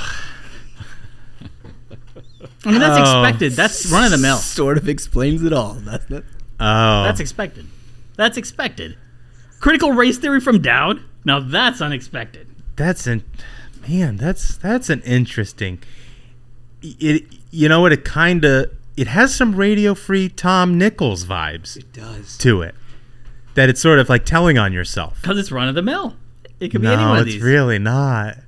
I 2.64 2.70
mean, 2.70 2.80
that's 2.80 2.98
Oh. 3.08 3.22
expected. 3.22 3.52
That's 3.52 3.90
run 3.90 4.04
of 4.04 4.10
the 4.10 4.18
mill. 4.18 4.36
Sort 4.36 4.76
of 4.76 4.88
explains 4.88 5.42
it 5.42 5.52
all, 5.54 5.74
doesn't 5.76 6.12
it? 6.12 6.24
oh. 6.60 7.02
That's 7.04 7.18
expected. 7.20 7.66
That's 8.16 8.36
expected. 8.36 8.96
Critical 9.58 9.92
race 9.92 10.18
theory 10.18 10.40
from 10.40 10.60
Dowd? 10.60 11.00
Now 11.24 11.40
that's 11.40 11.80
unexpected. 11.80 12.46
That's 12.76 13.06
an 13.06 13.24
man. 13.88 14.16
That's 14.18 14.56
that's 14.56 14.90
an 14.90 15.00
interesting. 15.02 15.78
It 16.82 17.24
you 17.50 17.68
know 17.68 17.80
what? 17.80 17.92
It 17.92 18.04
kind 18.04 18.44
of 18.44 18.70
it 18.96 19.06
has 19.08 19.34
some 19.34 19.54
radio 19.54 19.94
free 19.94 20.28
Tom 20.28 20.76
Nichols 20.76 21.24
vibes 21.24 21.76
It 21.76 21.92
does. 21.92 22.36
to 22.38 22.62
it. 22.62 22.74
That 23.54 23.68
it's 23.68 23.80
sort 23.80 23.98
of 23.98 24.08
like 24.08 24.24
telling 24.24 24.58
on 24.58 24.72
yourself. 24.72 25.18
Because 25.22 25.38
it's 25.38 25.52
run 25.52 25.68
of 25.68 25.74
the 25.74 25.82
mill. 25.82 26.16
It 26.60 26.68
could 26.70 26.80
be 26.82 26.86
any 26.88 26.96
one 26.96 27.14
No, 27.14 27.20
of 27.20 27.26
it's 27.26 27.34
these. 27.34 27.42
really 27.42 27.78
not. 27.78 28.38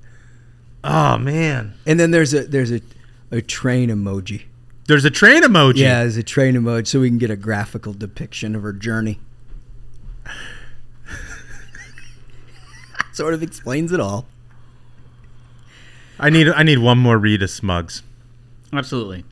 Oh 0.82 1.16
man, 1.18 1.74
And 1.86 1.98
then 1.98 2.10
there's 2.10 2.34
a 2.34 2.44
there's 2.44 2.70
a, 2.72 2.80
a 3.30 3.40
train 3.40 3.88
emoji. 3.90 4.42
there's 4.86 5.04
a 5.06 5.10
train 5.10 5.42
emoji. 5.42 5.76
Yeah, 5.78 6.00
there's 6.00 6.16
a 6.18 6.22
train 6.22 6.54
emoji 6.54 6.86
so 6.88 7.00
we 7.00 7.08
can 7.08 7.18
get 7.18 7.30
a 7.30 7.36
graphical 7.36 7.92
depiction 7.94 8.54
of 8.54 8.62
her 8.62 8.72
journey. 8.72 9.18
sort 13.12 13.32
of 13.34 13.42
explains 13.42 13.92
it 13.92 14.00
all. 14.00 14.26
I 16.18 16.30
need 16.30 16.48
I 16.48 16.62
need 16.62 16.78
one 16.78 16.98
more 16.98 17.18
read 17.18 17.42
of 17.42 17.50
Smugs. 17.50 18.02
Absolutely. 18.74 19.24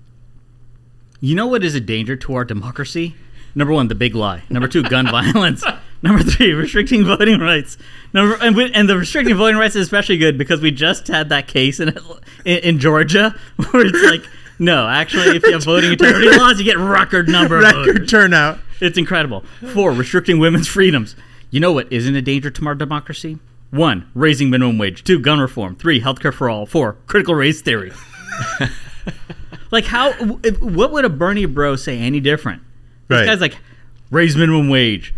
You 1.20 1.34
know 1.34 1.46
what 1.46 1.64
is 1.64 1.74
a 1.74 1.80
danger 1.80 2.16
to 2.16 2.34
our 2.34 2.44
democracy? 2.44 3.14
Number 3.54 3.72
one, 3.72 3.88
the 3.88 3.94
big 3.94 4.14
lie. 4.14 4.42
Number 4.48 4.68
two, 4.68 4.82
gun 4.82 5.06
violence. 5.10 5.64
Number 6.02 6.22
three, 6.22 6.52
restricting 6.52 7.04
voting 7.04 7.38
rights. 7.38 7.78
Number 8.12 8.36
and, 8.40 8.56
we, 8.56 8.72
and 8.72 8.88
the 8.88 8.98
restricting 8.98 9.36
voting 9.36 9.56
rights 9.56 9.76
is 9.76 9.82
especially 9.82 10.18
good 10.18 10.36
because 10.36 10.60
we 10.60 10.70
just 10.70 11.06
had 11.08 11.28
that 11.28 11.46
case 11.46 11.78
in 11.78 11.96
in, 12.44 12.58
in 12.58 12.78
Georgia 12.78 13.36
where 13.70 13.86
it's 13.86 14.02
like, 14.02 14.28
no, 14.58 14.88
actually, 14.88 15.36
if 15.36 15.44
you 15.44 15.52
have 15.52 15.64
voting 15.64 15.92
integrity 15.92 16.36
laws, 16.36 16.58
you 16.58 16.64
get 16.64 16.78
record 16.78 17.28
number 17.28 17.58
of 17.58 17.64
Record 17.64 18.08
turnout. 18.08 18.58
It's 18.80 18.98
incredible. 18.98 19.44
Four, 19.72 19.92
restricting 19.92 20.40
women's 20.40 20.66
freedoms. 20.66 21.14
You 21.50 21.60
know 21.60 21.72
what 21.72 21.92
isn't 21.92 22.16
a 22.16 22.22
danger 22.22 22.50
to 22.50 22.66
our 22.66 22.74
democracy? 22.74 23.38
One, 23.70 24.10
raising 24.14 24.50
minimum 24.50 24.78
wage. 24.78 25.04
Two, 25.04 25.20
gun 25.20 25.38
reform. 25.38 25.76
Three, 25.76 26.00
healthcare 26.00 26.34
for 26.34 26.50
all. 26.50 26.66
Four, 26.66 26.96
critical 27.06 27.34
race 27.34 27.62
theory. 27.62 27.92
Like 29.70 29.84
how? 29.86 30.12
if- 30.42 30.60
What 30.60 30.92
would 30.92 31.04
a 31.04 31.08
Bernie 31.10 31.46
bro 31.46 31.76
say 31.76 31.98
any 31.98 32.20
different? 32.20 32.62
This 33.08 33.18
Right. 33.20 33.26
guy's 33.26 33.40
like, 33.40 33.58
raise 34.10 34.36
minimum 34.36 34.68
wage, 34.68 35.14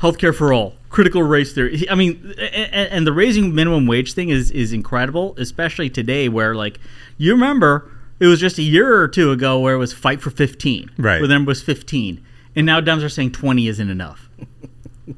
healthcare 0.00 0.34
for 0.34 0.52
all, 0.52 0.74
critical 0.90 1.22
race 1.22 1.52
theory. 1.52 1.88
I 1.90 1.94
mean, 1.94 2.34
a- 2.38 2.42
a- 2.42 2.92
and 2.92 3.06
the 3.06 3.12
raising 3.12 3.54
minimum 3.54 3.86
wage 3.86 4.12
thing 4.12 4.28
is 4.28 4.50
is 4.50 4.72
incredible, 4.72 5.34
especially 5.38 5.88
today 5.90 6.28
where 6.28 6.54
like 6.54 6.78
you 7.18 7.32
remember 7.32 7.90
it 8.20 8.26
was 8.26 8.40
just 8.40 8.58
a 8.58 8.62
year 8.62 8.96
or 9.00 9.08
two 9.08 9.30
ago 9.30 9.58
where 9.58 9.74
it 9.74 9.78
was 9.78 9.92
fight 9.92 10.20
for 10.20 10.30
fifteen, 10.30 10.90
Right. 10.98 11.20
Where 11.20 11.28
then 11.28 11.42
it 11.42 11.46
was 11.46 11.62
fifteen, 11.62 12.20
and 12.54 12.64
now 12.66 12.80
Dems 12.80 13.04
are 13.04 13.08
saying 13.08 13.32
twenty 13.32 13.68
isn't 13.68 13.90
enough. 13.90 14.28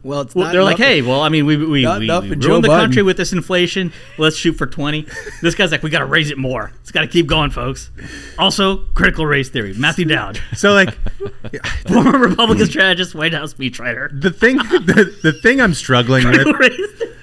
Well, 0.03 0.20
it's 0.20 0.34
Well, 0.34 0.45
not 0.47 0.53
they're 0.53 0.62
like, 0.64 0.76
hey, 0.76 1.01
well, 1.01 1.22
I 1.22 1.28
mean, 1.30 1.47
we 1.47 1.57
we, 1.57 1.66
we, 1.66 1.86
enough 1.86 2.22
we 2.24 2.28
ruined 2.28 2.43
Joe 2.43 2.61
the 2.61 2.68
Biden. 2.68 2.80
country 2.80 3.03
with 3.03 3.16
this 3.16 3.32
inflation. 3.32 3.93
Let's 4.18 4.36
shoot 4.36 4.53
for 4.55 4.66
twenty. 4.66 5.07
This 5.41 5.55
guy's 5.55 5.72
like, 5.72 5.82
we 5.82 5.89
got 5.91 6.01
to 6.01 6.05
raise 6.07 6.30
it 6.30 6.36
more. 6.36 6.72
It's 6.82 6.91
got 6.91 7.01
to 7.03 7.07
keep 7.07 7.26
going, 7.26 7.51
folks. 7.51 7.91
Also, 8.39 8.84
critical 8.95 9.24
race 9.24 9.49
theory. 9.49 9.72
Matthew 9.74 10.05
Dowd, 10.05 10.41
So 10.55 10.72
like 10.74 10.95
former 11.89 12.18
Republican 12.18 12.66
strategist, 12.66 13.14
White 13.14 13.32
House 13.32 13.55
speechwriter. 13.55 14.09
the 14.20 14.30
thing 14.30 14.57
the, 14.59 15.16
the 15.22 15.32
thing 15.32 15.61
I'm 15.61 15.72
struggling 15.74 16.26
with 16.26 16.34
Critical 16.34 16.53
race 16.55 16.93
theory. 16.99 17.14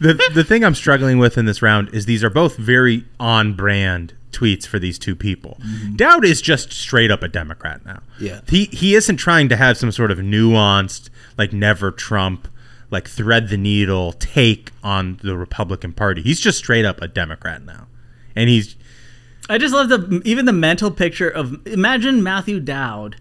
the 0.00 0.30
the 0.34 0.44
thing 0.44 0.64
I'm 0.64 0.74
struggling 0.74 1.18
with 1.18 1.38
in 1.38 1.44
this 1.44 1.62
round 1.62 1.94
is 1.94 2.06
these 2.06 2.24
are 2.24 2.30
both 2.30 2.56
very 2.56 3.04
on 3.20 3.54
brand 3.54 4.14
tweets 4.30 4.66
for 4.66 4.78
these 4.78 4.98
two 4.98 5.16
people. 5.16 5.58
Mm-hmm. 5.60 5.96
Dowd 5.96 6.24
is 6.24 6.40
just 6.40 6.72
straight 6.72 7.10
up 7.10 7.22
a 7.22 7.28
Democrat 7.28 7.84
now. 7.84 8.02
Yeah. 8.18 8.40
He 8.48 8.66
he 8.66 8.94
isn't 8.94 9.16
trying 9.16 9.48
to 9.48 9.56
have 9.56 9.76
some 9.76 9.92
sort 9.92 10.10
of 10.10 10.18
nuanced 10.18 11.10
like 11.36 11.52
never 11.52 11.90
Trump 11.90 12.48
like 12.90 13.08
thread 13.08 13.48
the 13.48 13.56
needle 13.56 14.12
take 14.12 14.70
on 14.82 15.18
the 15.22 15.36
Republican 15.36 15.92
Party. 15.92 16.22
He's 16.22 16.40
just 16.40 16.58
straight 16.58 16.84
up 16.84 17.00
a 17.02 17.08
Democrat 17.08 17.62
now. 17.62 17.86
And 18.34 18.48
he's 18.48 18.76
I 19.48 19.58
just 19.58 19.74
love 19.74 19.88
the 19.88 20.22
even 20.24 20.44
the 20.44 20.52
mental 20.52 20.90
picture 20.90 21.28
of 21.28 21.66
imagine 21.66 22.22
Matthew 22.22 22.60
Dowd 22.60 23.16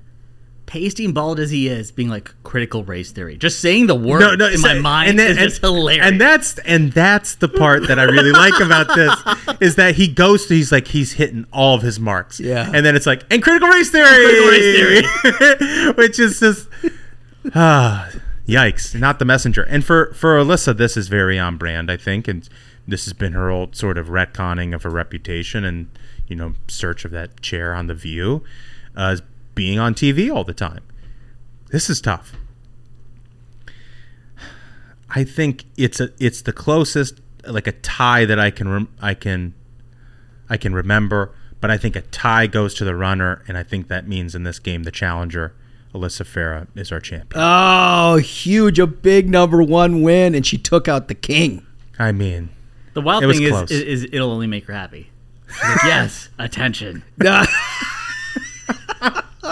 pasty 0.67 1.07
bald 1.11 1.39
as 1.39 1.49
he 1.49 1.67
is, 1.67 1.91
being 1.91 2.09
like 2.09 2.31
critical 2.43 2.83
race 2.83 3.11
theory. 3.11 3.37
Just 3.37 3.59
saying 3.59 3.87
the 3.87 3.95
word 3.95 4.19
No, 4.19 4.35
no, 4.35 4.47
in 4.49 4.57
so- 4.59 4.67
my 4.67 4.79
mind 4.79 5.09
and 5.09 5.17
then- 5.19 5.31
is 5.31 5.37
just 5.37 5.61
hilarious. 5.61 6.05
And 6.05 6.21
that's 6.21 6.59
and 6.59 6.91
that's 6.91 7.33
the 7.35 7.47
part 7.49 7.87
that 7.87 7.97
I 7.97 8.03
really 8.03 8.31
like 8.33 8.59
about 8.59 8.93
this 8.95 9.57
is 9.61 9.75
that 9.77 9.95
he 9.95 10.07
goes 10.07 10.45
to 10.47 10.53
he's 10.53 10.71
like 10.71 10.89
he's 10.89 11.13
hitting 11.13 11.45
all 11.51 11.73
of 11.75 11.81
his 11.81 11.99
marks. 11.99 12.39
Yeah. 12.39 12.69
And 12.71 12.85
then 12.85 12.95
it's 12.95 13.05
like 13.07 13.23
and 13.31 13.41
critical 13.41 13.69
race 13.69 13.89
theory, 13.89 14.05
Critical 14.07 14.47
race 14.49 15.61
theory, 15.65 15.93
which 15.97 16.19
is 16.19 16.39
just 16.39 16.67
ah 17.55 18.09
yikes, 18.47 18.97
not 18.99 19.19
the 19.19 19.25
messenger. 19.25 19.63
And 19.63 19.83
for 19.83 20.13
for 20.13 20.37
Alyssa, 20.37 20.75
this 20.77 20.97
is 20.97 21.07
very 21.07 21.39
on 21.39 21.57
brand, 21.57 21.89
I 21.91 21.97
think, 21.97 22.27
and 22.27 22.47
this 22.87 23.05
has 23.05 23.13
been 23.13 23.33
her 23.33 23.49
old 23.49 23.75
sort 23.75 23.97
of 23.97 24.07
retconning 24.07 24.73
of 24.73 24.83
her 24.83 24.89
reputation 24.89 25.63
and 25.65 25.87
you 26.27 26.35
know 26.35 26.53
search 26.67 27.05
of 27.05 27.11
that 27.11 27.41
chair 27.41 27.73
on 27.73 27.87
the 27.87 27.93
View, 27.93 28.43
uh, 28.95 29.09
as 29.11 29.21
being 29.57 29.79
on 29.79 29.95
TV 29.95 30.33
all 30.33 30.43
the 30.43 30.53
time. 30.53 30.83
This 31.71 31.89
is 31.89 31.99
tough. 31.99 32.33
I 35.09 35.23
think 35.23 35.65
it's 35.75 35.99
a 35.99 36.11
it's 36.19 36.43
the 36.43 36.53
closest 36.53 37.19
like 37.45 37.65
a 37.65 37.71
tie 37.71 38.25
that 38.25 38.39
I 38.39 38.51
can 38.51 38.69
rem- 38.69 38.93
I 39.01 39.15
can 39.15 39.55
I 40.47 40.57
can 40.57 40.73
remember, 40.73 41.33
but 41.59 41.71
I 41.71 41.77
think 41.77 41.95
a 41.95 42.01
tie 42.01 42.45
goes 42.45 42.75
to 42.75 42.85
the 42.85 42.95
runner, 42.95 43.43
and 43.47 43.57
I 43.57 43.63
think 43.63 43.87
that 43.87 44.07
means 44.07 44.35
in 44.35 44.43
this 44.43 44.59
game 44.59 44.83
the 44.83 44.91
challenger, 44.91 45.55
Alyssa 45.93 46.23
Farah, 46.23 46.67
is 46.75 46.91
our 46.91 46.99
champion. 46.99 47.41
Oh, 47.41 48.17
huge! 48.17 48.79
A 48.79 48.85
big 48.85 49.27
number 49.27 49.63
one 49.63 50.03
win, 50.03 50.35
and 50.35 50.45
she 50.45 50.57
took 50.57 50.87
out 50.87 51.07
the 51.07 51.15
king. 51.15 51.65
I 51.97 52.11
mean, 52.11 52.49
the 52.93 53.01
wild 53.01 53.23
thing 53.23 53.41
is, 53.41 53.71
is, 53.71 53.81
is 53.81 54.03
it'll 54.11 54.31
only 54.31 54.47
make 54.47 54.65
her 54.65 54.73
happy. 54.73 55.09
Like, 55.63 55.79
yes, 55.83 56.29
attention. 56.37 57.03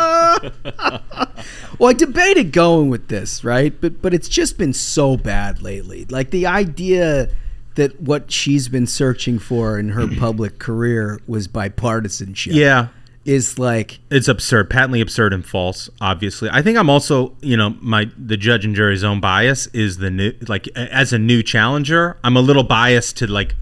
well, 1.80 1.90
I 1.90 1.94
debated 1.94 2.52
going 2.52 2.90
with 2.90 3.08
this, 3.08 3.44
right? 3.44 3.74
But 3.80 4.02
but 4.02 4.14
it's 4.14 4.30
just 4.30 4.58
been 4.58 4.74
so 4.74 5.18
bad 5.18 5.62
lately. 5.62 6.06
Like 6.06 6.32
the 6.32 6.46
idea 6.48 7.30
that 7.76 8.00
what 8.02 8.32
she's 8.32 8.68
been 8.70 8.88
searching 8.88 9.38
for 9.40 9.78
in 9.78 9.90
her 9.90 10.08
public 10.20 10.60
career 10.60 11.20
was 11.28 11.48
bipartisanship. 11.48 12.54
yeah, 12.54 12.88
Is 13.26 13.60
like 13.60 14.00
it's 14.10 14.28
absurd, 14.28 14.70
patently 14.70 15.02
absurd 15.02 15.34
and 15.34 15.46
false. 15.46 15.90
Obviously, 16.00 16.50
I 16.52 16.62
think 16.62 16.78
I'm 16.78 16.90
also 16.90 17.36
you 17.42 17.58
know 17.58 17.76
my 17.82 18.10
the 18.18 18.38
judge 18.38 18.66
and 18.66 18.76
jury's 18.76 19.04
own 19.04 19.20
bias 19.20 19.68
is 19.68 19.98
the 19.98 20.10
new 20.10 20.34
like 20.48 20.68
as 20.76 21.12
a 21.14 21.20
new 21.20 21.44
challenger, 21.44 22.18
I'm 22.24 22.38
a 22.38 22.42
little 22.42 22.64
biased 22.64 23.18
to 23.18 23.28
like 23.28 23.56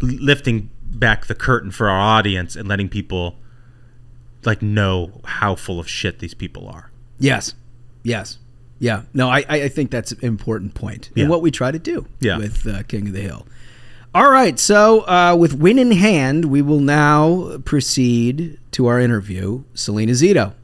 lifting 0.00 0.70
back 0.82 1.26
the 1.26 1.34
curtain 1.34 1.70
for 1.70 1.88
our 1.88 2.00
audience 2.00 2.56
and 2.56 2.68
letting 2.68 2.88
people 2.88 3.36
like 4.44 4.62
know 4.62 5.20
how 5.24 5.54
full 5.54 5.78
of 5.80 5.88
shit 5.88 6.18
these 6.20 6.34
people 6.34 6.68
are. 6.68 6.90
yes, 7.18 7.54
yes, 8.04 8.38
yeah. 8.78 9.02
No, 9.14 9.28
I 9.28 9.38
I 9.48 9.62
I 9.64 9.68
think 9.68 9.90
that's 9.90 10.12
an 10.12 10.18
important 10.22 10.74
point 10.74 11.10
Yeah. 11.14 11.22
and 11.24 11.30
what 11.30 11.42
we 11.42 11.50
try 11.50 11.70
to 11.70 11.78
do 11.78 12.06
Yeah. 12.20 12.38
with 12.38 12.66
uh, 12.66 12.82
King 12.84 13.08
of 13.08 13.12
the 13.14 13.20
Hill. 13.22 13.46
All 14.14 14.30
right, 14.30 14.58
so 14.58 15.00
uh, 15.02 15.36
with 15.38 15.54
win 15.54 15.78
in 15.78 15.90
hand, 15.92 16.46
we 16.46 16.62
will 16.62 16.80
now 16.80 17.58
proceed 17.64 18.58
to 18.72 18.86
our 18.86 18.98
interview, 18.98 19.64
Salena 19.74 20.12
Zito. 20.12 20.54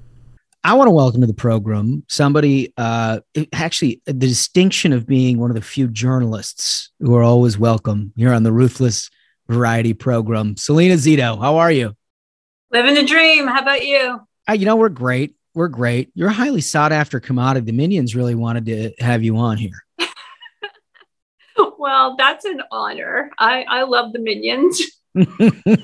I 0.66 0.72
want 0.72 0.88
to 0.88 0.92
welcome 0.92 1.20
to 1.20 1.26
the 1.26 1.34
program 1.34 2.04
somebody, 2.08 2.72
uh, 2.78 3.20
actually, 3.52 4.00
the 4.06 4.14
distinction 4.14 4.94
of 4.94 5.06
being 5.06 5.38
one 5.38 5.50
of 5.50 5.56
the 5.56 5.60
few 5.62 5.88
journalists 5.88 6.90
who 7.00 7.14
are 7.14 7.22
always 7.22 7.58
welcome 7.58 8.12
here 8.16 8.32
on 8.32 8.44
the 8.44 8.52
Ruthless 8.52 9.10
Variety 9.48 9.92
program. 9.92 10.54
Salena 10.56 10.94
Zito, 10.94 11.38
how 11.38 11.56
are 11.58 11.70
you? 11.70 11.94
Living 12.74 12.94
the 12.94 13.04
dream. 13.04 13.46
How 13.46 13.62
about 13.62 13.86
you? 13.86 14.20
Uh, 14.48 14.54
you 14.54 14.66
know, 14.66 14.74
we're 14.74 14.88
great. 14.88 15.36
We're 15.54 15.68
great. 15.68 16.10
You're 16.14 16.30
a 16.30 16.32
highly 16.32 16.60
sought 16.60 16.90
after 16.90 17.20
commodity. 17.20 17.66
The 17.66 17.72
Minions 17.72 18.16
really 18.16 18.34
wanted 18.34 18.66
to 18.66 18.92
have 18.98 19.22
you 19.22 19.36
on 19.38 19.56
here. 19.56 19.84
Well, 21.78 22.16
that's 22.16 22.44
an 22.46 22.62
honor. 22.72 23.30
I, 23.38 23.64
I 23.68 23.82
love 23.82 24.12
the 24.12 24.18
minions. 24.18 24.80
I'm 25.16 25.26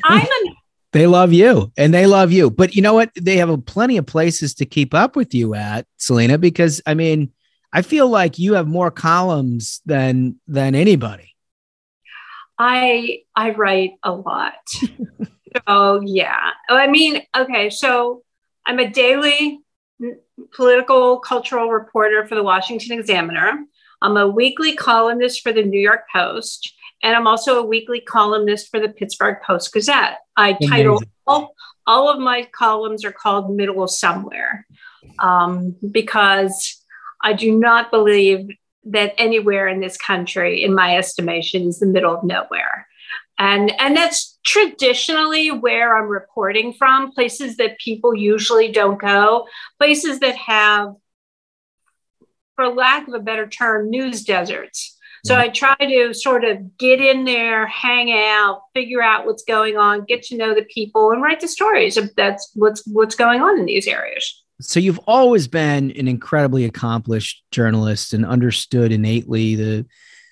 an, 0.09 0.55
They 0.93 1.07
love 1.07 1.32
you 1.32 1.70
and 1.76 1.93
they 1.95 2.07
love 2.07 2.32
you. 2.32 2.51
But 2.51 2.74
you 2.74 2.80
know 2.82 2.95
what? 2.95 3.11
They 3.14 3.36
have 3.36 3.51
a 3.51 3.59
plenty 3.59 3.99
of 3.99 4.07
places 4.07 4.55
to 4.55 4.64
keep 4.64 4.95
up 4.95 5.14
with 5.14 5.34
you 5.34 5.55
at, 5.55 5.86
Salena, 5.99 6.38
because 6.38 6.80
I 6.86 6.95
mean, 6.95 7.32
I 7.72 7.82
feel 7.82 8.09
like 8.09 8.38
you 8.38 8.55
have 8.55 8.66
more 8.66 8.91
columns 8.91 9.82
than 9.84 10.41
than 10.49 10.74
anybody. 10.74 11.36
I 12.59 13.18
I 13.36 13.51
write 13.51 13.93
a 14.03 14.12
lot. 14.12 14.55
so 15.68 16.01
yeah. 16.05 16.51
I 16.68 16.86
mean, 16.86 17.22
okay, 17.36 17.70
so 17.70 18.22
I'm 18.66 18.78
a 18.78 18.88
daily 18.88 19.61
political 20.55 21.18
cultural 21.20 21.70
reporter 21.70 22.26
for 22.26 22.34
the 22.34 22.42
Washington 22.42 22.98
Examiner. 22.98 23.64
I'm 24.03 24.16
a 24.16 24.28
weekly 24.28 24.74
columnist 24.74 25.42
for 25.42 25.53
the 25.53 25.62
New 25.62 25.80
York 25.80 26.03
Post, 26.14 26.72
and 27.03 27.14
I'm 27.14 27.26
also 27.26 27.59
a 27.59 27.66
weekly 27.66 28.01
columnist 28.01 28.70
for 28.70 28.80
the 28.80 28.88
Pittsburgh 28.88 29.36
Post 29.46 29.72
Gazette. 29.72 30.18
I 30.36 30.55
title 30.68 31.03
all, 31.26 31.55
all 31.86 32.09
of 32.09 32.18
my 32.18 32.48
columns 32.53 33.05
are 33.05 33.12
called 33.12 33.55
Middle 33.55 33.82
of 33.82 33.90
Somewhere 33.90 34.66
um, 35.18 35.76
because 35.90 36.82
I 37.22 37.32
do 37.34 37.57
not 37.57 37.90
believe 37.90 38.48
that 38.84 39.14
anywhere 39.18 39.68
in 39.68 39.80
this 39.80 39.96
country, 39.96 40.64
in 40.64 40.74
my 40.74 40.96
estimation, 40.96 41.68
is 41.68 41.80
the 41.80 41.86
middle 41.86 42.14
of 42.14 42.24
nowhere. 42.24 42.86
And, 43.38 43.72
and 43.80 43.96
that's 43.96 44.29
traditionally 44.45 45.51
where 45.51 45.97
I'm 45.97 46.09
reporting 46.09 46.72
from, 46.72 47.12
places 47.12 47.57
that 47.57 47.78
people 47.78 48.14
usually 48.14 48.72
don't 48.72 49.01
go, 49.01 49.47
places 49.78 50.20
that 50.20 50.36
have, 50.36 50.95
for 52.57 52.68
lack 52.68 53.09
of 53.09 53.14
a 53.14 53.20
better 53.20 53.47
term, 53.47 53.91
news 53.91 54.24
deserts. 54.24 54.97
So 55.24 55.34
mm-hmm. 55.34 55.43
I 55.43 55.49
try 55.49 55.76
to 55.76 56.14
sort 56.14 56.45
of 56.45 56.78
get 56.78 57.01
in 57.01 57.24
there, 57.24 57.66
hang 57.66 58.12
out, 58.12 58.62
figure 58.74 59.03
out 59.03 59.26
what's 59.26 59.45
going 59.45 59.76
on, 59.76 60.05
get 60.05 60.22
to 60.24 60.36
know 60.36 60.55
the 60.55 60.64
people, 60.64 61.12
and 61.12 61.22
write 61.22 61.41
the 61.41 61.49
stories. 61.49 61.97
of 61.97 62.14
That's 62.16 62.51
what's 62.55 62.86
what's 62.86 63.14
going 63.14 63.43
on 63.43 63.59
in 63.59 63.66
these 63.66 63.86
areas. 63.86 64.43
So 64.61 64.78
you've 64.78 65.01
always 65.07 65.49
been 65.49 65.91
an 65.93 66.07
incredibly 66.07 66.64
accomplished 66.64 67.45
journalist 67.51 68.12
and 68.12 68.26
understood 68.26 68.93
innately 68.93 69.55
the 69.55 69.86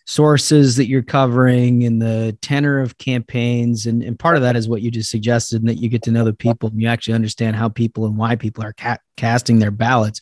sources 0.09 0.77
that 0.77 0.89
you're 0.89 1.03
covering 1.03 1.85
and 1.85 2.01
the 2.01 2.35
tenor 2.41 2.81
of 2.81 2.97
campaigns. 2.97 3.85
And, 3.85 4.03
and 4.03 4.19
part 4.19 4.37
of 4.37 4.43
that 4.43 4.57
is 4.57 4.67
what 4.67 4.81
you 4.81 4.91
just 4.91 5.11
suggested, 5.11 5.61
and 5.61 5.69
that 5.69 5.77
you 5.77 5.91
get 5.91 6.03
to 6.05 6.11
know 6.11 6.25
the 6.25 6.33
people 6.33 6.71
and 6.71 6.81
you 6.81 6.89
actually 6.89 7.13
understand 7.13 7.57
how 7.57 7.69
people 7.69 8.07
and 8.07 8.17
why 8.17 8.35
people 8.35 8.65
are 8.65 8.73
ca- 8.73 8.97
casting 9.19 9.59
their 9.59 9.71
ballots. 9.71 10.21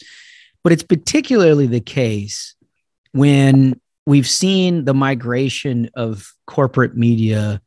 But 0.65 0.73
it's 0.73 0.83
particularly 0.83 1.69
the 1.69 1.81
case 1.81 2.57
when 3.13 3.81
we've 4.07 4.29
seen 4.29 4.87
the 4.87 4.93
migration 4.93 5.89
of 5.95 6.33
corporate 6.49 6.97
media 6.97 7.61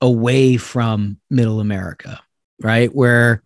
away 0.00 0.56
from 0.56 1.20
middle 1.30 1.60
America, 1.60 2.20
right? 2.60 2.92
Where 2.92 3.44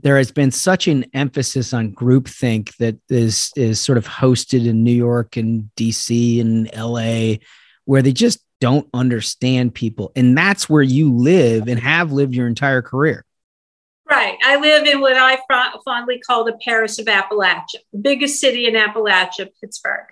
there 0.00 0.18
has 0.18 0.30
been 0.30 0.50
such 0.50 0.88
an 0.88 1.06
emphasis 1.14 1.72
on 1.72 1.94
groupthink 1.94 2.76
that 2.76 2.98
is 3.08 3.50
is 3.56 3.80
sort 3.80 3.96
of 3.96 4.06
hosted 4.06 4.66
in 4.66 4.84
New 4.84 4.92
York 4.92 5.38
and 5.38 5.70
DC 5.78 6.38
and 6.38 6.68
LA, 6.76 7.36
where 7.84 8.02
they 8.02 8.12
just 8.12 8.40
don't 8.60 8.88
understand 8.94 9.74
people, 9.74 10.12
and 10.14 10.36
that's 10.36 10.68
where 10.68 10.82
you 10.82 11.12
live 11.14 11.68
and 11.68 11.80
have 11.80 12.12
lived 12.12 12.34
your 12.34 12.46
entire 12.46 12.82
career. 12.82 13.24
Right. 14.08 14.36
I 14.44 14.56
live 14.56 14.86
in 14.86 15.00
what 15.00 15.16
I 15.16 15.38
fondly 15.84 16.20
call 16.20 16.44
the 16.44 16.58
Paris 16.62 16.98
of 16.98 17.06
Appalachia, 17.06 17.80
the 17.92 17.98
biggest 17.98 18.40
city 18.40 18.66
in 18.66 18.74
Appalachia, 18.74 19.48
Pittsburgh. 19.58 20.04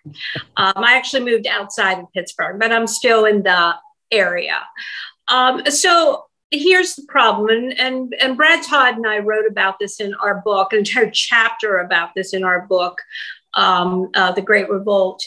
Um, 0.56 0.72
I 0.76 0.96
actually 0.96 1.24
moved 1.24 1.46
outside 1.46 1.98
of 1.98 2.06
Pittsburgh, 2.14 2.58
but 2.58 2.72
I'm 2.72 2.86
still 2.86 3.26
in 3.26 3.42
the 3.42 3.74
area. 4.10 4.62
Um, 5.28 5.66
so 5.66 6.24
here's 6.50 6.96
the 6.96 7.04
problem, 7.08 7.50
and, 7.50 7.78
and, 7.78 8.14
and 8.20 8.36
Brad 8.36 8.64
Todd 8.64 8.96
and 8.96 9.06
I 9.06 9.18
wrote 9.18 9.46
about 9.46 9.78
this 9.78 10.00
in 10.00 10.14
our 10.14 10.40
book, 10.40 10.72
an 10.72 10.78
entire 10.78 11.10
chapter 11.10 11.78
about 11.78 12.10
this 12.16 12.32
in 12.32 12.42
our 12.42 12.66
book, 12.66 13.02
um, 13.54 14.08
uh, 14.14 14.32
The 14.32 14.42
Great 14.42 14.70
Revolt, 14.70 15.22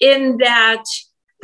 in 0.00 0.38
that 0.38 0.84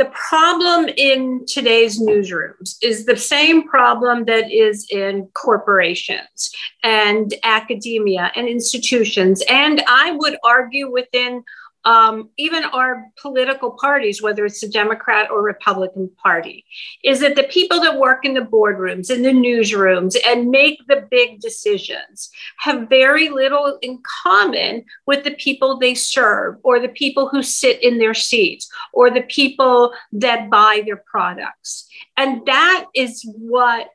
the 0.00 0.06
problem 0.06 0.88
in 0.96 1.44
today's 1.46 2.00
newsrooms 2.00 2.76
is 2.80 3.04
the 3.04 3.18
same 3.18 3.68
problem 3.68 4.24
that 4.24 4.50
is 4.50 4.86
in 4.90 5.28
corporations 5.34 6.50
and 6.82 7.34
academia 7.42 8.32
and 8.34 8.48
institutions. 8.48 9.42
And 9.46 9.82
I 9.86 10.12
would 10.12 10.38
argue 10.42 10.90
within 10.90 11.44
um, 11.84 12.30
even 12.36 12.64
our 12.64 13.10
political 13.20 13.70
parties, 13.72 14.22
whether 14.22 14.44
it's 14.44 14.60
the 14.60 14.68
Democrat 14.68 15.30
or 15.30 15.42
Republican 15.42 16.10
Party, 16.22 16.64
is 17.02 17.20
that 17.20 17.36
the 17.36 17.44
people 17.44 17.80
that 17.80 17.98
work 17.98 18.24
in 18.24 18.34
the 18.34 18.40
boardrooms, 18.40 19.10
in 19.10 19.22
the 19.22 19.30
newsrooms, 19.30 20.16
and 20.26 20.50
make 20.50 20.78
the 20.88 21.06
big 21.10 21.40
decisions 21.40 22.30
have 22.58 22.88
very 22.88 23.28
little 23.28 23.78
in 23.82 23.98
common 24.22 24.84
with 25.06 25.24
the 25.24 25.32
people 25.32 25.78
they 25.78 25.94
serve, 25.94 26.56
or 26.62 26.78
the 26.78 26.88
people 26.88 27.28
who 27.28 27.42
sit 27.42 27.82
in 27.82 27.98
their 27.98 28.14
seats, 28.14 28.70
or 28.92 29.10
the 29.10 29.22
people 29.22 29.92
that 30.12 30.50
buy 30.50 30.82
their 30.84 31.02
products. 31.10 31.88
And 32.16 32.44
that 32.46 32.86
is 32.94 33.24
what 33.38 33.88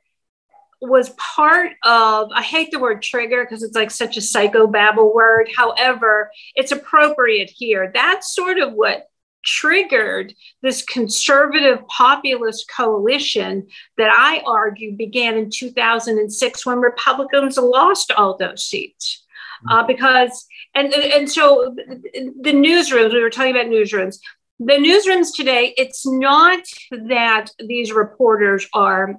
was 0.88 1.10
part 1.12 1.72
of 1.84 2.30
i 2.34 2.42
hate 2.42 2.72
the 2.72 2.80
word 2.80 3.02
trigger 3.02 3.44
because 3.44 3.64
it's 3.64 3.76
like 3.76 3.92
such 3.92 4.18
a 4.18 4.22
psychobabble 4.22 5.14
word. 5.14 5.50
However 5.56 6.32
it's 6.56 6.72
appropriate 6.72 7.50
here. 7.50 7.92
That's 7.94 8.34
sort 8.34 8.58
of 8.60 8.74
what 8.74 9.10
triggered 9.44 10.34
this 10.62 10.84
conservative 10.84 11.88
populist 11.88 12.70
coalition 12.76 13.68
that 13.98 14.10
I 14.10 14.42
argue 14.46 14.96
began 14.96 15.38
in 15.38 15.52
2006 15.52 16.66
when 16.66 16.80
Republicans 16.80 17.58
lost 17.58 18.12
all 18.12 18.38
those 18.38 18.66
seats. 18.66 19.24
Uh, 19.70 19.84
because 19.84 20.46
and 20.76 20.94
and 20.94 21.32
so 21.32 21.74
the 21.76 22.52
newsrooms 22.52 23.14
we 23.14 23.22
were 23.22 23.30
talking 23.30 23.52
about 23.52 23.68
newsrooms. 23.68 24.20
The 24.60 24.74
newsrooms 24.74 25.36
today 25.36 25.74
it's 25.78 26.06
not 26.06 26.64
that 26.92 27.48
these 27.60 27.92
reporters 27.92 28.68
are 28.74 29.16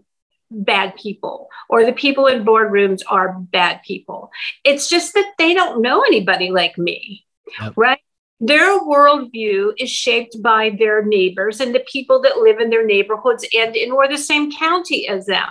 bad 0.64 0.94
people 0.96 1.48
or 1.68 1.84
the 1.84 1.92
people 1.92 2.26
in 2.26 2.44
boardrooms 2.44 3.02
are 3.08 3.38
bad 3.38 3.80
people 3.84 4.30
it's 4.64 4.88
just 4.88 5.14
that 5.14 5.32
they 5.38 5.54
don't 5.54 5.82
know 5.82 6.02
anybody 6.02 6.50
like 6.50 6.76
me 6.78 7.24
yep. 7.60 7.72
right 7.76 8.00
their 8.40 8.80
worldview 8.80 9.72
is 9.78 9.90
shaped 9.90 10.42
by 10.42 10.76
their 10.78 11.02
neighbors 11.04 11.60
and 11.60 11.74
the 11.74 11.84
people 11.90 12.20
that 12.22 12.38
live 12.38 12.60
in 12.60 12.70
their 12.70 12.84
neighborhoods 12.84 13.46
and 13.54 13.74
in 13.74 13.92
or 13.92 14.08
the 14.08 14.18
same 14.18 14.52
county 14.52 15.08
as 15.08 15.26
them. 15.26 15.48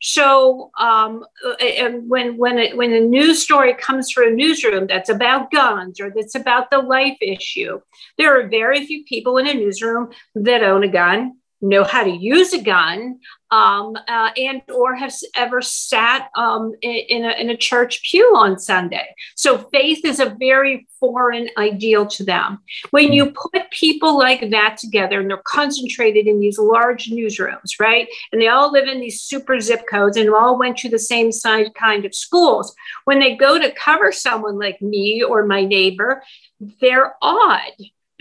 So, 0.00 0.70
um, 0.78 1.24
and 1.60 2.08
when 2.08 2.36
when 2.36 2.58
it, 2.58 2.76
when 2.76 2.92
a 2.92 3.00
news 3.00 3.40
story 3.42 3.74
comes 3.74 4.10
through 4.10 4.32
a 4.32 4.34
newsroom 4.34 4.88
that's 4.88 5.08
about 5.08 5.52
guns 5.52 6.00
or 6.00 6.12
that's 6.14 6.34
about 6.34 6.70
the 6.70 6.78
life 6.78 7.18
issue, 7.20 7.80
there 8.18 8.38
are 8.38 8.48
very 8.48 8.84
few 8.84 9.04
people 9.04 9.38
in 9.38 9.46
a 9.46 9.54
newsroom 9.54 10.10
that 10.34 10.64
own 10.64 10.82
a 10.82 10.88
gun 10.88 11.36
know 11.62 11.84
how 11.84 12.04
to 12.04 12.10
use 12.10 12.52
a 12.52 12.60
gun 12.60 13.20
um, 13.50 13.94
uh, 14.08 14.30
and 14.36 14.62
or 14.74 14.94
have 14.94 15.14
ever 15.36 15.60
sat 15.60 16.30
um, 16.36 16.72
in, 16.80 16.90
in, 17.08 17.24
a, 17.24 17.32
in 17.40 17.50
a 17.50 17.56
church 17.56 18.02
pew 18.02 18.32
on 18.34 18.58
sunday. 18.58 19.14
So 19.36 19.58
faith 19.72 20.04
is 20.04 20.20
a 20.20 20.36
very 20.38 20.86
foreign 20.98 21.48
ideal 21.58 22.06
to 22.06 22.24
them. 22.24 22.58
When 22.90 23.12
you 23.12 23.30
put 23.30 23.70
people 23.70 24.18
like 24.18 24.50
that 24.50 24.78
together 24.78 25.20
and 25.20 25.30
they're 25.30 25.42
concentrated 25.44 26.26
in 26.26 26.40
these 26.40 26.58
large 26.58 27.10
newsrooms 27.10 27.78
right? 27.78 28.08
And 28.32 28.40
they 28.40 28.48
all 28.48 28.72
live 28.72 28.88
in 28.88 29.00
these 29.00 29.20
super 29.20 29.60
zip 29.60 29.84
codes 29.88 30.16
and 30.16 30.30
all 30.30 30.58
went 30.58 30.78
to 30.78 30.88
the 30.88 30.98
same 30.98 31.30
side 31.30 31.74
kind 31.74 32.04
of 32.04 32.14
schools. 32.14 32.74
When 33.04 33.20
they 33.20 33.36
go 33.36 33.58
to 33.58 33.72
cover 33.72 34.12
someone 34.12 34.58
like 34.58 34.80
me 34.80 35.22
or 35.22 35.46
my 35.46 35.64
neighbor 35.64 36.22
they're 36.80 37.14
odd 37.20 37.72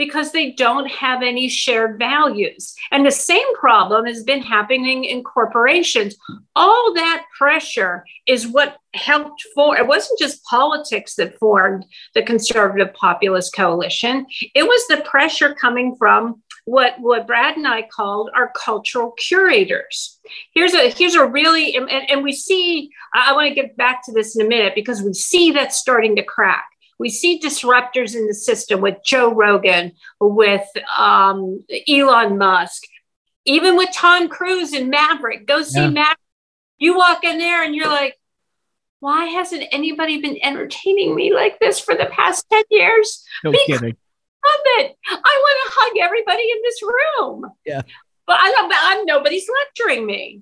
because 0.01 0.31
they 0.31 0.51
don't 0.53 0.89
have 0.89 1.21
any 1.21 1.47
shared 1.47 1.99
values. 1.99 2.73
And 2.89 3.05
the 3.05 3.11
same 3.11 3.55
problem 3.55 4.07
has 4.07 4.23
been 4.23 4.41
happening 4.41 5.03
in 5.03 5.23
corporations. 5.23 6.15
All 6.55 6.91
that 6.95 7.23
pressure 7.37 8.03
is 8.25 8.47
what 8.47 8.77
helped 8.95 9.45
for 9.53 9.77
it 9.77 9.85
wasn't 9.85 10.17
just 10.17 10.43
politics 10.45 11.13
that 11.15 11.37
formed 11.37 11.85
the 12.15 12.23
conservative 12.23 12.91
populist 12.95 13.53
coalition, 13.55 14.25
it 14.55 14.63
was 14.63 14.83
the 14.87 15.03
pressure 15.05 15.53
coming 15.53 15.95
from 15.99 16.41
what 16.65 16.95
what 16.99 17.27
Brad 17.27 17.55
and 17.57 17.67
I 17.67 17.83
called 17.83 18.31
our 18.33 18.51
cultural 18.55 19.11
curators. 19.11 20.19
Here's 20.55 20.73
a 20.73 20.89
here's 20.89 21.13
a 21.13 21.27
really 21.27 21.75
and, 21.75 21.87
and 21.91 22.23
we 22.23 22.33
see 22.33 22.89
I 23.13 23.33
want 23.33 23.49
to 23.49 23.53
get 23.53 23.77
back 23.77 24.03
to 24.05 24.11
this 24.11 24.35
in 24.35 24.43
a 24.43 24.49
minute 24.49 24.73
because 24.73 25.03
we 25.03 25.13
see 25.13 25.51
that 25.51 25.73
starting 25.73 26.15
to 26.15 26.23
crack 26.23 26.65
we 27.01 27.09
see 27.09 27.39
disruptors 27.39 28.15
in 28.15 28.27
the 28.27 28.33
system 28.33 28.79
with 28.79 28.97
Joe 29.03 29.33
Rogan, 29.33 29.93
with 30.19 30.67
um, 30.95 31.65
Elon 31.89 32.37
Musk, 32.37 32.83
even 33.43 33.75
with 33.75 33.89
Tom 33.91 34.29
Cruise 34.29 34.71
and 34.71 34.91
Maverick. 34.91 35.47
Go 35.47 35.63
see 35.63 35.81
yeah. 35.81 35.89
Maverick. 35.89 36.17
You 36.77 36.95
walk 36.95 37.23
in 37.23 37.39
there 37.39 37.63
and 37.63 37.75
you're 37.75 37.87
like, 37.87 38.19
why 38.99 39.25
hasn't 39.25 39.63
anybody 39.71 40.21
been 40.21 40.37
entertaining 40.43 41.15
me 41.15 41.33
like 41.33 41.59
this 41.59 41.79
for 41.79 41.95
the 41.95 42.05
past 42.05 42.45
10 42.51 42.63
years? 42.69 43.25
No 43.43 43.51
because 43.51 43.79
kidding. 43.79 43.97
Love 44.45 44.65
it. 44.77 44.95
I 45.07 45.15
want 45.15 45.73
to 45.73 45.79
hug 45.79 45.97
everybody 46.05 46.43
in 46.43 46.57
this 46.61 46.81
room. 46.83 47.51
Yeah. 47.65 47.81
But 48.27 48.37
I 48.39 48.69
I'm, 48.71 49.05
nobody's 49.05 49.49
lecturing 49.65 50.05
me. 50.05 50.41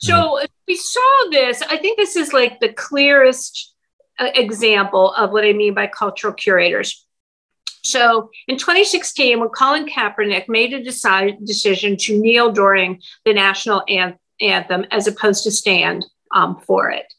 So 0.00 0.12
mm. 0.12 0.46
we 0.66 0.74
saw 0.74 1.30
this. 1.30 1.62
I 1.62 1.76
think 1.76 1.98
this 1.98 2.16
is 2.16 2.32
like 2.32 2.58
the 2.58 2.72
clearest 2.72 3.73
example 4.18 5.12
of 5.12 5.30
what 5.30 5.44
I 5.44 5.52
mean 5.52 5.74
by 5.74 5.86
cultural 5.86 6.32
curators. 6.32 7.06
So 7.82 8.30
in 8.48 8.56
2016, 8.56 9.38
when 9.38 9.48
Colin 9.50 9.86
Kaepernick 9.86 10.48
made 10.48 10.72
a 10.72 10.82
decide, 10.82 11.44
decision 11.44 11.96
to 11.98 12.18
kneel 12.18 12.50
during 12.50 13.02
the 13.24 13.34
national 13.34 13.82
anthem 14.40 14.86
as 14.90 15.06
opposed 15.06 15.44
to 15.44 15.50
stand 15.50 16.04
um, 16.34 16.60
for 16.60 16.90
it, 16.90 17.12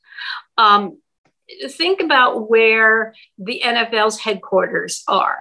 um, 0.58 0.98
think 1.70 2.02
about 2.02 2.50
where 2.50 3.14
the 3.38 3.62
NFL's 3.64 4.20
headquarters 4.20 5.04
are. 5.08 5.40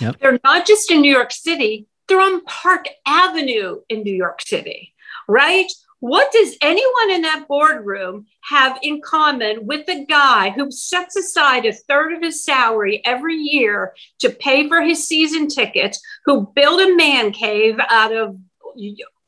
Yep. 0.00 0.20
They're 0.20 0.40
not 0.44 0.66
just 0.66 0.90
in 0.90 1.00
New 1.00 1.12
York 1.12 1.32
City, 1.32 1.88
they're 2.06 2.20
on 2.20 2.44
Park 2.44 2.86
Avenue 3.06 3.80
in 3.88 4.02
New 4.02 4.14
York 4.14 4.40
City, 4.42 4.94
right? 5.26 5.70
What 6.04 6.30
does 6.32 6.54
anyone 6.60 7.12
in 7.12 7.22
that 7.22 7.48
boardroom 7.48 8.26
have 8.50 8.78
in 8.82 9.00
common 9.00 9.64
with 9.64 9.86
the 9.86 10.04
guy 10.04 10.50
who 10.50 10.70
sets 10.70 11.16
aside 11.16 11.64
a 11.64 11.72
third 11.72 12.12
of 12.12 12.22
his 12.22 12.44
salary 12.44 13.00
every 13.06 13.36
year 13.36 13.94
to 14.18 14.28
pay 14.28 14.68
for 14.68 14.82
his 14.82 15.08
season 15.08 15.48
tickets, 15.48 15.98
who 16.26 16.52
built 16.54 16.82
a 16.82 16.94
man 16.94 17.32
cave 17.32 17.78
out 17.88 18.14
of 18.14 18.36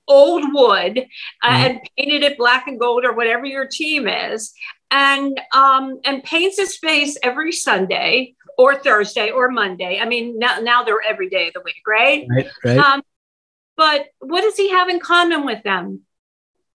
old 0.06 0.44
wood 0.52 1.06
uh, 1.42 1.48
mm. 1.48 1.50
and 1.50 1.80
painted 1.96 2.22
it 2.22 2.36
black 2.36 2.66
and 2.66 2.78
gold 2.78 3.06
or 3.06 3.14
whatever 3.14 3.46
your 3.46 3.66
team 3.66 4.06
is, 4.06 4.52
and 4.90 5.40
um, 5.54 5.98
and 6.04 6.22
paints 6.24 6.58
his 6.58 6.76
face 6.76 7.16
every 7.22 7.52
Sunday 7.52 8.34
or 8.58 8.74
Thursday 8.74 9.30
or 9.30 9.48
Monday. 9.48 9.98
I 9.98 10.04
mean, 10.04 10.38
now, 10.38 10.58
now 10.60 10.84
they're 10.84 11.00
every 11.00 11.30
day 11.30 11.48
of 11.48 11.54
the 11.54 11.62
week, 11.64 11.82
right? 11.88 12.26
Right. 12.28 12.50
right. 12.62 12.76
Um, 12.76 13.02
but 13.78 14.08
what 14.18 14.42
does 14.42 14.58
he 14.58 14.68
have 14.72 14.90
in 14.90 15.00
common 15.00 15.46
with 15.46 15.62
them? 15.62 16.02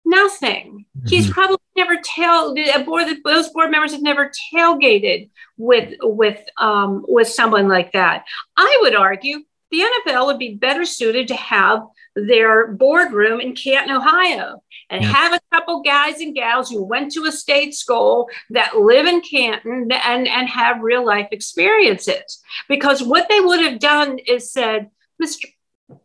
Nothing. 0.08 0.86
Mm-hmm. 0.98 1.08
He's 1.08 1.30
probably 1.30 1.58
never 1.76 1.98
tail 2.02 2.56
a 2.74 2.84
board. 2.84 3.08
Those 3.26 3.50
board 3.50 3.72
members 3.72 3.92
have 3.92 4.02
never 4.02 4.32
tailgated 4.54 5.30
with 5.58 5.96
with 6.02 6.40
um, 6.58 7.04
with 7.08 7.28
someone 7.28 7.68
like 7.68 7.92
that. 7.92 8.24
I 8.56 8.80
would 8.82 8.96
argue 8.96 9.44
the 9.70 9.84
NFL 10.08 10.28
would 10.28 10.40
be 10.40 10.56
better 10.56 10.86
suited 10.86 11.28
to 11.28 11.36
have 11.36 11.82
their 12.16 12.72
boardroom 12.72 13.42
in 13.42 13.54
Canton, 13.54 13.98
Ohio, 13.98 14.64
and 14.90 15.04
yeah. 15.04 15.12
have 15.12 15.34
a 15.34 15.42
couple 15.52 15.82
guys 15.82 16.22
and 16.22 16.34
gals 16.34 16.70
who 16.70 16.84
went 16.84 17.12
to 17.12 17.26
a 17.26 17.32
state 17.32 17.76
school 17.76 18.30
that 18.52 18.78
live 18.78 19.06
in 19.06 19.20
Canton 19.22 19.90
and, 19.92 20.28
and 20.28 20.48
have 20.48 20.82
real 20.82 21.06
life 21.06 21.28
experiences. 21.32 22.42
Because 22.70 23.04
what 23.04 23.28
they 23.28 23.42
would 23.42 23.60
have 23.60 23.80
done 23.80 24.20
is 24.20 24.52
said, 24.52 24.90
Mr. 25.22 25.48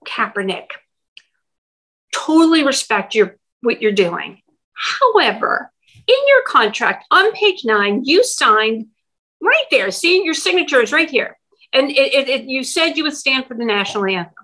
Kaepernick, 0.04 0.66
totally 2.12 2.64
respect 2.64 3.14
your 3.14 3.38
what 3.62 3.80
you're 3.80 3.92
doing. 3.92 4.42
However, 4.74 5.70
in 6.06 6.16
your 6.28 6.42
contract 6.46 7.06
on 7.10 7.32
page 7.32 7.64
nine, 7.64 8.02
you 8.04 8.24
signed 8.24 8.86
right 9.40 9.64
there. 9.70 9.90
See, 9.90 10.24
your 10.24 10.34
signature 10.34 10.80
is 10.80 10.92
right 10.92 11.08
here. 11.08 11.38
And 11.72 11.90
it, 11.90 12.14
it, 12.14 12.28
it, 12.28 12.44
you 12.44 12.64
said 12.64 12.96
you 12.96 13.04
would 13.04 13.16
stand 13.16 13.46
for 13.46 13.54
the 13.54 13.64
national 13.64 14.06
anthem. 14.06 14.34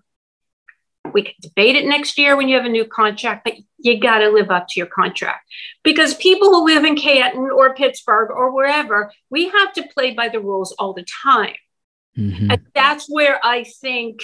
We 1.12 1.22
can 1.22 1.34
debate 1.40 1.76
it 1.76 1.86
next 1.86 2.18
year 2.18 2.36
when 2.36 2.48
you 2.48 2.56
have 2.56 2.66
a 2.66 2.70
new 2.70 2.84
contract, 2.84 3.44
but 3.44 3.54
you 3.78 3.98
got 3.98 4.18
to 4.18 4.28
live 4.28 4.50
up 4.50 4.66
to 4.68 4.80
your 4.80 4.86
contract 4.86 5.48
because 5.82 6.14
people 6.14 6.50
who 6.50 6.66
live 6.66 6.84
in 6.84 6.96
Canton 6.96 7.50
or 7.50 7.74
Pittsburgh 7.74 8.30
or 8.30 8.54
wherever, 8.54 9.10
we 9.30 9.48
have 9.48 9.72
to 9.74 9.88
play 9.94 10.12
by 10.12 10.28
the 10.28 10.40
rules 10.40 10.72
all 10.72 10.92
the 10.92 11.06
time. 11.22 11.54
Mm-hmm. 12.16 12.50
And 12.50 12.60
that's 12.74 13.06
where 13.08 13.38
I 13.44 13.64
think 13.64 14.20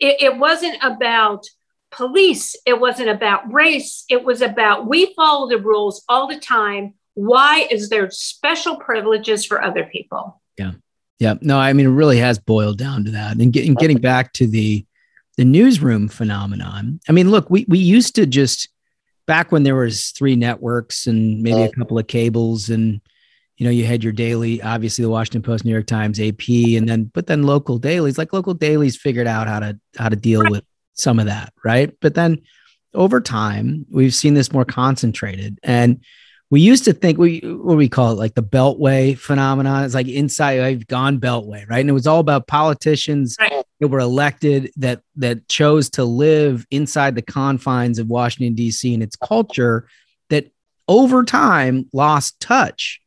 it, 0.00 0.22
it 0.22 0.36
wasn't 0.36 0.78
about 0.82 1.46
police, 1.90 2.56
it 2.66 2.80
wasn't 2.80 3.08
about 3.08 3.52
race. 3.52 4.04
It 4.08 4.24
was 4.24 4.42
about 4.42 4.86
we 4.86 5.12
follow 5.14 5.48
the 5.48 5.58
rules 5.58 6.04
all 6.08 6.28
the 6.28 6.38
time. 6.38 6.94
Why 7.14 7.66
is 7.70 7.88
there 7.88 8.10
special 8.10 8.76
privileges 8.76 9.44
for 9.44 9.62
other 9.62 9.84
people? 9.84 10.40
Yeah. 10.56 10.72
Yeah. 11.18 11.34
No, 11.42 11.58
I 11.58 11.72
mean, 11.72 11.86
it 11.86 11.90
really 11.90 12.18
has 12.18 12.38
boiled 12.38 12.78
down 12.78 13.04
to 13.04 13.10
that. 13.10 13.36
And, 13.36 13.52
get, 13.52 13.76
getting 13.78 13.98
back 13.98 14.32
to 14.34 14.46
the, 14.46 14.86
the 15.36 15.44
newsroom 15.44 16.08
phenomenon. 16.08 17.00
I 17.08 17.12
mean, 17.12 17.30
look, 17.30 17.50
we, 17.50 17.66
we 17.68 17.78
used 17.78 18.14
to 18.14 18.26
just 18.26 18.68
back 19.26 19.52
when 19.52 19.62
there 19.62 19.76
was 19.76 20.10
three 20.10 20.36
networks 20.36 21.06
and 21.06 21.42
maybe 21.42 21.62
a 21.62 21.70
couple 21.72 21.98
of 21.98 22.06
cables 22.06 22.70
and, 22.70 23.00
you 23.58 23.64
know, 23.64 23.70
you 23.70 23.84
had 23.84 24.02
your 24.02 24.14
daily, 24.14 24.62
obviously 24.62 25.02
the 25.02 25.10
Washington 25.10 25.42
Post, 25.42 25.66
New 25.66 25.72
York 25.72 25.86
Times, 25.86 26.18
AP, 26.18 26.48
and 26.48 26.88
then, 26.88 27.04
but 27.12 27.26
then 27.26 27.42
local 27.42 27.76
dailies, 27.76 28.16
like 28.16 28.32
local 28.32 28.54
dailies 28.54 28.96
figured 28.96 29.26
out 29.26 29.46
how 29.46 29.60
to, 29.60 29.78
how 29.98 30.08
to 30.08 30.16
deal 30.16 30.42
with 30.48 30.64
some 30.94 31.18
of 31.18 31.26
that, 31.26 31.52
right? 31.64 31.94
But 32.00 32.14
then 32.14 32.42
over 32.94 33.20
time, 33.20 33.86
we've 33.90 34.14
seen 34.14 34.34
this 34.34 34.52
more 34.52 34.64
concentrated. 34.64 35.58
And 35.62 36.04
we 36.50 36.60
used 36.60 36.84
to 36.84 36.92
think 36.92 37.16
we 37.16 37.38
what 37.38 37.76
we 37.76 37.88
call 37.88 38.10
it 38.10 38.18
like 38.18 38.34
the 38.34 38.42
beltway 38.42 39.16
phenomenon 39.16 39.84
it's 39.84 39.94
like 39.94 40.08
inside 40.08 40.58
i've 40.58 40.84
gone 40.88 41.20
beltway 41.20 41.64
right 41.70 41.78
and 41.78 41.88
it 41.88 41.92
was 41.92 42.08
all 42.08 42.18
about 42.18 42.48
politicians 42.48 43.36
right. 43.38 43.64
that 43.78 43.86
were 43.86 44.00
elected 44.00 44.68
that 44.74 45.00
that 45.14 45.46
chose 45.46 45.88
to 45.88 46.02
live 46.02 46.66
inside 46.72 47.14
the 47.14 47.22
confines 47.22 48.00
of 48.00 48.08
washington 48.08 48.56
d.c 48.56 48.92
and 48.92 49.00
its 49.00 49.14
culture 49.14 49.86
that 50.28 50.50
over 50.88 51.22
time 51.22 51.88
lost 51.92 52.40
touch 52.40 53.00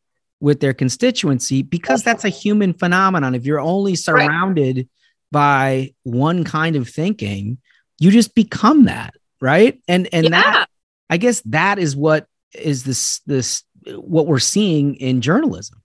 with 0.43 0.59
their 0.59 0.73
constituency 0.73 1.61
because 1.61 2.03
that's 2.03 2.25
a 2.25 2.29
human 2.29 2.73
phenomenon. 2.73 3.33
If 3.33 3.45
you're 3.45 3.61
only 3.61 3.95
surrounded 3.95 4.75
right. 4.75 4.87
by 5.31 5.93
one 6.03 6.43
kind 6.43 6.75
of 6.75 6.89
thinking, 6.89 7.59
you 8.03 8.11
just 8.11 8.35
become 8.35 8.85
that, 8.85 9.13
right? 9.39 9.79
And 9.87 10.09
and 10.11 10.25
yeah. 10.25 10.29
that 10.29 10.67
I 11.09 11.17
guess 11.17 11.41
that 11.45 11.79
is 11.79 11.95
what 11.95 12.27
is 12.53 12.83
this 12.83 13.21
this 13.25 13.63
what 13.85 14.27
we're 14.27 14.39
seeing 14.39 14.95
in 14.95 15.21
journalism. 15.21 15.81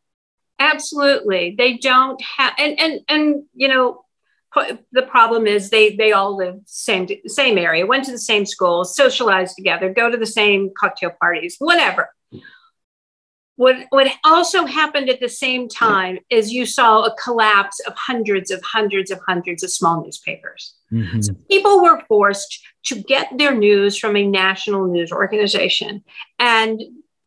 Absolutely. 0.58 1.54
They 1.56 1.76
don't 1.76 2.20
have 2.36 2.54
and 2.58 2.78
and 2.80 3.00
and 3.08 3.44
you 3.54 3.68
know 3.68 4.04
the 4.90 5.02
problem 5.02 5.46
is 5.46 5.70
they 5.70 5.94
they 5.94 6.10
all 6.10 6.36
live 6.36 6.56
same 6.66 7.06
same 7.26 7.56
area, 7.56 7.86
went 7.86 8.04
to 8.06 8.10
the 8.10 8.18
same 8.18 8.44
school, 8.46 8.84
socialized 8.84 9.54
together, 9.56 9.92
go 9.92 10.10
to 10.10 10.16
the 10.16 10.26
same 10.26 10.70
cocktail 10.76 11.12
parties, 11.20 11.54
whatever. 11.60 12.10
What 13.58 13.86
what 13.90 14.06
also 14.22 14.66
happened 14.66 15.10
at 15.10 15.18
the 15.18 15.28
same 15.28 15.68
time 15.68 16.20
is 16.30 16.52
you 16.52 16.64
saw 16.64 17.02
a 17.02 17.16
collapse 17.16 17.80
of 17.80 17.94
hundreds 17.96 18.52
of 18.52 18.62
hundreds 18.62 19.10
of 19.10 19.18
hundreds 19.26 19.64
of 19.64 19.72
small 19.72 20.04
newspapers. 20.04 20.74
Mm-hmm. 20.92 21.20
So 21.22 21.34
people 21.50 21.82
were 21.82 22.00
forced 22.06 22.64
to 22.84 23.02
get 23.02 23.36
their 23.36 23.52
news 23.52 23.98
from 23.98 24.14
a 24.14 24.24
national 24.24 24.86
news 24.86 25.10
organization, 25.10 26.04
and 26.38 26.80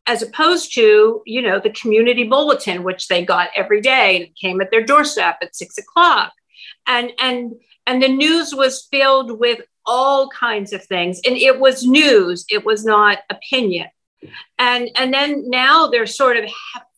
as 0.06 0.22
opposed 0.22 0.72
to 0.76 1.20
you 1.26 1.42
know 1.42 1.60
the 1.60 1.68
community 1.68 2.24
bulletin, 2.24 2.82
which 2.82 3.08
they 3.08 3.22
got 3.22 3.50
every 3.54 3.82
day 3.82 4.16
and 4.16 4.34
came 4.34 4.62
at 4.62 4.70
their 4.70 4.86
doorstep 4.86 5.36
at 5.42 5.54
six 5.54 5.76
o'clock. 5.76 6.32
And 6.86 7.12
and 7.18 7.52
and 7.86 8.02
the 8.02 8.08
news 8.08 8.54
was 8.54 8.88
filled 8.90 9.38
with 9.38 9.60
all 9.84 10.30
kinds 10.30 10.72
of 10.72 10.82
things. 10.82 11.20
And 11.26 11.36
it 11.36 11.60
was 11.60 11.84
news. 11.84 12.46
It 12.48 12.64
was 12.64 12.86
not 12.86 13.18
opinion 13.28 13.88
and 14.58 14.90
and 14.96 15.12
then 15.12 15.48
now 15.48 15.88
they're 15.88 16.06
sort 16.06 16.36
of 16.36 16.44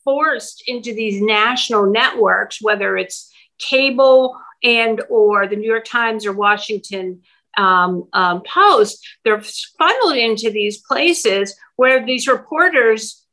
forced 0.05 0.65
into 0.67 0.95
these 0.95 1.21
national 1.21 1.91
networks 1.91 2.61
whether 2.61 2.97
it's 2.97 3.33
cable 3.59 4.37
and 4.63 5.03
or 5.09 5.47
the 5.47 5.57
new 5.57 5.69
york 5.69 5.85
times 5.85 6.27
or 6.27 6.33
washington 6.33 7.23
um, 7.57 8.09
um, 8.13 8.43
post 8.43 9.07
they're 9.25 9.41
funneled 9.79 10.17
into 10.17 10.51
these 10.51 10.79
places 10.79 11.55
where 11.77 12.05
these 12.05 12.27
reporters 12.27 13.25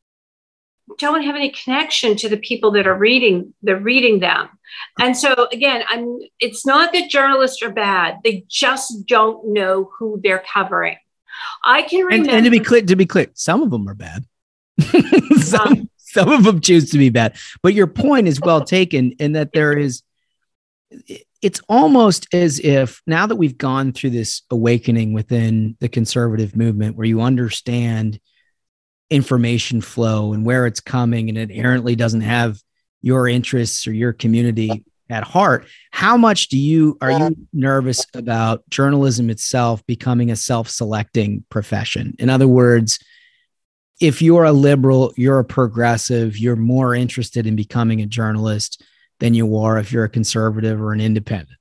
don't 0.97 1.23
have 1.23 1.35
any 1.35 1.49
connection 1.49 2.15
to 2.17 2.29
the 2.29 2.37
people 2.37 2.71
that 2.71 2.87
are 2.87 2.97
reading 2.97 3.53
they're 3.61 3.79
reading 3.79 4.19
them. 4.19 4.49
And 4.99 5.15
so 5.15 5.47
again 5.51 5.83
i'm 5.87 6.19
it's 6.39 6.65
not 6.65 6.93
that 6.93 7.09
journalists 7.09 7.61
are 7.61 7.71
bad. 7.71 8.17
They 8.23 8.45
just 8.47 9.05
don't 9.07 9.53
know 9.53 9.89
who 9.97 10.19
they're 10.23 10.43
covering 10.53 10.97
i 11.63 11.81
can 11.83 12.05
remember 12.05 12.29
and, 12.29 12.37
and 12.37 12.45
to 12.45 12.51
be 12.51 12.59
clear 12.59 12.81
to 12.81 12.95
be 12.95 13.05
clear 13.05 13.27
some 13.33 13.61
of 13.61 13.71
them 13.71 13.87
are 13.87 13.95
bad. 13.95 14.25
Some, 15.41 15.67
um, 15.67 15.89
some 15.97 16.29
of 16.29 16.43
them 16.43 16.59
choose 16.61 16.91
to 16.91 16.97
be 16.97 17.09
bad. 17.09 17.37
But 17.61 17.73
your 17.73 17.87
point 17.87 18.27
is 18.27 18.41
well 18.41 18.63
taken 18.63 19.11
in 19.13 19.33
that 19.33 19.51
there 19.53 19.77
is 19.77 20.03
it's 21.41 21.61
almost 21.69 22.27
as 22.33 22.59
if 22.59 23.01
now 23.07 23.25
that 23.25 23.35
we've 23.35 23.57
gone 23.57 23.93
through 23.93 24.11
this 24.11 24.41
awakening 24.51 25.13
within 25.13 25.75
the 25.79 25.89
conservative 25.89 26.55
movement 26.55 26.95
where 26.95 27.07
you 27.07 27.21
understand 27.21 28.19
information 29.09 29.81
flow 29.81 30.33
and 30.33 30.45
where 30.45 30.65
it's 30.65 30.79
coming 30.79 31.29
and 31.29 31.37
it 31.37 31.49
inherently 31.49 31.95
doesn't 31.95 32.21
have 32.21 32.59
your 33.01 33.27
interests 33.27 33.87
or 33.87 33.93
your 33.93 34.13
community 34.13 34.85
at 35.11 35.23
heart 35.23 35.67
how 35.91 36.17
much 36.17 36.47
do 36.47 36.57
you 36.57 36.97
are 37.01 37.11
you 37.11 37.35
nervous 37.53 38.05
about 38.13 38.67
journalism 38.69 39.29
itself 39.29 39.85
becoming 39.85 40.31
a 40.31 40.35
self-selecting 40.35 41.43
profession 41.49 42.15
in 42.17 42.29
other 42.29 42.47
words 42.47 42.99
if 43.99 44.21
you're 44.21 44.45
a 44.45 44.51
liberal 44.51 45.13
you're 45.17 45.39
a 45.39 45.45
progressive 45.45 46.37
you're 46.37 46.55
more 46.55 46.95
interested 46.95 47.45
in 47.45 47.55
becoming 47.55 48.01
a 48.01 48.05
journalist 48.05 48.83
than 49.19 49.33
you 49.33 49.57
are 49.57 49.77
if 49.77 49.91
you're 49.91 50.05
a 50.05 50.09
conservative 50.09 50.81
or 50.81 50.93
an 50.93 51.01
independent 51.01 51.57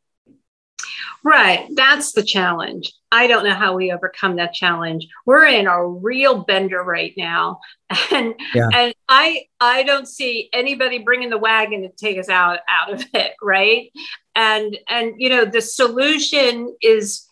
Right. 1.22 1.68
That's 1.74 2.12
the 2.12 2.22
challenge. 2.22 2.93
I 3.12 3.27
don't 3.27 3.45
know 3.45 3.55
how 3.55 3.74
we 3.74 3.93
overcome 3.93 4.37
that 4.37 4.55
challenge. 4.55 5.09
We're 5.27 5.47
in 5.47 5.66
a 5.66 5.87
real 5.87 6.45
bender 6.45 6.82
right 6.82 7.12
now. 7.16 7.61
And 8.12 8.35
yeah. 8.55 8.69
and 8.73 8.95
I 9.09 9.47
I 9.61 9.82
don't 9.82 10.07
see 10.07 10.49
anybody 10.53 10.99
bringing 10.99 11.28
the 11.28 11.39
wagon 11.39 11.82
to 11.82 11.89
take 11.89 12.19
us 12.19 12.28
out 12.28 12.61
out 12.69 12.93
of 12.93 13.05
it, 13.15 13.32
right? 13.43 13.91
And 14.37 14.78
and 14.89 15.15
you 15.19 15.28
know, 15.28 15.45
the 15.45 15.61
solution 15.61 16.77
is 16.81 17.27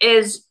is 0.00 0.44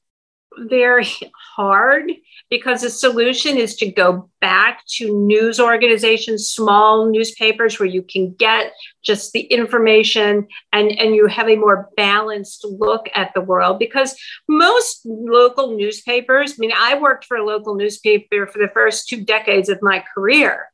very 0.58 1.08
hard 1.56 2.12
because 2.54 2.82
the 2.82 2.90
solution 2.92 3.58
is 3.58 3.76
to 3.76 3.92
go 3.92 4.30
back 4.40 4.82
to 4.88 5.12
news 5.26 5.60
organizations, 5.60 6.52
small 6.52 7.10
newspapers 7.10 7.80
where 7.80 7.90
you 7.90 8.04
can 8.04 8.32
get 8.36 8.74
just 9.04 9.34
the 9.34 9.42
information 9.42 10.48
and, 10.72 10.92
and 10.92 11.16
you 11.16 11.26
have 11.26 11.50
a 11.50 11.56
more 11.56 11.90
balanced 11.98 12.64
look 12.64 13.10
at 13.16 13.34
the 13.34 13.42
world. 13.42 13.80
Because 13.80 14.16
most 14.48 15.02
local 15.04 15.76
newspapers, 15.76 16.52
I 16.52 16.56
mean, 16.60 16.74
I 16.78 17.00
worked 17.00 17.26
for 17.26 17.38
a 17.38 17.44
local 17.44 17.74
newspaper 17.74 18.46
for 18.46 18.60
the 18.60 18.72
first 18.72 19.08
two 19.08 19.24
decades 19.24 19.68
of 19.68 19.80
my 19.82 20.04
career. 20.14 20.70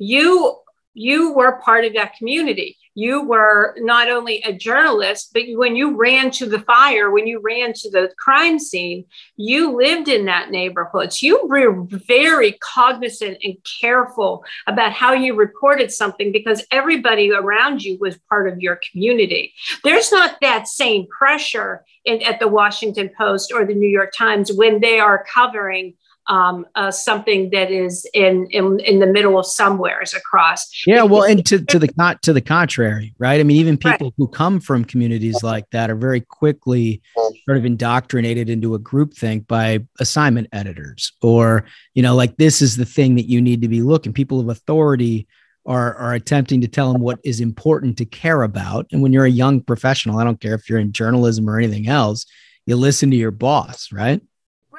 You 0.00 0.56
you 0.94 1.32
were 1.32 1.60
part 1.60 1.84
of 1.84 1.94
that 1.94 2.16
community 2.16 2.76
you 2.94 3.22
were 3.22 3.74
not 3.78 4.10
only 4.10 4.42
a 4.42 4.52
journalist, 4.52 5.30
but 5.32 5.42
when 5.54 5.76
you 5.76 5.96
ran 5.96 6.30
to 6.32 6.46
the 6.46 6.60
fire, 6.60 7.10
when 7.10 7.26
you 7.26 7.40
ran 7.40 7.72
to 7.74 7.90
the 7.90 8.10
crime 8.18 8.58
scene, 8.58 9.04
you 9.36 9.76
lived 9.76 10.08
in 10.08 10.24
that 10.26 10.50
neighborhood. 10.50 11.12
So 11.12 11.26
you 11.26 11.46
were 11.46 11.84
very 11.84 12.52
cognizant 12.60 13.38
and 13.42 13.56
careful 13.80 14.44
about 14.66 14.92
how 14.92 15.12
you 15.12 15.34
reported 15.34 15.92
something 15.92 16.32
because 16.32 16.64
everybody 16.70 17.30
around 17.30 17.82
you 17.82 17.98
was 18.00 18.18
part 18.28 18.48
of 18.48 18.60
your 18.60 18.80
community. 18.90 19.54
There's 19.84 20.10
not 20.10 20.36
that 20.40 20.66
same 20.66 21.06
pressure 21.06 21.84
in, 22.04 22.22
at 22.22 22.40
the 22.40 22.48
Washington 22.48 23.10
Post 23.16 23.52
or 23.52 23.64
the 23.64 23.74
New 23.74 23.88
York 23.88 24.12
Times 24.16 24.52
when 24.52 24.80
they 24.80 24.98
are 24.98 25.24
covering 25.32 25.94
um, 26.30 26.64
uh, 26.76 26.92
something 26.92 27.50
that 27.50 27.72
is 27.72 28.08
in, 28.14 28.46
in 28.52 28.78
in 28.80 29.00
the 29.00 29.06
middle 29.06 29.36
of 29.36 29.44
somewheres 29.44 30.14
across. 30.14 30.70
Yeah, 30.86 31.02
well, 31.02 31.24
and 31.24 31.44
to, 31.46 31.60
to 31.64 31.78
the 31.80 31.92
not 31.96 32.22
to 32.22 32.32
the 32.32 32.40
contrary, 32.40 33.14
right? 33.18 33.40
I 33.40 33.42
mean, 33.42 33.56
even 33.56 33.76
people 33.76 34.06
right. 34.06 34.14
who 34.16 34.28
come 34.28 34.60
from 34.60 34.84
communities 34.84 35.42
like 35.42 35.68
that 35.70 35.90
are 35.90 35.96
very 35.96 36.20
quickly 36.20 37.02
sort 37.44 37.58
of 37.58 37.64
indoctrinated 37.64 38.48
into 38.48 38.76
a 38.76 38.78
groupthink 38.78 39.48
by 39.48 39.80
assignment 39.98 40.46
editors, 40.52 41.12
or 41.20 41.64
you 41.94 42.02
know, 42.02 42.14
like 42.14 42.36
this 42.36 42.62
is 42.62 42.76
the 42.76 42.86
thing 42.86 43.16
that 43.16 43.28
you 43.28 43.42
need 43.42 43.60
to 43.62 43.68
be 43.68 43.82
looking. 43.82 44.12
People 44.12 44.38
of 44.38 44.48
authority 44.48 45.26
are 45.66 45.96
are 45.96 46.14
attempting 46.14 46.60
to 46.60 46.68
tell 46.68 46.92
them 46.92 47.02
what 47.02 47.18
is 47.24 47.40
important 47.40 47.98
to 47.98 48.04
care 48.04 48.42
about. 48.42 48.86
And 48.92 49.02
when 49.02 49.12
you're 49.12 49.24
a 49.24 49.30
young 49.30 49.62
professional, 49.62 50.20
I 50.20 50.24
don't 50.24 50.40
care 50.40 50.54
if 50.54 50.70
you're 50.70 50.78
in 50.78 50.92
journalism 50.92 51.50
or 51.50 51.58
anything 51.58 51.88
else, 51.88 52.24
you 52.66 52.76
listen 52.76 53.10
to 53.10 53.16
your 53.16 53.32
boss, 53.32 53.90
right? 53.90 54.20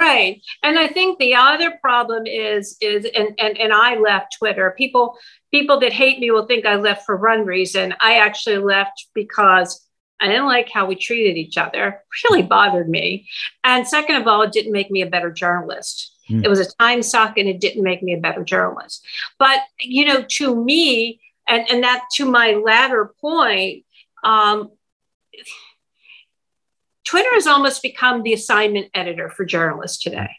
Right. 0.01 0.41
And 0.63 0.79
I 0.79 0.87
think 0.87 1.19
the 1.19 1.35
other 1.35 1.77
problem 1.79 2.25
is 2.25 2.75
is 2.81 3.05
and, 3.05 3.39
and 3.39 3.55
and 3.59 3.71
I 3.71 3.97
left 3.97 4.35
Twitter. 4.39 4.73
People 4.75 5.15
people 5.51 5.79
that 5.79 5.93
hate 5.93 6.19
me 6.19 6.31
will 6.31 6.47
think 6.47 6.65
I 6.65 6.77
left 6.77 7.05
for 7.05 7.17
one 7.17 7.45
reason. 7.45 7.93
I 7.99 8.17
actually 8.17 8.57
left 8.57 9.09
because 9.13 9.87
I 10.19 10.27
didn't 10.27 10.47
like 10.47 10.69
how 10.69 10.87
we 10.87 10.95
treated 10.95 11.37
each 11.37 11.55
other. 11.55 12.01
Really 12.29 12.41
bothered 12.41 12.89
me. 12.89 13.29
And 13.63 13.87
second 13.87 14.15
of 14.15 14.27
all, 14.27 14.41
it 14.41 14.51
didn't 14.51 14.71
make 14.71 14.89
me 14.89 15.03
a 15.03 15.09
better 15.09 15.31
journalist. 15.31 16.15
Mm. 16.29 16.43
It 16.43 16.49
was 16.49 16.59
a 16.59 16.71
time 16.79 17.03
suck 17.03 17.37
and 17.37 17.47
it 17.47 17.59
didn't 17.61 17.83
make 17.83 18.01
me 18.01 18.13
a 18.13 18.19
better 18.19 18.43
journalist. 18.43 19.05
But 19.37 19.59
you 19.79 20.05
know, 20.05 20.25
to 20.37 20.55
me, 20.55 21.21
and, 21.47 21.69
and 21.69 21.83
that 21.83 22.05
to 22.15 22.25
my 22.25 22.53
latter 22.53 23.13
point, 23.21 23.85
um, 24.23 24.71
Twitter 27.11 27.33
has 27.33 27.45
almost 27.45 27.83
become 27.83 28.23
the 28.23 28.31
assignment 28.31 28.89
editor 28.93 29.29
for 29.29 29.43
journalists 29.43 30.01
today. 30.01 30.29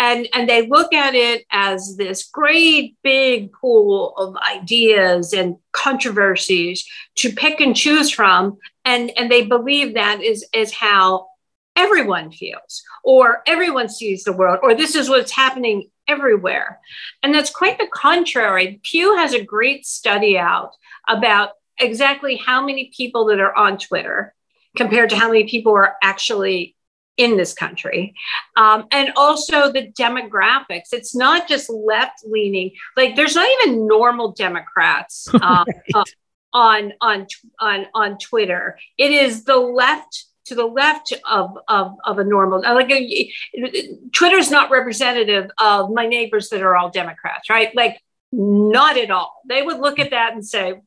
And, 0.00 0.28
and 0.34 0.48
they 0.48 0.66
look 0.66 0.92
at 0.92 1.14
it 1.14 1.44
as 1.52 1.94
this 1.96 2.24
great 2.24 2.96
big 3.04 3.52
pool 3.52 4.12
of 4.16 4.34
ideas 4.38 5.32
and 5.32 5.54
controversies 5.70 6.84
to 7.18 7.30
pick 7.30 7.60
and 7.60 7.76
choose 7.76 8.10
from. 8.10 8.58
And, 8.84 9.16
and 9.16 9.30
they 9.30 9.46
believe 9.46 9.94
that 9.94 10.20
is, 10.20 10.44
is 10.52 10.72
how 10.72 11.28
everyone 11.76 12.32
feels, 12.32 12.82
or 13.04 13.44
everyone 13.46 13.88
sees 13.88 14.24
the 14.24 14.32
world, 14.32 14.58
or 14.64 14.74
this 14.74 14.96
is 14.96 15.08
what's 15.08 15.30
happening 15.30 15.90
everywhere. 16.08 16.80
And 17.22 17.32
that's 17.32 17.50
quite 17.50 17.78
the 17.78 17.86
contrary. 17.86 18.80
Pew 18.82 19.16
has 19.16 19.32
a 19.32 19.44
great 19.44 19.86
study 19.86 20.36
out 20.36 20.72
about 21.06 21.50
exactly 21.78 22.34
how 22.34 22.66
many 22.66 22.90
people 22.96 23.26
that 23.26 23.38
are 23.38 23.54
on 23.54 23.78
Twitter 23.78 24.34
compared 24.78 25.10
to 25.10 25.16
how 25.16 25.28
many 25.28 25.46
people 25.46 25.74
are 25.74 25.96
actually 26.02 26.74
in 27.18 27.36
this 27.36 27.52
country. 27.52 28.14
Um, 28.56 28.86
and 28.92 29.12
also 29.16 29.70
the 29.70 29.92
demographics. 29.92 30.92
It's 30.92 31.14
not 31.14 31.48
just 31.48 31.68
left 31.68 32.20
leaning, 32.24 32.70
like, 32.96 33.16
there's 33.16 33.34
not 33.34 33.48
even 33.60 33.86
normal 33.86 34.32
Democrats 34.32 35.28
um, 35.42 35.66
uh, 35.94 36.04
on, 36.54 36.94
on, 37.02 37.26
on, 37.60 37.86
on 37.92 38.18
Twitter. 38.18 38.78
It 38.96 39.10
is 39.10 39.44
the 39.44 39.56
left 39.56 40.24
to 40.46 40.54
the 40.54 40.64
left 40.64 41.12
of, 41.28 41.58
of, 41.68 41.94
of 42.06 42.18
a 42.18 42.24
normal 42.24 42.62
like 42.62 42.90
a, 42.90 43.30
twitter's 44.14 44.50
not 44.50 44.70
representative 44.70 45.50
of 45.60 45.90
my 45.90 46.06
neighbors 46.06 46.48
that 46.48 46.62
are 46.62 46.74
all 46.74 46.88
democrats 46.88 47.50
right 47.50 47.76
like 47.76 48.00
not 48.32 48.96
at 48.96 49.10
all 49.10 49.42
they 49.46 49.60
would 49.60 49.78
look 49.78 49.98
at 49.98 50.08
that 50.12 50.32
and 50.32 50.46
say 50.46 50.80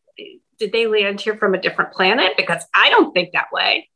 did 0.62 0.72
they 0.72 0.86
land 0.86 1.20
here 1.20 1.36
from 1.36 1.56
a 1.56 1.62
different 1.62 1.92
planet? 1.92 2.34
Because 2.38 2.64
i 2.74 2.90
don't 2.92 3.12
think 3.14 3.34
that 3.34 3.52
way. 3.52 3.90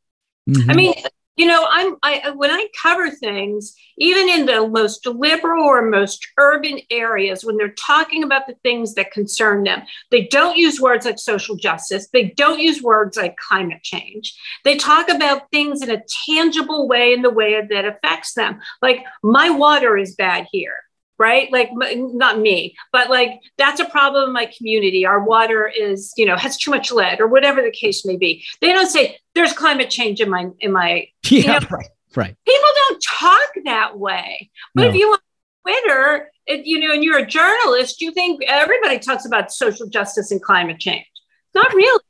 Mm-hmm. 0.49 0.69
i 0.69 0.73
mean 0.75 0.93
you 1.37 1.47
know 1.47 1.65
i'm 1.69 1.95
i 2.03 2.31
when 2.35 2.51
i 2.51 2.67
cover 2.79 3.09
things 3.09 3.73
even 3.97 4.29
in 4.29 4.45
the 4.45 4.67
most 4.67 5.07
liberal 5.07 5.65
or 5.65 5.81
most 5.81 6.27
urban 6.37 6.79
areas 6.91 7.43
when 7.43 7.57
they're 7.57 7.73
talking 7.73 8.23
about 8.23 8.45
the 8.45 8.53
things 8.61 8.93
that 8.93 9.11
concern 9.11 9.63
them 9.63 9.81
they 10.11 10.27
don't 10.27 10.55
use 10.55 10.79
words 10.79 11.05
like 11.05 11.17
social 11.17 11.55
justice. 11.55 12.07
They 12.13 12.25
don't 12.37 12.59
use 12.59 12.81
words 12.81 13.17
like 13.17 13.35
climate 13.37 13.81
change. 13.81 14.37
They 14.63 14.77
talk 14.77 15.09
about 15.09 15.49
things 15.51 15.81
in 15.81 15.89
a 15.89 16.03
tangible 16.27 16.87
way 16.87 17.11
in 17.11 17.21
the 17.21 17.29
way 17.29 17.59
that 17.69 17.85
affects 17.85 18.33
them. 18.33 18.59
Like 18.81 19.03
my 19.23 19.49
water 19.49 19.97
is 19.97 20.15
bad 20.15 20.47
here 20.51 20.84
right? 21.17 21.51
Like 21.51 21.69
not 21.73 22.39
me 22.39 22.75
but 22.91 23.09
like 23.09 23.41
that's 23.57 23.79
a 23.79 23.85
problem 23.85 24.29
in 24.29 24.33
my 24.33 24.49
community. 24.57 25.05
Our 25.05 25.23
water 25.23 25.67
is 25.67 26.13
you 26.17 26.25
know 26.25 26.35
has 26.37 26.57
too 26.57 26.71
much 26.71 26.91
lead 26.91 27.19
or 27.19 27.27
whatever 27.27 27.61
the 27.61 27.71
case 27.71 28.05
may 28.05 28.17
be. 28.17 28.43
They 28.61 28.71
don't 28.71 28.89
say 28.89 29.17
there's 29.33 29.53
climate 29.53 29.89
change 29.89 30.21
in 30.21 30.29
my 30.29 30.47
in 30.59 30.71
my 30.71 31.07
yeah 31.29 31.39
you 31.39 31.47
know, 31.47 31.59
right 31.69 31.89
right. 32.15 32.35
People 32.45 32.69
don't 32.75 33.03
talk 33.03 33.49
that 33.65 33.97
way. 33.97 34.49
But 34.73 34.83
no. 34.83 34.89
if 34.89 34.95
you 34.95 35.09
want 35.09 35.21
twitter 35.63 36.31
it, 36.45 36.65
you 36.65 36.79
know 36.79 36.93
and 36.93 37.03
you're 37.03 37.17
a 37.17 37.25
journalist 37.25 37.99
you 37.99 38.11
think 38.11 38.43
everybody 38.47 38.99
talks 38.99 39.25
about 39.25 39.51
social 39.51 39.87
justice 39.87 40.31
and 40.31 40.41
climate 40.41 40.79
change. 40.79 41.05
Not 41.53 41.73
really. 41.73 42.03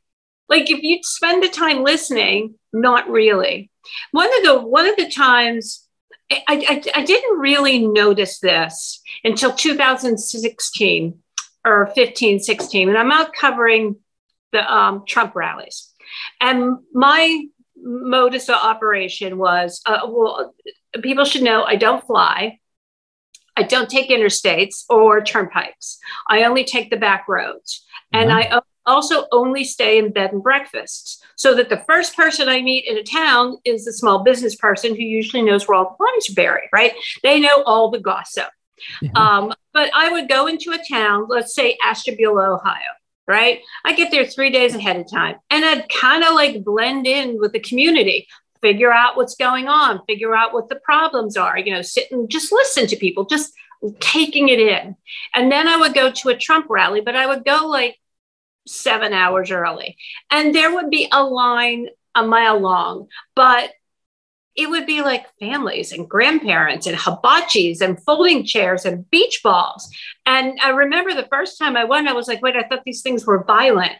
Like 0.47 0.69
if 0.69 0.83
you 0.83 0.99
spend 1.03 1.43
the 1.43 1.49
time 1.49 1.83
listening 1.83 2.55
not 2.75 3.09
really. 3.09 3.71
One 4.11 4.29
of 4.37 4.43
the 4.43 4.61
one 4.61 4.87
of 4.87 4.95
the 4.97 5.09
times 5.09 5.84
I, 6.31 6.41
I, 6.47 6.83
I, 6.95 7.05
didn't 7.05 7.39
really 7.39 7.85
notice 7.85 8.39
this 8.39 9.01
until 9.23 9.53
2016 9.53 11.19
or 11.63 11.91
15, 11.93 12.39
16, 12.39 12.89
and 12.89 12.97
I'm 12.97 13.11
out 13.11 13.33
covering 13.33 13.97
the 14.51 14.73
um, 14.73 15.03
Trump 15.07 15.35
rallies. 15.35 15.91
And 16.41 16.77
my 16.93 17.45
modus 17.75 18.49
of 18.49 18.55
operation 18.55 19.37
was 19.37 19.81
uh, 19.85 20.01
well, 20.07 20.55
people 21.01 21.25
should 21.25 21.43
know 21.43 21.63
I 21.63 21.75
don't 21.75 22.05
fly. 22.05 22.59
I 23.57 23.63
don't 23.63 23.89
take 23.89 24.09
interstates 24.09 24.83
or 24.89 25.21
turnpikes. 25.21 25.97
I 26.27 26.43
only 26.43 26.65
take 26.65 26.89
the 26.89 26.97
back 26.97 27.27
roads. 27.27 27.85
Mm-hmm. 28.13 28.23
And 28.23 28.31
I 28.31 28.61
also 28.85 29.25
only 29.31 29.63
stay 29.63 29.97
in 29.97 30.11
bed 30.11 30.31
and 30.31 30.43
breakfasts 30.43 31.21
so 31.35 31.55
that 31.55 31.69
the 31.69 31.83
first 31.87 32.15
person 32.15 32.49
I 32.49 32.61
meet 32.61 32.85
in 32.85 32.97
a 32.97 33.03
town 33.03 33.57
is 33.65 33.87
a 33.87 33.93
small 33.93 34.23
business 34.23 34.55
person 34.55 34.95
who 34.95 35.01
usually 35.01 35.43
knows 35.43 35.67
where 35.67 35.77
all 35.77 35.95
the 35.97 36.03
bodies 36.03 36.29
are 36.29 36.35
buried, 36.35 36.69
right? 36.71 36.93
They 37.23 37.39
know 37.39 37.63
all 37.63 37.91
the 37.91 37.99
gossip. 37.99 38.49
Yeah. 39.01 39.11
Um, 39.15 39.53
but 39.73 39.89
I 39.93 40.11
would 40.11 40.29
go 40.29 40.47
into 40.47 40.71
a 40.71 40.79
town, 40.87 41.27
let's 41.29 41.55
say 41.55 41.77
Ashtabula, 41.83 42.55
Ohio, 42.55 42.79
right? 43.27 43.61
I 43.83 43.93
get 43.93 44.11
there 44.11 44.25
three 44.25 44.49
days 44.49 44.75
ahead 44.75 44.97
of 44.97 45.09
time 45.09 45.35
and 45.49 45.65
I'd 45.65 45.89
kind 45.89 46.23
of 46.23 46.33
like 46.33 46.63
blend 46.63 47.07
in 47.07 47.39
with 47.39 47.53
the 47.53 47.59
community, 47.59 48.27
figure 48.61 48.91
out 48.91 49.15
what's 49.15 49.35
going 49.35 49.67
on, 49.67 50.01
figure 50.05 50.35
out 50.35 50.53
what 50.53 50.69
the 50.69 50.75
problems 50.77 51.37
are, 51.37 51.57
you 51.57 51.73
know, 51.73 51.81
sit 51.81 52.11
and 52.11 52.29
just 52.29 52.51
listen 52.51 52.87
to 52.87 52.95
people, 52.95 53.25
just 53.25 53.53
taking 53.99 54.49
it 54.49 54.59
in. 54.59 54.95
And 55.33 55.51
then 55.51 55.67
I 55.67 55.77
would 55.77 55.93
go 55.93 56.11
to 56.11 56.29
a 56.29 56.37
Trump 56.37 56.67
rally, 56.69 57.01
but 57.01 57.15
I 57.15 57.27
would 57.27 57.45
go 57.45 57.67
like 57.67 57.97
seven 58.67 59.13
hours 59.13 59.51
early. 59.51 59.97
And 60.31 60.53
there 60.53 60.73
would 60.73 60.89
be 60.89 61.07
a 61.11 61.23
line 61.23 61.87
a 62.15 62.25
mile 62.25 62.59
long, 62.59 63.07
but 63.35 63.71
it 64.55 64.69
would 64.69 64.85
be 64.85 65.01
like 65.01 65.25
families 65.37 65.91
and 65.91 66.09
grandparents 66.09 66.87
and 66.87 66.97
hibachis 66.97 67.81
and 67.81 68.01
folding 68.03 68.45
chairs 68.45 68.85
and 68.85 69.09
beach 69.11 69.41
balls. 69.43 69.89
And 70.25 70.57
I 70.61 70.69
remember 70.69 71.13
the 71.13 71.27
first 71.29 71.59
time 71.59 71.75
I 71.75 71.83
went, 71.83 72.07
I 72.07 72.13
was 72.13 72.27
like, 72.27 72.41
wait, 72.41 72.55
I 72.55 72.63
thought 72.63 72.83
these 72.85 73.01
things 73.01 73.25
were 73.25 73.43
violent, 73.43 73.91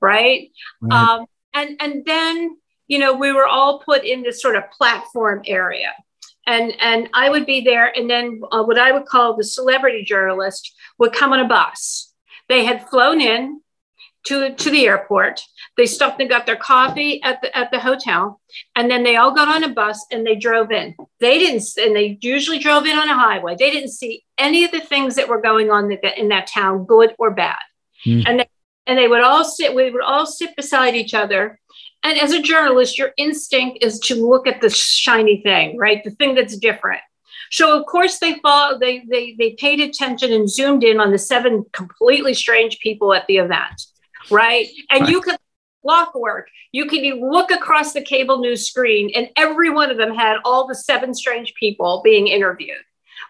right? 0.00 0.50
right. 0.80 0.92
Um, 0.92 1.26
and 1.54 1.76
and 1.80 2.04
then 2.04 2.56
you 2.88 2.98
know 2.98 3.14
we 3.14 3.32
were 3.32 3.46
all 3.46 3.80
put 3.80 4.04
in 4.04 4.22
this 4.22 4.42
sort 4.42 4.56
of 4.56 4.70
platform 4.70 5.42
area. 5.46 5.92
And, 6.46 6.72
and 6.80 7.08
I 7.14 7.30
would 7.30 7.46
be 7.46 7.60
there, 7.60 7.96
and 7.96 8.10
then 8.10 8.40
uh, 8.50 8.64
what 8.64 8.78
I 8.78 8.90
would 8.90 9.04
call 9.04 9.36
the 9.36 9.44
celebrity 9.44 10.02
journalist 10.02 10.74
would 10.98 11.12
come 11.12 11.32
on 11.32 11.38
a 11.38 11.46
bus. 11.46 12.12
They 12.48 12.64
had 12.64 12.88
flown 12.88 13.20
in, 13.20 13.60
to, 14.26 14.54
to 14.54 14.70
the 14.70 14.86
airport. 14.86 15.42
They 15.76 15.86
stopped 15.86 16.20
and 16.20 16.28
got 16.28 16.46
their 16.46 16.56
coffee 16.56 17.22
at 17.22 17.40
the 17.40 17.56
at 17.56 17.70
the 17.70 17.80
hotel, 17.80 18.40
and 18.76 18.90
then 18.90 19.02
they 19.02 19.16
all 19.16 19.34
got 19.34 19.48
on 19.48 19.64
a 19.64 19.74
bus 19.74 20.04
and 20.10 20.26
they 20.26 20.36
drove 20.36 20.70
in. 20.70 20.94
They 21.20 21.38
didn't, 21.38 21.64
and 21.78 21.96
they 21.96 22.18
usually 22.20 22.58
drove 22.58 22.86
in 22.86 22.98
on 22.98 23.08
a 23.08 23.18
highway. 23.18 23.56
They 23.58 23.70
didn't 23.70 23.90
see 23.90 24.24
any 24.38 24.64
of 24.64 24.72
the 24.72 24.80
things 24.80 25.14
that 25.16 25.28
were 25.28 25.40
going 25.40 25.70
on 25.70 25.90
in 25.90 26.28
that 26.28 26.46
town, 26.46 26.84
good 26.84 27.14
or 27.18 27.30
bad. 27.30 27.58
Mm. 28.06 28.24
And 28.26 28.40
they, 28.40 28.48
and 28.86 28.98
they 28.98 29.08
would 29.08 29.22
all 29.22 29.44
sit. 29.44 29.74
We 29.74 29.90
would 29.90 30.02
all 30.02 30.26
sit 30.26 30.54
beside 30.56 30.94
each 30.94 31.14
other. 31.14 31.58
And 32.02 32.18
as 32.18 32.32
a 32.32 32.40
journalist, 32.40 32.98
your 32.98 33.12
instinct 33.18 33.78
is 33.82 33.98
to 34.00 34.14
look 34.14 34.46
at 34.46 34.62
the 34.62 34.70
shiny 34.70 35.42
thing, 35.42 35.76
right? 35.76 36.02
The 36.02 36.10
thing 36.12 36.34
that's 36.34 36.56
different. 36.56 37.02
So 37.50 37.78
of 37.78 37.84
course 37.86 38.18
they 38.18 38.38
follow, 38.40 38.78
they 38.78 39.04
they 39.10 39.34
they 39.38 39.52
paid 39.52 39.80
attention 39.80 40.32
and 40.32 40.48
zoomed 40.48 40.84
in 40.84 41.00
on 41.00 41.10
the 41.10 41.18
seven 41.18 41.64
completely 41.72 42.32
strange 42.32 42.78
people 42.78 43.12
at 43.12 43.26
the 43.26 43.38
event 43.38 43.82
right? 44.30 44.68
And 44.90 45.02
right. 45.02 45.10
you 45.10 45.20
could 45.20 45.36
clockwork. 45.82 46.48
You 46.72 46.86
could 46.86 47.02
look 47.18 47.50
across 47.50 47.92
the 47.92 48.02
cable 48.02 48.38
news 48.38 48.66
screen, 48.66 49.10
and 49.14 49.30
every 49.36 49.70
one 49.70 49.90
of 49.90 49.96
them 49.96 50.14
had 50.14 50.38
all 50.44 50.66
the 50.66 50.74
seven 50.74 51.14
strange 51.14 51.54
people 51.54 52.02
being 52.04 52.26
interviewed, 52.26 52.82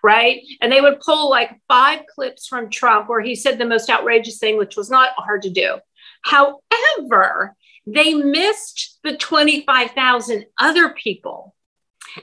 right? 0.03 0.43
And 0.61 0.73
they 0.73 0.81
would 0.81 1.01
pull 1.01 1.31
like 1.31 1.61
five 1.69 2.03
clips 2.13 2.47
from 2.47 2.71
Trump 2.71 3.09
where 3.09 3.21
he 3.21 3.35
said 3.35 3.59
the 3.59 3.67
most 3.67 3.91
outrageous 3.91 4.39
thing, 4.39 4.57
which 4.57 4.77
was 4.77 4.91
not 4.91 5.11
hard 5.17 5.43
to 5.43 5.51
do. 5.51 5.79
However, 6.23 7.57
they 7.87 8.15
missed 8.15 8.99
the 9.03 9.17
25,000 9.17 10.47
other 10.59 10.91
people. 10.91 11.55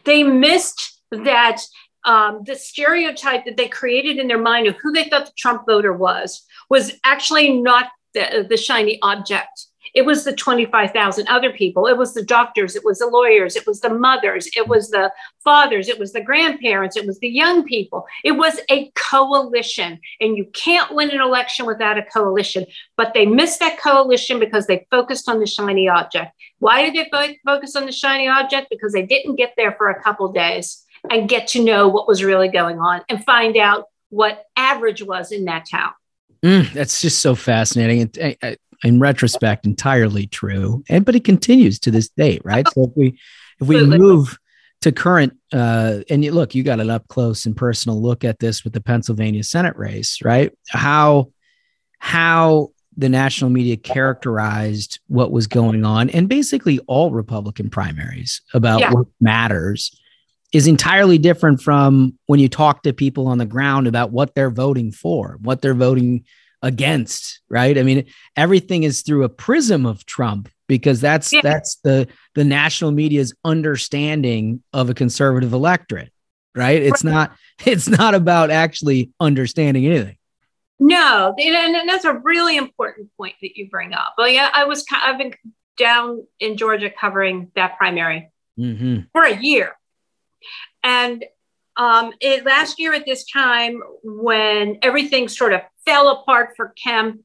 They 0.03 0.23
missed 0.23 1.01
that 1.11 1.61
um, 2.05 2.43
the 2.45 2.55
stereotype 2.55 3.45
that 3.45 3.57
they 3.57 3.67
created 3.67 4.17
in 4.17 4.27
their 4.27 4.41
mind 4.41 4.67
of 4.67 4.75
who 4.75 4.91
they 4.91 5.05
thought 5.05 5.25
the 5.25 5.31
Trump 5.37 5.63
voter 5.67 5.93
was 5.93 6.45
was 6.69 6.93
actually 7.03 7.59
not 7.61 7.87
the, 8.17 8.45
the 8.47 8.57
shiny 8.57 8.99
object. 9.01 9.67
It 9.93 10.05
was 10.05 10.23
the 10.23 10.33
25,000 10.33 11.27
other 11.27 11.51
people. 11.51 11.87
It 11.87 11.97
was 11.97 12.13
the 12.13 12.23
doctors. 12.23 12.75
It 12.75 12.83
was 12.83 12.99
the 12.99 13.07
lawyers. 13.07 13.55
It 13.55 13.65
was 13.65 13.79
the 13.79 13.89
mothers. 13.89 14.49
It 14.55 14.67
was 14.67 14.89
the 14.89 15.11
fathers. 15.43 15.87
It 15.87 15.97
was 15.97 16.13
the 16.13 16.21
grandparents. 16.21 16.97
It 16.97 17.07
was 17.07 17.19
the 17.19 17.29
young 17.29 17.63
people. 17.63 18.05
It 18.23 18.33
was 18.33 18.59
a 18.69 18.91
coalition. 18.95 19.99
And 20.19 20.37
you 20.37 20.45
can't 20.53 20.93
win 20.93 21.11
an 21.11 21.21
election 21.21 21.65
without 21.65 21.97
a 21.97 22.03
coalition. 22.03 22.65
But 22.97 23.13
they 23.13 23.25
missed 23.25 23.59
that 23.61 23.79
coalition 23.79 24.39
because 24.39 24.67
they 24.67 24.85
focused 24.91 25.29
on 25.29 25.39
the 25.39 25.47
shiny 25.47 25.87
object. 25.87 26.33
Why 26.59 26.89
did 26.89 27.07
they 27.11 27.39
focus 27.45 27.75
on 27.75 27.85
the 27.85 27.91
shiny 27.91 28.27
object? 28.27 28.67
Because 28.69 28.93
they 28.93 29.05
didn't 29.05 29.35
get 29.35 29.53
there 29.57 29.73
for 29.73 29.89
a 29.89 30.03
couple 30.03 30.31
days 30.31 30.83
and 31.09 31.29
get 31.29 31.47
to 31.49 31.63
know 31.63 31.87
what 31.87 32.07
was 32.07 32.23
really 32.23 32.49
going 32.49 32.79
on 32.79 33.01
and 33.09 33.23
find 33.23 33.55
out 33.55 33.85
what 34.09 34.45
average 34.55 35.01
was 35.01 35.31
in 35.31 35.45
that 35.45 35.65
town. 35.69 35.91
Mm, 36.43 36.71
that's 36.73 37.01
just 37.01 37.19
so 37.21 37.35
fascinating. 37.35 38.11
And 38.19 38.57
in 38.83 38.99
retrospect, 38.99 39.65
entirely 39.65 40.27
true. 40.27 40.83
And 40.89 41.05
but 41.05 41.15
it 41.15 41.23
continues 41.23 41.79
to 41.79 41.91
this 41.91 42.09
date, 42.09 42.41
right? 42.43 42.67
So 42.73 42.85
if 42.85 42.91
we 42.95 43.19
if 43.59 43.67
we 43.67 43.85
move 43.85 44.37
to 44.81 44.91
current 44.91 45.33
uh, 45.51 45.99
and 46.09 46.23
you, 46.23 46.31
look, 46.31 46.53
you 46.53 46.63
got 46.63 46.79
an 46.79 46.89
up 46.89 47.07
close 47.07 47.45
and 47.45 47.55
personal 47.55 48.01
look 48.01 48.23
at 48.23 48.39
this 48.39 48.63
with 48.63 48.73
the 48.73 48.81
Pennsylvania 48.81 49.43
Senate 49.43 49.75
race, 49.75 50.19
right? 50.23 50.51
How 50.69 51.31
how 51.99 52.69
the 52.95 53.09
national 53.09 53.51
media 53.51 53.77
characterized 53.77 54.99
what 55.07 55.31
was 55.31 55.47
going 55.47 55.85
on, 55.85 56.09
and 56.11 56.29
basically 56.29 56.79
all 56.87 57.11
Republican 57.11 57.69
primaries 57.69 58.41
about 58.53 58.79
yeah. 58.79 58.91
what 58.91 59.07
matters 59.19 59.99
is 60.53 60.67
entirely 60.67 61.17
different 61.17 61.61
from 61.61 62.17
when 62.25 62.39
you 62.39 62.47
talk 62.47 62.83
to 62.83 62.93
people 62.93 63.27
on 63.27 63.37
the 63.37 63.45
ground 63.45 63.87
about 63.87 64.11
what 64.11 64.33
they're 64.33 64.49
voting 64.49 64.91
for, 64.91 65.37
what 65.41 65.61
they're 65.61 65.73
voting 65.73 66.23
against, 66.61 67.41
right? 67.49 67.77
I 67.77 67.83
mean, 67.83 68.05
everything 68.35 68.83
is 68.83 69.01
through 69.01 69.23
a 69.23 69.29
prism 69.29 69.85
of 69.85 70.05
Trump 70.05 70.49
because 70.67 71.01
that's 71.01 71.31
yeah. 71.31 71.41
that's 71.41 71.75
the 71.83 72.07
the 72.35 72.43
national 72.43 72.91
media's 72.91 73.33
understanding 73.43 74.63
of 74.73 74.89
a 74.89 74.93
conservative 74.93 75.53
electorate, 75.53 76.11
right? 76.55 76.81
It's 76.81 77.03
not 77.03 77.35
it's 77.65 77.87
not 77.87 78.15
about 78.15 78.49
actually 78.49 79.11
understanding 79.19 79.85
anything. 79.85 80.17
No, 80.79 81.33
and 81.39 81.89
that's 81.89 82.05
a 82.05 82.13
really 82.13 82.55
important 82.55 83.09
point 83.17 83.33
that 83.41 83.57
you 83.57 83.67
bring 83.69 83.93
up. 83.93 84.13
Well, 84.17 84.29
yeah, 84.29 84.49
I 84.53 84.65
was 84.65 84.85
I've 84.91 85.17
been 85.17 85.33
down 85.77 86.25
in 86.39 86.57
Georgia 86.57 86.89
covering 86.89 87.51
that 87.55 87.77
primary 87.77 88.31
mm-hmm. 88.59 89.01
for 89.11 89.23
a 89.23 89.35
year, 89.35 89.75
and 90.83 91.25
um, 91.77 92.11
it, 92.19 92.45
last 92.45 92.79
year 92.79 92.93
at 92.93 93.05
this 93.05 93.25
time, 93.25 93.81
when 94.03 94.79
everything 94.81 95.27
sort 95.27 95.53
of 95.53 95.61
fell 95.85 96.09
apart 96.09 96.53
for 96.57 96.73
Kemp, 96.81 97.21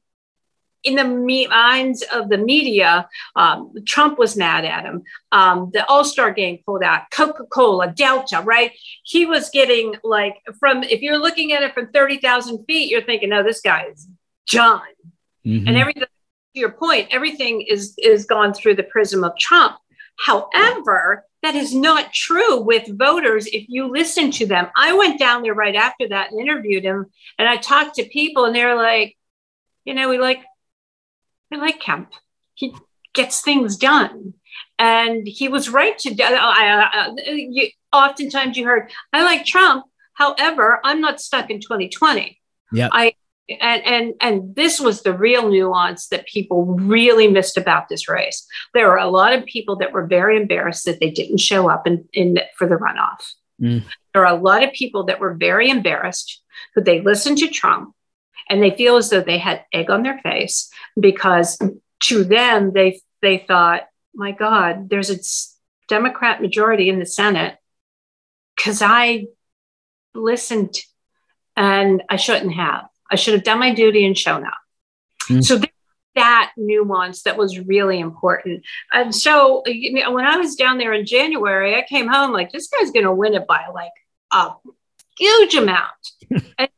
in 0.83 0.95
the 0.95 1.03
me- 1.03 1.47
minds 1.47 2.03
of 2.13 2.29
the 2.29 2.37
media, 2.37 3.07
um, 3.35 3.73
Trump 3.85 4.19
was 4.19 4.35
mad 4.35 4.65
at 4.65 4.85
him. 4.85 5.03
Um, 5.31 5.71
the 5.73 5.85
All 5.87 6.03
Star 6.03 6.31
game 6.31 6.59
pulled 6.65 6.83
out, 6.83 7.09
Coca 7.11 7.45
Cola, 7.45 7.91
Delta, 7.91 8.41
right? 8.41 8.71
He 9.03 9.25
was 9.25 9.49
getting 9.49 9.95
like 10.03 10.35
from, 10.59 10.83
if 10.83 11.01
you're 11.01 11.17
looking 11.17 11.53
at 11.53 11.63
it 11.63 11.73
from 11.73 11.87
30,000 11.87 12.65
feet, 12.65 12.91
you're 12.91 13.01
thinking, 13.01 13.29
no, 13.29 13.43
this 13.43 13.61
guy 13.61 13.85
is 13.93 14.07
John. 14.45 14.81
Mm-hmm. 15.45 15.67
And 15.67 15.77
everything, 15.77 16.03
to 16.03 16.59
your 16.59 16.71
point, 16.71 17.07
everything 17.11 17.61
is, 17.61 17.95
is 17.97 18.25
gone 18.25 18.53
through 18.53 18.75
the 18.75 18.83
prism 18.83 19.23
of 19.23 19.37
Trump. 19.37 19.77
However, 20.17 21.25
that 21.43 21.55
is 21.55 21.75
not 21.75 22.13
true 22.13 22.61
with 22.61 22.97
voters 22.97 23.47
if 23.47 23.65
you 23.67 23.87
listen 23.87 24.31
to 24.31 24.45
them. 24.45 24.69
I 24.75 24.93
went 24.93 25.19
down 25.19 25.43
there 25.43 25.53
right 25.53 25.75
after 25.75 26.07
that 26.07 26.31
and 26.31 26.39
interviewed 26.39 26.83
him, 26.83 27.07
and 27.37 27.47
I 27.47 27.57
talked 27.57 27.95
to 27.95 28.05
people, 28.05 28.45
and 28.45 28.55
they're 28.55 28.75
like, 28.75 29.17
you 29.85 29.93
know, 29.93 30.09
we 30.09 30.17
like 30.17 30.43
we 31.51 31.57
like 31.57 31.81
Kemp. 31.81 32.11
He 32.55 32.73
gets 33.13 33.41
things 33.41 33.75
done, 33.75 34.33
and 34.79 35.27
he 35.27 35.49
was 35.49 35.69
right 35.69 35.97
to. 35.99 36.23
I, 36.23 36.33
I, 36.33 37.07
I, 37.07 37.15
you, 37.27 37.69
oftentimes 37.91 38.57
you 38.57 38.65
heard, 38.65 38.89
I 39.11 39.23
like 39.23 39.45
Trump. 39.45 39.85
However, 40.13 40.79
I'm 40.83 41.01
not 41.01 41.19
stuck 41.19 41.49
in 41.49 41.59
2020. 41.59 42.39
Yeah. 42.71 42.89
I 42.91 43.15
and 43.49 43.85
and 43.85 44.13
and 44.21 44.55
this 44.55 44.79
was 44.79 45.01
the 45.01 45.13
real 45.13 45.49
nuance 45.49 46.07
that 46.07 46.27
people 46.27 46.65
really 46.65 47.27
missed 47.27 47.57
about 47.57 47.89
this 47.89 48.07
race. 48.07 48.45
There 48.73 48.87
were 48.87 48.97
a 48.97 49.09
lot 49.09 49.33
of 49.33 49.45
people 49.45 49.75
that 49.77 49.91
were 49.91 50.05
very 50.07 50.37
embarrassed 50.37 50.85
that 50.85 50.99
they 50.99 51.11
didn't 51.11 51.39
show 51.39 51.69
up 51.69 51.85
in, 51.85 52.07
in 52.13 52.39
for 52.57 52.67
the 52.67 52.75
runoff. 52.75 53.33
Mm. 53.61 53.83
There 54.13 54.25
are 54.25 54.33
a 54.33 54.41
lot 54.41 54.63
of 54.63 54.71
people 54.73 55.05
that 55.05 55.19
were 55.19 55.33
very 55.33 55.69
embarrassed 55.69 56.41
that 56.75 56.85
they 56.85 57.01
listened 57.01 57.37
to 57.39 57.49
Trump 57.49 57.93
and 58.49 58.61
they 58.61 58.71
feel 58.71 58.97
as 58.97 59.09
though 59.09 59.21
they 59.21 59.37
had 59.37 59.65
egg 59.73 59.89
on 59.89 60.03
their 60.03 60.19
face 60.19 60.69
because 60.99 61.59
to 62.01 62.23
them 62.23 62.71
they 62.73 63.01
they 63.21 63.39
thought, 63.39 63.87
my 64.13 64.31
God, 64.31 64.89
there's 64.89 65.09
a 65.09 65.19
Democrat 65.87 66.41
majority 66.41 66.89
in 66.89 66.99
the 66.99 67.05
Senate 67.05 67.57
because 68.55 68.81
I 68.81 69.27
listened 70.13 70.77
and 71.55 72.03
I 72.09 72.15
shouldn't 72.15 72.53
have. 72.53 72.85
I 73.13 73.15
should 73.15 73.35
have 73.35 73.43
done 73.43 73.59
my 73.59 73.73
duty 73.73 74.05
and 74.05 74.17
shown 74.17 74.43
up. 74.45 74.57
Mm. 75.29 75.43
So 75.43 75.61
that 76.15 76.51
nuance 76.57 77.23
that 77.23 77.37
was 77.37 77.59
really 77.59 77.99
important. 77.99 78.63
And 78.91 79.13
so 79.13 79.61
you 79.67 79.93
know, 79.93 80.11
when 80.11 80.25
I 80.25 80.37
was 80.37 80.55
down 80.55 80.79
there 80.79 80.93
in 80.93 81.05
January, 81.05 81.75
I 81.75 81.85
came 81.87 82.07
home 82.07 82.31
like 82.31 82.51
this 82.51 82.67
guy's 82.67 82.91
going 82.91 83.05
to 83.05 83.13
win 83.13 83.35
it 83.35 83.47
by 83.47 83.65
like 83.73 83.91
a 84.31 84.51
huge 85.17 85.53
amount. 85.53 85.91
and, 86.57 86.69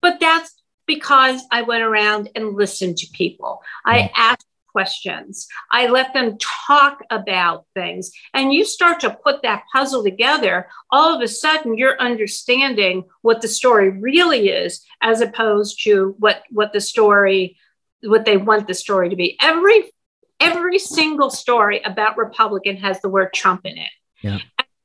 but 0.00 0.20
that's 0.20 0.54
because 0.86 1.42
I 1.50 1.62
went 1.62 1.82
around 1.82 2.30
and 2.36 2.54
listened 2.54 2.98
to 2.98 3.06
people. 3.12 3.62
I 3.84 4.10
asked 4.16 4.46
questions. 4.72 5.46
I 5.70 5.86
let 5.88 6.12
them 6.14 6.38
talk 6.38 7.02
about 7.10 7.66
things. 7.74 8.10
And 8.34 8.52
you 8.52 8.64
start 8.64 9.00
to 9.00 9.16
put 9.24 9.42
that 9.42 9.64
puzzle 9.72 10.02
together, 10.02 10.68
all 10.90 11.14
of 11.14 11.22
a 11.22 11.28
sudden 11.28 11.78
you're 11.78 12.00
understanding 12.00 13.04
what 13.20 13.40
the 13.40 13.48
story 13.48 13.90
really 13.90 14.48
is, 14.48 14.84
as 15.00 15.20
opposed 15.20 15.82
to 15.84 16.16
what, 16.18 16.42
what 16.50 16.72
the 16.72 16.80
story, 16.80 17.56
what 18.02 18.24
they 18.24 18.36
want 18.36 18.66
the 18.66 18.74
story 18.74 19.10
to 19.10 19.16
be. 19.16 19.36
Every 19.40 19.84
every 20.42 20.78
single 20.78 21.30
story 21.30 21.80
about 21.84 22.18
Republican 22.18 22.76
has 22.76 23.00
the 23.00 23.08
word 23.08 23.32
Trump 23.32 23.64
in 23.64 23.78
it. 23.78 23.90
Yeah. 24.22 24.38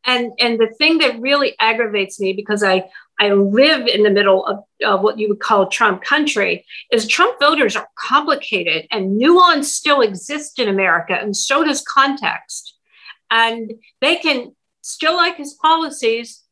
And 0.05 0.31
and 0.39 0.59
the 0.59 0.73
thing 0.77 0.99
that 0.99 1.19
really 1.19 1.55
aggravates 1.59 2.19
me 2.19 2.34
because 2.34 2.64
I 2.64 2.89
I 3.19 3.31
live 3.31 3.88
in 3.88 4.03
the 4.03 4.11
middle 4.11 4.45
of, 4.45 4.60
what 5.02 5.18
you 5.18 5.30
would 5.30 5.39
call 5.39 5.68
Trump 5.68 6.03
country, 6.03 6.65
is 6.91 7.07
Trump 7.07 7.39
voters 7.39 7.76
are 7.76 7.89
complicated 7.98 8.88
and 8.91 9.18
nuance 9.18 9.73
still 9.73 10.02
exists 10.02 10.60
in 10.60 10.68
America, 10.68 11.14
and 11.14 11.35
so 11.35 11.64
does 11.64 11.81
context. 11.81 12.76
And 13.31 13.73
they 14.02 14.18
can 14.18 14.56
still 14.81 15.15
like 15.15 15.38
his 15.38 15.53
policies, 15.56 16.44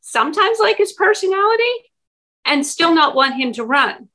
sometimes 0.00 0.58
like 0.58 0.78
his 0.78 0.92
personality, 0.92 1.62
and 2.44 2.66
still 2.66 2.94
not 2.94 3.14
want 3.14 3.36
him 3.36 3.52
to 3.52 3.64
run. 3.64 4.08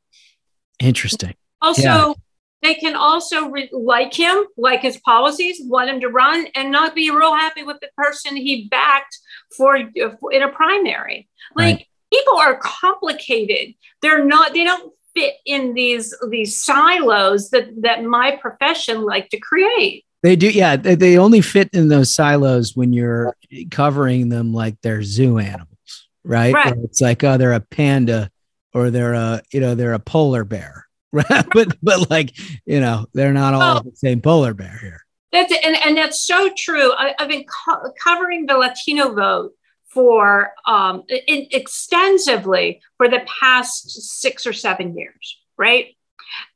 Interesting. 0.79 1.35
Also, 1.61 1.81
yeah. 1.81 2.13
they 2.61 2.73
can 2.75 2.95
also 2.95 3.49
re- 3.49 3.69
like 3.71 4.13
him, 4.13 4.43
like 4.57 4.81
his 4.81 4.97
policies, 4.97 5.61
want 5.63 5.89
him 5.89 6.01
to 6.01 6.09
run, 6.09 6.47
and 6.55 6.71
not 6.71 6.93
be 6.93 7.09
real 7.09 7.33
happy 7.33 7.63
with 7.63 7.79
the 7.79 7.89
person 7.95 8.35
he 8.35 8.67
backed 8.67 9.17
for, 9.55 9.75
in 9.75 10.43
a 10.43 10.49
primary. 10.49 11.27
Like 11.55 11.75
right. 11.75 11.87
people 12.11 12.37
are 12.37 12.57
complicated. 12.57 13.75
They're 14.01 14.23
not. 14.23 14.53
They 14.53 14.63
don't 14.63 14.93
fit 15.15 15.35
in 15.45 15.73
these 15.73 16.15
these 16.29 16.61
silos 16.61 17.49
that 17.51 17.69
that 17.81 18.03
my 18.03 18.37
profession 18.41 19.03
like 19.03 19.29
to 19.29 19.39
create. 19.39 20.05
They 20.23 20.37
do, 20.37 20.49
yeah. 20.49 20.77
They, 20.77 20.95
they 20.95 21.17
only 21.17 21.41
fit 21.41 21.69
in 21.73 21.89
those 21.89 22.09
silos 22.09 22.75
when 22.75 22.93
you're 22.93 23.35
covering 23.71 24.29
them 24.29 24.53
like 24.53 24.79
they're 24.81 25.03
zoo 25.03 25.37
animals, 25.37 26.07
right? 26.23 26.53
right. 26.53 26.73
It's 26.77 27.01
like, 27.01 27.23
oh, 27.25 27.37
they're 27.37 27.51
a 27.51 27.59
panda, 27.59 28.31
or 28.73 28.89
they're 28.89 29.13
a, 29.13 29.41
you 29.51 29.59
know, 29.59 29.75
they're 29.75 29.93
a 29.93 29.99
polar 29.99 30.45
bear, 30.45 30.87
right? 31.11 31.45
but 31.53 31.75
but 31.83 32.09
like, 32.09 32.31
you 32.65 32.79
know, 32.79 33.05
they're 33.13 33.33
not 33.33 33.53
all 33.53 33.77
oh. 33.79 33.81
the 33.81 33.95
same 33.95 34.21
polar 34.21 34.53
bear 34.53 34.77
here. 34.81 35.02
That's 35.33 35.51
and, 35.65 35.75
and 35.83 35.97
that's 35.97 36.21
so 36.21 36.51
true. 36.55 36.93
I, 36.93 37.15
have 37.17 37.27
been 37.27 37.43
co- 37.45 37.91
covering 38.01 38.45
the 38.45 38.55
Latino 38.55 39.13
vote 39.13 39.53
for 39.87 40.51
um, 40.67 41.03
in, 41.09 41.47
extensively 41.49 42.81
for 42.97 43.09
the 43.09 43.25
past 43.41 43.89
six 44.21 44.45
or 44.45 44.53
seven 44.53 44.95
years, 44.95 45.41
right? 45.57 45.97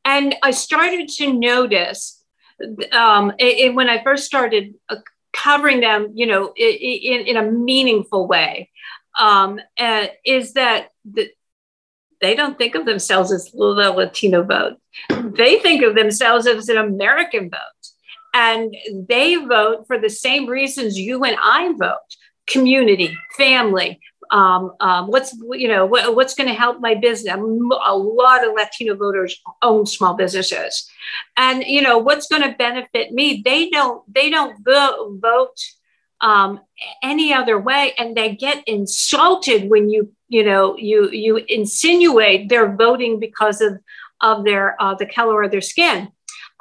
And 0.06 0.36
I 0.44 0.52
started 0.52 1.10
to 1.18 1.34
notice 1.34 2.24
um, 2.92 3.34
it, 3.40 3.58
it, 3.58 3.76
when 3.76 3.90
I 3.90 4.04
first 4.04 4.26
started 4.26 4.76
uh, 4.90 4.98
covering 5.34 5.80
them, 5.80 6.12
you 6.14 6.28
know, 6.28 6.54
in, 6.56 7.26
in 7.28 7.38
a 7.38 7.52
meaningful 7.52 8.28
way, 8.28 8.70
um, 9.20 9.60
uh, 9.80 10.06
is 10.24 10.54
that 10.54 10.90
the, 11.04 11.30
they 12.22 12.36
don't 12.36 12.60
think 12.60 12.76
of 12.76 12.86
themselves 12.86 13.32
as 13.32 13.52
the 13.52 13.58
Latino 13.58 14.44
vote. 14.44 14.78
They 15.10 15.60
think 15.60 15.84
of 15.84 15.96
themselves 15.96 16.46
as 16.46 16.70
an 16.70 16.78
American 16.78 17.50
vote 17.50 17.88
and 18.38 18.76
they 19.10 19.36
vote 19.36 19.88
for 19.88 19.98
the 19.98 20.10
same 20.10 20.46
reasons 20.46 20.98
you 20.98 21.24
and 21.24 21.36
I 21.42 21.74
vote 21.74 22.10
community, 22.46 23.18
family. 23.36 24.00
Um, 24.30 24.74
um, 24.80 25.08
what's 25.08 25.34
you 25.52 25.68
know 25.68 25.86
what, 25.86 26.16
what's 26.16 26.36
going 26.36 26.50
to 26.50 26.54
help 26.54 26.80
my 26.80 26.94
business? 26.96 27.34
A 27.34 27.98
lot 27.98 28.46
of 28.46 28.54
Latino 28.56 28.96
voters 28.96 29.42
own 29.62 29.86
small 29.86 30.14
businesses, 30.16 30.88
and 31.36 31.64
you 31.64 31.82
know 31.82 31.98
what's 31.98 32.28
going 32.28 32.44
to 32.44 32.56
benefit 32.58 33.12
me. 33.12 33.42
They 33.44 33.70
don't 33.70 34.02
they 34.14 34.30
don't 34.30 34.56
vote, 34.64 35.18
vote 35.20 35.58
um, 36.22 36.60
any 37.02 37.34
other 37.34 37.58
way, 37.58 37.94
and 37.98 38.16
they 38.16 38.36
get 38.36 38.64
insulted 38.68 39.70
when 39.70 39.90
you 39.90 40.12
you 40.28 40.44
know 40.44 40.78
you 40.78 41.10
you 41.10 41.38
insinuate 41.48 42.50
they're 42.50 42.76
voting 42.76 43.20
because 43.20 43.62
of 43.62 43.80
of 44.22 44.44
their 44.44 44.76
uh, 44.82 44.94
the 44.94 45.06
color 45.06 45.42
of 45.44 45.52
their 45.52 45.62
skin 45.62 46.12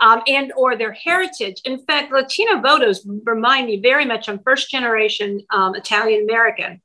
um, 0.00 0.22
and 0.26 0.52
or 0.56 0.76
their 0.76 0.92
heritage. 0.92 1.60
In 1.64 1.78
fact, 1.84 2.12
Latino 2.12 2.60
voters 2.60 3.06
remind 3.24 3.66
me 3.66 3.80
very 3.80 4.04
much. 4.04 4.28
I'm 4.28 4.40
first 4.40 4.70
generation 4.70 5.40
um, 5.50 5.74
Italian 5.74 6.24
American, 6.28 6.80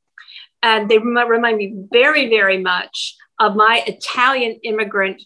and 0.64 0.90
they 0.90 0.98
remind 0.98 1.58
me 1.58 1.74
very, 1.92 2.30
very 2.30 2.58
much 2.58 3.16
of 3.40 3.56
my 3.56 3.84
Italian 3.88 4.60
immigrant 4.64 5.22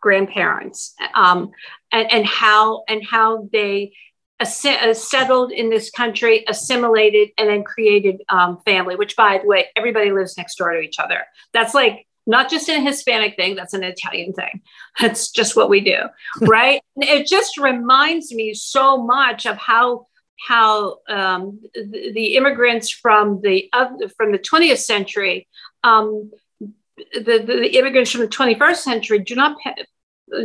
grandparents 0.00 0.94
um, 1.14 1.50
and, 1.92 2.12
and 2.12 2.26
how 2.26 2.84
and 2.88 3.04
how 3.04 3.48
they 3.52 3.92
uh, 4.38 4.44
settled 4.44 5.50
in 5.50 5.70
this 5.70 5.90
country, 5.90 6.44
assimilated, 6.46 7.30
and 7.38 7.48
then 7.48 7.64
created 7.64 8.22
um, 8.28 8.60
family. 8.64 8.96
Which, 8.96 9.16
by 9.16 9.38
the 9.38 9.48
way, 9.48 9.66
everybody 9.76 10.12
lives 10.12 10.36
next 10.36 10.56
door 10.56 10.72
to 10.72 10.80
each 10.80 10.98
other. 10.98 11.24
That's 11.52 11.74
like 11.74 12.06
not 12.26 12.50
just 12.50 12.68
a 12.68 12.80
Hispanic 12.80 13.36
thing, 13.36 13.54
that's 13.54 13.74
an 13.74 13.84
Italian 13.84 14.32
thing. 14.32 14.62
That's 14.98 15.30
just 15.30 15.56
what 15.56 15.70
we 15.70 15.80
do, 15.80 15.98
right? 16.40 16.82
it 16.96 17.26
just 17.26 17.58
reminds 17.58 18.32
me 18.32 18.54
so 18.54 19.02
much 19.02 19.46
of 19.46 19.56
how 19.56 20.06
how 20.38 20.98
um, 21.08 21.60
the, 21.74 22.12
the, 22.12 22.36
immigrants 22.36 22.90
from 22.90 23.40
the 23.40 23.68
uh, 23.72 23.88
from 24.16 24.32
the 24.32 24.38
20th 24.38 24.78
century, 24.78 25.48
um, 25.82 26.30
the, 26.58 27.38
the, 27.38 27.38
the, 27.46 27.78
immigrants 27.78 28.10
from 28.10 28.20
the 28.20 28.28
21st 28.28 28.76
century 28.76 29.18
do 29.20 29.34
not 29.34 29.56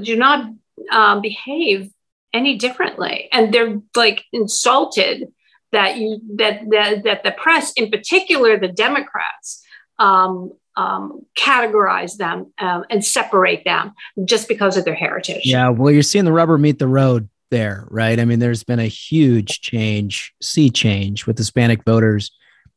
do 0.01 0.15
not 0.15 0.49
um, 0.91 1.21
behave 1.21 1.91
any 2.33 2.57
differently, 2.57 3.27
and 3.31 3.53
they're 3.53 3.81
like 3.95 4.23
insulted 4.31 5.27
that 5.71 5.97
you 5.97 6.21
that 6.35 6.61
that, 6.69 7.03
that 7.03 7.23
the 7.23 7.31
press, 7.31 7.73
in 7.73 7.91
particular 7.91 8.57
the 8.57 8.69
Democrats, 8.69 9.63
um, 9.99 10.53
um, 10.77 11.25
categorize 11.37 12.17
them 12.17 12.53
um, 12.59 12.85
and 12.89 13.03
separate 13.03 13.63
them 13.65 13.93
just 14.25 14.47
because 14.47 14.77
of 14.77 14.85
their 14.85 14.95
heritage. 14.95 15.41
Yeah, 15.43 15.69
well, 15.69 15.91
you're 15.91 16.03
seeing 16.03 16.25
the 16.25 16.31
rubber 16.31 16.57
meet 16.57 16.79
the 16.79 16.87
road 16.87 17.29
there, 17.49 17.85
right? 17.89 18.19
I 18.19 18.25
mean, 18.25 18.39
there's 18.39 18.63
been 18.63 18.79
a 18.79 18.87
huge 18.87 19.61
change, 19.61 20.33
sea 20.41 20.69
change 20.69 21.27
with 21.27 21.37
Hispanic 21.37 21.83
voters 21.83 22.31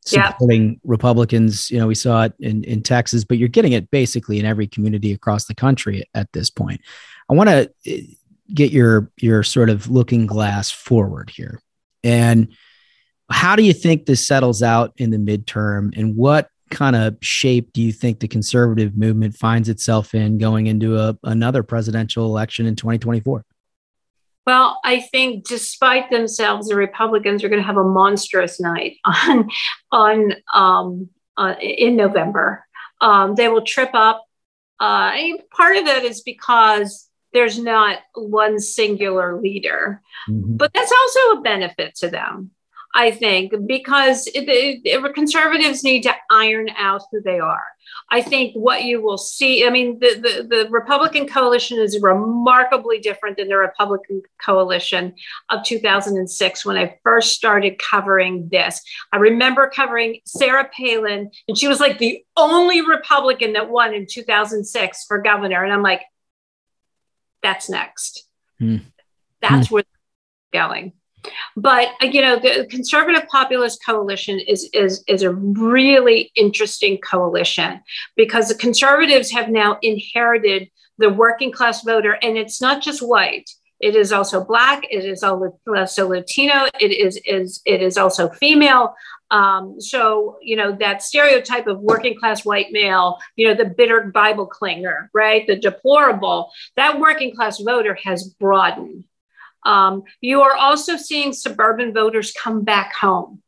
supporting 0.05 0.81
Republicans. 0.85 1.71
You 1.71 1.79
know, 1.79 1.87
we 1.87 1.95
saw 1.95 2.25
it 2.25 2.35
in, 2.39 2.65
in 2.65 2.83
Texas, 2.83 3.25
but 3.25 3.39
you're 3.39 3.49
getting 3.49 3.73
it 3.73 3.91
basically 3.91 4.39
in 4.39 4.45
every 4.45 4.67
community 4.67 5.13
across 5.13 5.47
the 5.47 5.55
country 5.55 6.05
at 6.15 6.33
this 6.33 6.51
point. 6.51 6.81
I 7.31 7.35
want 7.35 7.49
to 7.49 7.71
eh, 7.87 8.03
get 8.53 8.71
your 8.71 9.11
your 9.17 9.43
sort 9.43 9.71
of 9.71 9.89
looking 9.89 10.27
glass 10.27 10.71
forward 10.71 11.31
here. 11.31 11.61
And 12.03 12.55
how 13.31 13.57
do 13.57 13.63
you 13.63 13.73
think 13.73 14.05
this 14.05 14.27
settles 14.27 14.63
out 14.63 14.93
in 14.99 15.11
the 15.11 15.17
midterm 15.17 15.97
and 15.97 16.15
what 16.15 16.49
kind 16.75 16.97
of 16.97 17.17
shape 17.23 17.73
do 17.73 17.81
you 17.81 17.93
think 17.93 18.21
the 18.21 18.29
conservative 18.29 18.97
movement 18.97 19.37
finds 19.37 19.69
itself 19.69 20.15
in 20.15 20.39
going 20.39 20.67
into 20.67 20.99
a, 20.99 21.17
another 21.23 21.63
presidential 21.63 22.27
election 22.27 22.67
in 22.67 22.77
2024? 22.77 23.45
Well, 24.47 24.79
I 24.85 25.01
think 25.01 25.47
despite 25.47 26.11
themselves, 26.11 26.69
the 26.69 26.77
Republicans 26.77 27.43
are 27.43 27.49
going 27.49 27.63
to 27.63 27.67
have 27.67 27.79
a 27.79 27.85
monstrous 27.85 28.61
night 28.61 28.97
on 29.05 29.49
on 29.91 30.35
um, 30.53 31.09
uh, 31.37 31.55
in 31.61 31.97
November. 31.97 32.67
Um, 33.01 33.35
they 33.35 33.49
will 33.49 33.65
trip 33.65 33.91
up. 33.95 34.25
Uh, 34.81 35.13
part 35.57 35.77
of 35.77 35.87
that 35.87 36.05
is 36.05 36.23
because 36.23 37.09
there's 37.33 37.59
not 37.59 37.99
one 38.15 38.59
singular 38.59 39.41
leader, 39.41 40.03
mm-hmm. 40.29 40.57
but 40.57 40.73
that's 40.75 40.93
also 40.93 41.39
a 41.39 41.43
benefit 41.43 41.95
to 41.97 42.09
them. 42.09 42.51
I 42.97 43.11
think, 43.11 43.53
because 43.67 44.29
it, 44.29 44.49
it, 44.49 44.83
it, 44.85 45.15
conservatives 45.15 45.83
need 45.83 46.03
to 46.03 46.15
iron 46.31 46.69
out 46.77 47.03
who 47.11 47.21
they 47.21 47.41
are. 47.41 47.65
I 48.11 48.23
think 48.23 48.55
what 48.55 48.85
you 48.85 49.03
will 49.03 49.19
see, 49.19 49.67
I 49.67 49.71
mean, 49.71 49.99
the, 49.99 50.15
the, 50.15 50.47
the, 50.49 50.71
Republican 50.71 51.27
coalition 51.27 51.79
is 51.79 52.01
remarkably 52.01 53.01
different 53.01 53.37
than 53.37 53.49
the 53.49 53.57
Republican 53.57 54.23
coalition 54.41 55.15
of 55.51 55.65
2006 55.65 56.65
when 56.65 56.77
I 56.77 56.99
first 57.03 57.33
started 57.33 57.79
covering 57.79 58.49
this. 58.49 58.81
I 59.13 59.17
remember 59.17 59.69
covering 59.69 60.21
Sarah 60.25 60.71
Palin, 60.77 61.31
and 61.49 61.59
she 61.59 61.67
was 61.67 61.81
like 61.81 61.99
the 61.99 62.25
only 62.37 62.81
Republican 62.81 63.55
that 63.55 63.69
won 63.69 63.93
in 63.93 64.07
2006 64.09 65.05
for 65.07 65.21
governor. 65.21 65.65
And 65.65 65.73
I'm 65.73 65.83
like, 65.83 66.03
that's 67.43 67.69
next. 67.69 68.27
Hmm. 68.59 68.79
That's 69.41 69.69
hmm. 69.69 69.75
where 69.75 69.85
going. 70.53 70.93
But 71.57 71.89
uh, 72.03 72.07
you 72.07 72.21
know, 72.21 72.39
the 72.39 72.67
conservative 72.71 73.27
populist 73.29 73.81
coalition 73.85 74.41
is 74.41 74.69
is 74.73 75.05
is 75.07 75.23
a 75.23 75.33
really 75.33 76.33
interesting 76.35 76.99
coalition 76.99 77.81
because 78.17 78.49
the 78.49 78.55
conservatives 78.55 79.31
have 79.31 79.49
now 79.49 79.79
inherited 79.83 80.69
the 80.99 81.11
working 81.11 81.53
class 81.53 81.83
voter, 81.83 82.13
and 82.23 82.37
it's 82.37 82.61
not 82.61 82.83
just 82.83 83.01
white. 83.01 83.51
It 83.81 83.97
is 83.97 84.13
also 84.13 84.45
black. 84.45 84.85
It 84.91 85.05
is 85.05 85.23
also 85.23 86.09
Latino. 86.09 86.69
It 86.81 86.93
is 86.93 87.21
is 87.27 87.61
it 87.65 87.83
is 87.83 87.99
also 87.99 88.29
female. 88.31 88.95
Um, 89.31 89.81
so 89.81 90.39
you 90.43 90.57
know 90.57 90.73
that 90.81 91.03
stereotype 91.03 91.67
of 91.67 91.81
working 91.81 92.17
class 92.19 92.45
white 92.45 92.69
male, 92.71 93.19
you 93.37 93.49
know 93.49 93.55
the 93.55 93.65
bitter 93.65 94.11
Bible 94.15 94.49
clinger, 94.49 95.09
right? 95.13 95.47
The 95.47 95.57
deplorable. 95.57 96.51
That 96.77 97.01
working 97.01 97.35
class 97.35 97.61
voter 97.61 97.99
has 98.05 98.29
broadened 98.41 99.05
um, 99.65 100.03
you 100.21 100.43
are 100.43 100.55
also 100.55 100.97
seeing 100.97 101.33
suburban 101.33 101.93
voters 101.93 102.33
come 102.33 102.65
back 102.65 102.95
home. 102.95 103.43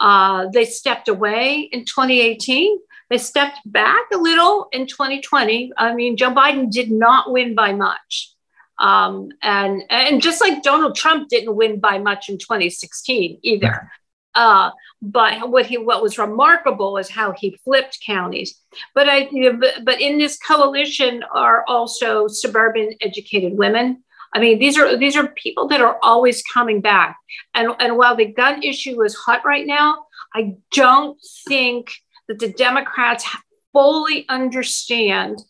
Uh, 0.00 0.46
they 0.52 0.64
stepped 0.64 1.08
away 1.08 1.68
in 1.72 1.84
2018. 1.84 2.78
They 3.10 3.18
stepped 3.18 3.58
back 3.66 4.04
a 4.12 4.18
little 4.18 4.68
in 4.72 4.86
2020. 4.86 5.72
I 5.76 5.94
mean, 5.94 6.16
Joe 6.16 6.30
Biden 6.30 6.70
did 6.70 6.90
not 6.90 7.32
win 7.32 7.54
by 7.54 7.72
much. 7.72 8.34
Um, 8.78 9.30
and, 9.42 9.82
and 9.90 10.22
just 10.22 10.40
like 10.40 10.62
Donald 10.62 10.94
Trump 10.94 11.28
didn't 11.28 11.56
win 11.56 11.80
by 11.80 11.98
much 11.98 12.28
in 12.28 12.38
2016 12.38 13.40
either. 13.42 13.90
Uh, 14.34 14.70
but 15.02 15.50
what 15.50 15.66
he 15.66 15.78
what 15.78 16.00
was 16.00 16.16
remarkable 16.16 16.96
is 16.96 17.08
how 17.08 17.32
he 17.32 17.58
flipped 17.64 17.98
counties. 18.06 18.60
But 18.94 19.08
I 19.08 19.28
but, 19.58 19.84
but 19.84 20.00
in 20.00 20.16
this 20.18 20.38
coalition 20.38 21.24
are 21.34 21.64
also 21.66 22.28
suburban 22.28 22.94
educated 23.00 23.54
women 23.58 24.04
I 24.34 24.40
mean, 24.40 24.58
these 24.58 24.76
are 24.78 24.96
these 24.96 25.16
are 25.16 25.28
people 25.28 25.68
that 25.68 25.80
are 25.80 25.98
always 26.02 26.42
coming 26.42 26.80
back. 26.80 27.16
And, 27.54 27.70
and 27.78 27.96
while 27.96 28.16
the 28.16 28.26
gun 28.26 28.62
issue 28.62 29.02
is 29.02 29.14
hot 29.14 29.44
right 29.44 29.66
now, 29.66 30.06
I 30.34 30.56
don't 30.72 31.18
think 31.48 31.92
that 32.28 32.38
the 32.38 32.52
Democrats 32.52 33.26
fully 33.72 34.26
understand 34.28 35.40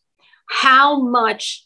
how 0.49 1.01
much 1.01 1.65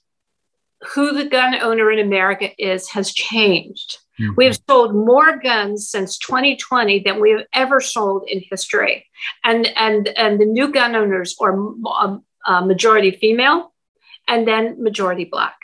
who 0.94 1.12
the 1.12 1.28
gun 1.28 1.54
owner 1.54 1.90
in 1.92 1.98
America 1.98 2.50
is 2.58 2.88
has 2.90 3.12
changed. 3.12 3.98
Mm-hmm. 4.20 4.32
We 4.36 4.46
have 4.46 4.58
sold 4.68 4.94
more 4.94 5.38
guns 5.38 5.88
since 5.88 6.18
2020 6.18 7.00
than 7.00 7.20
we 7.20 7.30
have 7.30 7.46
ever 7.52 7.80
sold 7.80 8.24
in 8.28 8.42
history, 8.50 9.06
and 9.44 9.66
and 9.76 10.08
and 10.08 10.40
the 10.40 10.44
new 10.44 10.72
gun 10.72 10.94
owners 10.94 11.36
are 11.40 11.54
um, 11.54 12.24
uh, 12.46 12.64
majority 12.64 13.12
female, 13.12 13.72
and 14.28 14.46
then 14.46 14.82
majority 14.82 15.24
black. 15.24 15.56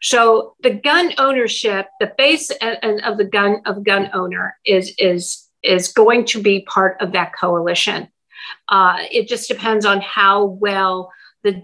So 0.00 0.54
the 0.62 0.70
gun 0.70 1.12
ownership, 1.18 1.88
the 2.00 2.12
base 2.16 2.50
of 2.50 3.18
the 3.18 3.28
gun 3.30 3.62
of 3.66 3.84
gun 3.84 4.10
owner 4.14 4.56
is 4.64 4.94
is 4.98 5.46
is 5.62 5.92
going 5.92 6.24
to 6.26 6.42
be 6.42 6.62
part 6.62 6.96
of 7.00 7.12
that 7.12 7.32
coalition. 7.38 8.08
Uh, 8.68 8.96
it 9.10 9.28
just 9.28 9.48
depends 9.48 9.84
on 9.84 10.00
how 10.00 10.44
well 10.44 11.12
the. 11.44 11.62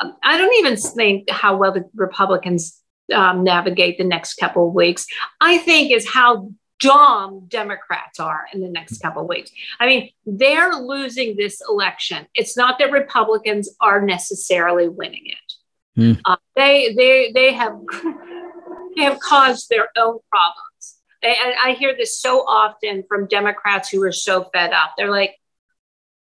Um, 0.00 0.16
I 0.22 0.38
don't 0.38 0.54
even 0.54 0.76
think 0.76 1.28
how 1.28 1.56
well 1.56 1.72
the 1.72 1.84
Republicans 1.94 2.80
um, 3.12 3.44
navigate 3.44 3.98
the 3.98 4.04
next 4.04 4.34
couple 4.34 4.68
of 4.68 4.74
weeks. 4.74 5.06
I 5.40 5.58
think 5.58 5.92
is 5.92 6.08
how 6.08 6.50
dumb 6.80 7.46
Democrats 7.48 8.18
are 8.18 8.46
in 8.52 8.60
the 8.60 8.68
next 8.68 8.98
couple 9.00 9.22
of 9.22 9.28
weeks. 9.28 9.50
I 9.78 9.86
mean, 9.86 10.10
they're 10.26 10.74
losing 10.74 11.36
this 11.36 11.62
election. 11.68 12.26
It's 12.34 12.56
not 12.56 12.78
that 12.78 12.90
Republicans 12.90 13.70
are 13.80 14.02
necessarily 14.02 14.88
winning 14.88 15.26
it. 15.26 15.51
Mm. 15.96 16.20
Uh, 16.24 16.36
they 16.56 16.94
they 16.94 17.32
they 17.32 17.52
have 17.52 17.78
they 18.96 19.02
have 19.02 19.18
caused 19.20 19.68
their 19.68 19.88
own 19.96 20.18
problems. 20.30 20.98
And 21.24 21.54
I 21.62 21.72
hear 21.78 21.94
this 21.96 22.18
so 22.18 22.40
often 22.40 23.04
from 23.08 23.28
Democrats 23.28 23.88
who 23.88 24.02
are 24.02 24.12
so 24.12 24.50
fed 24.52 24.72
up. 24.72 24.94
They're 24.96 25.10
like, 25.10 25.38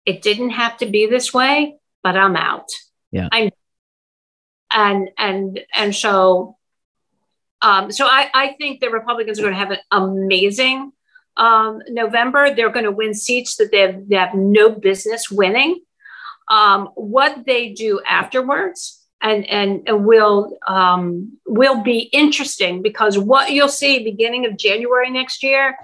"It 0.05 0.21
didn't 0.21 0.51
have 0.51 0.77
to 0.79 0.87
be 0.87 1.07
this 1.07 1.33
way, 1.33 1.77
but 2.03 2.17
I'm 2.17 2.37
out." 2.37 2.69
Yeah. 3.11 3.29
I'm 3.33 3.51
and 4.71 5.09
and 5.17 5.61
and 5.75 5.95
so 5.95 6.57
um, 7.63 7.93
so 7.93 8.07
I, 8.07 8.31
I 8.33 8.55
think 8.59 8.81
the 8.81 8.91
Republicans 8.91 9.39
are 9.39 9.43
going 9.43 9.55
to 9.55 9.59
have 9.59 9.71
an 9.71 9.79
amazing 9.91 10.93
um, 11.37 11.81
November. 11.89 12.55
They're 12.55 12.71
going 12.71 12.85
to 12.87 12.91
win 12.91 13.15
seats 13.15 13.57
that 13.57 13.71
they 13.71 13.81
have, 13.81 14.09
they 14.09 14.17
have 14.17 14.35
no 14.35 14.71
business 14.71 15.31
winning. 15.31 15.81
Um, 16.49 16.89
what 16.95 17.45
they 17.47 17.71
do 17.73 18.01
afterwards 18.09 19.00
and 19.23 19.47
and 19.47 20.05
will 20.05 20.59
um, 20.67 21.39
will 21.47 21.83
be 21.83 21.99
interesting 22.13 22.83
because 22.83 23.19
what 23.19 23.53
you'll 23.53 23.69
see 23.69 24.03
beginning 24.03 24.47
of 24.47 24.57
January 24.57 25.11
next 25.11 25.43
year, 25.43 25.77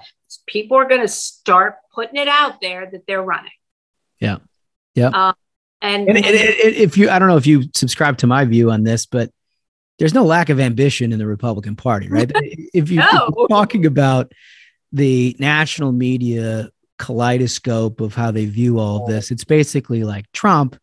people 0.47 0.77
are 0.77 0.87
going 0.87 1.01
to 1.01 1.07
start 1.07 1.75
putting 1.93 2.19
it 2.19 2.27
out 2.27 2.61
there 2.61 2.89
that 2.89 3.05
they're 3.07 3.23
running. 3.23 3.51
Yeah, 4.19 4.37
yeah. 4.95 5.33
And, 5.79 6.07
and, 6.07 6.17
and, 6.17 6.25
and, 6.25 6.35
if 6.35 6.97
you, 6.97 7.09
I 7.09 7.19
don't 7.19 7.27
know 7.27 7.37
if 7.37 7.45
you 7.45 7.65
subscribe 7.75 8.17
to 8.19 8.27
my 8.27 8.45
view 8.45 8.71
on 8.71 8.83
this, 8.83 9.05
but 9.05 9.29
there's 9.99 10.13
no 10.13 10.25
lack 10.25 10.49
of 10.49 10.59
ambition 10.59 11.11
in 11.11 11.19
the 11.19 11.27
Republican 11.27 11.75
Party, 11.75 12.09
right? 12.09 12.31
if, 12.35 12.89
you, 12.89 12.97
no. 12.97 13.29
are 13.37 13.47
talking 13.47 13.85
about 13.85 14.31
the 14.91 15.35
national 15.39 15.91
media 15.91 16.69
kaleidoscope 16.97 18.01
of 18.01 18.15
how 18.15 18.31
they 18.31 18.45
view 18.45 18.79
all 18.79 19.03
of 19.03 19.07
this, 19.07 19.29
it's 19.29 19.43
basically 19.43 20.03
like 20.03 20.31
Trump 20.31 20.79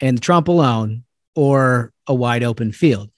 and 0.00 0.20
Trump 0.20 0.48
alone 0.48 1.03
or 1.34 1.92
a 2.06 2.14
wide 2.14 2.42
open 2.42 2.72
field. 2.72 3.10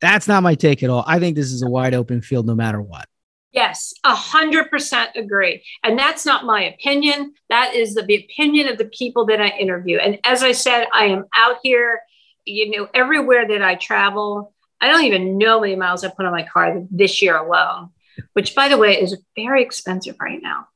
That's 0.00 0.28
not 0.28 0.42
my 0.42 0.54
take 0.54 0.82
at 0.82 0.90
all. 0.90 1.04
I 1.06 1.18
think 1.18 1.36
this 1.36 1.52
is 1.52 1.62
a 1.62 1.68
wide 1.68 1.94
open 1.94 2.20
field 2.20 2.46
no 2.46 2.54
matter 2.54 2.80
what. 2.80 3.06
Yes, 3.52 3.94
a 4.02 4.14
hundred 4.14 4.68
percent 4.68 5.10
agree. 5.14 5.64
And 5.84 5.96
that's 5.96 6.26
not 6.26 6.44
my 6.44 6.64
opinion. 6.64 7.34
That 7.48 7.74
is 7.74 7.94
the, 7.94 8.02
the 8.02 8.16
opinion 8.16 8.68
of 8.68 8.78
the 8.78 8.86
people 8.86 9.26
that 9.26 9.40
I 9.40 9.48
interview. 9.48 9.98
And 9.98 10.18
as 10.24 10.42
I 10.42 10.50
said, 10.52 10.86
I 10.92 11.06
am 11.06 11.24
out 11.32 11.58
here, 11.62 12.00
you 12.44 12.76
know, 12.76 12.88
everywhere 12.92 13.46
that 13.46 13.62
I 13.62 13.76
travel. 13.76 14.52
I 14.80 14.88
don't 14.88 15.04
even 15.04 15.38
know 15.38 15.58
how 15.58 15.60
many 15.60 15.76
miles 15.76 16.02
I 16.04 16.08
put 16.08 16.26
on 16.26 16.32
my 16.32 16.42
car 16.42 16.82
this 16.90 17.22
year 17.22 17.36
alone, 17.36 17.90
which 18.32 18.56
by 18.56 18.68
the 18.68 18.76
way 18.76 19.00
is 19.00 19.16
very 19.36 19.62
expensive 19.62 20.16
right 20.20 20.42
now. 20.42 20.66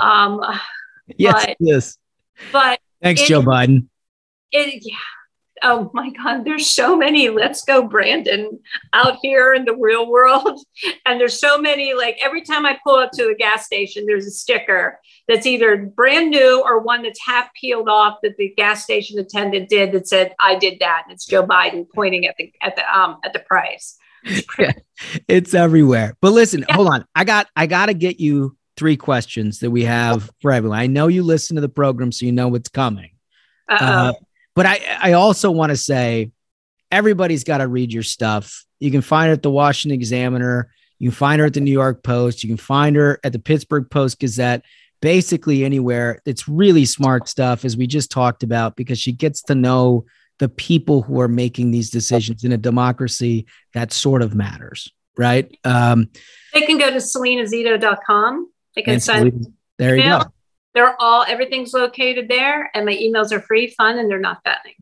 Um, 0.00 0.42
yes, 1.16 1.46
but, 1.46 1.56
yes. 1.58 1.98
But 2.52 2.80
thanks, 3.02 3.22
it, 3.22 3.28
Joe 3.28 3.40
Biden. 3.40 3.88
It, 4.52 4.82
yeah, 4.84 4.94
oh 5.62 5.90
my 5.94 6.10
God, 6.10 6.44
there's 6.44 6.68
so 6.68 6.96
many 6.96 7.28
Let's 7.28 7.64
Go 7.64 7.86
Brandon 7.86 8.58
out 8.92 9.18
here 9.22 9.54
in 9.54 9.64
the 9.64 9.76
real 9.76 10.08
world. 10.08 10.60
And 11.06 11.20
there's 11.20 11.40
so 11.40 11.56
many, 11.56 11.94
like 11.94 12.18
every 12.22 12.42
time 12.42 12.66
I 12.66 12.78
pull 12.84 12.96
up 12.96 13.12
to 13.12 13.28
a 13.28 13.34
gas 13.34 13.64
station, 13.64 14.06
there's 14.06 14.26
a 14.26 14.30
sticker 14.30 15.00
that's 15.28 15.46
either 15.46 15.76
brand 15.76 16.30
new 16.30 16.62
or 16.64 16.80
one 16.80 17.02
that's 17.02 17.20
half 17.24 17.48
peeled 17.54 17.88
off 17.88 18.18
that 18.22 18.36
the 18.36 18.52
gas 18.56 18.82
station 18.82 19.18
attendant 19.18 19.68
did 19.68 19.92
that 19.92 20.08
said, 20.08 20.34
I 20.40 20.56
did 20.56 20.78
that. 20.80 21.04
And 21.04 21.14
it's 21.14 21.26
Joe 21.26 21.46
Biden 21.46 21.86
pointing 21.94 22.26
at 22.26 22.36
the 22.36 22.52
at 22.60 22.76
the 22.76 22.82
um 22.96 23.18
at 23.24 23.32
the 23.32 23.38
price. 23.38 23.96
It's, 24.24 24.46
yeah, 24.58 24.72
it's 25.28 25.54
everywhere. 25.54 26.16
But 26.20 26.32
listen, 26.32 26.64
yeah. 26.68 26.74
hold 26.74 26.88
on. 26.88 27.04
I 27.14 27.24
got 27.24 27.48
I 27.56 27.66
gotta 27.66 27.94
get 27.94 28.20
you 28.20 28.56
three 28.76 28.96
questions 28.96 29.60
that 29.60 29.70
we 29.70 29.84
have 29.84 30.30
for 30.42 30.52
everyone. 30.52 30.78
I 30.78 30.86
know 30.86 31.08
you 31.08 31.22
listen 31.22 31.54
to 31.54 31.60
the 31.62 31.68
program, 31.68 32.12
so 32.12 32.26
you 32.26 32.32
know 32.32 32.48
what's 32.48 32.68
coming. 32.68 33.10
Uh, 33.68 34.12
but 34.56 34.66
I, 34.66 34.80
I 35.00 35.12
also 35.12 35.50
want 35.52 35.70
to 35.70 35.76
say 35.76 36.32
everybody's 36.90 37.44
got 37.44 37.58
to 37.58 37.68
read 37.68 37.92
your 37.92 38.02
stuff. 38.02 38.64
You 38.80 38.90
can 38.90 39.02
find 39.02 39.28
her 39.28 39.34
at 39.34 39.42
the 39.42 39.50
Washington 39.50 39.94
Examiner. 39.94 40.70
You 40.98 41.10
can 41.10 41.16
find 41.16 41.40
her 41.40 41.46
at 41.46 41.54
the 41.54 41.60
New 41.60 41.72
York 41.72 42.02
Post. 42.02 42.42
You 42.42 42.48
can 42.48 42.56
find 42.56 42.96
her 42.96 43.20
at 43.22 43.32
the 43.32 43.38
Pittsburgh 43.38 43.88
Post 43.90 44.18
Gazette. 44.18 44.64
Basically, 45.02 45.62
anywhere. 45.62 46.22
It's 46.24 46.48
really 46.48 46.86
smart 46.86 47.28
stuff, 47.28 47.66
as 47.66 47.76
we 47.76 47.86
just 47.86 48.10
talked 48.10 48.42
about, 48.42 48.76
because 48.76 48.98
she 48.98 49.12
gets 49.12 49.42
to 49.42 49.54
know 49.54 50.06
the 50.38 50.48
people 50.48 51.02
who 51.02 51.20
are 51.20 51.28
making 51.28 51.70
these 51.70 51.90
decisions 51.90 52.44
in 52.44 52.52
a 52.52 52.56
democracy 52.56 53.46
that 53.74 53.92
sort 53.92 54.22
of 54.22 54.34
matters, 54.34 54.90
right? 55.16 55.54
Um, 55.64 56.08
they 56.54 56.62
can 56.62 56.78
go 56.78 56.90
to 56.90 56.96
salenazito.com. 56.96 58.50
They 58.74 58.82
can 58.82 59.00
send. 59.00 59.32
Salena- 59.32 59.52
there 59.78 59.96
you 59.96 60.02
go. 60.04 60.22
They're 60.76 60.94
all 61.00 61.24
everything's 61.26 61.72
located 61.72 62.28
there, 62.28 62.70
and 62.74 62.84
my 62.84 62.94
emails 62.94 63.32
are 63.32 63.40
free, 63.40 63.68
fun, 63.68 63.98
and 63.98 64.10
they're 64.10 64.20
not 64.20 64.42
fattening. 64.44 64.74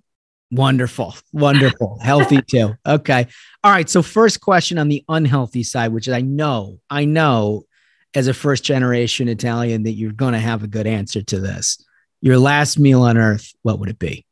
Wonderful. 0.51 1.15
Wonderful. 1.33 1.99
Healthy 2.03 2.43
too. 2.43 2.75
Okay. 2.85 3.29
All 3.63 3.71
right. 3.71 3.89
So, 3.89 4.03
first 4.03 4.41
question 4.41 4.77
on 4.77 4.89
the 4.89 5.05
unhealthy 5.09 5.63
side, 5.63 5.93
which 5.93 6.09
I 6.09 6.21
know, 6.21 6.81
I 6.91 7.05
know 7.05 7.67
as 8.13 8.27
a 8.27 8.35
first 8.35 8.65
generation 8.65 9.29
Italian 9.29 9.85
that 9.85 9.93
you're 9.93 10.11
going 10.11 10.33
to 10.33 10.41
have 10.41 10.65
a 10.65 10.67
good 10.67 10.89
answer 10.89 11.23
to 11.23 11.39
this. 11.39 11.85
Your 12.21 12.39
last 12.39 12.77
meal 12.77 13.03
on 13.03 13.17
earth, 13.17 13.53
what 13.63 13.79
would 13.79 13.89
it 13.89 14.01
be? 14.01 14.27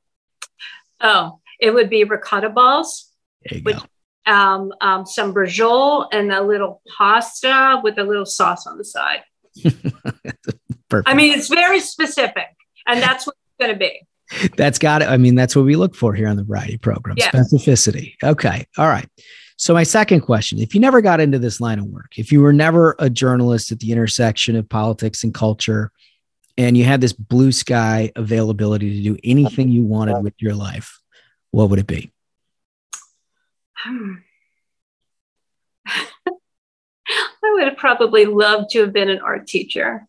Oh, 1.00 1.38
it 1.60 1.70
would 1.70 1.90
be 1.90 2.02
ricotta 2.02 2.48
balls. 2.48 3.08
There 3.44 3.58
you 3.58 3.64
with, 3.64 3.86
Um, 4.26 4.72
um, 4.80 5.06
some 5.06 5.32
brajol 5.32 6.08
and 6.10 6.32
a 6.32 6.42
little 6.42 6.82
pasta 6.98 7.80
with 7.84 7.98
a 7.98 8.04
little 8.04 8.26
sauce 8.26 8.66
on 8.66 8.78
the 8.78 8.84
side. 8.84 9.22
Perfect. 10.92 11.08
I 11.08 11.14
mean, 11.14 11.32
it's 11.32 11.48
very 11.48 11.80
specific, 11.80 12.54
and 12.86 13.00
that's 13.00 13.26
what 13.26 13.34
it's 13.34 13.66
going 13.66 13.72
to 13.72 13.78
be. 13.78 14.06
That's 14.56 14.78
got 14.78 15.02
it. 15.02 15.08
I 15.08 15.18
mean, 15.18 15.34
that's 15.34 15.54
what 15.54 15.66
we 15.66 15.76
look 15.76 15.94
for 15.94 16.14
here 16.14 16.26
on 16.26 16.36
the 16.36 16.44
variety 16.44 16.78
program 16.78 17.16
Yeah. 17.18 17.30
specificity. 17.30 18.14
Okay. 18.24 18.66
All 18.78 18.88
right. 18.88 19.06
So, 19.58 19.74
my 19.74 19.82
second 19.82 20.22
question 20.22 20.58
if 20.58 20.74
you 20.74 20.80
never 20.80 21.02
got 21.02 21.20
into 21.20 21.38
this 21.38 21.60
line 21.60 21.78
of 21.78 21.84
work, 21.86 22.18
if 22.18 22.32
you 22.32 22.40
were 22.40 22.52
never 22.52 22.96
a 22.98 23.10
journalist 23.10 23.72
at 23.72 23.80
the 23.80 23.92
intersection 23.92 24.56
of 24.56 24.68
politics 24.68 25.22
and 25.22 25.34
culture, 25.34 25.92
and 26.56 26.78
you 26.78 26.84
had 26.84 27.00
this 27.02 27.12
blue 27.12 27.52
sky 27.52 28.10
availability 28.16 28.96
to 28.96 29.02
do 29.02 29.18
anything 29.22 29.68
you 29.68 29.82
wanted 29.82 30.22
with 30.22 30.34
your 30.38 30.54
life, 30.54 30.98
what 31.50 31.68
would 31.68 31.78
it 31.78 31.86
be? 31.86 32.10
Hmm. 33.76 34.14
I 35.86 37.52
would 37.54 37.64
have 37.64 37.76
probably 37.76 38.24
loved 38.24 38.70
to 38.70 38.80
have 38.80 38.92
been 38.92 39.10
an 39.10 39.20
art 39.20 39.46
teacher. 39.46 40.06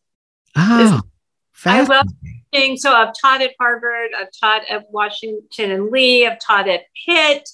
Ah, 0.56 1.02
I 1.66 1.82
love 1.84 2.08
teaching. 2.52 2.78
So 2.78 2.94
I've 2.94 3.14
taught 3.20 3.42
at 3.42 3.52
Harvard, 3.60 4.12
I've 4.18 4.30
taught 4.40 4.62
at 4.70 4.92
Washington 4.92 5.72
and 5.72 5.90
Lee, 5.92 6.28
I've 6.28 6.40
taught 6.40 6.68
at 6.68 6.82
Pitt 7.06 7.50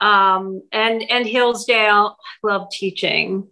um, 0.00 0.62
and 0.72 1.02
and 1.10 1.26
Hillsdale. 1.26 2.16
I 2.44 2.46
love 2.46 2.70
teaching, 2.70 3.48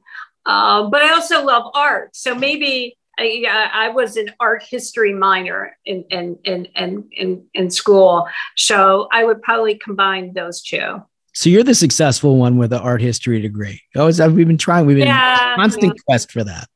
uh, 0.46 0.88
but 0.88 1.02
I 1.02 1.12
also 1.12 1.44
love 1.44 1.70
art. 1.74 2.16
So 2.16 2.34
maybe 2.34 2.96
I, 3.18 3.44
I 3.72 3.88
was 3.88 4.16
an 4.16 4.30
art 4.40 4.62
history 4.62 5.12
minor 5.12 5.76
in 5.84 6.04
in, 6.10 6.38
in 6.44 6.66
in 6.76 7.08
in 7.12 7.46
in 7.52 7.70
school. 7.70 8.26
So 8.56 9.08
I 9.12 9.24
would 9.24 9.42
probably 9.42 9.74
combine 9.76 10.32
those 10.34 10.62
two. 10.62 11.02
So, 11.34 11.50
you're 11.50 11.62
the 11.62 11.74
successful 11.74 12.36
one 12.36 12.56
with 12.56 12.70
the 12.70 12.80
art 12.80 13.00
history 13.00 13.40
degree. 13.40 13.80
Oh, 13.94 14.06
we've 14.06 14.48
been 14.48 14.58
trying, 14.58 14.86
we've 14.86 14.96
been 14.96 15.06
Yeah. 15.06 15.54
constant 15.54 15.94
quest 16.04 16.32
for 16.32 16.42
that. 16.42 16.66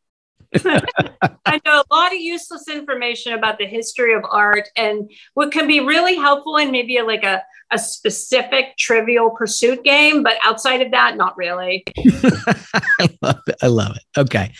I 0.55 1.61
know 1.65 1.83
a 1.83 1.95
lot 1.95 2.13
of 2.13 2.21
useless 2.21 2.69
information 2.69 3.33
about 3.33 3.59
the 3.59 3.67
history 3.67 4.15
of 4.15 4.23
art 4.31 4.69
and 4.77 5.11
what 5.35 5.53
can 5.53 5.67
be 5.67 5.81
really 5.81 6.17
helpful 6.17 6.57
in 6.57 6.71
maybe 6.71 7.01
like 7.03 7.25
a, 7.25 7.43
a 7.71 7.79
specific 7.79 8.77
trivial 8.79 9.31
pursuit 9.31 9.83
game, 9.83 10.23
but 10.23 10.37
outside 10.45 10.83
of 10.83 10.91
that, 10.91 11.17
not 11.17 11.37
really. 11.37 11.85
I 11.99 13.09
love 13.23 13.41
it. 13.47 13.57
I 13.63 13.67
love 13.67 13.97
it. 13.97 14.21
Okay. 14.21 14.53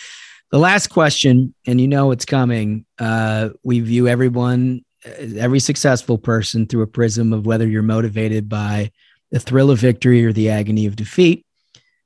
The 0.51 0.59
last 0.59 0.89
question, 0.89 1.55
and 1.67 1.81
you 1.81 1.89
know 1.89 2.11
it's 2.11 2.27
coming. 2.27 2.85
Uh, 2.99 3.51
we 3.63 3.81
view 3.81 4.07
everyone, 4.07 4.85
uh, 5.05 5.39
every 5.39 5.61
successful 5.61 6.19
person 6.19 6.67
through 6.67 6.83
a 6.83 6.87
prism 6.87 7.33
of 7.33 7.47
whether 7.47 7.67
you're 7.67 7.83
motivated 7.83 8.51
by 8.51 8.91
the 9.31 9.41
thrill 9.41 9.71
of 9.71 9.79
victory 9.79 10.25
or 10.25 10.33
the 10.33 10.51
agony 10.51 10.87
of 10.87 10.95
defeat. 10.97 11.47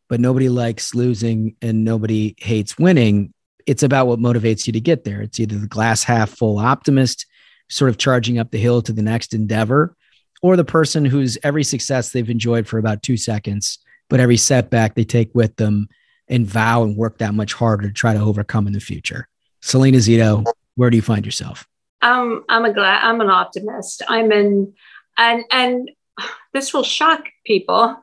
But 0.08 0.20
nobody 0.20 0.48
likes 0.48 0.94
losing 0.94 1.56
and 1.60 1.84
nobody 1.84 2.36
hates 2.38 2.78
winning. 2.78 3.34
It's 3.66 3.82
about 3.82 4.06
what 4.06 4.18
motivates 4.18 4.66
you 4.66 4.72
to 4.72 4.80
get 4.80 5.04
there. 5.04 5.20
It's 5.20 5.40
either 5.40 5.58
the 5.58 5.66
glass 5.66 6.04
half 6.04 6.30
full 6.30 6.58
optimist, 6.58 7.26
sort 7.68 7.90
of 7.90 7.98
charging 7.98 8.38
up 8.38 8.50
the 8.50 8.58
hill 8.58 8.80
to 8.82 8.92
the 8.92 9.02
next 9.02 9.34
endeavor, 9.34 9.96
or 10.42 10.56
the 10.56 10.64
person 10.64 11.04
whose 11.04 11.36
every 11.42 11.64
success 11.64 12.10
they've 12.10 12.30
enjoyed 12.30 12.66
for 12.66 12.78
about 12.78 13.02
two 13.02 13.16
seconds, 13.16 13.78
but 14.08 14.20
every 14.20 14.36
setback 14.36 14.94
they 14.94 15.04
take 15.04 15.34
with 15.34 15.56
them 15.56 15.88
and 16.28 16.46
vow 16.46 16.82
and 16.82 16.96
work 16.96 17.18
that 17.18 17.34
much 17.34 17.52
harder 17.54 17.88
to 17.88 17.92
try 17.92 18.14
to 18.14 18.20
overcome 18.20 18.66
in 18.66 18.72
the 18.72 18.80
future. 18.80 19.28
Salena 19.62 19.98
Zito, 19.98 20.44
where 20.76 20.90
do 20.90 20.96
you 20.96 21.02
find 21.02 21.24
yourself? 21.24 21.66
I'm 22.02 22.44
I'm 22.48 22.64
a 22.64 22.72
glad 22.72 23.02
I'm 23.02 23.20
an 23.20 23.30
optimist. 23.30 24.02
I'm 24.08 24.30
in 24.30 24.74
and 25.18 25.44
and 25.50 25.90
this 26.52 26.72
will 26.72 26.84
shock 26.84 27.24
people. 27.44 28.00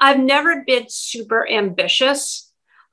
I've 0.00 0.20
never 0.20 0.64
been 0.66 0.86
super 0.88 1.48
ambitious, 1.48 2.47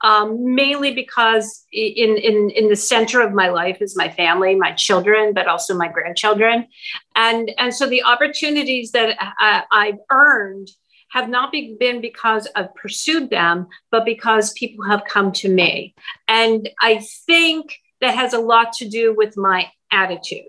um, 0.05 0.53
mainly 0.53 0.93
because 0.93 1.65
in 1.73 2.15
in 2.17 2.51
in 2.51 2.69
the 2.69 2.75
center 2.75 3.21
of 3.21 3.33
my 3.33 3.49
life 3.49 3.81
is 3.81 3.97
my 3.97 4.07
family, 4.07 4.53
my 4.53 4.71
children, 4.73 5.33
but 5.33 5.47
also 5.47 5.75
my 5.75 5.87
grandchildren, 5.87 6.67
and 7.15 7.51
and 7.57 7.73
so 7.73 7.87
the 7.87 8.03
opportunities 8.03 8.91
that 8.91 9.17
I, 9.19 9.63
I've 9.71 9.97
earned 10.11 10.69
have 11.09 11.27
not 11.27 11.51
be, 11.51 11.75
been 11.79 12.01
because 12.01 12.47
I've 12.55 12.75
pursued 12.75 13.31
them, 13.31 13.67
but 13.89 14.05
because 14.05 14.53
people 14.53 14.85
have 14.85 15.05
come 15.05 15.31
to 15.41 15.49
me, 15.49 15.95
and 16.27 16.69
I 16.79 17.03
think 17.25 17.75
that 18.01 18.13
has 18.13 18.33
a 18.33 18.39
lot 18.39 18.73
to 18.73 18.87
do 18.87 19.15
with 19.15 19.35
my 19.35 19.71
attitude. 19.91 20.45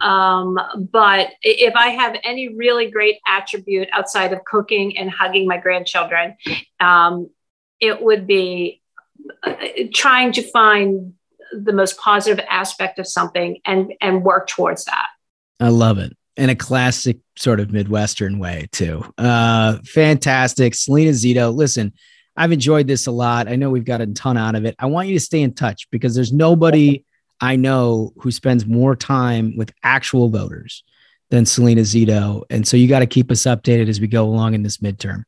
Um, 0.00 0.58
but 0.92 1.30
if 1.42 1.74
I 1.74 1.88
have 1.88 2.16
any 2.24 2.54
really 2.54 2.90
great 2.90 3.16
attribute 3.26 3.88
outside 3.92 4.32
of 4.32 4.44
cooking 4.44 4.96
and 4.96 5.10
hugging 5.10 5.46
my 5.46 5.58
grandchildren, 5.58 6.36
um, 6.80 7.28
it 7.80 8.02
would 8.02 8.26
be 8.26 8.82
uh, 9.42 9.54
trying 9.94 10.32
to 10.32 10.42
find 10.42 11.14
the 11.52 11.72
most 11.72 11.98
positive 11.98 12.44
aspect 12.48 12.98
of 12.98 13.06
something 13.06 13.58
and 13.64 13.92
and 14.00 14.22
work 14.22 14.48
towards 14.48 14.84
that. 14.84 15.06
I 15.60 15.68
love 15.68 15.98
it. 15.98 16.16
In 16.36 16.50
a 16.50 16.54
classic 16.54 17.18
sort 17.36 17.58
of 17.58 17.72
Midwestern 17.72 18.38
way, 18.38 18.68
too. 18.70 19.04
Uh, 19.18 19.78
fantastic. 19.84 20.74
Salena 20.74 21.10
Zito, 21.10 21.52
listen, 21.52 21.92
I've 22.36 22.52
enjoyed 22.52 22.86
this 22.86 23.08
a 23.08 23.10
lot. 23.10 23.48
I 23.48 23.56
know 23.56 23.70
we've 23.70 23.84
got 23.84 24.00
a 24.00 24.06
ton 24.06 24.36
out 24.36 24.54
of 24.54 24.64
it. 24.64 24.76
I 24.78 24.86
want 24.86 25.08
you 25.08 25.14
to 25.14 25.24
stay 25.24 25.42
in 25.42 25.54
touch 25.54 25.88
because 25.90 26.14
there's 26.14 26.32
nobody 26.32 27.04
I 27.40 27.56
know 27.56 28.12
who 28.18 28.30
spends 28.30 28.66
more 28.66 28.96
time 28.96 29.56
with 29.56 29.72
actual 29.82 30.28
voters 30.28 30.84
than 31.30 31.44
Salena 31.44 31.82
Zito. 31.82 32.42
And 32.50 32.66
so 32.66 32.76
you 32.76 32.88
got 32.88 33.00
to 33.00 33.06
keep 33.06 33.30
us 33.30 33.42
updated 33.42 33.88
as 33.88 34.00
we 34.00 34.06
go 34.06 34.24
along 34.24 34.54
in 34.54 34.62
this 34.62 34.78
midterm. 34.78 35.24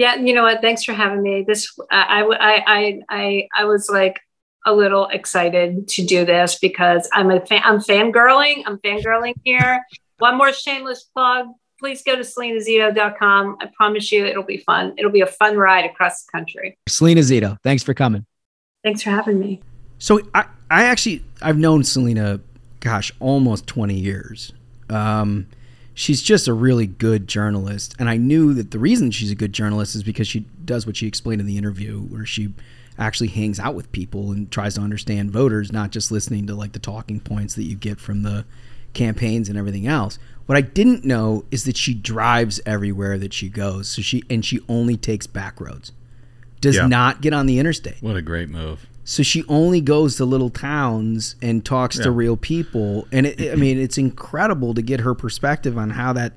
Yeah, 0.00 0.14
you 0.14 0.32
know 0.32 0.44
what? 0.44 0.62
Thanks 0.62 0.82
for 0.82 0.94
having 0.94 1.22
me. 1.22 1.44
This 1.46 1.78
I 1.90 2.22
I 2.22 2.64
I 2.66 3.00
I 3.10 3.48
I 3.54 3.64
was 3.66 3.90
like 3.90 4.18
a 4.64 4.72
little 4.72 5.08
excited 5.08 5.88
to 5.88 6.06
do 6.06 6.24
this 6.24 6.58
because 6.58 7.06
I'm 7.12 7.30
a 7.30 7.44
fan, 7.44 7.60
I'm 7.62 7.80
fangirling. 7.80 8.62
I'm 8.64 8.78
fangirling 8.78 9.34
here. 9.44 9.84
One 10.16 10.38
more 10.38 10.54
shameless 10.54 11.04
plug. 11.14 11.48
Please 11.78 12.02
go 12.02 12.16
to 12.16 12.22
salenazito.com. 12.22 13.58
I 13.60 13.70
promise 13.76 14.10
you 14.10 14.24
it'll 14.24 14.42
be 14.42 14.56
fun. 14.56 14.94
It'll 14.96 15.10
be 15.10 15.20
a 15.20 15.26
fun 15.26 15.58
ride 15.58 15.84
across 15.84 16.24
the 16.24 16.30
country. 16.32 16.78
Salena 16.88 17.20
Zito, 17.20 17.58
thanks 17.62 17.82
for 17.82 17.92
coming. 17.92 18.24
Thanks 18.82 19.02
for 19.02 19.10
having 19.10 19.38
me. 19.38 19.60
So 19.98 20.22
I, 20.34 20.46
I 20.70 20.84
actually 20.84 21.22
I've 21.42 21.58
known 21.58 21.84
Salena, 21.84 22.40
gosh, 22.80 23.12
almost 23.20 23.66
20 23.66 23.96
years. 23.96 24.54
Um, 24.88 25.46
she's 25.94 26.22
just 26.22 26.48
a 26.48 26.52
really 26.54 26.86
good 26.86 27.26
journalist, 27.28 27.94
and 27.98 28.08
I 28.08 28.16
knew 28.16 28.54
that 28.54 28.70
the 28.70 28.78
reason 28.78 29.10
she's 29.10 29.30
a 29.30 29.34
good 29.34 29.52
journalist 29.52 29.94
is 29.94 30.02
because 30.02 30.28
she 30.28 30.40
does 30.64 30.86
what 30.86 30.96
she 30.96 31.06
explained 31.06 31.40
in 31.40 31.46
the 31.46 31.58
interview, 31.58 32.00
where 32.00 32.24
she 32.26 32.52
actually 32.98 33.28
hangs 33.28 33.58
out 33.58 33.74
with 33.74 33.90
people 33.92 34.30
and 34.30 34.50
tries 34.50 34.74
to 34.74 34.80
understand 34.80 35.30
voters, 35.30 35.72
not 35.72 35.90
just 35.90 36.10
listening 36.10 36.46
to 36.46 36.54
like 36.54 36.72
the 36.72 36.78
talking 36.78 37.18
points 37.20 37.54
that 37.54 37.62
you 37.64 37.74
get 37.74 37.98
from 37.98 38.22
the 38.22 38.44
campaigns 38.92 39.48
and 39.48 39.56
everything 39.56 39.86
else. 39.86 40.18
What 40.46 40.58
I 40.58 40.60
didn't 40.62 41.04
know 41.04 41.44
is 41.50 41.64
that 41.64 41.76
she 41.76 41.94
drives 41.94 42.60
everywhere 42.66 43.16
that 43.18 43.32
she 43.32 43.48
goes. 43.48 43.88
So 43.88 44.02
she 44.02 44.22
and 44.28 44.44
she 44.44 44.60
only 44.68 44.96
takes 44.96 45.26
back 45.26 45.60
roads. 45.60 45.92
Does 46.60 46.76
Yeah. 46.76 46.88
not 46.88 47.22
get 47.22 47.32
on 47.32 47.46
the 47.46 47.58
interstate. 47.58 48.02
What 48.02 48.16
a 48.16 48.22
great 48.22 48.48
move. 48.50 48.86
So 49.04 49.22
she 49.22 49.44
only 49.48 49.80
goes 49.80 50.16
to 50.16 50.24
little 50.24 50.50
towns 50.50 51.36
and 51.42 51.64
talks 51.64 51.96
Yeah. 51.96 52.04
to 52.04 52.10
real 52.10 52.36
people. 52.36 53.08
And 53.10 53.26
it, 53.26 53.52
I 53.52 53.56
mean, 53.56 53.78
it's 53.78 53.98
incredible 53.98 54.74
to 54.74 54.82
get 54.82 55.00
her 55.00 55.14
perspective 55.14 55.76
on 55.78 55.90
how 55.90 56.12
that 56.12 56.34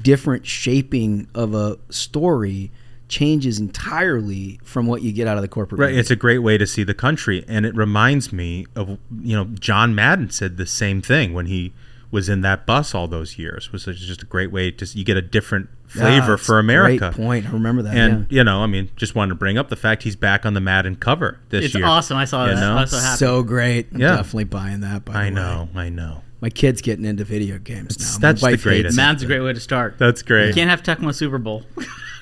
different 0.00 0.46
shaping 0.46 1.28
of 1.34 1.54
a 1.54 1.78
story 1.90 2.70
changes 3.08 3.58
entirely 3.58 4.58
from 4.64 4.86
what 4.86 5.02
you 5.02 5.12
get 5.12 5.26
out 5.28 5.36
of 5.36 5.42
the 5.42 5.48
corporate. 5.48 5.78
Right, 5.78 5.88
media. 5.88 6.00
it's 6.00 6.10
a 6.10 6.16
great 6.16 6.38
way 6.38 6.56
to 6.56 6.66
see 6.66 6.84
the 6.84 6.94
country, 6.94 7.44
and 7.46 7.66
it 7.66 7.74
reminds 7.76 8.32
me 8.32 8.66
of 8.74 8.98
you 9.20 9.36
know 9.36 9.44
John 9.44 9.94
Madden 9.94 10.30
said 10.30 10.56
the 10.56 10.66
same 10.66 11.02
thing 11.02 11.34
when 11.34 11.46
he 11.46 11.72
was 12.14 12.28
in 12.28 12.40
that 12.42 12.64
bus 12.64 12.94
all 12.94 13.08
those 13.08 13.36
years. 13.38 13.72
Was 13.72 13.84
just 13.84 14.22
a 14.22 14.26
great 14.26 14.52
way 14.52 14.70
to 14.70 14.86
you 14.96 15.04
get 15.04 15.16
a 15.16 15.22
different 15.22 15.68
flavor 15.86 16.32
Yeah, 16.32 16.36
for 16.36 16.58
America. 16.60 17.10
Great 17.14 17.24
point. 17.26 17.46
I 17.46 17.50
remember 17.50 17.82
that. 17.82 17.96
And 17.96 18.26
yeah. 18.30 18.38
you 18.38 18.44
know, 18.44 18.62
I 18.62 18.66
mean, 18.66 18.88
just 18.96 19.14
wanted 19.14 19.30
to 19.30 19.34
bring 19.34 19.58
up 19.58 19.68
the 19.68 19.76
fact 19.76 20.04
he's 20.04 20.16
back 20.16 20.46
on 20.46 20.54
the 20.54 20.60
Madden 20.60 20.94
cover 20.96 21.40
this 21.50 21.64
It's 21.66 21.74
year. 21.74 21.82
It's 21.84 21.88
awesome. 21.90 22.16
I 22.16 22.24
saw 22.24 22.46
You 22.46 22.54
that. 22.54 22.60
know? 22.60 22.76
I 22.76 22.80
was 22.82 22.90
so 22.92 22.98
happy. 22.98 23.16
so 23.18 23.42
great. 23.42 23.88
I'm 23.92 24.00
Yeah. 24.00 24.16
definitely 24.16 24.44
buying 24.44 24.80
that. 24.80 25.04
By 25.04 25.12
the 25.12 25.18
I 25.18 25.22
way. 25.24 25.30
know, 25.30 25.68
I 25.74 25.88
know. 25.88 26.22
My 26.40 26.50
kid's 26.50 26.82
getting 26.82 27.04
into 27.04 27.24
video 27.24 27.58
games 27.58 27.98
now. 27.98 28.18
That's 28.20 28.42
the 28.42 28.56
greatest. 28.58 28.96
Madden's 28.96 29.22
a 29.22 29.26
great 29.26 29.40
way 29.40 29.52
to 29.52 29.60
start. 29.60 29.96
That's 29.98 30.22
great. 30.22 30.48
You 30.48 30.54
can't 30.54 30.70
have 30.70 30.82
Tecmo 30.82 31.12
Super 31.14 31.38
Bowl. 31.38 31.64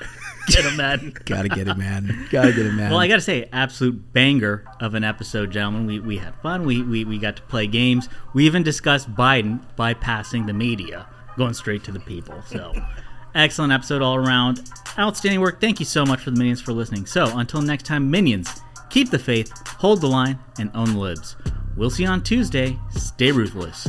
Get 0.49 0.65
him 0.65 0.77
Madden. 0.77 1.17
Gotta 1.25 1.49
get 1.49 1.69
it, 1.69 1.77
man. 1.77 2.29
Gotta 2.31 2.53
get 2.53 2.67
it, 2.67 2.73
man. 2.73 2.91
Well, 2.91 3.01
I 3.01 3.09
got 3.09 3.17
to 3.17 3.21
say, 3.21 3.49
absolute 3.53 4.13
banger 4.13 4.65
of 4.81 4.95
an 4.95 5.05
episode, 5.05 5.51
gentlemen. 5.51 5.87
We, 5.87 6.01
we 6.01 6.19
had 6.19 6.35
fun. 6.37 6.65
We, 6.65 6.83
we, 6.83 7.05
we 7.05 7.19
got 7.19 7.37
to 7.37 7.43
play 7.43 7.67
games. 7.67 8.09
We 8.35 8.47
even 8.47 8.63
discussed 8.63 9.15
Biden 9.15 9.61
bypassing 9.77 10.47
the 10.47 10.53
media, 10.53 11.07
going 11.37 11.55
straight 11.55 11.85
to 11.85 11.93
the 11.93 12.01
people. 12.01 12.43
So, 12.47 12.73
excellent 13.35 13.73
episode 13.73 14.03
all 14.03 14.17
around. 14.17 14.69
Outstanding 14.99 15.41
work. 15.41 15.61
Thank 15.61 15.81
you 15.81 15.87
so 15.87 16.05
much 16.05 16.21
for 16.21 16.31
the 16.31 16.39
minions 16.39 16.61
for 16.61 16.73
listening. 16.73 17.07
So, 17.07 17.39
until 17.39 17.63
next 17.63 17.87
time, 17.87 18.11
minions, 18.11 18.63
keep 18.91 19.11
the 19.11 19.19
faith, 19.19 19.53
hold 19.69 20.01
the 20.01 20.09
line, 20.09 20.39
and 20.59 20.71
own 20.75 20.95
the 20.95 20.99
libs. 20.99 21.37
We'll 21.77 21.91
see 21.91 22.03
you 22.03 22.09
on 22.09 22.23
Tuesday. 22.23 22.79
Stay 22.91 23.33
ruthless. 23.33 23.89